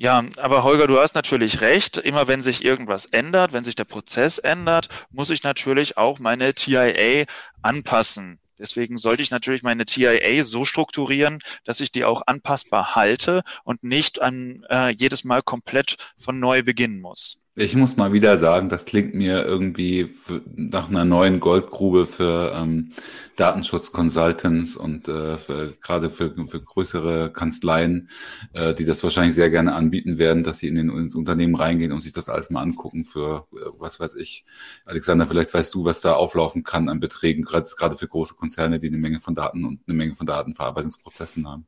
ja, 0.00 0.24
aber 0.38 0.62
Holger, 0.62 0.86
du 0.86 0.98
hast 0.98 1.14
natürlich 1.14 1.60
recht. 1.60 1.98
Immer 1.98 2.26
wenn 2.26 2.40
sich 2.40 2.64
irgendwas 2.64 3.04
ändert, 3.04 3.52
wenn 3.52 3.64
sich 3.64 3.74
der 3.74 3.84
Prozess 3.84 4.38
ändert, 4.38 4.88
muss 5.10 5.28
ich 5.28 5.42
natürlich 5.42 5.98
auch 5.98 6.18
meine 6.20 6.54
TIA 6.54 7.26
anpassen. 7.60 8.40
Deswegen 8.58 8.96
sollte 8.96 9.20
ich 9.20 9.30
natürlich 9.30 9.62
meine 9.62 9.84
TIA 9.84 10.42
so 10.42 10.64
strukturieren, 10.64 11.40
dass 11.64 11.80
ich 11.80 11.92
die 11.92 12.06
auch 12.06 12.22
anpassbar 12.26 12.94
halte 12.94 13.42
und 13.62 13.84
nicht 13.84 14.22
an 14.22 14.64
äh, 14.70 14.88
jedes 14.88 15.22
Mal 15.24 15.42
komplett 15.42 15.96
von 16.16 16.40
neu 16.40 16.62
beginnen 16.62 17.02
muss. 17.02 17.44
Ich 17.60 17.76
muss 17.76 17.98
mal 17.98 18.14
wieder 18.14 18.38
sagen, 18.38 18.70
das 18.70 18.86
klingt 18.86 19.12
mir 19.12 19.44
irgendwie 19.44 20.14
nach 20.56 20.88
einer 20.88 21.04
neuen 21.04 21.40
Goldgrube 21.40 22.06
für 22.06 22.54
ähm, 22.56 22.92
Datenschutz-Consultants 23.36 24.78
und 24.78 25.08
äh, 25.08 25.36
für, 25.36 25.74
gerade 25.82 26.08
für, 26.08 26.32
für 26.46 26.62
größere 26.62 27.30
Kanzleien, 27.30 28.08
äh, 28.54 28.72
die 28.72 28.86
das 28.86 29.02
wahrscheinlich 29.02 29.34
sehr 29.34 29.50
gerne 29.50 29.74
anbieten 29.74 30.16
werden, 30.16 30.42
dass 30.42 30.60
sie 30.60 30.68
in 30.68 30.76
den 30.76 30.88
ins 30.88 31.14
Unternehmen 31.14 31.54
reingehen 31.54 31.92
und 31.92 32.00
sich 32.00 32.14
das 32.14 32.30
alles 32.30 32.48
mal 32.48 32.62
angucken 32.62 33.04
für, 33.04 33.46
äh, 33.52 33.58
was 33.76 34.00
weiß 34.00 34.14
ich. 34.14 34.46
Alexander, 34.86 35.26
vielleicht 35.26 35.52
weißt 35.52 35.74
du, 35.74 35.84
was 35.84 36.00
da 36.00 36.14
auflaufen 36.14 36.64
kann 36.64 36.88
an 36.88 36.98
Beträgen, 36.98 37.44
gerade, 37.44 37.68
gerade 37.76 37.98
für 37.98 38.08
große 38.08 38.36
Konzerne, 38.36 38.80
die 38.80 38.88
eine 38.88 38.96
Menge 38.96 39.20
von 39.20 39.34
Daten 39.34 39.66
und 39.66 39.80
eine 39.86 39.98
Menge 39.98 40.16
von 40.16 40.26
Datenverarbeitungsprozessen 40.26 41.46
haben. 41.46 41.66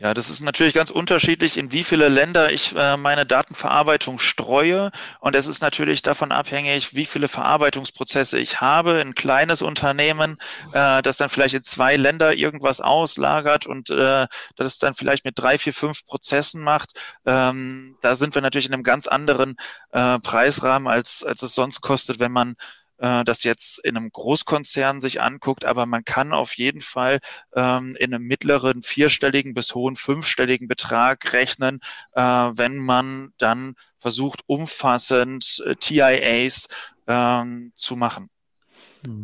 Ja, 0.00 0.14
das 0.14 0.30
ist 0.30 0.42
natürlich 0.42 0.74
ganz 0.74 0.90
unterschiedlich, 0.90 1.56
in 1.56 1.72
wie 1.72 1.82
viele 1.82 2.08
Länder 2.08 2.52
ich 2.52 2.72
äh, 2.76 2.96
meine 2.96 3.26
Datenverarbeitung 3.26 4.20
streue. 4.20 4.92
Und 5.18 5.34
es 5.34 5.48
ist 5.48 5.60
natürlich 5.60 6.02
davon 6.02 6.30
abhängig, 6.30 6.94
wie 6.94 7.04
viele 7.04 7.26
Verarbeitungsprozesse 7.26 8.38
ich 8.38 8.60
habe. 8.60 9.00
Ein 9.00 9.16
kleines 9.16 9.60
Unternehmen, 9.60 10.38
äh, 10.72 11.02
das 11.02 11.16
dann 11.16 11.28
vielleicht 11.28 11.54
in 11.56 11.64
zwei 11.64 11.96
Länder 11.96 12.34
irgendwas 12.34 12.80
auslagert 12.80 13.66
und 13.66 13.90
äh, 13.90 14.28
das 14.54 14.78
dann 14.78 14.94
vielleicht 14.94 15.24
mit 15.24 15.36
drei, 15.36 15.58
vier, 15.58 15.74
fünf 15.74 16.04
Prozessen 16.04 16.62
macht. 16.62 16.92
Ähm, 17.26 17.96
da 18.00 18.14
sind 18.14 18.36
wir 18.36 18.42
natürlich 18.42 18.66
in 18.66 18.74
einem 18.74 18.84
ganz 18.84 19.08
anderen 19.08 19.56
äh, 19.90 20.20
Preisrahmen, 20.20 20.86
als, 20.86 21.24
als 21.24 21.42
es 21.42 21.54
sonst 21.54 21.80
kostet, 21.80 22.20
wenn 22.20 22.30
man 22.30 22.54
äh, 22.98 23.24
das 23.24 23.44
jetzt 23.44 23.78
in 23.84 23.96
einem 23.96 24.10
Großkonzern 24.10 25.00
sich 25.00 25.20
anguckt, 25.20 25.64
aber 25.64 25.86
man 25.86 26.04
kann 26.04 26.32
auf 26.32 26.56
jeden 26.56 26.80
Fall 26.80 27.20
ähm, 27.54 27.96
in 27.98 28.14
einem 28.14 28.24
mittleren 28.24 28.82
vierstelligen 28.82 29.54
bis 29.54 29.74
hohen 29.74 29.96
fünfstelligen 29.96 30.68
Betrag 30.68 31.32
rechnen, 31.32 31.80
äh, 32.12 32.22
wenn 32.22 32.76
man 32.76 33.32
dann 33.38 33.74
versucht, 33.98 34.42
umfassend 34.46 35.62
äh, 35.66 35.74
TIAs 35.76 36.68
ähm, 37.06 37.72
zu 37.74 37.96
machen. 37.96 38.30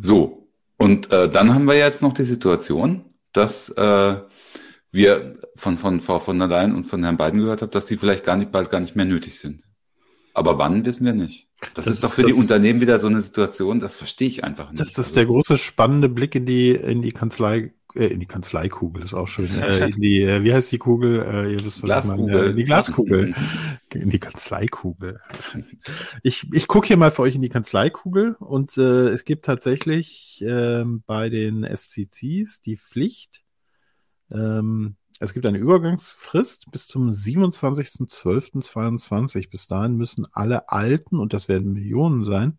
So, 0.01 0.47
und 0.77 1.11
äh, 1.11 1.29
dann 1.29 1.53
haben 1.53 1.65
wir 1.65 1.77
jetzt 1.77 2.01
noch 2.01 2.13
die 2.13 2.23
Situation, 2.23 3.13
dass 3.33 3.69
äh, 3.69 4.21
wir 4.91 5.35
von, 5.55 5.77
von 5.77 6.01
Frau 6.01 6.19
von 6.19 6.39
der 6.39 6.47
Leyen 6.47 6.73
und 6.73 6.85
von 6.85 7.03
Herrn 7.03 7.17
Biden 7.17 7.41
gehört 7.41 7.61
haben, 7.61 7.71
dass 7.71 7.87
sie 7.87 7.97
vielleicht 7.97 8.23
gar 8.23 8.37
nicht 8.37 8.51
bald 8.51 8.69
gar 8.69 8.79
nicht 8.79 8.95
mehr 8.95 9.05
nötig 9.05 9.37
sind. 9.37 9.63
Aber 10.33 10.57
wann 10.57 10.85
wissen 10.85 11.05
wir 11.05 11.13
nicht. 11.13 11.47
Das, 11.73 11.85
das 11.85 11.95
ist 11.95 12.03
doch 12.03 12.11
für 12.11 12.23
die 12.23 12.33
Unternehmen 12.33 12.81
wieder 12.81 12.99
so 12.99 13.07
eine 13.07 13.21
Situation, 13.21 13.79
das 13.79 13.95
verstehe 13.95 14.27
ich 14.27 14.43
einfach 14.43 14.71
nicht. 14.71 14.81
Das 14.81 14.91
ist 14.91 14.99
also. 14.99 15.15
der 15.15 15.25
große 15.25 15.57
spannende 15.57 16.09
Blick 16.09 16.35
in 16.35 16.45
die, 16.45 16.71
in 16.71 17.01
die 17.01 17.11
Kanzlei, 17.11 17.73
äh, 17.95 18.07
in 18.07 18.19
die 18.19 18.25
Kanzleikugel, 18.25 19.03
ist 19.03 19.13
auch 19.13 19.27
schön. 19.27 19.49
äh, 19.61 19.87
in 19.89 20.01
die, 20.01 20.21
äh, 20.21 20.43
wie 20.43 20.53
heißt 20.53 20.71
die 20.71 20.77
Kugel? 20.77 21.21
Äh, 21.21 21.53
ihr 21.53 21.65
wisst, 21.65 21.81
was 21.81 21.87
Glaskugel. 21.87 22.25
Ich 22.25 22.33
meine. 22.33 22.49
in 22.49 22.55
die 22.55 22.65
Glaskugel. 22.65 23.35
in 23.93 24.09
die 24.09 24.19
Kanzleikugel. 24.19 25.21
Ich, 26.23 26.47
ich 26.53 26.67
gucke 26.67 26.87
hier 26.87 26.97
mal 26.97 27.11
für 27.11 27.23
euch 27.23 27.35
in 27.35 27.41
die 27.41 27.49
Kanzleikugel 27.49 28.35
und 28.39 28.77
äh, 28.77 29.09
es 29.09 29.25
gibt 29.25 29.45
tatsächlich 29.45 30.41
äh, 30.45 30.83
bei 31.05 31.29
den 31.29 31.63
SCCs 31.63 32.61
die 32.61 32.77
Pflicht, 32.77 33.43
ähm, 34.31 34.95
es 35.19 35.33
gibt 35.33 35.45
eine 35.45 35.57
Übergangsfrist 35.57 36.71
bis 36.71 36.87
zum 36.87 37.09
27.12.22. 37.09 39.49
Bis 39.49 39.67
dahin 39.67 39.95
müssen 39.95 40.27
alle 40.31 40.69
alten, 40.69 41.19
und 41.19 41.33
das 41.33 41.47
werden 41.47 41.73
Millionen 41.73 42.21
sein, 42.21 42.57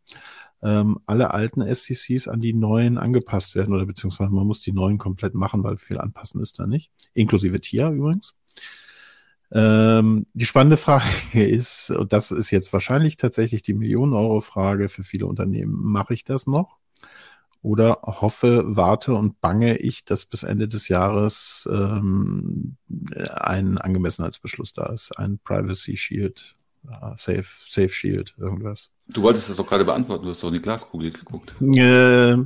ähm, 0.63 1.01
alle 1.07 1.33
alten 1.33 1.63
SCCs 1.63 2.29
an 2.29 2.41
die 2.41 2.55
neuen 2.55 2.99
angepasst 2.99 3.55
werden 3.55 3.75
oder 3.75 3.85
beziehungsweise 3.85 4.33
man 4.33 4.47
muss 4.47 4.61
die 4.61 4.73
neuen 4.73 4.99
komplett 4.99 5.35
machen, 5.35 5.63
weil 5.65 5.77
viel 5.77 5.99
anpassen 5.99 6.41
ist 6.41 6.59
da 6.59 6.67
nicht. 6.67 6.91
Inklusive 7.13 7.61
TIA 7.61 7.91
übrigens. 7.91 8.35
Ähm, 9.53 10.27
die 10.33 10.47
spannende 10.47 10.77
Frage 10.77 11.05
ist, 11.35 11.91
und 11.91 12.13
das 12.13 12.31
ist 12.31 12.51
jetzt 12.51 12.73
wahrscheinlich 12.73 13.17
tatsächlich 13.17 13.63
die 13.63 13.75
Millionen-Euro-Frage 13.75 14.89
für 14.89 15.03
viele 15.03 15.27
Unternehmen, 15.27 15.73
mache 15.73 16.15
ich 16.15 16.25
das 16.25 16.47
noch? 16.47 16.79
Oder 17.67 17.99
hoffe, 18.05 18.63
warte 18.65 19.13
und 19.15 19.41
bange 19.41 19.77
ich, 19.79 20.05
dass 20.05 20.25
bis 20.25 20.45
Ende 20.45 20.69
des 20.69 20.87
Jahres 20.87 21.69
ähm, 21.69 22.77
ein 23.35 23.79
Angemessenheitsbeschluss 23.79 24.73
da 24.73 24.87
ist, 24.87 25.19
ein 25.19 25.41
Privacy 25.43 25.97
Shield, 25.97 26.55
uh, 26.87 27.17
Safe, 27.17 27.45
Safe 27.69 27.89
Shield, 27.89 28.37
irgendwas. 28.39 28.93
Du 29.09 29.23
wolltest 29.23 29.49
das 29.49 29.57
doch 29.57 29.67
gerade 29.67 29.85
beantworten, 29.85 30.23
du 30.23 30.31
hast 30.31 30.45
doch 30.45 30.49
in 30.49 30.55
die 30.55 30.63
Glaskugel 30.63 31.11
geguckt. 31.11 31.57
Äh, 31.61 32.37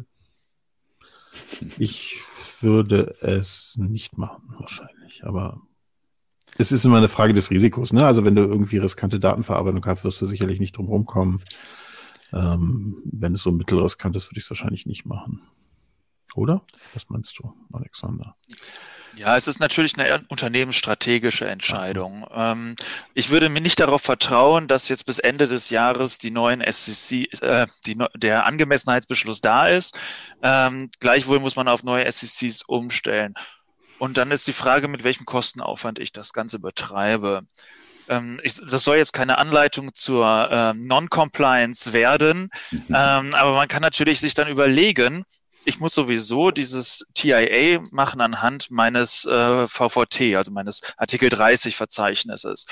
ich 1.77 2.17
würde 2.63 3.15
es 3.21 3.75
nicht 3.77 4.17
machen, 4.17 4.55
wahrscheinlich, 4.59 5.23
aber 5.25 5.61
es 6.57 6.73
ist 6.73 6.87
immer 6.87 6.97
eine 6.97 7.09
Frage 7.09 7.35
des 7.35 7.51
Risikos, 7.51 7.93
ne? 7.93 8.07
Also 8.07 8.25
wenn 8.25 8.37
du 8.37 8.41
irgendwie 8.41 8.79
riskante 8.79 9.21
Datenverarbeitung 9.21 9.85
hast, 9.85 10.03
wirst 10.03 10.23
du 10.23 10.25
sicherlich 10.25 10.61
nicht 10.61 10.79
drum 10.79 10.87
rumkommen, 10.87 11.43
ähm, 12.33 13.03
wenn 13.05 13.35
es 13.35 13.43
so 13.43 13.53
mittelriskant 13.53 14.17
ist, 14.17 14.31
würde 14.31 14.39
ich 14.39 14.45
es 14.45 14.51
wahrscheinlich 14.51 14.87
nicht 14.87 15.05
machen. 15.05 15.43
Oder? 16.35 16.63
Was 16.95 17.09
meinst 17.09 17.39
du, 17.39 17.53
Alexander? 17.73 18.37
Ja, 19.17 19.37
es 19.37 19.49
ist 19.49 19.59
natürlich 19.59 19.99
eine 19.99 20.25
unternehmensstrategische 20.29 21.47
Entscheidung. 21.47 22.27
Ähm, 22.33 22.77
ich 23.15 23.31
würde 23.31 23.49
mir 23.49 23.61
nicht 23.61 23.81
darauf 23.81 24.03
vertrauen, 24.03 24.69
dass 24.69 24.89
jetzt 24.89 25.05
bis 25.05 25.19
Ende 25.19 25.49
des 25.49 25.71
Jahres 25.71 26.19
die 26.19 26.31
neuen 26.31 26.63
SEC, 26.71 27.43
äh, 27.43 27.67
die, 27.87 27.99
der 28.15 28.47
Angemessenheitsbeschluss 28.47 29.41
da 29.41 29.67
ist. 29.67 29.99
Ähm, 30.43 30.91
gleichwohl 31.01 31.41
muss 31.41 31.57
man 31.57 31.67
auf 31.67 31.83
neue 31.83 32.11
SECs 32.11 32.63
umstellen. 32.63 33.35
Und 33.99 34.17
dann 34.17 34.31
ist 34.31 34.47
die 34.47 34.53
Frage, 34.53 34.89
mit 34.89 35.05
welchem 35.05 35.27
Kostenaufwand 35.27 35.99
ich 35.99 36.13
das 36.13 36.33
Ganze 36.33 36.59
betreibe 36.61 37.43
ähm, 38.11 38.41
ich, 38.43 38.55
das 38.57 38.85
soll 38.85 38.99
jetzt 38.99 39.13
keine 39.13 39.39
Anleitung 39.39 39.95
zur 39.95 40.49
ähm, 40.51 40.83
Non-Compliance 40.83 41.93
werden, 41.93 42.51
mhm. 42.71 42.85
ähm, 42.89 43.35
aber 43.35 43.55
man 43.55 43.69
kann 43.69 43.83
natürlich 43.83 44.21
sich 44.21 44.35
dann 44.35 44.49
überlegen, 44.49 45.25
ich 45.65 45.79
muss 45.79 45.95
sowieso 45.95 46.51
dieses 46.51 47.07
TIA 47.15 47.81
machen 47.91 48.21
anhand 48.21 48.71
meines 48.71 49.25
äh, 49.27 49.67
VVT, 49.67 50.37
also 50.37 50.51
meines 50.53 50.81
Artikel 50.97 51.29
30 51.29 51.77
Verzeichnisses. 51.77 52.67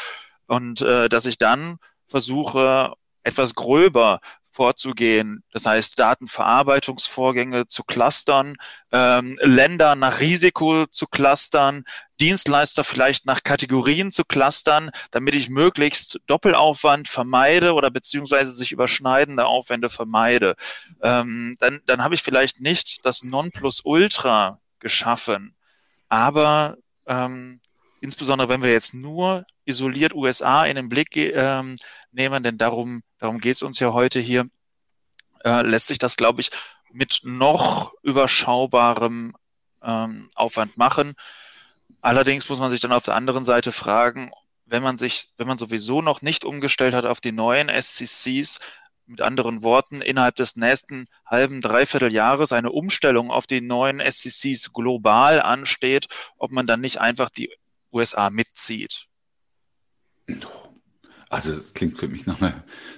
Und 0.46 0.80
äh, 0.80 1.08
dass 1.08 1.26
ich 1.26 1.38
dann 1.38 1.76
versuche, 2.06 2.94
etwas 3.22 3.54
gröber 3.54 4.20
vorzugehen. 4.58 5.44
Das 5.52 5.66
heißt, 5.66 6.00
Datenverarbeitungsvorgänge 6.00 7.68
zu 7.68 7.84
clustern, 7.84 8.56
ähm, 8.90 9.38
Länder 9.40 9.94
nach 9.94 10.18
Risiko 10.18 10.86
zu 10.86 11.06
clustern, 11.06 11.84
Dienstleister 12.20 12.82
vielleicht 12.82 13.24
nach 13.24 13.44
Kategorien 13.44 14.10
zu 14.10 14.24
clustern, 14.24 14.90
damit 15.12 15.36
ich 15.36 15.48
möglichst 15.48 16.18
Doppelaufwand 16.26 17.06
vermeide 17.06 17.72
oder 17.74 17.92
beziehungsweise 17.92 18.50
sich 18.50 18.72
überschneidende 18.72 19.46
Aufwände 19.46 19.90
vermeide. 19.90 20.56
Ähm, 21.04 21.54
dann, 21.60 21.80
dann 21.86 22.02
habe 22.02 22.16
ich 22.16 22.24
vielleicht 22.24 22.60
nicht 22.60 23.04
das 23.04 23.22
Nonplusultra 23.22 24.58
geschaffen, 24.80 25.54
aber 26.08 26.78
ähm, 27.06 27.60
insbesondere 28.00 28.48
wenn 28.48 28.64
wir 28.64 28.72
jetzt 28.72 28.92
nur 28.92 29.46
isoliert 29.66 30.14
USA 30.14 30.64
in 30.64 30.74
den 30.74 30.88
Blick 30.88 31.16
ähm, 31.16 31.76
nehmen, 32.10 32.42
denn 32.42 32.58
darum, 32.58 33.02
darum 33.18 33.38
geht 33.40 33.56
es 33.56 33.62
uns 33.62 33.78
ja 33.78 33.92
heute 33.92 34.20
hier, 34.20 34.48
äh, 35.44 35.62
lässt 35.62 35.86
sich 35.86 35.98
das, 35.98 36.16
glaube 36.16 36.40
ich, 36.40 36.50
mit 36.92 37.20
noch 37.22 37.94
überschaubarem 38.02 39.36
ähm, 39.82 40.30
Aufwand 40.34 40.76
machen. 40.76 41.14
Allerdings 42.00 42.48
muss 42.48 42.60
man 42.60 42.70
sich 42.70 42.80
dann 42.80 42.92
auf 42.92 43.04
der 43.04 43.14
anderen 43.14 43.44
Seite 43.44 43.72
fragen, 43.72 44.30
wenn 44.64 44.82
man 44.82 44.98
sich, 44.98 45.28
wenn 45.36 45.48
man 45.48 45.58
sowieso 45.58 46.02
noch 46.02 46.22
nicht 46.22 46.44
umgestellt 46.44 46.94
hat 46.94 47.06
auf 47.06 47.20
die 47.20 47.32
neuen 47.32 47.68
SCCs, 47.68 48.58
mit 49.08 49.22
anderen 49.22 49.62
Worten, 49.62 50.02
innerhalb 50.02 50.36
des 50.36 50.56
nächsten 50.56 51.06
halben, 51.24 51.60
dreiviertel 51.60 52.12
Jahres 52.12 52.52
eine 52.52 52.70
Umstellung 52.70 53.30
auf 53.30 53.46
die 53.46 53.62
neuen 53.62 54.00
SCCs 54.00 54.72
global 54.72 55.40
ansteht, 55.40 56.08
ob 56.36 56.50
man 56.50 56.66
dann 56.66 56.80
nicht 56.80 57.00
einfach 57.00 57.30
die 57.30 57.50
USA 57.90 58.28
mitzieht. 58.28 59.06
Also 61.30 61.52
es 61.52 61.74
klingt 61.74 61.98
für 61.98 62.08
mich 62.08 62.26
nach 62.26 62.40
einer, 62.40 62.54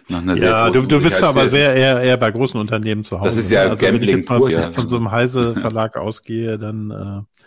nach 0.09 0.23
einer 0.23 0.35
ja, 0.35 0.40
sehr 0.40 0.51
Ja, 0.51 0.70
du, 0.70 0.82
du 0.82 1.02
bist 1.02 1.23
aber 1.23 1.48
sehr 1.48 1.74
eher, 1.74 2.01
eher 2.01 2.16
bei 2.16 2.31
großen 2.31 2.61
Unternehmen 2.61 3.02
zu 3.05 3.19
Hause. 3.19 3.28
Das 3.28 3.36
ist 3.36 3.51
ja 3.51 3.62
also, 3.62 3.85
Gambling 3.85 4.02
wenn 4.02 4.09
ich 4.09 4.16
jetzt 4.16 4.28
mal 4.28 4.39
pur, 4.39 4.51
ja. 4.51 4.70
von 4.70 4.86
so 4.86 4.97
einem 4.97 5.11
Heise 5.11 5.57
Verlag 5.57 5.97
ausgehe, 5.97 6.57
dann 6.57 6.90
äh, 6.90 7.40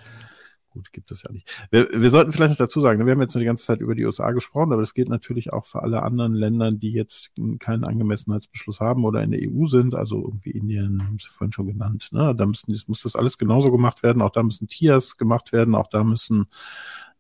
gut, 0.74 0.92
gibt 0.92 1.10
es 1.12 1.24
ja 1.24 1.32
nicht. 1.32 1.48
Wir, 1.72 1.88
wir 1.94 2.10
sollten 2.10 2.32
vielleicht 2.32 2.52
noch 2.52 2.58
dazu 2.58 2.82
sagen, 2.82 3.00
ne, 3.00 3.06
wir 3.06 3.14
haben 3.14 3.22
jetzt 3.22 3.34
nur 3.34 3.40
die 3.40 3.46
ganze 3.46 3.66
Zeit 3.66 3.80
über 3.80 3.96
die 3.96 4.04
USA 4.06 4.32
gesprochen, 4.32 4.74
aber 4.74 4.82
das 4.82 4.94
gilt 4.94 5.08
natürlich 5.08 5.54
auch 5.54 5.66
für 5.66 5.84
alle 5.84 6.04
anderen 6.04 6.34
Länder, 6.34 6.72
die 6.72 6.92
jetzt 6.92 7.32
keinen 7.60 7.86
Angemessenheitsbeschluss 7.86 8.80
haben 8.80 9.06
oder 9.06 9.24
in 9.24 9.32
der 9.32 9.40
EU 9.42 9.66
sind, 9.68 9.96
also 9.96 10.18
irgendwie 10.18 10.52
Indien, 10.52 11.02
haben 11.06 11.18
Sie 11.20 11.28
vorhin 11.30 11.54
schon 11.54 11.68
genannt. 11.68 12.10
Ne? 12.12 12.34
Da 12.36 12.46
müssen, 12.46 12.76
muss 12.88 13.04
das 13.04 13.16
alles 13.16 13.38
genauso 13.38 13.72
gemacht 13.72 14.04
werden, 14.04 14.22
auch 14.22 14.32
da 14.32 14.44
müssen 14.44 14.68
TIAs 14.68 15.18
gemacht 15.18 15.54
werden, 15.54 15.76
auch 15.76 15.88
da 15.88 16.04
müssen 16.04 16.48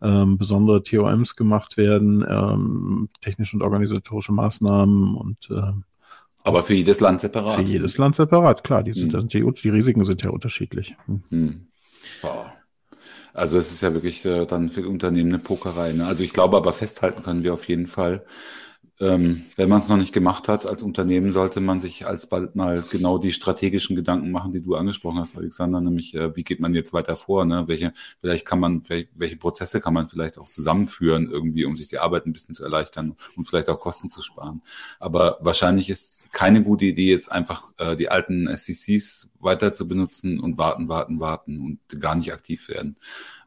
ähm, 0.04 0.38
besondere 0.38 0.84
TOMs 0.84 1.36
gemacht 1.36 1.78
werden, 1.78 2.26
ähm, 2.28 3.10
technische 3.22 3.56
und 3.56 3.64
organisatorische 3.64 4.34
Maßnahmen 4.34 5.16
und 5.16 5.50
äh, 5.50 5.72
aber 6.46 6.64
für 6.64 6.74
jedes 6.74 7.00
Land 7.00 7.22
separat. 7.22 7.56
Für 7.56 7.62
jedes 7.62 7.98
Land 7.98 8.16
separat, 8.16 8.66
klar. 8.66 8.84
Die, 8.84 8.92
sind, 8.92 9.14
hm. 9.14 9.30
die, 9.30 9.50
die 9.50 9.70
Risiken 9.70 10.04
sind 10.04 10.24
ja 10.24 10.30
unterschiedlich. 10.30 10.96
Hm. 11.06 11.24
Hm. 11.30 11.68
Also 13.34 13.58
es 13.58 13.72
ist 13.72 13.82
ja 13.82 13.94
wirklich 13.94 14.26
äh, 14.26 14.46
dann 14.46 14.70
für 14.70 14.88
Unternehmen 14.88 15.30
eine 15.30 15.40
Pokerei. 15.40 15.94
Ne? 15.94 16.06
Also 16.06 16.24
ich 16.24 16.34
glaube 16.34 16.58
aber 16.58 16.74
festhalten 16.74 17.24
können 17.24 17.44
wir 17.44 17.54
auf 17.54 17.68
jeden 17.68 17.88
Fall, 17.88 18.26
ähm, 19.00 19.46
wenn 19.56 19.70
man 19.70 19.80
es 19.80 19.90
noch 19.90 19.98
nicht 19.98 20.14
gemacht 20.14 20.48
hat 20.48 20.68
als 20.68 20.84
Unternehmen, 20.84 21.32
sollte 21.32 21.60
man 21.60 21.80
sich 21.80 22.06
alsbald 22.06 22.56
mal 22.56 22.84
genau 22.92 23.18
die 23.18 23.34
strategischen 23.34 23.96
Gedanken 23.96 24.30
machen, 24.30 24.52
die 24.52 24.62
du 24.62 24.76
angesprochen 24.76 25.20
hast, 25.20 25.36
Alexander, 25.36 25.82
nämlich 25.82 26.14
äh, 26.14 26.36
wie 26.36 26.44
geht 26.44 26.60
man 26.60 26.76
jetzt 26.76 26.94
weiter 26.94 27.16
vor? 27.16 27.44
Ne? 27.46 27.64
Welche, 27.68 27.94
vielleicht 28.22 28.46
kann 28.46 28.60
man, 28.60 28.84
welche, 28.88 29.38
Prozesse 29.38 29.82
kann 29.82 29.96
man 29.96 30.08
vielleicht 30.08 30.38
auch 30.38 30.48
zusammenführen, 30.48 31.32
irgendwie, 31.32 31.66
um 31.66 31.76
sich 31.76 31.88
die 31.88 31.98
Arbeit 31.98 32.28
ein 32.28 32.34
bisschen 32.34 32.54
zu 32.54 32.64
erleichtern 32.64 33.16
und 33.36 33.46
vielleicht 33.46 33.68
auch 33.68 33.80
Kosten 33.80 34.12
zu 34.12 34.22
sparen. 34.22 34.62
Aber 35.00 35.40
wahrscheinlich 35.42 35.90
ist 35.90 36.32
keine 36.32 36.64
gute 36.64 36.86
Idee, 36.86 37.10
jetzt 37.10 37.32
einfach 37.32 37.72
äh, 37.78 37.96
die 37.96 38.10
alten 38.10 38.48
SCCs 38.56 39.30
weiter 39.40 39.74
zu 39.74 39.88
benutzen 39.88 40.40
und 40.40 40.60
warten, 40.60 40.88
warten, 40.88 41.20
warten 41.20 41.62
und 41.62 42.00
gar 42.00 42.16
nicht 42.16 42.32
aktiv 42.32 42.70
werden. 42.70 42.96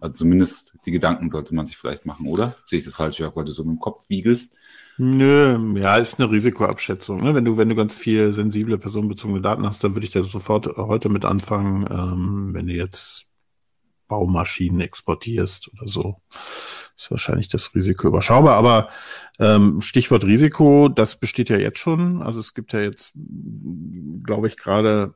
Also 0.01 0.16
zumindest 0.16 0.74
die 0.86 0.90
Gedanken 0.90 1.28
sollte 1.28 1.55
man 1.55 1.66
sich 1.66 1.77
vielleicht 1.77 2.05
machen, 2.05 2.27
oder? 2.27 2.56
Sehe 2.64 2.81
ich 2.81 2.85
das 2.85 2.97
falsch, 2.97 3.20
Jörg, 3.20 3.36
weil 3.36 3.44
du 3.44 3.52
so 3.52 3.62
im 3.62 3.78
Kopf 3.78 4.09
wiegelst? 4.09 4.56
Nö, 4.98 5.78
ja, 5.78 5.97
ist 5.97 6.18
eine 6.18 6.31
Risikoabschätzung. 6.31 7.23
Ne? 7.23 7.35
Wenn 7.35 7.44
du, 7.44 7.56
wenn 7.59 7.68
du 7.68 7.74
ganz 7.74 7.97
viel 7.97 8.32
sensible 8.32 8.78
personenbezogene 8.78 9.43
Daten 9.43 9.66
hast, 9.66 9.85
dann 9.85 9.94
würde 9.94 10.06
ich 10.06 10.12
da 10.12 10.23
sofort 10.23 10.66
heute 10.77 11.10
mit 11.10 11.24
anfangen, 11.27 11.86
ähm, 11.90 12.55
wenn 12.55 12.66
du 12.66 12.73
jetzt 12.73 13.27
Baumaschinen 14.09 14.81
exportierst 14.81 15.70
oder 15.73 15.86
so. 15.86 16.16
Ist 16.97 17.10
wahrscheinlich 17.10 17.48
das 17.48 17.74
Risiko 17.74 18.09
überschaubar, 18.09 18.55
aber 18.55 18.89
ähm, 19.39 19.82
Stichwort 19.82 20.24
Risiko, 20.24 20.89
das 20.89 21.16
besteht 21.16 21.51
ja 21.51 21.59
jetzt 21.59 21.78
schon. 21.78 22.23
Also 22.23 22.40
es 22.40 22.55
gibt 22.55 22.73
ja 22.73 22.81
jetzt, 22.81 23.12
glaube 24.23 24.48
ich, 24.48 24.56
gerade 24.56 25.14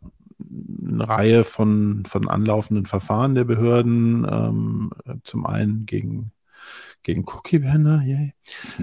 eine 0.86 1.08
Reihe 1.08 1.44
von, 1.44 2.04
von 2.06 2.28
anlaufenden 2.28 2.84
Verfahren 2.84 3.34
der 3.34 3.44
Behörden, 3.44 4.26
ähm, 4.30 4.90
zum 5.24 5.46
einen 5.46 5.86
gegen 5.86 6.32
gegen 7.02 7.24
Cookie 7.26 7.58
Banner, 7.58 8.02
yay. 8.04 8.34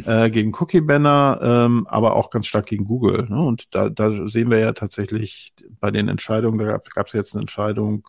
äh, 0.06 0.30
gegen 0.30 0.53
Cookie 0.60 0.81
Banner, 0.81 1.39
ähm, 1.41 1.88
aber 1.88 2.15
auch 2.15 2.30
ganz 2.30 2.48
stark 2.48 2.65
gegen 2.65 2.85
Google. 2.85 3.26
Ne? 3.30 3.41
Und 3.41 3.73
da, 3.76 3.89
da 3.89 4.27
sehen 4.27 4.49
wir 4.49 4.60
ja 4.60 4.73
tatsächlich 4.73 5.53
bei 5.80 5.91
den 5.91 6.07
Entscheidungen, 6.07 6.57
da 6.57 6.77
gab 6.77 7.07
es 7.07 7.14
jetzt 7.14 7.35
eine 7.35 7.41
Entscheidung 7.41 8.07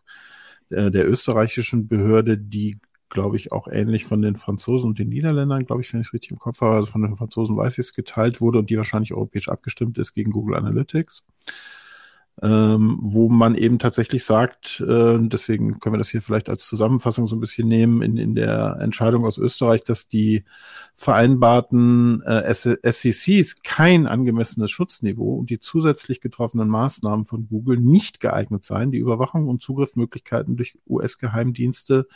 äh, 0.70 0.90
der 0.90 1.09
österreichischen 1.09 1.89
Behörde, 1.89 2.39
die 2.39 2.78
glaube 3.10 3.36
ich, 3.36 3.52
auch 3.52 3.68
ähnlich 3.68 4.05
von 4.05 4.22
den 4.22 4.36
Franzosen 4.36 4.90
und 4.90 4.98
den 4.98 5.09
Niederländern, 5.09 5.64
glaube 5.64 5.82
ich, 5.82 5.93
wenn 5.93 6.01
ich 6.01 6.09
es 6.09 6.12
richtig 6.12 6.32
im 6.32 6.39
Kopf 6.39 6.60
habe, 6.60 6.76
also 6.76 6.90
von 6.90 7.02
den 7.02 7.16
Franzosen 7.16 7.56
weiß 7.56 7.74
ich 7.74 7.78
es, 7.86 7.94
geteilt 7.94 8.40
wurde 8.40 8.59
und 8.59 8.70
die 8.70 8.76
wahrscheinlich 8.76 9.14
europäisch 9.14 9.48
abgestimmt 9.48 9.98
ist 9.98 10.12
gegen 10.12 10.30
Google 10.30 10.56
Analytics 10.56 11.24
ähm, 12.40 12.98
wo 13.02 13.28
man 13.28 13.56
eben 13.56 13.78
tatsächlich 13.78 14.24
sagt, 14.24 14.81
äh, 14.81 15.19
deswegen 15.19 15.81
können 15.81 15.94
wir 15.94 15.98
das 15.98 16.10
hier 16.10 16.23
vielleicht 16.23 16.48
als 16.48 16.66
Zusammenfassung 16.66 17.27
so 17.27 17.35
ein 17.35 17.40
bisschen 17.40 17.66
nehmen, 17.66 18.01
in, 18.01 18.16
in 18.16 18.35
der 18.35 18.78
Entscheidung 18.81 19.24
aus 19.24 19.39
Österreich, 19.39 19.82
dass 19.82 20.06
die 20.06 20.44
vereinbarten 20.94 22.23
äh, 22.23 22.55
SECs 22.55 23.62
kein 23.62 24.06
angemessenes 24.06 24.70
Schutzniveau 24.70 25.35
und 25.35 25.51
die 25.51 25.59
zusätzlich 25.59 26.20
getroffenen 26.20 26.69
Maßnahmen 26.69 27.24
von 27.24 27.48
Google 27.48 27.78
nicht 27.78 28.20
geeignet 28.20 28.62
seien, 28.62 28.93
die 28.93 28.98
Überwachung 28.98 29.48
und 29.48 29.62
Zugriffsmöglichkeiten 29.62 30.56
durch 30.56 30.78
US-Geheimdienste 30.86 32.06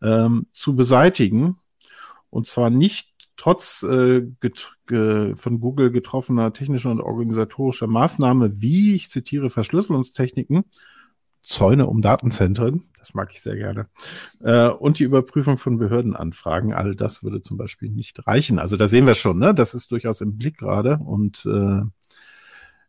ähm, 0.00 0.46
zu 0.52 0.76
beseitigen. 0.76 1.56
Und 2.30 2.46
zwar 2.46 2.70
nicht 2.70 3.17
trotz 3.38 3.82
äh, 3.84 4.26
von 5.34 5.60
Google 5.60 5.90
getroffener 5.90 6.52
technischer 6.52 6.90
und 6.90 7.00
organisatorischer 7.00 7.86
Maßnahme, 7.86 8.60
wie, 8.60 8.94
ich 8.94 9.08
zitiere, 9.08 9.48
Verschlüsselungstechniken, 9.48 10.64
Zäune 11.42 11.86
um 11.86 12.02
Datenzentren, 12.02 12.84
das 12.98 13.14
mag 13.14 13.30
ich 13.32 13.40
sehr 13.40 13.56
gerne, 13.56 13.88
äh, 14.40 14.68
und 14.68 14.98
die 14.98 15.04
Überprüfung 15.04 15.56
von 15.56 15.78
Behördenanfragen, 15.78 16.74
all 16.74 16.94
das 16.94 17.22
würde 17.22 17.40
zum 17.40 17.56
Beispiel 17.56 17.88
nicht 17.88 18.26
reichen. 18.26 18.58
Also 18.58 18.76
da 18.76 18.88
sehen 18.88 19.06
wir 19.06 19.14
schon, 19.14 19.38
ne? 19.38 19.54
das 19.54 19.72
ist 19.72 19.90
durchaus 19.90 20.20
im 20.20 20.36
Blick 20.36 20.58
gerade 20.58 20.98
und 20.98 21.46
äh, 21.46 21.82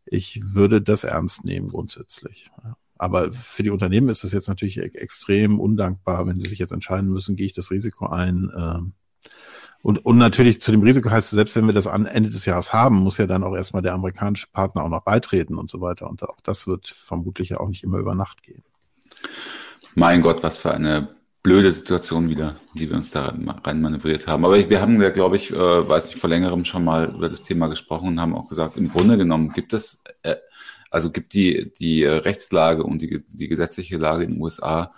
ich 0.04 0.52
würde 0.52 0.82
das 0.82 1.04
ernst 1.04 1.44
nehmen 1.44 1.68
grundsätzlich. 1.68 2.50
Aber 2.98 3.32
für 3.32 3.62
die 3.62 3.70
Unternehmen 3.70 4.08
ist 4.08 4.24
das 4.24 4.32
jetzt 4.32 4.48
natürlich 4.48 4.78
e 4.78 4.90
extrem 4.94 5.60
undankbar, 5.60 6.26
wenn 6.26 6.38
sie 6.38 6.48
sich 6.48 6.58
jetzt 6.58 6.72
entscheiden 6.72 7.08
müssen, 7.08 7.36
gehe 7.36 7.46
ich 7.46 7.54
das 7.54 7.70
Risiko 7.70 8.08
ein, 8.08 8.50
äh, 8.54 9.28
und, 9.82 10.04
und 10.04 10.18
natürlich 10.18 10.60
zu 10.60 10.72
dem 10.72 10.82
Risiko 10.82 11.10
heißt, 11.10 11.30
selbst 11.30 11.56
wenn 11.56 11.66
wir 11.66 11.72
das 11.72 11.86
an 11.86 12.06
Ende 12.06 12.28
des 12.28 12.44
Jahres 12.44 12.72
haben, 12.72 12.96
muss 12.96 13.16
ja 13.16 13.26
dann 13.26 13.42
auch 13.42 13.54
erstmal 13.54 13.82
der 13.82 13.94
amerikanische 13.94 14.46
Partner 14.52 14.84
auch 14.84 14.90
noch 14.90 15.02
beitreten 15.02 15.56
und 15.56 15.70
so 15.70 15.80
weiter. 15.80 16.08
Und 16.08 16.22
auch 16.22 16.40
das 16.42 16.66
wird 16.66 16.88
vermutlich 16.88 17.50
ja 17.50 17.60
auch 17.60 17.68
nicht 17.68 17.82
immer 17.82 17.98
über 17.98 18.14
Nacht 18.14 18.42
gehen. 18.42 18.62
Mein 19.94 20.20
Gott, 20.20 20.42
was 20.42 20.58
für 20.58 20.72
eine 20.72 21.08
blöde 21.42 21.72
Situation 21.72 22.28
wieder, 22.28 22.56
die 22.74 22.90
wir 22.90 22.96
uns 22.96 23.10
da 23.10 23.34
rein 23.64 23.80
manövriert 23.80 24.26
haben. 24.26 24.44
Aber 24.44 24.68
wir 24.68 24.80
haben 24.82 25.00
ja, 25.00 25.08
glaube 25.08 25.36
ich, 25.36 25.50
äh, 25.50 25.88
weiß 25.88 26.08
nicht, 26.08 26.18
vor 26.18 26.28
längerem 26.28 26.66
schon 26.66 26.84
mal 26.84 27.14
über 27.14 27.30
das 27.30 27.42
Thema 27.42 27.68
gesprochen 27.68 28.08
und 28.08 28.20
haben 28.20 28.36
auch 28.36 28.48
gesagt, 28.48 28.76
im 28.76 28.90
Grunde 28.90 29.16
genommen 29.16 29.52
gibt 29.54 29.72
es, 29.72 30.04
äh, 30.22 30.36
also 30.90 31.10
gibt 31.10 31.32
die, 31.32 31.72
die 31.78 32.04
Rechtslage 32.04 32.82
und 32.82 33.00
die, 33.00 33.24
die 33.26 33.48
gesetzliche 33.48 33.96
Lage 33.96 34.24
in 34.24 34.34
den 34.34 34.42
USA 34.42 34.92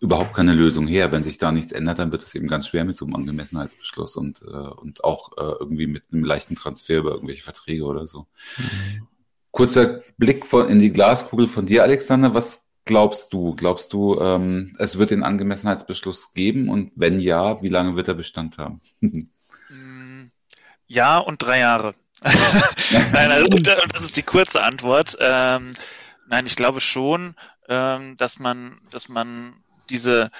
überhaupt 0.00 0.34
keine 0.34 0.54
Lösung 0.54 0.86
her. 0.86 1.12
Wenn 1.12 1.24
sich 1.24 1.38
da 1.38 1.52
nichts 1.52 1.72
ändert, 1.72 1.98
dann 1.98 2.12
wird 2.12 2.22
es 2.22 2.34
eben 2.34 2.46
ganz 2.46 2.68
schwer 2.68 2.84
mit 2.84 2.96
so 2.96 3.04
einem 3.04 3.16
Angemessenheitsbeschluss 3.16 4.16
und, 4.16 4.42
äh, 4.42 4.46
und 4.46 5.04
auch 5.04 5.32
äh, 5.36 5.56
irgendwie 5.60 5.86
mit 5.86 6.04
einem 6.12 6.24
leichten 6.24 6.54
Transfer 6.54 6.98
über 6.98 7.12
irgendwelche 7.12 7.42
Verträge 7.42 7.84
oder 7.84 8.06
so. 8.06 8.26
Mhm. 8.56 9.06
Kurzer 9.50 10.02
Blick 10.16 10.46
von, 10.46 10.68
in 10.68 10.78
die 10.78 10.92
Glaskugel 10.92 11.48
von 11.48 11.66
dir, 11.66 11.82
Alexander. 11.82 12.34
Was 12.34 12.66
glaubst 12.84 13.32
du? 13.32 13.54
Glaubst 13.54 13.92
du, 13.92 14.20
ähm, 14.20 14.76
es 14.78 14.98
wird 14.98 15.10
den 15.10 15.22
Angemessenheitsbeschluss 15.22 16.32
geben? 16.34 16.68
Und 16.68 16.92
wenn 16.94 17.20
ja, 17.20 17.62
wie 17.62 17.68
lange 17.68 17.96
wird 17.96 18.08
er 18.08 18.14
Bestand 18.14 18.58
haben? 18.58 18.80
Ja 20.88 21.18
und 21.18 21.42
drei 21.42 21.58
Jahre. 21.58 21.94
nein, 23.12 23.30
also, 23.30 23.58
das 23.58 24.02
ist 24.02 24.16
die 24.16 24.22
kurze 24.22 24.62
Antwort. 24.62 25.16
Ähm, 25.20 25.72
nein, 26.28 26.46
ich 26.46 26.56
glaube 26.56 26.80
schon, 26.80 27.36
ähm, 27.68 28.16
dass 28.16 28.38
man, 28.38 28.80
dass 28.90 29.08
man 29.08 29.62
diese 29.90 30.30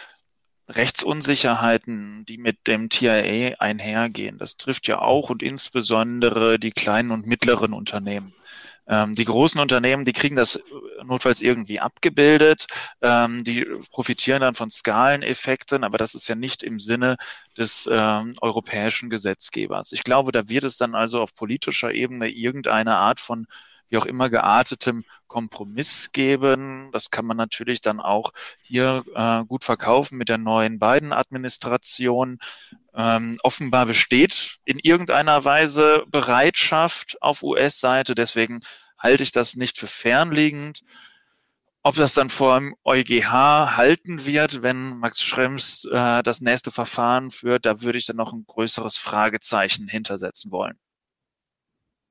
Rechtsunsicherheiten, 0.68 2.26
die 2.26 2.38
mit 2.38 2.66
dem 2.66 2.88
TIA 2.90 3.56
einhergehen, 3.58 4.38
das 4.38 4.56
trifft 4.56 4.86
ja 4.86 4.98
auch 4.98 5.30
und 5.30 5.42
insbesondere 5.42 6.58
die 6.58 6.72
kleinen 6.72 7.10
und 7.10 7.26
mittleren 7.26 7.72
Unternehmen. 7.72 8.34
Ähm, 8.86 9.14
die 9.14 9.24
großen 9.24 9.60
Unternehmen, 9.60 10.04
die 10.04 10.14
kriegen 10.14 10.36
das 10.36 10.58
notfalls 11.04 11.42
irgendwie 11.42 11.78
abgebildet, 11.78 12.66
ähm, 13.02 13.44
die 13.44 13.66
profitieren 13.90 14.40
dann 14.40 14.54
von 14.54 14.70
Skaleneffekten, 14.70 15.84
aber 15.84 15.98
das 15.98 16.14
ist 16.14 16.26
ja 16.28 16.34
nicht 16.34 16.62
im 16.62 16.78
Sinne 16.78 17.16
des 17.56 17.88
ähm, 17.92 18.34
europäischen 18.40 19.10
Gesetzgebers. 19.10 19.92
Ich 19.92 20.04
glaube, 20.04 20.32
da 20.32 20.48
wird 20.48 20.64
es 20.64 20.78
dann 20.78 20.94
also 20.94 21.20
auf 21.20 21.34
politischer 21.34 21.92
Ebene 21.92 22.28
irgendeine 22.28 22.96
Art 22.96 23.20
von 23.20 23.46
wie 23.89 23.98
auch 23.98 24.06
immer 24.06 24.31
geartetem 24.31 25.05
Kompromiss 25.27 26.12
geben. 26.12 26.90
Das 26.93 27.10
kann 27.10 27.27
man 27.27 27.36
natürlich 27.36 27.81
dann 27.81 28.01
auch 28.01 28.32
hier 28.60 29.05
äh, 29.15 29.44
gut 29.44 29.65
verkaufen 29.65 30.19
mit 30.19 30.28
der 30.28 30.39
neuen 30.39 30.78
Biden-Administration. 30.78 32.39
Ähm, 32.94 33.39
offenbar 33.43 33.86
besteht 33.86 34.59
in 34.65 34.78
irgendeiner 34.78 35.44
Weise 35.44 36.05
Bereitschaft 36.09 37.20
auf 37.20 37.43
US-Seite. 37.43 38.15
Deswegen 38.15 38.60
halte 38.98 39.23
ich 39.23 39.32
das 39.32 39.56
nicht 39.56 39.78
für 39.78 39.86
fernliegend. 39.86 40.81
Ob 41.82 41.94
das 41.94 42.12
dann 42.12 42.28
vor 42.28 42.59
dem 42.59 42.74
EuGH 42.85 43.77
halten 43.77 44.27
wird, 44.27 44.62
wenn 44.62 44.98
Max 44.98 45.23
Schrems 45.23 45.85
äh, 45.85 46.23
das 46.23 46.40
nächste 46.40 46.70
Verfahren 46.70 47.31
führt, 47.31 47.65
da 47.65 47.81
würde 47.81 47.98
ich 47.98 48.06
dann 48.06 48.16
noch 48.16 48.32
ein 48.32 48.44
größeres 48.47 48.98
Fragezeichen 48.98 49.89
hintersetzen 49.89 50.51
wollen. 50.51 50.78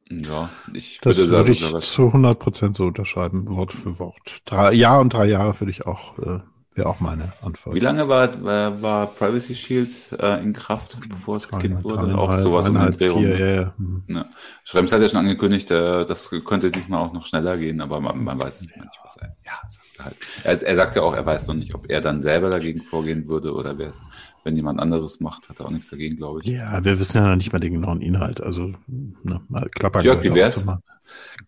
Ja, 0.10 0.50
ich 0.74 1.00
das 1.02 1.18
würde, 1.18 1.32
würde 1.32 1.52
ich 1.52 1.80
zu 1.80 2.08
100 2.08 2.40
Prozent 2.40 2.78
so 2.78 2.86
unterschreiben, 2.86 3.48
Wort 3.50 3.74
für 3.74 4.00
Wort. 4.00 4.42
Drei, 4.46 4.74
Jahr 4.74 5.02
und 5.02 5.14
drei 5.14 5.26
Jahre 5.26 5.60
würde 5.60 5.72
ich 5.72 5.86
auch, 5.86 6.18
äh, 6.20 6.40
wäre 6.76 6.88
auch 6.88 7.00
meine 7.02 7.34
Antwort. 7.42 7.76
Wie 7.76 7.80
lange 7.80 8.08
war, 8.08 8.42
war, 8.42 8.82
war 8.82 9.08
Privacy 9.08 9.56
Shield 9.56 10.12
äh, 10.18 10.42
in 10.42 10.54
Kraft, 10.54 10.98
bevor 11.10 11.36
es 11.36 11.50
gekippt 11.50 11.84
wurde? 11.84 12.18
Auch 12.18 12.32
sowas 12.38 12.70
um 12.70 12.80
den 12.80 12.92
Dreh 12.92 13.10
vier, 13.10 13.38
ja, 13.38 13.62
ja. 13.62 13.74
Hm. 13.78 14.04
ja. 14.08 14.26
Schrems 14.64 14.92
hat 14.94 15.02
ja 15.02 15.10
schon 15.10 15.20
angekündigt, 15.20 15.70
äh, 15.72 16.06
das 16.06 16.30
könnte 16.46 16.72
diesmal 16.72 17.02
auch 17.02 17.12
noch 17.12 17.26
schneller 17.26 17.58
gehen, 17.58 17.82
aber 17.82 18.00
man, 18.00 18.24
man 18.24 18.40
weiß 18.40 18.62
es 18.62 18.70
ja. 18.70 18.82
nicht, 18.82 19.00
was 19.04 19.18
er, 19.18 19.36
ja, 19.46 19.60
sagt 19.68 19.88
er, 19.98 20.06
halt. 20.06 20.16
er, 20.44 20.68
er 20.68 20.76
sagt 20.76 20.96
ja 20.96 21.02
auch, 21.02 21.14
er 21.14 21.26
weiß 21.26 21.48
noch 21.48 21.56
nicht, 21.56 21.76
ob 21.76 21.90
er 21.90 22.00
dann 22.00 22.22
selber 22.22 22.50
dagegen 22.50 22.82
vorgehen 22.82 23.28
würde 23.28 23.54
oder 23.54 23.78
wer 23.78 23.90
es 23.90 24.06
wenn 24.48 24.56
jemand 24.56 24.80
anderes 24.80 25.20
macht, 25.20 25.50
hat 25.50 25.60
er 25.60 25.66
auch 25.66 25.70
nichts 25.70 25.90
dagegen, 25.90 26.16
glaube 26.16 26.40
ich. 26.40 26.48
Ja, 26.48 26.84
wir 26.84 27.00
wissen 27.00 27.18
ja 27.18 27.28
noch 27.28 27.36
nicht 27.36 27.52
mal 27.52 27.60
den 27.60 27.74
genauen 27.74 28.00
Inhalt. 28.00 28.42
Also, 28.42 28.72
ne, 28.88 29.42
mal 29.50 29.68
Klapper. 29.70 30.02
Jörg, 30.02 30.24
wie 30.24 30.34
wär's? 30.34 30.64
Mal, 30.64 30.80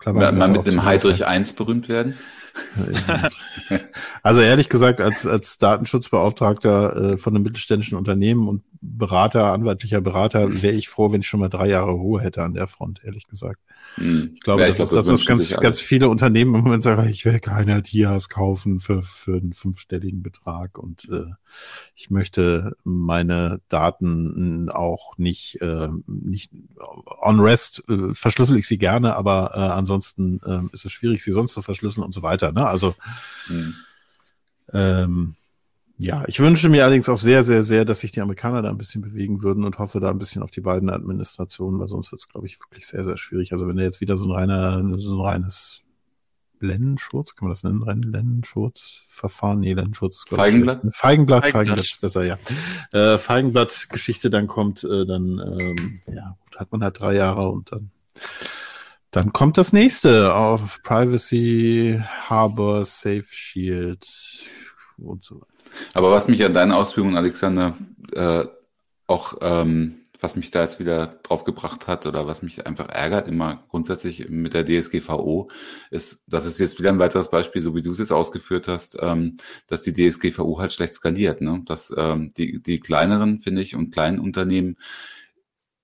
mal, 0.05 0.33
mal 0.33 0.49
mit 0.49 0.65
dem 0.65 0.83
Heidrich 0.83 1.25
1 1.25 1.53
berühmt 1.53 1.87
werden? 1.87 2.15
also 4.23 4.41
ehrlich 4.41 4.69
gesagt, 4.69 5.01
als, 5.01 5.25
als 5.25 5.57
Datenschutzbeauftragter 5.57 7.13
äh, 7.13 7.17
von 7.17 7.35
einem 7.35 7.43
mittelständischen 7.43 7.97
Unternehmen 7.97 8.47
und 8.47 8.63
Berater, 8.81 9.51
anwaltlicher 9.51 9.99
Berater, 9.99 10.61
wäre 10.61 10.73
ich 10.73 10.87
froh, 10.87 11.11
wenn 11.11 11.19
ich 11.19 11.27
schon 11.27 11.41
mal 11.41 11.49
drei 11.49 11.67
Jahre 11.67 11.91
Ruhe 11.91 12.21
hätte 12.21 12.43
an 12.43 12.53
der 12.53 12.67
Front, 12.67 13.01
ehrlich 13.03 13.27
gesagt. 13.27 13.59
Hm. 13.95 14.31
Ich 14.35 14.39
glaube, 14.39 14.61
ja, 14.61 14.69
ich 14.69 14.77
das 14.77 14.89
glaub, 14.89 15.01
ist 15.01 15.07
das, 15.07 15.13
was 15.13 15.25
ganz, 15.25 15.49
ganz 15.61 15.79
viele 15.81 16.07
Unternehmen 16.07 16.55
im 16.55 16.61
Moment 16.61 16.83
sagen, 16.83 17.07
ich 17.09 17.25
will 17.25 17.39
keine 17.41 17.83
Tias 17.83 18.29
kaufen 18.29 18.79
für, 18.79 19.01
für 19.01 19.37
einen 19.37 19.51
fünfstelligen 19.51 20.23
Betrag 20.23 20.77
und 20.77 21.09
äh, 21.09 21.25
ich 21.93 22.09
möchte 22.09 22.77
meine 22.85 23.59
Daten 23.67 24.69
auch 24.69 25.17
nicht, 25.17 25.61
äh, 25.61 25.89
nicht 26.07 26.51
on 27.19 27.39
rest 27.41 27.83
äh, 27.89 28.13
verschlüssel 28.13 28.57
ich 28.57 28.67
sie 28.67 28.77
gerne, 28.77 29.15
aber 29.15 29.51
äh, 29.53 29.59
ansonsten 29.59 30.39
äh, 30.45 30.73
ist 30.73 30.85
es 30.85 30.91
schwierig, 30.91 31.21
sie 31.21 31.31
sonst 31.31 31.53
zu 31.53 31.61
verschlüsseln 31.61 32.05
und 32.05 32.13
so 32.13 32.21
weiter. 32.21 32.38
Ne? 32.41 32.65
Also 32.65 32.95
hm. 33.47 33.75
ähm, 34.73 35.35
ja, 36.01 36.23
ich 36.27 36.39
wünsche 36.39 36.69
mir 36.69 36.85
allerdings 36.85 37.09
auch 37.09 37.17
sehr, 37.17 37.43
sehr, 37.43 37.61
sehr, 37.61 37.83
dass 37.83 37.99
sich 37.99 38.13
die 38.13 38.21
Amerikaner 38.21 38.61
da 38.61 38.69
ein 38.69 38.77
bisschen 38.77 39.01
bewegen 39.01 39.43
würden 39.43 39.65
und 39.65 39.79
hoffe 39.79 39.99
da 39.99 40.09
ein 40.09 40.17
bisschen 40.17 40.41
auf 40.41 40.49
die 40.49 40.61
beiden 40.61 40.89
Administrationen, 40.89 41.77
weil 41.77 41.89
sonst 41.89 42.13
wird 42.13 42.21
es, 42.21 42.29
glaube 42.29 42.47
ich, 42.47 42.57
wirklich 42.61 42.87
sehr, 42.87 43.03
sehr 43.03 43.17
schwierig. 43.17 43.51
Also 43.51 43.67
wenn 43.67 43.77
er 43.77 43.83
jetzt 43.83 43.99
wieder 43.99 44.15
so 44.15 44.23
ein 44.23 44.31
reiner, 44.31 44.81
so 44.97 45.17
ein 45.17 45.21
reines 45.21 45.81
Lennenschurz, 46.61 47.35
kann 47.35 47.47
man 47.47 47.51
das 47.51 47.63
nennen? 47.63 47.83
Rein 47.83 48.01
Lennenschurz-Verfahren? 48.01 49.59
Nee, 49.59 49.73
Lennenschurz 49.73 50.17
ist, 50.17 50.27
glaube 50.27 50.43
Feigenblatt? 50.43 50.81
ich. 50.85 50.95
Feigenblatt? 50.95 51.41
Feigenblatt, 51.43 51.51
Feigenblatt 51.51 51.85
ist 51.85 52.01
besser, 52.01 52.23
ja. 52.23 52.37
Äh, 52.93 53.17
Feigenblatt-Geschichte 53.17 54.29
dann 54.29 54.47
kommt, 54.47 54.85
äh, 54.85 55.05
dann, 55.05 55.39
ähm, 55.39 56.01
ja, 56.13 56.37
gut, 56.45 56.59
hat 56.59 56.71
man 56.71 56.81
halt 56.81 56.97
drei 56.97 57.15
Jahre 57.15 57.49
und 57.49 57.73
dann 57.73 57.91
dann 59.11 59.33
kommt 59.33 59.57
das 59.57 59.73
nächste 59.73 60.35
auf 60.35 60.81
Privacy, 60.83 62.01
Harbor, 62.07 62.85
Safe 62.85 63.25
Shield 63.29 64.05
und 64.97 65.23
so 65.23 65.35
weiter. 65.35 65.47
Aber 65.93 66.11
was 66.11 66.27
mich 66.27 66.43
an 66.43 66.53
deinen 66.53 66.71
Ausführungen, 66.71 67.15
Alexander, 67.17 67.77
äh, 68.11 68.45
auch, 69.07 69.35
ähm, 69.41 69.95
was 70.21 70.35
mich 70.35 70.51
da 70.51 70.61
jetzt 70.61 70.79
wieder 70.79 71.07
drauf 71.23 71.45
gebracht 71.45 71.87
hat 71.87 72.05
oder 72.05 72.27
was 72.27 72.41
mich 72.41 72.67
einfach 72.67 72.89
ärgert, 72.89 73.27
immer 73.27 73.63
grundsätzlich 73.69 74.27
mit 74.29 74.53
der 74.53 74.65
DSGVO, 74.65 75.49
ist, 75.91 76.23
das 76.27 76.45
ist 76.45 76.59
jetzt 76.59 76.77
wieder 76.77 76.89
ein 76.89 76.99
weiteres 76.99 77.29
Beispiel, 77.29 77.61
so 77.61 77.73
wie 77.73 77.81
du 77.81 77.91
es 77.91 77.99
jetzt 77.99 78.11
ausgeführt 78.11 78.67
hast, 78.67 78.97
ähm, 78.99 79.37
dass 79.67 79.83
die 79.83 79.93
DSGVO 79.93 80.59
halt 80.59 80.73
schlecht 80.73 80.95
skaliert. 80.95 81.41
Ne? 81.41 81.63
Dass 81.65 81.93
ähm, 81.97 82.31
die, 82.35 82.61
die 82.61 82.79
kleineren, 82.79 83.39
finde 83.39 83.61
ich, 83.61 83.75
und 83.75 83.91
kleinen 83.91 84.19
Unternehmen 84.19 84.75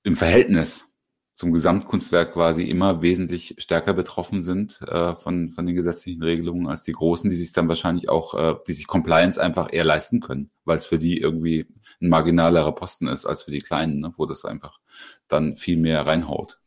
im 0.03 0.15
Verhältnis 0.15 0.94
zum 1.35 1.51
Gesamtkunstwerk 1.51 2.33
quasi 2.33 2.63
immer 2.63 3.01
wesentlich 3.01 3.55
stärker 3.57 3.93
betroffen 3.93 4.41
sind 4.41 4.81
äh, 4.83 5.15
von, 5.15 5.51
von 5.51 5.65
den 5.65 5.75
gesetzlichen 5.75 6.23
Regelungen 6.23 6.67
als 6.67 6.81
die 6.81 6.93
Großen, 6.93 7.29
die 7.29 7.35
sich 7.35 7.51
dann 7.51 7.67
wahrscheinlich 7.67 8.07
auch, 8.07 8.33
äh, 8.33 8.55
die 8.67 8.73
sich 8.73 8.87
Compliance 8.87 9.41
einfach 9.41 9.71
eher 9.71 9.83
leisten 9.83 10.21
können, 10.21 10.49
weil 10.63 10.77
es 10.77 10.85
für 10.85 10.97
die 10.97 11.19
irgendwie 11.19 11.67
ein 12.01 12.07
marginalerer 12.07 12.73
Posten 12.73 13.07
ist 13.07 13.25
als 13.25 13.43
für 13.43 13.51
die 13.51 13.59
Kleinen, 13.59 13.99
ne, 13.99 14.13
wo 14.15 14.25
das 14.25 14.45
einfach 14.45 14.79
dann 15.27 15.57
viel 15.57 15.77
mehr 15.77 16.05
reinhaut. 16.05 16.59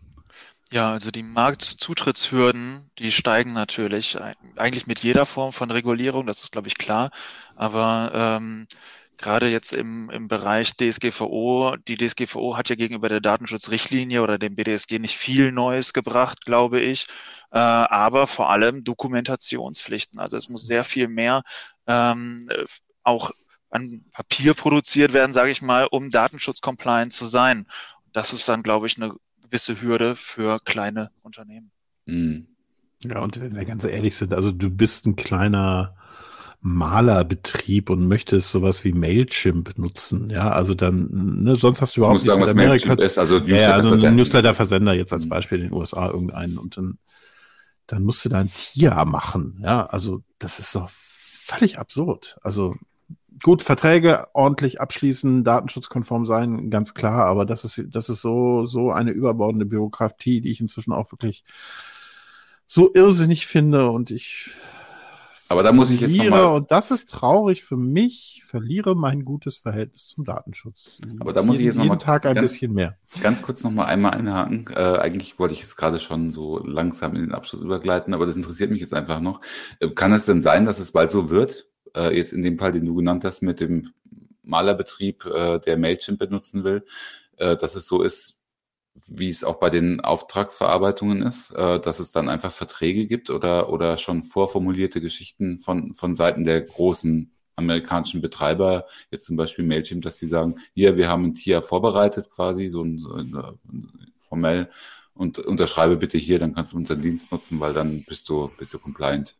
Ja, 0.70 0.92
also 0.92 1.10
die 1.10 1.22
Marktzutrittshürden, 1.22 2.90
die 2.98 3.10
steigen 3.10 3.54
natürlich 3.54 4.18
eigentlich 4.56 4.86
mit 4.86 5.02
jeder 5.02 5.24
Form 5.24 5.52
von 5.52 5.70
Regulierung, 5.70 6.26
das 6.26 6.42
ist, 6.42 6.52
glaube 6.52 6.68
ich, 6.68 6.76
klar. 6.76 7.10
Aber 7.56 8.12
ähm, 8.14 8.66
gerade 9.18 9.48
jetzt 9.48 9.72
im, 9.72 10.08
im 10.10 10.28
Bereich 10.28 10.76
DSGVO, 10.76 11.76
die 11.76 11.96
DSGVO 11.96 12.56
hat 12.56 12.68
ja 12.68 12.76
gegenüber 12.76 13.08
der 13.08 13.20
Datenschutzrichtlinie 13.20 14.22
oder 14.22 14.38
dem 14.38 14.54
BDSG 14.54 14.98
nicht 14.98 15.16
viel 15.16 15.52
Neues 15.52 15.92
gebracht, 15.92 16.44
glaube 16.44 16.80
ich, 16.80 17.06
äh, 17.50 17.58
aber 17.58 18.26
vor 18.26 18.50
allem 18.50 18.84
Dokumentationspflichten. 18.84 20.20
Also 20.20 20.36
es 20.36 20.48
muss 20.48 20.66
sehr 20.66 20.84
viel 20.84 21.08
mehr 21.08 21.42
ähm, 21.86 22.48
auch 23.02 23.32
an 23.70 24.04
Papier 24.12 24.54
produziert 24.54 25.12
werden, 25.12 25.32
sage 25.32 25.50
ich 25.50 25.60
mal, 25.60 25.86
um 25.90 26.10
Datenschutz-compliant 26.10 27.12
zu 27.12 27.26
sein. 27.26 27.66
Das 28.12 28.32
ist 28.32 28.48
dann, 28.48 28.62
glaube 28.62 28.86
ich, 28.86 28.96
eine 28.96 29.14
gewisse 29.42 29.80
Hürde 29.80 30.16
für 30.16 30.60
kleine 30.60 31.10
Unternehmen. 31.22 31.70
Mhm. 32.06 32.46
Ja, 33.02 33.20
und 33.20 33.40
wenn 33.40 33.54
wir 33.54 33.64
ganz 33.64 33.84
ehrlich 33.84 34.16
sind, 34.16 34.32
also 34.32 34.50
du 34.50 34.70
bist 34.70 35.06
ein 35.06 35.16
kleiner 35.16 35.97
Malerbetrieb 36.60 37.88
und 37.88 38.08
möchtest 38.08 38.50
sowas 38.50 38.84
wie 38.84 38.92
Mailchimp 38.92 39.78
nutzen, 39.78 40.28
ja, 40.30 40.50
also 40.50 40.74
dann, 40.74 41.42
ne, 41.42 41.56
sonst 41.56 41.80
hast 41.80 41.96
du 41.96 42.00
überhaupt 42.00 42.14
nichts 42.14 42.26
sagen, 42.26 42.40
was 42.40 42.50
Amerika. 42.50 42.88
Mailchimp 42.88 43.00
ist, 43.00 43.18
also 43.18 43.38
Newsletter 43.38 43.62
ja, 43.62 43.74
also 43.74 44.06
ein 44.06 44.16
Newsletter-Versender 44.16 44.92
jetzt 44.92 45.12
als 45.12 45.26
mhm. 45.26 45.28
Beispiel 45.28 45.58
in 45.58 45.64
den 45.68 45.72
USA 45.72 46.08
irgendeinen 46.08 46.58
und 46.58 46.76
dann, 46.76 46.98
dann 47.86 48.02
musst 48.02 48.24
du 48.24 48.28
da 48.28 48.40
ein 48.40 48.50
Tier 48.52 48.92
machen, 49.06 49.60
ja, 49.62 49.86
also 49.86 50.22
das 50.38 50.58
ist 50.58 50.74
doch 50.74 50.88
völlig 50.90 51.78
absurd. 51.78 52.38
Also 52.42 52.74
gut, 53.42 53.62
Verträge 53.62 54.26
ordentlich 54.34 54.80
abschließen, 54.80 55.44
datenschutzkonform 55.44 56.26
sein, 56.26 56.70
ganz 56.70 56.92
klar, 56.94 57.26
aber 57.26 57.46
das 57.46 57.64
ist, 57.64 57.82
das 57.88 58.08
ist 58.08 58.20
so, 58.20 58.66
so 58.66 58.90
eine 58.90 59.12
überbordende 59.12 59.64
Bürokratie, 59.64 60.40
die 60.40 60.50
ich 60.50 60.60
inzwischen 60.60 60.92
auch 60.92 61.12
wirklich 61.12 61.44
so 62.66 62.92
irrsinnig 62.92 63.46
finde 63.46 63.90
und 63.90 64.10
ich 64.10 64.50
aber 65.48 65.62
da 65.62 65.72
muss 65.72 65.90
ich 65.90 66.00
jetzt 66.00 66.16
nochmal. 66.16 66.44
Und 66.56 66.70
das 66.70 66.90
ist 66.90 67.10
traurig 67.10 67.64
für 67.64 67.76
mich, 67.76 68.42
verliere 68.46 68.94
mein 68.94 69.24
gutes 69.24 69.58
Verhältnis 69.58 70.06
zum 70.06 70.24
Datenschutz. 70.24 71.00
Aber 71.20 71.32
da 71.32 71.42
muss 71.42 71.56
jeden, 71.56 71.60
ich 71.60 71.66
jetzt 71.66 71.76
nochmal. 71.76 71.96
Jeden 71.96 72.04
Tag 72.04 72.26
ein 72.26 72.34
ganz, 72.34 72.52
bisschen 72.52 72.74
mehr. 72.74 72.98
Ganz 73.20 73.42
kurz 73.42 73.64
nochmal 73.64 73.86
einmal 73.86 74.12
einhaken. 74.12 74.66
Äh, 74.74 74.98
eigentlich 74.98 75.38
wollte 75.38 75.54
ich 75.54 75.60
jetzt 75.60 75.76
gerade 75.76 75.98
schon 75.98 76.30
so 76.30 76.58
langsam 76.58 77.14
in 77.14 77.22
den 77.22 77.32
Abschluss 77.32 77.62
übergleiten, 77.62 78.12
aber 78.14 78.26
das 78.26 78.36
interessiert 78.36 78.70
mich 78.70 78.80
jetzt 78.80 78.94
einfach 78.94 79.20
noch. 79.20 79.40
Äh, 79.80 79.88
kann 79.90 80.12
es 80.12 80.26
denn 80.26 80.42
sein, 80.42 80.64
dass 80.64 80.78
es 80.78 80.92
bald 80.92 81.10
so 81.10 81.30
wird? 81.30 81.66
Äh, 81.96 82.16
jetzt 82.16 82.32
in 82.32 82.42
dem 82.42 82.58
Fall, 82.58 82.72
den 82.72 82.84
du 82.84 82.94
genannt 82.94 83.24
hast, 83.24 83.42
mit 83.42 83.60
dem 83.60 83.92
Malerbetrieb, 84.42 85.24
äh, 85.26 85.60
der 85.60 85.78
Mailchimp 85.78 86.18
benutzen 86.18 86.64
will, 86.64 86.84
äh, 87.36 87.56
dass 87.56 87.74
es 87.74 87.86
so 87.86 88.02
ist, 88.02 88.37
wie 89.06 89.28
es 89.28 89.44
auch 89.44 89.56
bei 89.56 89.70
den 89.70 90.00
Auftragsverarbeitungen 90.00 91.22
ist, 91.22 91.50
äh, 91.52 91.80
dass 91.80 92.00
es 92.00 92.10
dann 92.10 92.28
einfach 92.28 92.52
Verträge 92.52 93.06
gibt 93.06 93.30
oder, 93.30 93.70
oder 93.70 93.96
schon 93.96 94.22
vorformulierte 94.22 95.00
Geschichten 95.00 95.58
von, 95.58 95.94
von 95.94 96.14
Seiten 96.14 96.44
der 96.44 96.60
großen 96.62 97.32
amerikanischen 97.56 98.20
Betreiber, 98.20 98.86
jetzt 99.10 99.26
zum 99.26 99.36
Beispiel 99.36 99.64
Mailchimp, 99.64 100.02
dass 100.02 100.18
die 100.18 100.28
sagen, 100.28 100.56
hier, 100.74 100.96
wir 100.96 101.08
haben 101.08 101.24
ein 101.24 101.34
Tier 101.34 101.60
vorbereitet 101.60 102.30
quasi, 102.30 102.68
so 102.68 102.82
ein, 102.82 102.98
so 102.98 103.14
ein, 103.14 103.34
ein 103.34 104.12
formell, 104.18 104.70
und 105.18 105.38
unterschreibe 105.40 105.96
bitte 105.96 106.16
hier, 106.16 106.38
dann 106.38 106.54
kannst 106.54 106.72
du 106.72 106.76
unseren 106.76 107.00
Dienst 107.00 107.32
nutzen, 107.32 107.58
weil 107.58 107.72
dann 107.74 108.04
bist 108.04 108.28
du, 108.28 108.50
bist 108.56 108.72
du 108.72 108.78
compliant. 108.78 109.36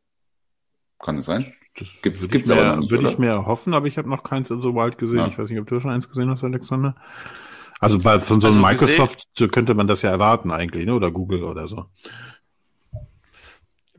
Kann 0.99 1.19
es 1.19 1.27
sein? 1.27 1.47
Das 1.79 2.03
gibt's, 2.03 2.29
gibt's 2.29 2.51
aber 2.51 2.65
noch 2.65 2.77
nicht, 2.79 2.91
Würde 2.91 3.09
ich 3.09 3.19
mir 3.19 3.47
hoffen, 3.47 3.73
aber 3.73 3.87
ich 3.87 3.97
habe 3.97 4.09
noch 4.09 4.25
keins 4.25 4.51
in 4.51 4.61
so 4.61 4.75
Wild 4.75 4.99
gesehen. 4.99 5.19
Ja. 5.19 5.29
Ich 5.29 5.39
weiß 5.39 5.49
nicht, 5.49 5.61
ob 5.61 5.69
du 5.69 5.79
schon 5.79 5.93
eins 5.93 6.09
gesehen 6.09 6.29
hast, 6.29 6.43
Alexander. 6.43 6.97
Also 7.81 7.99
bei, 7.99 8.19
von 8.19 8.41
so 8.41 8.49
einem 8.49 8.65
also 8.65 8.85
Microsoft 8.87 9.23
gesehen, 9.35 9.51
könnte 9.51 9.75
man 9.75 9.87
das 9.87 10.03
ja 10.03 10.11
erwarten 10.11 10.51
eigentlich, 10.51 10.85
ne? 10.87 10.95
oder 10.95 11.11
Google 11.11 11.45
oder 11.45 11.69
so. 11.69 11.87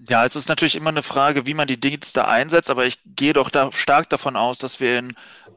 Ja, 0.07 0.25
es 0.25 0.35
ist 0.35 0.49
natürlich 0.49 0.75
immer 0.75 0.89
eine 0.89 1.03
Frage, 1.03 1.45
wie 1.45 1.53
man 1.53 1.67
die 1.67 1.79
Dienste 1.79 2.27
einsetzt, 2.27 2.69
aber 2.69 2.85
ich 2.85 2.99
gehe 3.05 3.33
doch 3.33 3.49
da 3.49 3.71
stark 3.71 4.09
davon 4.09 4.35
aus, 4.35 4.57
dass 4.57 4.79
wir, 4.79 4.99
in, 4.99 5.09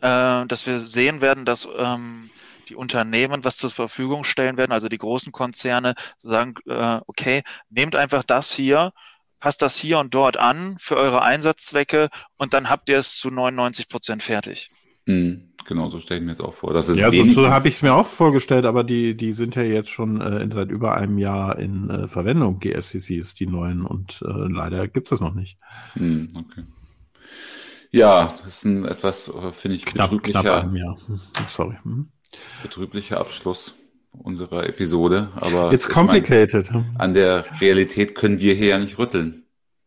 äh, 0.03 0.47
dass 0.47 0.67
wir 0.67 0.79
sehen 0.79 1.21
werden, 1.21 1.45
dass 1.45 1.67
ähm, 1.77 2.31
die 2.69 2.75
Unternehmen 2.75 3.45
was 3.45 3.57
zur 3.57 3.71
Verfügung 3.71 4.25
stellen 4.25 4.57
werden, 4.59 4.73
also 4.73 4.89
die 4.89 4.99
großen 4.99 5.33
Konzerne, 5.33 5.95
sagen, 6.23 6.55
äh, 6.67 7.01
okay, 7.07 7.43
nehmt 7.71 7.97
einfach 7.97 8.25
das 8.25 8.53
hier, 8.53 8.93
passt 9.41 9.63
das 9.63 9.77
hier 9.77 9.99
und 9.99 10.15
dort 10.15 10.37
an 10.37 10.77
für 10.79 10.97
eure 10.97 11.23
Einsatzzwecke 11.23 12.09
und 12.37 12.53
dann 12.55 12.69
habt 12.69 12.89
ihr 12.89 12.99
es 12.99 13.17
zu 13.17 13.31
99 13.31 13.89
Prozent 13.89 14.23
fertig. 14.23 14.71
Mhm. 15.07 15.52
Genau, 15.65 15.91
so 15.91 16.01
stelle 16.01 16.21
ich 16.21 16.27
mir 16.27 16.33
jetzt 16.33 16.41
auch 16.41 16.55
vor. 16.55 16.73
Das 16.73 16.89
ist 16.89 16.99
ja, 16.99 17.11
so, 17.11 17.25
so 17.25 17.51
habe 17.51 17.69
ich 17.69 17.77
es 17.77 17.83
mir 17.83 17.95
auch 17.95 18.07
vorgestellt, 18.07 18.65
aber 18.65 18.85
die, 18.85 19.17
die 19.17 19.33
sind 19.33 19.55
ja 19.55 19.63
jetzt 19.63 19.91
schon 19.91 20.21
äh, 20.21 20.49
seit 20.53 20.71
über 20.71 20.95
einem 20.95 21.19
Jahr 21.19 21.59
in 21.59 21.89
äh, 21.91 22.09
Verwendung, 22.09 22.59
GSCCs, 22.61 23.35
die 23.35 23.47
neuen, 23.47 23.85
und 23.85 24.23
äh, 24.23 24.29
leider 24.29 24.89
gibt 24.89 25.07
es 25.07 25.11
das 25.11 25.21
noch 25.21 25.35
nicht. 25.35 25.59
Hm, 25.95 26.29
okay. 26.35 26.65
Ja, 27.91 28.35
das 28.43 28.57
ist 28.57 28.65
ein 28.65 28.85
etwas, 28.85 29.29
äh, 29.29 29.53
finde 29.53 29.77
ich, 29.77 29.85
knapp, 29.85 30.11
betrüblicher, 30.11 30.41
knapp 30.41 30.65
einem 30.65 30.77
Jahr. 30.77 30.99
Hm, 31.07 31.21
sorry. 31.49 31.77
Hm. 31.83 32.09
betrüblicher 32.63 33.21
Abschluss 33.21 33.75
unserer 34.13 34.67
Episode. 34.67 35.31
Aber 35.37 35.73
It's 35.73 35.89
complicated. 35.89 36.71
Meine, 36.73 36.91
an 36.99 37.15
der 37.15 37.45
Realität 37.61 38.15
können 38.15 38.41
wir 38.41 38.55
hier 38.55 38.69
ja 38.69 38.79
nicht 38.79 38.99
rütteln. 38.99 39.45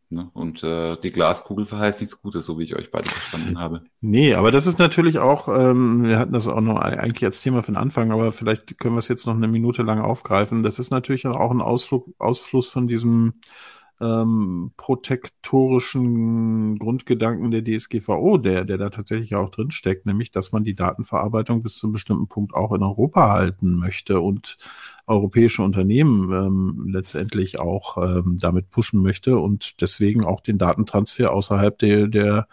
Ne? 0.09 0.29
Und 0.33 0.63
äh, 0.63 0.95
die 0.97 1.11
Glaskugel 1.11 1.65
verheißt 1.65 2.01
nichts 2.01 2.21
Gutes, 2.21 2.45
so 2.45 2.59
wie 2.59 2.63
ich 2.63 2.75
euch 2.75 2.91
beide 2.91 3.09
verstanden 3.09 3.59
habe. 3.59 3.81
Nee, 4.07 4.35
aber 4.35 4.51
das 4.51 4.67
ist 4.67 4.77
natürlich 4.77 5.17
auch, 5.17 5.47
ähm, 5.47 6.03
wir 6.03 6.19
hatten 6.19 6.33
das 6.33 6.47
auch 6.47 6.61
noch 6.61 6.77
eigentlich 6.77 7.25
als 7.25 7.41
Thema 7.41 7.61
den 7.61 7.75
Anfang, 7.75 8.11
aber 8.11 8.31
vielleicht 8.31 8.77
können 8.77 8.93
wir 8.93 8.99
es 8.99 9.07
jetzt 9.07 9.25
noch 9.25 9.35
eine 9.35 9.47
Minute 9.47 9.81
lang 9.81 9.99
aufgreifen. 9.99 10.61
Das 10.61 10.77
ist 10.77 10.91
natürlich 10.91 11.25
auch 11.25 11.49
ein 11.49 11.61
Ausflug, 11.61 12.13
Ausfluss 12.19 12.67
von 12.67 12.85
diesem 12.85 13.33
ähm, 14.01 14.71
protektorischen 14.75 16.77
Grundgedanken 16.77 17.51
der 17.51 17.63
DSGVO, 17.63 18.37
der, 18.37 18.65
der 18.65 18.77
da 18.77 18.89
tatsächlich 18.89 19.35
auch 19.35 19.49
drin 19.49 19.71
steckt, 19.71 20.05
nämlich, 20.05 20.31
dass 20.31 20.51
man 20.51 20.65
die 20.65 20.75
Datenverarbeitung 20.75 21.63
bis 21.63 21.77
zu 21.77 21.87
einem 21.87 21.93
bestimmten 21.93 22.27
Punkt 22.27 22.53
auch 22.53 22.73
in 22.73 22.83
Europa 22.83 23.31
halten 23.31 23.75
möchte 23.75 24.19
und 24.19 24.57
europäische 25.07 25.61
Unternehmen 25.61 26.31
ähm, 26.31 26.87
letztendlich 26.89 27.59
auch 27.59 27.97
ähm, 27.97 28.37
damit 28.39 28.69
pushen 28.69 29.01
möchte 29.01 29.37
und 29.37 29.81
deswegen 29.81 30.25
auch 30.25 30.41
den 30.41 30.57
Datentransfer 30.57 31.31
außerhalb 31.31 31.77
der, 31.77 32.07
der, 32.07 32.47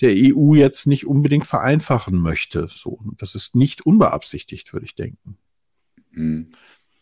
der 0.00 0.12
EU 0.14 0.54
jetzt 0.54 0.86
nicht 0.86 1.06
unbedingt 1.06 1.46
vereinfachen 1.46 2.20
möchte. 2.20 2.66
So, 2.68 2.98
das 3.16 3.34
ist 3.34 3.54
nicht 3.54 3.86
unbeabsichtigt, 3.86 4.72
würde 4.72 4.86
ich 4.86 4.96
denken. 4.96 5.38
Hm. 6.12 6.52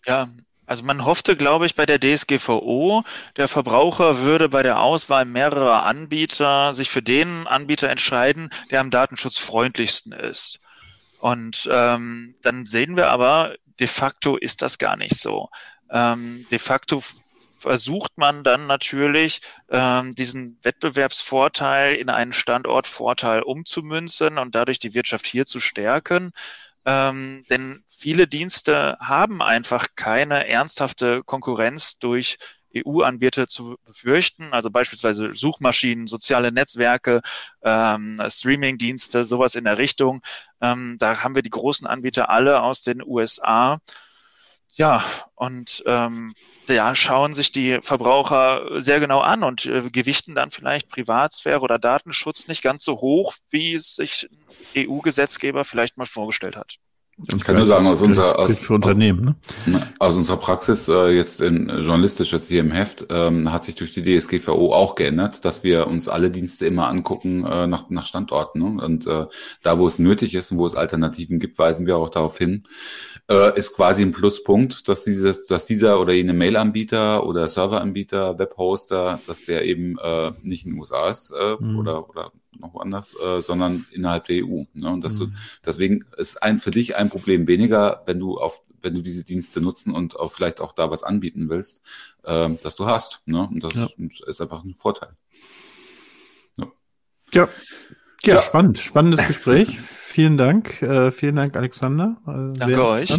Ja, 0.06 0.28
also 0.66 0.84
man 0.84 1.04
hoffte, 1.04 1.36
glaube 1.36 1.66
ich, 1.66 1.74
bei 1.74 1.86
der 1.86 1.98
DSGVO, 2.00 3.04
der 3.36 3.48
Verbraucher 3.48 4.20
würde 4.20 4.48
bei 4.48 4.62
der 4.62 4.80
Auswahl 4.80 5.24
mehrerer 5.24 5.84
Anbieter 5.84 6.72
sich 6.72 6.90
für 6.90 7.02
den 7.02 7.46
Anbieter 7.46 7.90
entscheiden, 7.90 8.50
der 8.70 8.80
am 8.80 8.90
datenschutzfreundlichsten 8.90 10.12
ist. 10.12 10.60
Und 11.18 11.68
ähm, 11.70 12.34
dann 12.42 12.66
sehen 12.66 12.96
wir 12.96 13.08
aber, 13.08 13.54
de 13.80 13.86
facto 13.86 14.36
ist 14.36 14.62
das 14.62 14.78
gar 14.78 14.96
nicht 14.96 15.16
so. 15.16 15.50
Ähm, 15.90 16.46
de 16.50 16.58
facto 16.58 17.02
versucht 17.58 18.18
man 18.18 18.42
dann 18.42 18.66
natürlich, 18.66 19.40
ähm, 19.70 20.10
diesen 20.12 20.58
Wettbewerbsvorteil 20.62 21.94
in 21.94 22.10
einen 22.10 22.32
Standortvorteil 22.32 23.42
umzumünzen 23.42 24.38
und 24.38 24.54
dadurch 24.54 24.80
die 24.80 24.94
Wirtschaft 24.94 25.26
hier 25.26 25.46
zu 25.46 25.60
stärken. 25.60 26.32
Ähm, 26.84 27.44
denn 27.48 27.84
viele 27.88 28.26
Dienste 28.26 28.96
haben 29.00 29.40
einfach 29.42 29.88
keine 29.94 30.48
ernsthafte 30.48 31.22
Konkurrenz 31.24 31.98
durch 31.98 32.38
EU-Anbieter 32.74 33.46
zu 33.46 33.76
befürchten, 33.84 34.52
also 34.52 34.70
beispielsweise 34.70 35.34
Suchmaschinen, 35.34 36.06
soziale 36.06 36.52
Netzwerke, 36.52 37.20
ähm, 37.62 38.18
Streaming-Dienste, 38.26 39.24
sowas 39.24 39.54
in 39.54 39.64
der 39.64 39.78
Richtung. 39.78 40.22
Ähm, 40.60 40.96
da 40.98 41.22
haben 41.22 41.34
wir 41.34 41.42
die 41.42 41.50
großen 41.50 41.86
Anbieter 41.86 42.30
alle 42.30 42.62
aus 42.62 42.82
den 42.82 43.02
USA. 43.04 43.78
Ja, 44.74 45.04
und 45.34 45.82
ähm, 45.86 46.32
ja, 46.66 46.94
schauen 46.94 47.34
sich 47.34 47.52
die 47.52 47.80
Verbraucher 47.82 48.80
sehr 48.80 49.00
genau 49.00 49.20
an 49.20 49.42
und 49.42 49.66
äh, 49.66 49.90
gewichten 49.90 50.34
dann 50.34 50.50
vielleicht 50.50 50.88
Privatsphäre 50.88 51.60
oder 51.60 51.78
Datenschutz 51.78 52.48
nicht 52.48 52.62
ganz 52.62 52.84
so 52.84 53.00
hoch, 53.00 53.34
wie 53.50 53.74
es 53.74 53.96
sich 53.96 54.28
EU-Gesetzgeber 54.74 55.64
vielleicht 55.64 55.98
mal 55.98 56.06
vorgestellt 56.06 56.56
hat. 56.56 56.76
Ich 57.28 57.44
kann 57.44 57.56
nur 57.56 57.66
sagen, 57.66 57.86
aus 57.86 58.00
unserer, 58.00 58.38
aus, 58.38 58.58
für 58.58 58.74
Unternehmen, 58.74 59.28
aus, 59.28 59.66
ne? 59.66 59.92
aus 59.98 60.16
unserer 60.16 60.38
Praxis, 60.38 60.88
äh, 60.88 61.10
jetzt 61.10 61.40
in, 61.40 61.68
journalistisch 61.68 62.32
jetzt 62.32 62.48
hier 62.48 62.60
im 62.60 62.72
Heft, 62.72 63.06
ähm, 63.10 63.52
hat 63.52 63.64
sich 63.64 63.76
durch 63.76 63.92
die 63.92 64.02
DSGVO 64.02 64.74
auch 64.74 64.94
geändert, 64.94 65.44
dass 65.44 65.62
wir 65.62 65.86
uns 65.86 66.08
alle 66.08 66.30
Dienste 66.30 66.66
immer 66.66 66.88
angucken 66.88 67.44
äh, 67.44 67.66
nach, 67.66 67.90
nach 67.90 68.06
Standorten. 68.06 68.60
Ne? 68.60 68.84
Und 68.84 69.06
äh, 69.06 69.26
da, 69.62 69.78
wo 69.78 69.86
es 69.86 69.98
nötig 69.98 70.34
ist 70.34 70.50
und 70.52 70.58
wo 70.58 70.66
es 70.66 70.74
Alternativen 70.74 71.38
gibt, 71.38 71.58
weisen 71.58 71.86
wir 71.86 71.96
auch 71.96 72.10
darauf 72.10 72.38
hin. 72.38 72.64
Äh, 73.28 73.56
ist 73.56 73.74
quasi 73.76 74.02
ein 74.02 74.12
Pluspunkt, 74.12 74.88
dass 74.88 75.04
dieses, 75.04 75.46
dass 75.46 75.66
dieser 75.66 76.00
oder 76.00 76.12
jene 76.12 76.32
Mail-Anbieter 76.32 77.24
oder 77.24 77.48
Serveranbieter, 77.48 78.38
Webhoster, 78.38 79.20
dass 79.26 79.44
der 79.44 79.64
eben 79.64 79.96
äh, 79.98 80.32
nicht 80.42 80.66
in 80.66 80.72
den 80.72 80.80
USA 80.80 81.08
ist 81.08 81.30
äh, 81.30 81.56
mhm. 81.58 81.78
oder, 81.78 82.08
oder 82.08 82.32
noch 82.58 82.74
woanders, 82.74 83.14
äh, 83.14 83.40
sondern 83.40 83.86
innerhalb 83.92 84.24
der 84.24 84.44
EU. 84.44 84.64
Ne? 84.74 84.90
Und 84.90 85.02
dass 85.02 85.14
mhm. 85.14 85.18
du, 85.18 85.30
deswegen 85.64 86.04
ist 86.16 86.42
ein 86.42 86.58
für 86.58 86.70
dich 86.70 86.96
ein 86.96 87.10
Problem 87.10 87.46
weniger, 87.46 88.02
wenn 88.06 88.18
du 88.18 88.38
auf, 88.38 88.62
wenn 88.80 88.94
du 88.94 89.02
diese 89.02 89.24
Dienste 89.24 89.60
nutzen 89.60 89.94
und 89.94 90.18
auch 90.18 90.32
vielleicht 90.32 90.60
auch 90.60 90.72
da 90.72 90.90
was 90.90 91.02
anbieten 91.02 91.48
willst, 91.48 91.82
äh, 92.24 92.50
dass 92.56 92.76
du 92.76 92.86
hast. 92.86 93.22
Ne? 93.26 93.48
Und 93.48 93.64
das 93.64 93.74
ja. 93.74 93.88
ist 94.26 94.40
einfach 94.40 94.64
ein 94.64 94.74
Vorteil. 94.74 95.16
Ja. 96.58 96.66
ja. 97.34 97.48
Ja, 98.24 98.36
ja. 98.36 98.42
spannend. 98.42 98.78
Spannendes 98.78 99.26
Gespräch. 99.26 99.80
vielen 99.80 100.36
Dank. 100.36 100.80
Äh, 100.80 101.10
vielen 101.10 101.36
Dank, 101.36 101.56
Alexander. 101.56 102.18
Äh, 102.26 102.56
Danke 102.56 102.86
euch. 102.86 103.12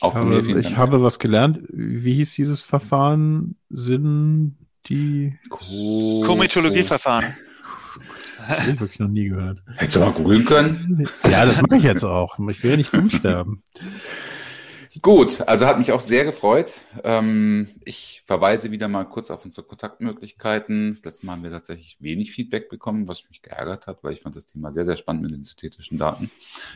Auch 0.00 0.12
von 0.12 0.28
mir 0.28 0.44
vielen 0.44 0.60
ich 0.60 0.66
Dank. 0.66 0.76
habe 0.76 1.02
was 1.02 1.18
gelernt. 1.18 1.58
Wie 1.70 2.14
hieß 2.14 2.34
dieses 2.34 2.62
Verfahren? 2.62 3.56
Sind 3.68 4.56
die 4.88 5.36
Komitologieverfahren. 5.50 7.34
Das 8.48 8.60
habe 8.60 8.70
ich 8.72 8.80
wirklich 8.80 8.98
noch 8.98 9.08
nie 9.08 9.28
gehört. 9.28 9.62
Hättest 9.76 9.96
du 9.96 10.00
mal 10.00 10.12
googeln 10.12 10.44
können? 10.44 11.06
Ja, 11.30 11.44
das 11.44 11.60
mache 11.60 11.76
ich 11.76 11.82
jetzt 11.84 12.04
auch. 12.04 12.38
Ich 12.48 12.62
will 12.62 12.70
ja 12.70 12.76
nicht 12.78 12.94
umsterben. 12.94 13.62
Gut, 15.02 15.42
also 15.42 15.66
hat 15.66 15.78
mich 15.78 15.92
auch 15.92 16.00
sehr 16.00 16.24
gefreut. 16.24 16.72
Ähm, 17.04 17.68
ich 17.84 18.22
verweise 18.24 18.70
wieder 18.70 18.88
mal 18.88 19.04
kurz 19.04 19.30
auf 19.30 19.44
unsere 19.44 19.66
Kontaktmöglichkeiten. 19.66 20.90
Das 20.90 21.04
letzte 21.04 21.26
Mal 21.26 21.32
haben 21.32 21.42
wir 21.42 21.50
tatsächlich 21.50 21.98
wenig 22.00 22.32
Feedback 22.32 22.70
bekommen, 22.70 23.06
was 23.06 23.28
mich 23.28 23.42
geärgert 23.42 23.86
hat, 23.86 24.02
weil 24.02 24.14
ich 24.14 24.20
fand 24.20 24.34
das 24.34 24.46
Thema 24.46 24.72
sehr, 24.72 24.86
sehr 24.86 24.96
spannend 24.96 25.22
mit 25.22 25.32
den 25.32 25.42
synthetischen 25.42 25.98
Daten. 25.98 26.30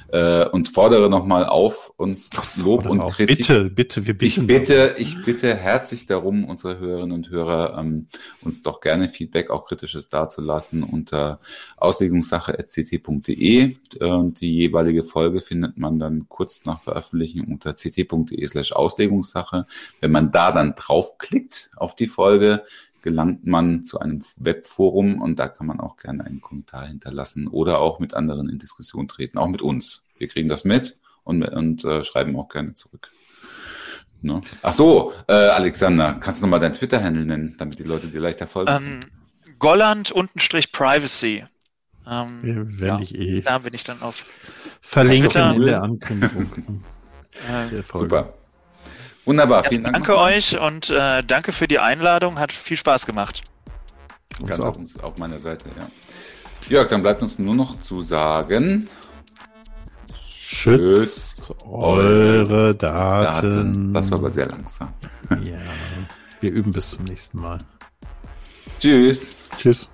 Äh, 0.09 0.47
und 0.49 0.69
fordere 0.69 1.09
nochmal 1.09 1.47
auf, 1.47 1.93
uns 1.97 2.29
Lob 2.63 2.87
und 2.87 3.01
auf. 3.01 3.13
Kritik. 3.13 3.39
Bitte, 3.39 3.71
bitte, 3.71 4.07
wir 4.07 4.17
bitten. 4.17 4.43
Ich 4.43 4.47
bitte, 4.47 4.95
ich 4.99 5.25
bitte 5.25 5.57
herzlich 5.57 6.07
darum, 6.07 6.45
unsere 6.45 6.79
Hörerinnen 6.79 7.13
und 7.13 7.31
Hörer, 7.31 7.79
ähm, 7.79 8.09
uns 8.43 8.63
doch 8.63 8.81
gerne 8.81 9.09
Feedback, 9.09 9.51
auch 9.51 9.67
kritisches 9.67 10.11
dazulassen 10.11 10.83
unter 10.83 11.41
auslegungssache.ct.de. 11.77 13.77
Und 14.01 14.41
die 14.41 14.55
jeweilige 14.55 15.03
Folge 15.03 15.41
findet 15.41 15.79
man 15.79 15.99
dann 15.99 16.27
kurz 16.29 16.65
nach 16.65 16.81
Veröffentlichung 16.81 17.49
unter 17.49 17.75
ct 17.75 18.12
ct.de 18.13 18.47
slash 18.47 18.73
Auslegungssache. 18.73 19.67
Wenn 20.01 20.13
man 20.13 20.31
da 20.31 20.53
dann 20.53 20.75
draufklickt 20.75 21.71
auf 21.77 21.95
die 21.95 22.07
Folge, 22.07 22.65
gelangt 23.03 23.47
man 23.47 23.85
zu 23.85 23.99
einem 23.99 24.21
Webforum 24.39 25.21
und 25.21 25.39
da 25.39 25.49
kann 25.49 25.67
man 25.67 25.81
auch 25.81 25.97
gerne 25.97 26.25
einen 26.25 26.41
Kommentar 26.41 26.87
hinterlassen 26.87 27.49
oder 27.49 27.81
auch 27.81 27.99
mit 27.99 28.15
anderen 28.15 28.49
in 28.49 28.59
Diskussion 28.59 29.09
treten, 29.09 29.39
auch 29.39 29.49
mit 29.49 29.63
uns. 29.63 30.05
Wir 30.19 30.29
kriegen 30.29 30.49
das 30.49 30.65
mit 30.65 30.99
und, 31.25 31.43
und 31.43 31.85
äh, 31.85 32.05
schreiben 32.05 32.37
auch 32.37 32.49
gerne 32.49 32.75
zurück. 32.75 33.11
Ne? 34.21 34.41
Ach 34.63 34.73
so, 34.73 35.13
äh, 35.27 35.33
Alexander, 35.33 36.15
kannst 36.21 36.41
du 36.41 36.47
nochmal 36.47 36.61
dein 36.61 36.73
Twitter-Handle 36.73 37.25
nennen, 37.25 37.57
damit 37.59 37.81
die 37.81 37.85
Leute 37.85 38.07
dir 38.07 38.21
leichter 38.21 38.47
folgen? 38.47 38.73
Ähm, 38.73 39.01
Golland 39.59 40.13
untenstrich 40.13 40.71
Privacy. 40.71 41.45
Ähm, 42.09 42.77
ja, 42.81 42.99
ich 43.01 43.15
eh. 43.17 43.41
Da 43.41 43.59
bin 43.59 43.75
ich 43.75 43.85
dann 43.85 44.01
auf 44.01 44.25
verlinkt 44.81 45.35
in 45.35 45.63
der 45.63 45.83
Ankündigung. 45.83 46.83
Äh, 47.33 47.83
Super. 47.93 48.35
Wunderbar, 49.25 49.65
vielen 49.65 49.85
ja, 49.85 49.91
Dank. 49.93 50.07
Danke 50.07 50.21
euch 50.21 50.59
und 50.59 50.91
äh, 50.91 51.23
danke 51.23 51.53
für 51.53 51.69
die 51.69 51.79
Einladung. 51.79 52.39
Hat 52.39 52.53
viel 52.53 52.77
Spaß 52.77 53.07
gemacht. 53.07 53.43
Ganz 54.45 54.61
auf, 54.61 54.77
auf 55.03 55.19
meiner 55.19 55.39
Seite, 55.39 55.69
ja. 55.77 55.87
Jörg, 56.69 56.89
dann 56.89 57.03
bleibt 57.03 57.23
uns 57.23 57.39
nur 57.39 57.55
noch 57.55 57.81
zu 57.83 58.03
sagen. 58.03 58.89
Schützt 60.15 61.55
eure 61.65 62.75
Daten. 62.75 63.51
Daten. 63.51 63.95
Das 63.95 64.11
war 64.11 64.19
aber 64.19 64.31
sehr 64.31 64.47
langsam. 64.47 64.93
Ja, 65.43 65.59
wir 66.41 66.51
üben 66.51 66.73
bis 66.73 66.91
zum 66.91 67.05
nächsten 67.05 67.41
Mal. 67.41 67.59
Tschüss. 68.81 69.49
Tschüss. 69.59 69.89